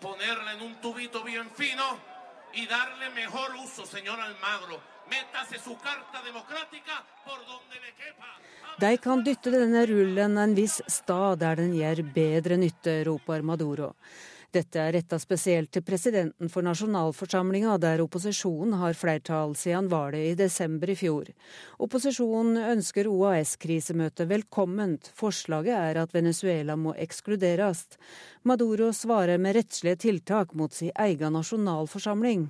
ponerla 0.05 0.51
en 0.53 0.61
un 0.61 0.75
tubito 0.83 1.23
bien 1.23 1.49
fino 1.59 1.85
y 2.53 2.67
darle 2.67 3.09
mejor 3.21 3.49
uso, 3.65 3.85
señor 3.85 4.19
Almagro. 4.19 4.77
Métase 5.09 5.57
su 5.59 5.73
carta 5.87 6.21
democrática 6.23 6.95
por 7.25 7.39
donde 7.49 7.75
le 7.83 7.91
quepa. 7.99 8.29
De 8.77 8.97
kan 8.97 9.23
dytte 9.23 9.49
denne 9.53 9.85
rullen 9.85 10.37
en 10.37 10.53
viss 10.55 10.81
stad 10.97 11.39
der 11.39 11.55
den 11.61 11.73
gjør 11.79 11.99
bedre 12.17 12.57
nytte, 12.57 13.03
roper 13.07 13.41
Maduro. 13.41 13.89
Dette 14.55 14.79
er 14.79 14.93
retta 14.95 15.17
spesielt 15.19 15.73
til 15.75 15.83
presidenten 15.83 16.47
for 16.51 16.63
nasjonalforsamlinga, 16.63 17.73
der 17.83 17.99
opposisjonen 17.99 18.77
har 18.79 18.95
flertall 18.95 19.51
siden 19.59 19.89
valget 19.91 20.29
i 20.29 20.37
desember 20.39 20.93
i 20.93 20.95
fjor. 20.95 21.27
Opposisjonen 21.83 22.61
ønsker 22.71 23.09
OAS-krisemøtet 23.11 24.29
velkomment. 24.29 25.09
Forslaget 25.19 25.75
er 25.75 25.99
at 26.05 26.15
Venezuela 26.15 26.77
må 26.79 26.93
ekskluderes. 26.95 27.83
Maduro 28.47 28.93
svarer 28.95 29.41
med 29.43 29.57
rettslige 29.59 29.99
tiltak 30.05 30.55
mot 30.55 30.71
sin 30.71 30.93
egen 30.95 31.35
nasjonalforsamling. 31.35 32.47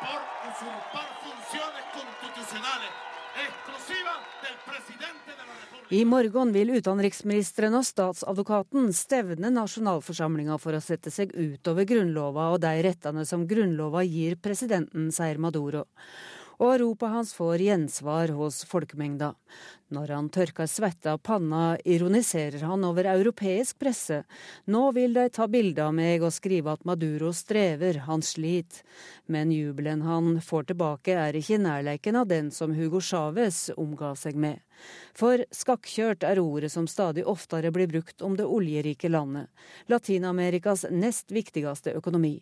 por 0.00 0.20
usurpar 0.48 1.08
funciones 1.20 1.84
constitucionales 1.92 3.19
I 5.90 6.04
morgen 6.06 6.52
vil 6.54 6.70
utenriksministeren 6.78 7.74
og 7.74 7.82
statsadvokaten 7.82 8.92
stevne 8.94 9.50
nasjonalforsamlinga 9.50 10.54
for 10.62 10.78
å 10.78 10.82
sette 10.84 11.10
seg 11.10 11.32
utover 11.34 11.88
Grunnlova 11.90 12.52
og 12.54 12.60
de 12.62 12.70
rettene 12.86 13.24
som 13.26 13.42
Grunnlova 13.50 14.04
gir 14.06 14.36
presidenten, 14.38 15.08
sier 15.10 15.42
Maduro 15.42 15.82
og 16.60 16.76
ropet 16.82 17.12
hans 17.14 17.32
får 17.32 17.62
gjensvar 17.64 18.32
hos 18.36 18.62
folkemengda. 18.68 19.32
Når 19.90 20.12
han 20.14 20.28
tørker 20.30 20.68
svette 20.70 21.10
av 21.10 21.22
panna, 21.24 21.78
ironiserer 21.88 22.62
han 22.68 22.84
over 22.86 23.08
europeisk 23.10 23.80
presse. 23.80 24.20
Nå 24.70 24.84
vil 24.94 25.16
de 25.16 25.24
ta 25.32 25.48
bilde 25.50 25.82
av 25.82 25.96
meg 25.96 26.22
og 26.22 26.34
skrive 26.36 26.76
at 26.76 26.84
Maduro 26.86 27.32
strever, 27.34 28.02
han 28.06 28.22
sliter. 28.22 28.84
Men 29.26 29.50
jubelen 29.54 30.04
han 30.06 30.36
får 30.44 30.70
tilbake 30.70 31.16
er 31.16 31.38
ikke 31.40 31.56
i 31.56 31.64
nærleiken 31.64 32.20
av 32.20 32.28
den 32.30 32.52
som 32.54 32.76
Hugo 32.76 33.00
Chávez 33.02 33.70
omga 33.80 34.12
seg 34.18 34.38
med. 34.38 34.60
For 35.16 35.42
skakkjørt 35.54 36.24
er 36.26 36.40
ordet 36.42 36.70
som 36.72 36.86
stadig 36.90 37.24
oftere 37.28 37.72
blir 37.74 37.90
brukt 37.90 38.22
om 38.22 38.36
det 38.38 38.46
oljerike 38.46 39.10
landet, 39.10 39.50
Latin-Amerikas 39.90 40.86
nest 40.90 41.32
viktigste 41.34 41.94
økonomi. 41.98 42.38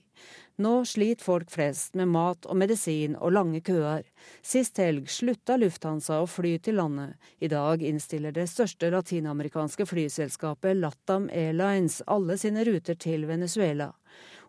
Nå 0.58 0.84
sliter 0.90 1.22
folk 1.22 1.50
flest 1.50 1.94
med 1.94 2.10
mat 2.10 2.46
og 2.50 2.58
medisin 2.58 3.14
og 3.14 3.32
lange 3.36 3.60
køer. 3.62 4.02
Sist 4.42 4.80
helg 4.82 5.06
slutta 5.10 5.54
Lufthansa 5.58 6.18
å 6.18 6.26
fly 6.26 6.56
til 6.58 6.80
landet. 6.80 7.14
I 7.38 7.50
dag 7.52 7.82
innstiller 7.86 8.34
det 8.34 8.48
største 8.50 8.90
latinamerikanske 8.90 9.86
flyselskapet 9.86 10.80
Latam 10.80 11.30
Airlines 11.30 12.00
alle 12.06 12.38
sine 12.42 12.66
ruter 12.66 12.98
til 12.98 13.28
Venezuela. 13.30 13.92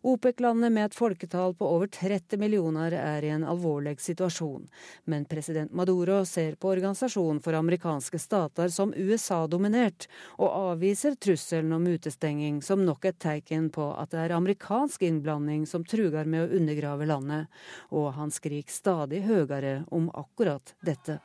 OPEC-landet 0.01 0.71
med 0.71 0.85
et 0.85 0.95
folketall 0.95 1.53
på 1.59 1.67
over 1.67 1.89
30 1.91 2.39
millioner 2.39 2.93
er 2.95 3.25
i 3.25 3.31
en 3.33 3.43
alvorlig 3.43 3.97
situasjon. 3.99 4.67
Men 5.11 5.25
president 5.27 5.73
Maduro 5.75 6.21
ser 6.25 6.55
på 6.55 6.71
Organisasjonen 6.71 7.41
for 7.43 7.57
amerikanske 7.57 8.19
stater 8.19 8.71
som 8.71 8.93
USA-dominert, 8.95 10.07
og 10.37 10.53
avviser 10.73 11.17
trusselen 11.19 11.73
om 11.75 11.87
utestenging 11.87 12.61
som 12.63 12.85
nok 12.85 13.09
et 13.09 13.19
tegn 13.19 13.67
på 13.75 13.89
at 13.95 14.13
det 14.13 14.23
er 14.23 14.37
amerikansk 14.37 15.03
innblanding 15.09 15.65
som 15.67 15.83
truger 15.83 16.29
med 16.29 16.45
å 16.45 16.61
undergrave 16.61 17.09
landet. 17.09 17.51
Og 17.91 18.13
han 18.15 18.31
skriker 18.31 18.73
stadig 18.73 19.25
høyere 19.27 19.81
om 19.91 20.07
akkurat 20.15 20.75
dette. 20.85 21.19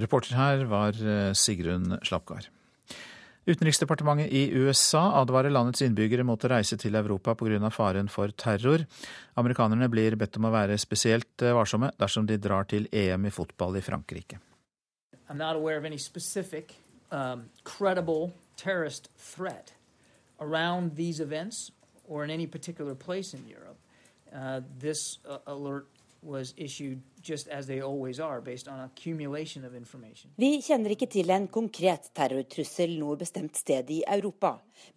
Reporter 0.00 0.36
her 0.38 0.64
var 0.70 0.96
eh, 0.96 1.32
Sigrun 1.36 1.98
Slapgard. 2.02 2.48
Utenriksdepartementet 3.48 4.32
i 4.32 4.50
USA 4.52 5.02
advarer 5.20 5.50
landets 5.50 5.82
innbyggere 5.82 6.24
mot 6.28 6.44
å 6.44 6.50
reise 6.52 6.76
til 6.78 6.94
Europa 6.94 7.34
pga. 7.34 7.70
faren 7.72 8.08
for 8.08 8.28
terror. 8.36 8.84
Amerikanerne 9.40 9.88
blir 9.88 10.16
bedt 10.16 10.36
om 10.36 10.44
å 10.44 10.52
være 10.52 10.78
spesielt 10.78 11.42
eh, 11.42 11.54
varsomme 11.56 11.90
dersom 11.98 12.26
de 12.26 12.36
drar 12.38 12.64
til 12.64 12.86
EM 12.92 13.26
i 13.26 13.30
fotball 13.30 13.76
i 13.76 13.80
Frankrike. 13.80 14.38
Specific, 15.98 16.74
um, 17.10 17.44
events 21.20 21.70
or 22.08 22.24
in 22.24 22.30
any 22.30 22.46
particular 22.46 22.94
place 22.94 23.34
in 23.34 23.44
Europe. 23.48 23.78
Uh, 24.34 24.60
this 24.78 25.18
uh, 25.28 25.38
alert 25.46 25.86
vi 30.36 30.50
kjenner 30.60 30.92
ikke 30.92 31.08
til 31.08 31.30
en 31.32 31.46
konkret 31.48 32.10
terrortrussel 32.16 32.92
noe 33.00 33.16
bestemt 33.16 33.56
sted 33.56 33.88
i 33.88 34.02
Europa, 34.04 34.50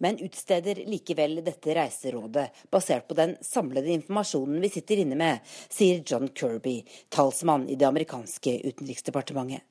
men 0.04 0.20
utsteder 0.24 0.82
likevel 0.84 1.40
dette 1.46 1.76
reiserådet 1.78 2.44
basert 2.72 3.08
på 3.08 3.16
den 3.16 3.36
samlede 3.40 3.94
informasjonen 3.94 4.60
vi 4.60 4.72
sitter 4.74 5.00
inne 5.04 5.16
med, 5.16 5.54
sier 5.72 6.02
John 6.04 6.28
Kirby, 6.28 6.82
talsmann 7.08 7.70
i 7.72 7.78
det 7.80 7.88
amerikanske 7.88 8.58
utenriksdepartementet. 8.68 9.64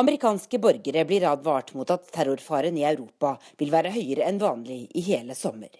Amerikanske 0.00 0.58
borgere 0.58 1.04
blir 1.06 1.28
advart 1.28 1.74
mot 1.76 1.92
at 1.92 2.08
terrorfaren 2.16 2.80
i 2.80 2.88
Europa 2.88 3.36
vil 3.60 3.70
være 3.74 3.92
høyere 3.94 4.24
enn 4.30 4.40
vanlig 4.40 4.80
i 4.96 5.04
hele 5.12 5.36
sommer, 5.38 5.70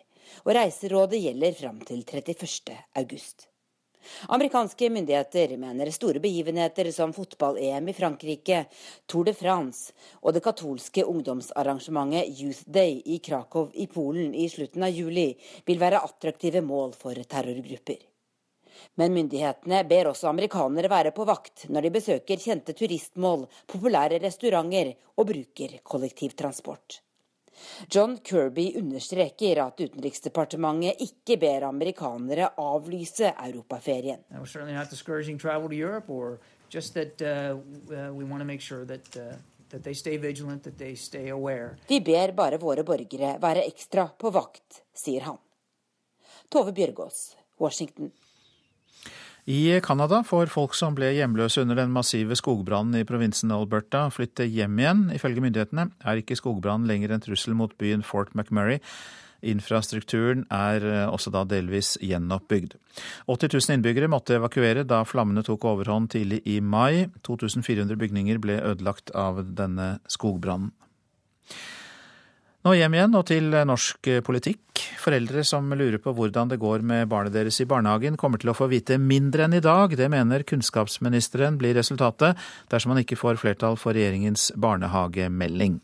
og 0.44 0.54
reiserådet 0.60 1.24
gjelder 1.24 1.58
fram 1.58 1.80
til 1.88 2.04
31. 2.04 2.78
august. 3.00 3.48
Amerikanske 4.28 4.90
myndigheter 4.90 5.56
mener 5.58 5.90
store 5.94 6.20
begivenheter 6.20 6.90
som 6.92 7.12
fotball-EM 7.12 7.88
i 7.88 7.94
Frankrike, 7.96 8.64
Tour 9.06 9.28
de 9.28 9.34
France 9.36 9.92
og 10.22 10.34
det 10.36 10.42
katolske 10.44 11.04
ungdomsarrangementet 11.04 12.40
Youth 12.40 12.64
Day 12.66 13.00
i 13.04 13.18
Krakow 13.18 13.70
i 13.74 13.86
Polen 13.86 14.34
i 14.34 14.48
slutten 14.48 14.82
av 14.86 14.92
juli 14.94 15.30
vil 15.66 15.80
være 15.80 16.02
attraktive 16.04 16.64
mål 16.64 16.96
for 16.98 17.14
terrorgrupper. 17.14 18.02
Men 18.98 19.14
myndighetene 19.14 19.84
ber 19.88 20.10
også 20.10 20.28
amerikanere 20.30 20.90
være 20.90 21.14
på 21.14 21.26
vakt 21.28 21.66
når 21.70 21.86
de 21.86 21.94
besøker 21.94 22.42
kjente 22.42 22.74
turistmål, 22.76 23.46
populære 23.70 24.20
restauranter 24.22 24.94
og 25.16 25.30
bruker 25.30 25.78
kollektivtransport. 25.82 27.00
John 27.90 28.18
Kirby 28.24 28.72
understreker 28.80 29.60
at 29.66 29.80
Utenriksdepartementet 29.80 31.00
ikke 31.04 31.36
ber 31.40 31.68
amerikanere 31.68 32.50
avlyse 32.60 33.32
europaferien. 33.34 34.24
Vi 41.88 42.00
ber 42.00 42.32
bare 42.36 42.58
våre 42.62 42.84
borgere 42.86 43.36
være 43.42 43.64
ekstra 43.66 44.08
på 44.18 44.30
vakt, 44.34 44.82
sier 44.94 45.26
han. 45.30 45.40
Tove 46.50 46.74
Bjørgaas, 46.76 47.36
Washington. 47.60 48.12
I 49.44 49.80
Canada 49.84 50.22
får 50.24 50.48
folk 50.48 50.72
som 50.72 50.94
ble 50.96 51.10
hjemløse 51.18 51.60
under 51.60 51.76
den 51.76 51.90
massive 51.92 52.32
skogbrannen 52.38 52.96
i 52.96 53.04
provinsen 53.04 53.50
Alberta, 53.52 54.06
flytte 54.08 54.46
hjem 54.48 54.78
igjen. 54.80 55.02
Ifølge 55.12 55.44
myndighetene 55.44 55.90
er 56.00 56.20
ikke 56.20 56.38
skogbrannen 56.40 56.88
lenger 56.88 57.12
en 57.12 57.24
trussel 57.26 57.52
mot 57.58 57.74
byen 57.76 58.00
Fort 58.00 58.32
McMurray. 58.32 58.80
Infrastrukturen 59.44 60.46
er 60.48 60.86
eh, 60.88 61.04
også 61.12 61.28
da 61.34 61.42
delvis 61.44 61.98
gjenoppbygd. 62.00 62.78
80 63.28 63.52
000 63.52 63.76
innbyggere 63.76 64.08
måtte 64.08 64.38
evakuere 64.38 64.86
da 64.88 65.02
flammene 65.04 65.44
tok 65.44 65.68
overhånd 65.68 66.14
tidlig 66.16 66.40
i 66.48 66.62
mai. 66.64 67.10
2400 67.28 68.00
bygninger 68.00 68.40
ble 68.40 68.56
ødelagt 68.64 69.12
av 69.12 69.42
denne 69.44 69.98
skogbrannen. 70.08 70.72
Nå 72.64 72.72
hjem 72.78 72.94
igjen 72.96 73.16
og 73.18 73.26
til 73.28 73.50
norsk 73.68 74.08
politikk. 74.24 74.80
Foreldre 74.96 75.42
som 75.44 75.66
lurer 75.76 75.98
på 76.00 76.14
hvordan 76.16 76.48
det 76.48 76.56
går 76.62 76.80
med 76.80 77.10
barnet 77.10 77.34
deres 77.34 77.58
i 77.60 77.66
barnehagen, 77.68 78.16
kommer 78.16 78.40
til 78.40 78.54
å 78.54 78.56
få 78.56 78.70
vite 78.70 78.96
mindre 78.96 79.44
enn 79.44 79.58
i 79.58 79.60
dag. 79.60 79.92
Det 79.92 80.06
mener 80.08 80.46
kunnskapsministeren 80.48 81.58
blir 81.60 81.76
resultatet 81.76 82.40
dersom 82.72 82.94
han 82.94 83.02
ikke 83.02 83.20
får 83.20 83.36
flertall 83.42 83.76
for 83.76 83.92
regjeringens 83.92 84.48
barnehagemelding. 84.56 85.76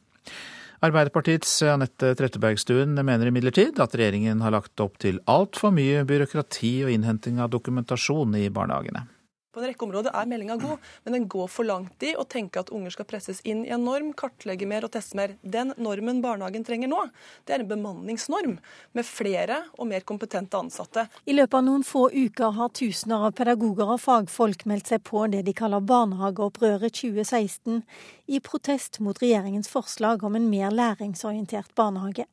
Arbeiderpartiets 0.81 1.59
Anette 1.69 2.15
Trettebergstuen 2.16 2.97
mener 2.97 3.28
imidlertid 3.28 3.77
at 3.85 4.01
regjeringen 4.01 4.40
har 4.40 4.57
lagt 4.57 4.81
opp 4.81 4.97
til 5.05 5.20
altfor 5.28 5.77
mye 5.77 6.09
byråkrati 6.09 6.78
og 6.86 6.97
innhenting 6.97 7.44
av 7.44 7.52
dokumentasjon 7.52 8.40
i 8.40 8.48
barnehagene. 8.48 9.05
På 9.51 9.59
en 9.59 9.66
rekke 9.66 9.82
områder 9.82 10.14
er 10.14 10.28
meldinga 10.31 10.55
god, 10.62 10.78
men 11.02 11.14
den 11.16 11.24
går 11.31 11.48
for 11.51 11.66
langt 11.66 12.05
i 12.06 12.12
å 12.14 12.22
tenke 12.22 12.60
at 12.62 12.68
unger 12.70 12.93
skal 12.94 13.09
presses 13.10 13.40
inn 13.43 13.64
i 13.66 13.72
en 13.74 13.82
norm, 13.82 14.12
kartlegge 14.14 14.68
mer 14.70 14.86
og 14.86 14.93
teste 14.94 15.18
mer. 15.18 15.32
Den 15.43 15.72
normen 15.74 16.20
barnehagen 16.22 16.62
trenger 16.66 16.93
nå, 16.93 17.01
det 17.48 17.56
er 17.56 17.64
en 17.64 17.72
bemanningsnorm 17.72 18.55
med 18.94 19.09
flere 19.09 19.64
og 19.74 19.90
mer 19.90 20.06
kompetente 20.06 20.55
ansatte. 20.55 21.09
I 21.27 21.35
løpet 21.35 21.59
av 21.59 21.66
noen 21.66 21.82
få 21.82 22.05
uker 22.14 22.55
har 22.60 22.70
tusener 22.78 23.27
av 23.27 23.35
pedagoger 23.43 23.90
og 23.97 23.98
fagfolk 24.05 24.62
meldt 24.70 24.94
seg 24.94 25.02
på 25.10 25.27
det 25.35 25.43
de 25.48 25.56
kaller 25.59 25.82
barnehageopprøret 25.82 26.94
2016, 27.02 27.82
i 28.31 28.39
protest 28.39 29.02
mot 29.02 29.18
regjeringens 29.18 29.72
forslag 29.72 30.22
om 30.22 30.39
en 30.39 30.47
mer 30.47 30.70
læringsorientert 30.70 31.74
barnehage. 31.74 32.31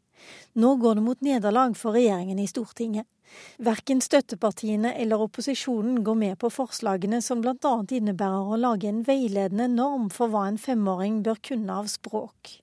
Nå 0.53 0.75
går 0.77 0.99
det 0.99 1.09
mot 1.09 1.21
nederlag 1.25 1.73
for 1.77 1.97
regjeringen 1.97 2.37
i 2.37 2.49
Stortinget. 2.49 3.09
Verken 3.57 4.01
støttepartiene 4.01 4.93
eller 5.01 5.21
opposisjonen 5.25 6.03
går 6.05 6.17
med 6.19 6.37
på 6.41 6.51
forslagene 6.53 7.21
som 7.25 7.41
bl.a. 7.41 7.73
innebærer 7.89 8.53
å 8.53 8.59
lage 8.61 8.89
en 8.89 9.03
veiledende 9.07 9.67
norm 9.71 10.09
for 10.13 10.33
hva 10.33 10.47
en 10.51 10.59
femåring 10.61 11.21
bør 11.25 11.41
kunne 11.49 11.79
av 11.81 11.89
språk. 11.91 12.57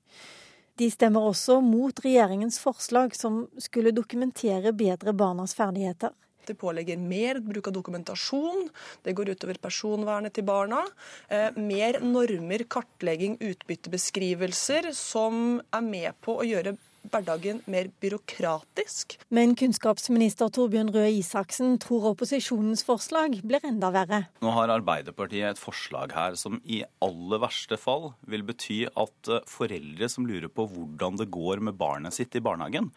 De 0.78 0.88
stemmer 0.90 1.22
også 1.22 1.60
mot 1.62 2.00
regjeringens 2.02 2.58
forslag 2.62 3.14
som 3.14 3.44
skulle 3.62 3.94
dokumentere 3.94 4.74
bedre 4.74 5.14
barnas 5.14 5.54
ferdigheter. 5.54 6.14
Det 6.44 6.56
pålegger 6.60 7.00
mer 7.00 7.38
bruk 7.40 7.70
av 7.70 7.76
dokumentasjon. 7.76 8.66
Det 9.02 9.14
går 9.16 9.32
utover 9.32 9.60
personvernet 9.62 10.34
til 10.36 10.44
barna. 10.44 10.82
Eh, 11.28 11.54
mer 11.56 12.00
normer, 12.04 12.66
kartlegging, 12.68 13.38
utbyttebeskrivelser, 13.40 14.90
som 14.92 15.62
er 15.72 15.86
med 15.86 16.20
på 16.24 16.36
å 16.40 16.44
gjøre 16.44 16.76
hverdagen 17.12 17.60
mer 17.70 17.90
byråkratisk. 18.02 19.18
Men 19.34 19.54
kunnskapsminister 19.58 20.52
Torbjørn 20.54 20.92
Røe 20.94 21.10
Isaksen 21.18 21.76
tror 21.82 22.10
opposisjonens 22.12 22.84
forslag 22.86 23.40
blir 23.46 23.64
enda 23.66 23.90
verre. 23.94 24.22
Nå 24.44 24.54
har 24.56 24.72
Arbeiderpartiet 24.74 25.54
et 25.54 25.60
forslag 25.60 26.14
her 26.16 26.38
som 26.40 26.60
i 26.64 26.82
aller 27.04 27.42
verste 27.42 27.78
fall 27.80 28.12
vil 28.30 28.46
bety 28.46 28.84
at 28.88 29.30
eh, 29.32 29.44
foreldre 29.50 30.08
som 30.10 30.28
lurer 30.28 30.50
på 30.52 30.68
hvordan 30.70 31.20
det 31.20 31.30
går 31.34 31.62
med 31.64 31.78
barnet 31.80 32.16
sitt 32.16 32.34
i 32.36 32.44
barnehagen, 32.44 32.90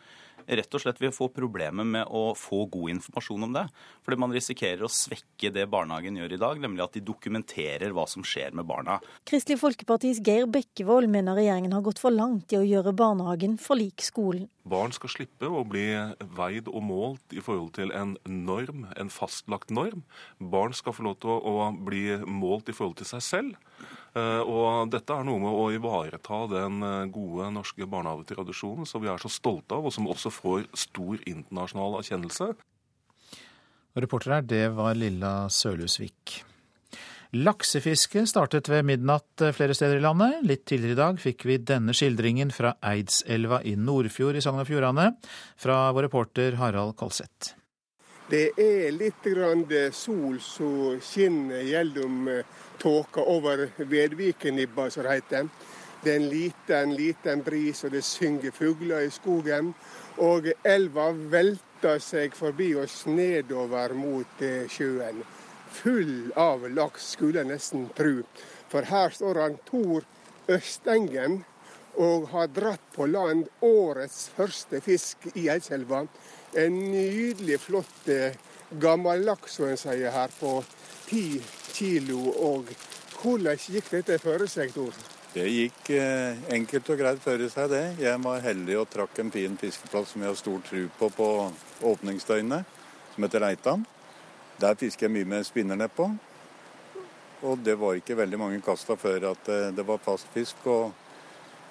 rett 0.47 0.77
og 0.77 0.83
slett 0.83 1.01
vil 1.01 1.13
få 1.15 1.29
problemer 1.33 1.87
med 1.87 2.07
å 2.07 2.31
få 2.37 2.63
god 2.71 2.95
informasjon 2.95 3.47
om 3.47 3.55
det. 3.57 3.65
Fordi 4.05 4.19
man 4.23 4.33
risikerer 4.35 4.85
å 4.87 4.91
svekke 4.91 5.51
det 5.53 5.67
barnehagen 5.71 6.19
gjør 6.19 6.35
i 6.35 6.41
dag, 6.41 6.61
nemlig 6.63 6.85
at 6.85 6.97
de 6.97 7.03
dokumenterer 7.07 7.95
hva 7.95 8.07
som 8.09 8.25
skjer 8.25 8.55
med 8.57 8.67
barna. 8.69 8.99
Kristelig 9.27 9.59
Folkepartis 9.61 10.21
Geir 10.23 10.47
Bekkevold 10.51 11.11
mener 11.11 11.37
regjeringen 11.37 11.75
har 11.75 11.85
gått 11.85 12.01
for 12.01 12.15
langt 12.15 12.53
i 12.55 12.61
å 12.61 12.65
gjøre 12.65 12.95
barnehagen 12.97 13.57
for 13.61 13.79
lik 13.79 14.05
skolen. 14.05 14.47
Barn 14.67 14.91
skal 14.91 15.11
slippe 15.13 15.47
å 15.47 15.63
bli 15.67 15.85
veid 16.35 16.67
og 16.67 16.81
målt 16.83 17.35
i 17.35 17.43
forhold 17.43 17.73
til 17.77 17.93
en 17.95 18.17
norm, 18.27 18.87
en 18.99 19.11
fastlagt 19.13 19.71
norm. 19.71 20.03
Barn 20.39 20.75
skal 20.75 20.95
få 20.95 21.05
lov 21.07 21.21
til 21.23 21.37
å 21.37 21.69
bli 21.87 22.03
målt 22.27 22.67
i 22.67 22.75
forhold 22.75 22.99
til 22.99 23.07
seg 23.07 23.23
selv. 23.23 23.55
Eh, 24.17 24.41
og 24.41 24.89
dette 24.93 25.13
er 25.13 25.25
noe 25.27 25.41
med 25.41 25.53
å 25.53 25.67
ivareta 25.75 26.43
den 26.51 26.81
eh, 26.85 27.05
gode 27.13 27.51
norske 27.53 27.87
barnehagetradisjonen 27.89 28.87
som 28.89 29.03
vi 29.03 29.11
er 29.11 29.21
så 29.21 29.31
stolte 29.31 29.77
av, 29.77 29.87
og 29.87 29.93
som 29.93 30.09
også 30.09 30.31
får 30.33 30.67
stor 30.87 31.21
internasjonal 31.27 31.99
erkjennelse. 31.99 32.51
Reporter 33.97 34.37
her, 34.37 34.45
det 34.45 34.65
var 34.77 34.97
Lilla 34.97 35.33
Sølhusvik. 35.53 36.41
Laksefiske 37.35 38.23
startet 38.29 38.69
ved 38.71 38.87
midnatt 38.87 39.43
eh, 39.43 39.53
flere 39.53 39.75
steder 39.77 39.99
i 39.99 40.05
landet. 40.05 40.41
Litt 40.47 40.65
tidligere 40.69 40.95
i 40.95 41.01
dag 41.01 41.21
fikk 41.21 41.45
vi 41.49 41.59
denne 41.73 41.93
skildringen 41.97 42.53
fra 42.55 42.77
Eidselva 42.93 43.61
i 43.67 43.75
Nordfjord 43.77 44.39
i 44.39 44.43
Sogn 44.45 44.63
og 44.63 44.69
Fjordane, 44.69 45.11
fra 45.59 45.87
vår 45.91 46.07
reporter 46.07 46.57
Harald 46.61 46.95
Kolseth. 46.97 47.53
Det 48.27 48.49
er 48.59 48.89
litt 48.91 49.23
sol 49.95 50.39
som 50.43 50.97
skinner 50.99 51.61
gjennom 51.63 52.25
tåka 52.79 53.21
over 53.21 53.69
Vedvikenibba, 53.77 54.89
som 54.89 55.03
det 55.03 55.17
heter. 55.17 55.49
Det 56.03 56.11
er 56.11 56.15
en 56.15 56.29
liten, 56.29 56.93
liten 56.95 57.43
bris, 57.43 57.83
og 57.83 57.91
det 57.91 58.03
synger 58.05 58.51
fugler 58.51 59.07
i 59.07 59.09
skogen. 59.11 59.73
Og 60.17 60.51
elva 60.65 61.09
velter 61.11 61.99
seg 62.01 62.35
forbi 62.37 62.73
oss 62.77 63.05
nedover 63.09 63.93
mot 63.97 64.41
eh, 64.45 64.69
sjøen. 64.69 65.23
Full 65.81 66.31
av 66.37 66.63
laks, 66.69 67.11
skulle 67.17 67.41
jeg 67.41 67.51
nesten 67.51 67.89
tru. 67.97 68.21
For 68.69 68.87
her 68.87 69.13
står 69.13 69.41
han 69.41 69.59
Tor 69.67 70.05
Østengen 70.47 71.41
og 71.97 72.29
har 72.31 72.49
dratt 72.53 72.83
på 72.95 73.07
land 73.09 73.47
årets 73.65 74.27
første 74.37 74.81
fisk 74.85 75.27
i 75.33 75.47
Eidselva. 75.49 76.05
En 76.57 76.77
nydelig, 76.91 77.59
flott 77.65 78.09
eh, 78.13 78.37
gammel 78.79 79.25
laks, 79.25 79.57
som 79.57 79.71
en 79.71 79.79
sier 79.81 80.13
her, 80.13 80.33
på 80.39 80.59
ti 81.07 81.39
kilo. 81.77 82.19
Og 82.49 82.71
hvordan 83.21 83.59
gikk 83.61 83.91
dette 83.93 84.19
for 84.21 84.45
seg, 84.49 84.73
Tor? 84.75 84.95
Det 85.33 85.45
gikk 85.51 85.91
eh, 85.93 86.39
enkelt 86.55 86.87
og 86.93 87.01
greit 87.01 87.19
for 87.21 87.41
seg, 87.51 87.69
det. 87.69 87.83
Jeg 88.01 88.21
var 88.23 88.41
heldig 88.41 88.79
og 88.81 88.87
trakk 88.89 89.19
en 89.21 89.33
fin 89.33 89.57
fiskeplass 89.59 90.13
som 90.13 90.23
jeg 90.23 90.31
har 90.31 90.39
stor 90.39 90.63
tro 90.65 90.85
på 90.97 91.09
på 91.17 91.27
åpningsdøgnet, 91.91 92.77
som 93.13 93.27
heter 93.27 93.45
Reitan. 93.45 93.85
Der 94.57 94.77
fisker 94.79 95.05
jeg 95.05 95.13
mye 95.13 95.29
med 95.35 95.45
spinner 95.45 95.91
på. 95.93 96.09
Og 97.45 97.59
det 97.61 97.75
var 97.77 97.99
ikke 97.99 98.17
veldig 98.17 98.39
mange 98.41 98.63
kasta 98.65 98.97
før 98.97 99.31
at 99.35 99.51
eh, 99.53 99.69
det 99.77 99.85
var 99.85 100.01
fast 100.01 100.31
fisk. 100.33 100.65
Og 100.65 100.93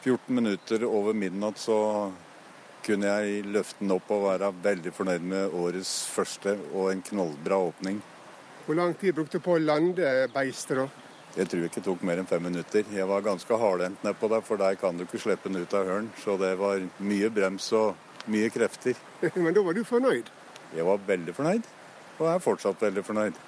14 0.05 0.35
minutter 0.35 0.85
over 0.87 1.17
midnatt 1.17 1.59
så 1.59 1.79
kunne 2.87 3.11
jeg 3.11 3.47
løfte 3.51 3.83
den 3.83 3.97
opp 3.97 4.11
og 4.15 4.29
være 4.29 4.53
veldig 4.63 4.93
fornøyd 4.95 5.25
med 5.27 5.57
årets 5.59 5.95
første 6.15 6.55
og 6.71 6.93
en 6.93 7.03
knallbra 7.03 7.59
åpning. 7.73 7.99
Hvor 8.67 8.75
lang 8.75 8.95
tid 8.99 9.15
brukte 9.15 9.39
du 9.39 9.45
på 9.45 9.57
å 9.57 9.63
lande 9.63 10.13
beistet, 10.35 10.81
da? 10.81 10.87
Jeg 11.37 11.51
tror 11.53 11.67
ikke 11.67 11.81
det 11.81 11.87
tok 11.87 12.05
mer 12.09 12.19
enn 12.19 12.29
fem 12.29 12.43
minutter. 12.43 12.87
Jeg 12.93 13.07
var 13.07 13.23
ganske 13.23 13.59
hardhendt 13.61 14.05
nedpå 14.07 14.31
der, 14.33 14.43
for 14.43 14.61
der 14.61 14.79
kan 14.81 14.97
du 14.97 15.05
ikke 15.05 15.21
slippe 15.23 15.51
den 15.51 15.63
ut 15.63 15.75
av 15.77 15.87
hølen. 15.87 16.09
Så 16.23 16.39
det 16.41 16.55
var 16.59 16.83
mye 16.99 17.31
brems 17.31 17.69
og 17.77 17.95
mye 18.33 18.49
krefter. 18.51 18.97
Men 19.35 19.55
da 19.55 19.63
var 19.63 19.77
du 19.77 19.85
fornøyd? 19.85 20.33
Jeg 20.75 20.87
var 20.89 21.05
veldig 21.07 21.35
fornøyd, 21.37 21.69
og 22.19 22.27
er 22.33 22.43
fortsatt 22.43 22.83
veldig 22.83 23.05
fornøyd. 23.07 23.39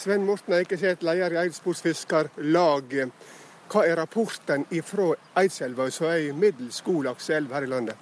Sven 0.00 0.24
Morten 0.26 0.56
Eikeseth, 0.56 1.04
leder 1.04 1.36
i 1.36 1.44
Eidsportsfiskarlaget. 1.44 3.12
Fiskarlag. 3.12 3.40
Hva 3.72 3.86
er 3.88 3.96
rapporten 3.96 4.66
ifra 4.74 5.14
Eidselva, 5.40 5.86
som 5.88 6.10
er 6.10 6.18
ei 6.18 6.32
middels 6.36 6.82
god 6.84 7.06
lakseelv 7.06 7.54
her 7.54 7.64
i 7.64 7.70
landet? 7.70 7.96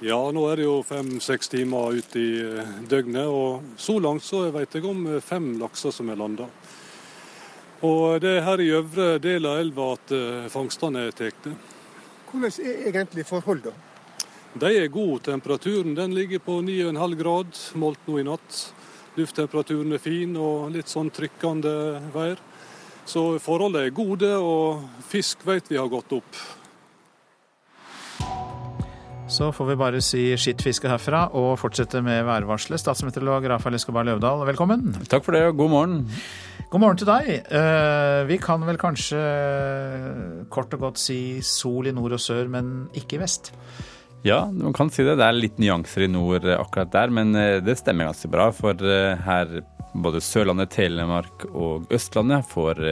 Ja, 0.00 0.16
nå 0.32 0.46
er 0.48 0.56
det 0.56 0.64
jo 0.64 0.78
fem-seks 0.80 1.50
timer 1.52 1.92
ut 1.92 2.14
i 2.16 2.28
eh, 2.40 2.68
døgnet, 2.88 3.28
og 3.28 3.76
så 3.76 3.98
langt 4.00 4.24
så 4.24 4.46
vet 4.48 4.72
jeg 4.72 4.86
om 4.88 5.02
eh, 5.04 5.18
fem 5.20 5.50
lakser 5.60 5.92
som 5.92 6.08
er 6.08 6.16
landa. 6.16 6.46
Og 7.84 8.16
det 8.24 8.30
er 8.38 8.46
her 8.46 8.62
i 8.64 8.70
øvre 8.78 9.18
del 9.20 9.44
av 9.44 9.60
elva 9.60 9.90
at 9.98 10.14
eh, 10.16 10.46
fangstene 10.48 11.02
er 11.10 11.12
tatt. 11.18 11.50
Hvordan 12.30 12.64
er 12.64 12.86
egentlig 12.88 13.26
forholdene? 13.28 13.76
De 14.56 14.70
er 14.72 14.88
gode. 14.88 15.20
Temperaturen 15.28 15.92
den 15.98 16.16
ligger 16.16 16.40
på 16.48 16.56
9,5 16.64 17.16
grad, 17.20 17.60
målt 17.76 18.08
nå 18.08 18.22
i 18.22 18.24
natt. 18.24 18.60
Lufttemperaturen 19.20 19.92
er 19.92 20.00
fin 20.00 20.32
og 20.40 20.72
litt 20.72 20.88
sånn 20.88 21.12
trykkende 21.12 21.74
vær. 22.16 22.40
Så 23.04 23.34
forholdene 23.36 23.90
er 23.90 23.92
gode, 23.92 24.32
og 24.32 25.04
fisk 25.12 25.44
vet 25.44 25.68
vi 25.68 25.76
har 25.76 25.92
gått 25.92 26.16
opp. 26.16 26.40
Så 29.40 29.46
får 29.56 29.70
vi 29.70 29.74
bare 29.80 30.00
si 30.04 30.22
skitt 30.36 30.60
fiske 30.60 30.84
herfra 30.90 31.22
og 31.32 31.54
fortsette 31.56 32.02
med 32.04 32.26
værvarselet. 32.28 32.76
Statsmeteorolog 32.82 33.46
Rafael 33.48 33.78
Escobar 33.78 34.04
Løvdahl, 34.04 34.42
velkommen. 34.44 34.82
Takk 35.08 35.24
for 35.24 35.32
det, 35.32 35.40
og 35.48 35.54
god 35.56 35.70
morgen. 35.72 35.94
God 36.68 36.82
morgen 36.82 36.98
til 37.00 37.08
deg. 37.08 37.30
Eh, 37.48 38.18
vi 38.28 38.36
kan 38.36 38.60
vel 38.68 38.76
kanskje 38.76 39.22
kort 40.52 40.76
og 40.76 40.82
godt 40.84 41.00
si 41.00 41.16
sol 41.40 41.88
i 41.88 41.94
nord 41.96 42.18
og 42.18 42.20
sør, 42.20 42.50
men 42.52 42.90
ikke 42.92 43.16
i 43.16 43.22
vest? 43.22 43.48
Ja, 44.28 44.42
man 44.44 44.76
kan 44.76 44.92
si 44.92 45.06
det. 45.08 45.14
Det 45.16 45.24
er 45.24 45.38
litt 45.38 45.62
nyanser 45.62 46.04
i 46.04 46.10
nord 46.12 46.44
akkurat 46.58 46.92
der, 46.92 47.14
men 47.16 47.32
eh, 47.32 47.62
det 47.64 47.78
stemmer 47.80 48.10
ganske 48.10 48.28
bra. 48.34 48.50
For 48.52 48.76
eh, 48.76 49.24
her 49.24 49.62
både 49.94 50.20
Sørlandet, 50.20 50.74
Telemark 50.76 51.46
og 51.48 51.88
Østlandet 51.96 52.44
får 52.52 52.82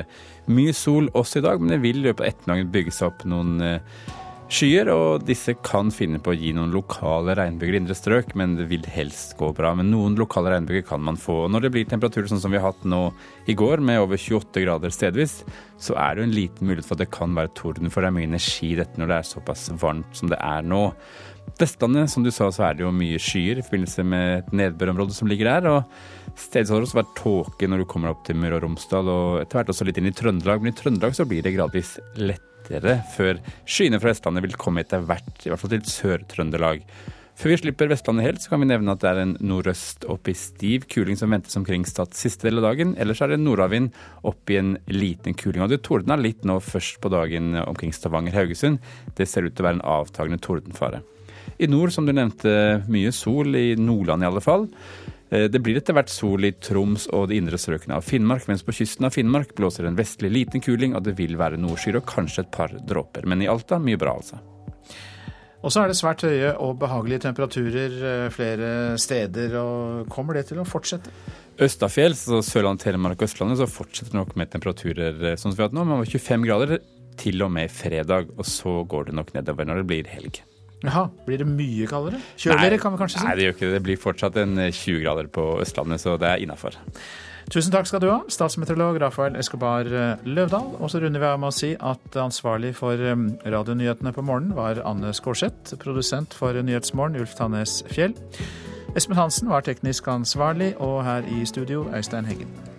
mye 0.49 0.73
sol 0.73 1.13
også 1.13 1.43
i 1.43 1.45
dag, 1.45 1.61
men 1.61 1.77
det 1.77 1.83
vil 1.85 2.01
i 2.01 2.07
løpet 2.09 2.25
av 2.25 2.33
ettermiddagen 2.33 2.73
bygge 2.73 2.97
seg 2.97 3.13
opp 3.13 3.29
noen 3.29 3.61
skyer, 4.53 4.89
og 4.93 5.25
disse 5.29 5.53
kan 5.65 5.91
finne 5.93 6.21
på 6.23 6.33
å 6.33 6.37
gi 6.37 6.51
noen 6.57 6.73
lokale 6.73 7.35
regnbyger 7.37 7.77
i 7.77 7.81
indre 7.83 7.97
strøk, 7.97 8.35
men 8.39 8.57
det 8.59 8.69
vil 8.71 8.85
helst 8.89 9.37
gå 9.39 9.51
bra. 9.57 9.75
Men 9.77 9.91
noen 9.93 10.17
lokale 10.19 10.55
regnbyger 10.55 10.87
kan 10.89 11.03
man 11.05 11.21
få. 11.21 11.47
Når 11.53 11.67
det 11.67 11.73
blir 11.75 11.89
temperaturer 11.89 12.31
sånn 12.31 12.43
som 12.43 12.55
vi 12.55 12.61
har 12.61 12.73
hatt 12.73 12.87
nå 12.89 13.03
i 13.49 13.57
går, 13.59 13.85
med 13.85 14.01
over 14.03 14.21
28 14.21 14.65
grader 14.65 14.95
stedvis, 14.95 15.43
så 15.79 15.97
er 16.01 16.17
det 16.17 16.23
jo 16.23 16.29
en 16.29 16.37
liten 16.37 16.71
mulighet 16.71 16.89
for 16.89 16.99
at 16.99 17.05
det 17.05 17.11
kan 17.15 17.37
være 17.37 17.55
torden, 17.59 17.93
for 17.93 18.03
det 18.03 18.11
er 18.11 18.17
mye 18.19 18.31
energi 18.31 18.73
dette 18.79 19.01
når 19.01 19.13
det 19.13 19.19
er 19.19 19.33
såpass 19.33 19.69
varmt 19.79 20.17
som 20.17 20.33
det 20.33 20.41
er 20.41 20.65
nå. 20.67 20.85
Vestlandet, 21.59 22.11
som 22.13 22.25
du 22.25 22.33
sa, 22.35 22.51
så 22.53 22.69
er 22.69 22.77
det 22.77 22.85
jo 22.85 22.95
mye 22.95 23.21
skyer 23.23 23.61
i 23.61 23.65
forbindelse 23.65 24.05
med 24.07 24.35
et 24.39 24.53
nedbørområde 24.61 25.17
som 25.17 25.31
ligger 25.31 25.49
der. 25.53 25.71
og 25.73 26.37
Stedvis 26.39 26.71
har 26.73 26.81
det 26.81 26.89
også 26.89 27.01
vært 27.01 27.17
tåke 27.19 27.69
når 27.69 27.83
du 27.83 27.91
kommer 27.91 28.13
opp 28.13 28.25
til 28.27 28.39
Møre 28.39 28.61
og 28.61 28.67
Romsdal, 28.67 29.09
og 29.09 29.41
etter 29.43 29.61
hvert 29.61 29.73
også 29.73 29.89
litt 29.89 29.99
inn 30.01 30.11
i 30.11 30.15
Trøndelag. 30.15 30.63
Men 30.63 30.73
i 30.73 30.79
Trøndelag 30.79 31.17
så 31.17 31.27
blir 31.29 31.45
det 31.45 31.57
gradvis 31.57 31.97
lett 32.21 32.45
lettere 32.69 33.01
før 33.15 33.39
skyene 33.69 34.01
fra 34.01 34.13
Vestlandet 34.13 34.45
vil 34.45 34.59
komme 34.61 34.85
etter 34.85 35.05
hvert, 35.05 35.31
i 35.45 35.51
hvert 35.51 35.61
fall 35.61 35.73
til 35.73 35.89
Sør-Trøndelag. 35.89 36.85
Før 37.39 37.53
vi 37.53 37.59
slipper 37.61 37.87
Vestlandet 37.87 38.27
helt, 38.27 38.41
så 38.43 38.51
kan 38.51 38.65
vi 38.65 38.67
nevne 38.67 38.91
at 38.97 39.03
det 39.05 39.11
er 39.13 39.21
en 39.23 39.37
nordøst 39.47 40.09
opp 40.11 40.27
i 40.27 40.35
stiv 40.35 40.89
kuling 40.91 41.15
som 41.21 41.31
ventes 41.31 41.55
omkring 41.61 41.85
Stad 41.87 42.17
siste 42.19 42.49
del 42.49 42.59
av 42.59 42.67
dagen. 42.67 42.97
Ellers 42.99 43.21
er 43.23 43.31
det 43.31 43.39
nordavind 43.39 43.93
opp 44.27 44.51
i 44.51 44.57
en 44.59 44.73
liten 44.91 45.37
kuling. 45.39 45.63
Og 45.63 45.71
det 45.71 45.85
tordna 45.87 46.17
litt 46.19 46.43
nå 46.43 46.57
først 46.59 46.99
på 46.99 47.13
dagen 47.15 47.55
omkring 47.63 47.95
Stavanger-Haugesund. 47.95 48.83
Det 49.15 49.29
ser 49.31 49.47
ut 49.47 49.55
til 49.55 49.63
å 49.63 49.69
være 49.69 49.79
en 49.79 49.87
avtagende 49.87 50.43
tordenfare. 50.43 51.05
I 51.63 51.71
nord, 51.71 51.95
som 51.95 52.11
du 52.11 52.13
nevnte, 52.13 52.83
mye 52.91 53.15
sol, 53.15 53.55
i 53.55 53.79
Nordland 53.79 54.27
i 54.27 54.31
alle 54.33 54.43
fall. 54.43 54.67
Eh, 55.31 55.47
det 55.53 55.61
blir 55.65 55.79
etter 55.79 55.97
hvert 55.97 56.13
sol 56.13 56.47
i 56.49 56.55
Troms 56.57 57.09
og 57.13 57.29
de 57.31 57.39
indre 57.41 57.61
strøkene 57.61 57.99
av 57.99 58.07
Finnmark, 58.07 58.47
mens 58.49 58.65
på 58.65 58.75
kysten 58.81 59.09
av 59.09 59.17
Finnmark 59.17 59.55
blåser 59.59 59.89
en 59.89 59.99
vestlig 59.99 60.33
liten 60.33 60.65
kuling, 60.65 60.97
og 60.97 61.05
det 61.05 61.19
vil 61.19 61.37
være 61.41 61.61
nordskyer 61.61 62.01
og 62.01 62.09
kanskje 62.09 62.47
et 62.47 62.55
par 62.55 62.73
dråper. 62.73 63.29
Men 63.29 63.45
i 63.45 63.51
Alta 63.51 63.81
mye 63.83 64.01
bra, 64.01 64.17
altså. 64.21 64.41
Og 65.59 65.73
så 65.75 65.83
er 65.83 65.91
det 65.91 65.99
svært 65.99 66.23
høye 66.23 66.53
og 66.63 66.77
behagelige 66.79 67.25
temperaturer 67.27 67.97
eh, 67.99 68.29
flere 68.33 68.71
steder. 69.01 69.57
og 69.59 70.13
Kommer 70.13 70.39
det 70.39 70.47
til 70.53 70.63
å 70.63 70.67
fortsette? 70.69 71.13
Østafjells, 71.59 72.29
altså 72.29 72.39
Sørlandet, 72.47 72.87
Telemark 72.87 73.19
og 73.19 73.27
Østlandet, 73.27 73.59
så 73.59 73.67
fortsetter 73.67 74.15
det 74.15 74.21
nok 74.21 74.37
med 74.39 74.53
temperaturer 74.53 75.33
eh, 75.33 75.41
sånn 75.41 75.51
som 75.51 75.59
vi 75.59 75.65
har 75.65 75.73
hatt 75.73 75.77
nå, 75.77 75.89
med 75.91 76.07
25 76.07 76.47
grader 76.47 76.79
til 77.19 77.43
og 77.43 77.51
med 77.53 77.75
fredag. 77.75 78.31
Og 78.39 78.47
så 78.47 78.79
går 78.87 79.11
det 79.11 79.19
nok 79.19 79.35
nedover 79.35 79.67
når 79.67 79.83
det 79.83 79.91
blir 79.91 80.15
helg. 80.15 80.39
Jaha, 80.85 81.09
blir 81.27 81.41
det 81.43 81.49
mye 81.49 81.87
kaldere? 81.91 82.21
Kjøligere, 82.39 82.79
kan 82.79 82.95
vi 82.95 83.01
kanskje 83.01 83.19
si? 83.19 83.27
Nei, 83.27 83.37
det 83.39 83.47
gjør 83.49 83.57
ikke 83.57 83.67
det. 83.67 83.73
Det 83.75 83.87
blir 83.89 84.03
fortsatt 84.03 84.37
en 84.39 84.61
20 84.63 85.01
grader 85.03 85.31
på 85.35 85.47
Østlandet, 85.63 86.03
så 86.05 86.15
det 86.21 86.29
er 86.31 86.45
innafor. 86.45 86.79
Tusen 87.49 87.73
takk 87.73 87.89
skal 87.89 88.03
du 88.05 88.11
ha, 88.11 88.19
statsmeteorolog 88.29 88.99
Rafael 89.01 89.39
Escobar 89.41 89.89
Løvdahl. 90.29 90.75
Og 90.79 90.93
så 90.93 91.01
runder 91.01 91.23
vi 91.23 91.31
av 91.31 91.41
med 91.41 91.49
å 91.49 91.57
si 91.57 91.73
at 91.75 92.19
ansvarlig 92.21 92.75
for 92.77 93.01
radionyhetene 93.01 94.13
på 94.13 94.23
morgenen 94.23 94.55
var 94.59 94.83
Anne 94.85 95.15
Skårseth. 95.17 95.75
Produsent 95.81 96.37
for 96.37 96.53
Nyhetsmorgen 96.61 97.17
Ulf 97.19 97.35
Tannes 97.41 97.81
Fjell. 97.89 98.15
Espen 98.97 99.19
Hansen 99.19 99.49
var 99.51 99.65
teknisk 99.65 100.07
ansvarlig, 100.13 100.75
og 100.77 101.01
her 101.09 101.25
i 101.33 101.47
studio 101.49 101.89
Øystein 101.89 102.29
Heggen. 102.29 102.78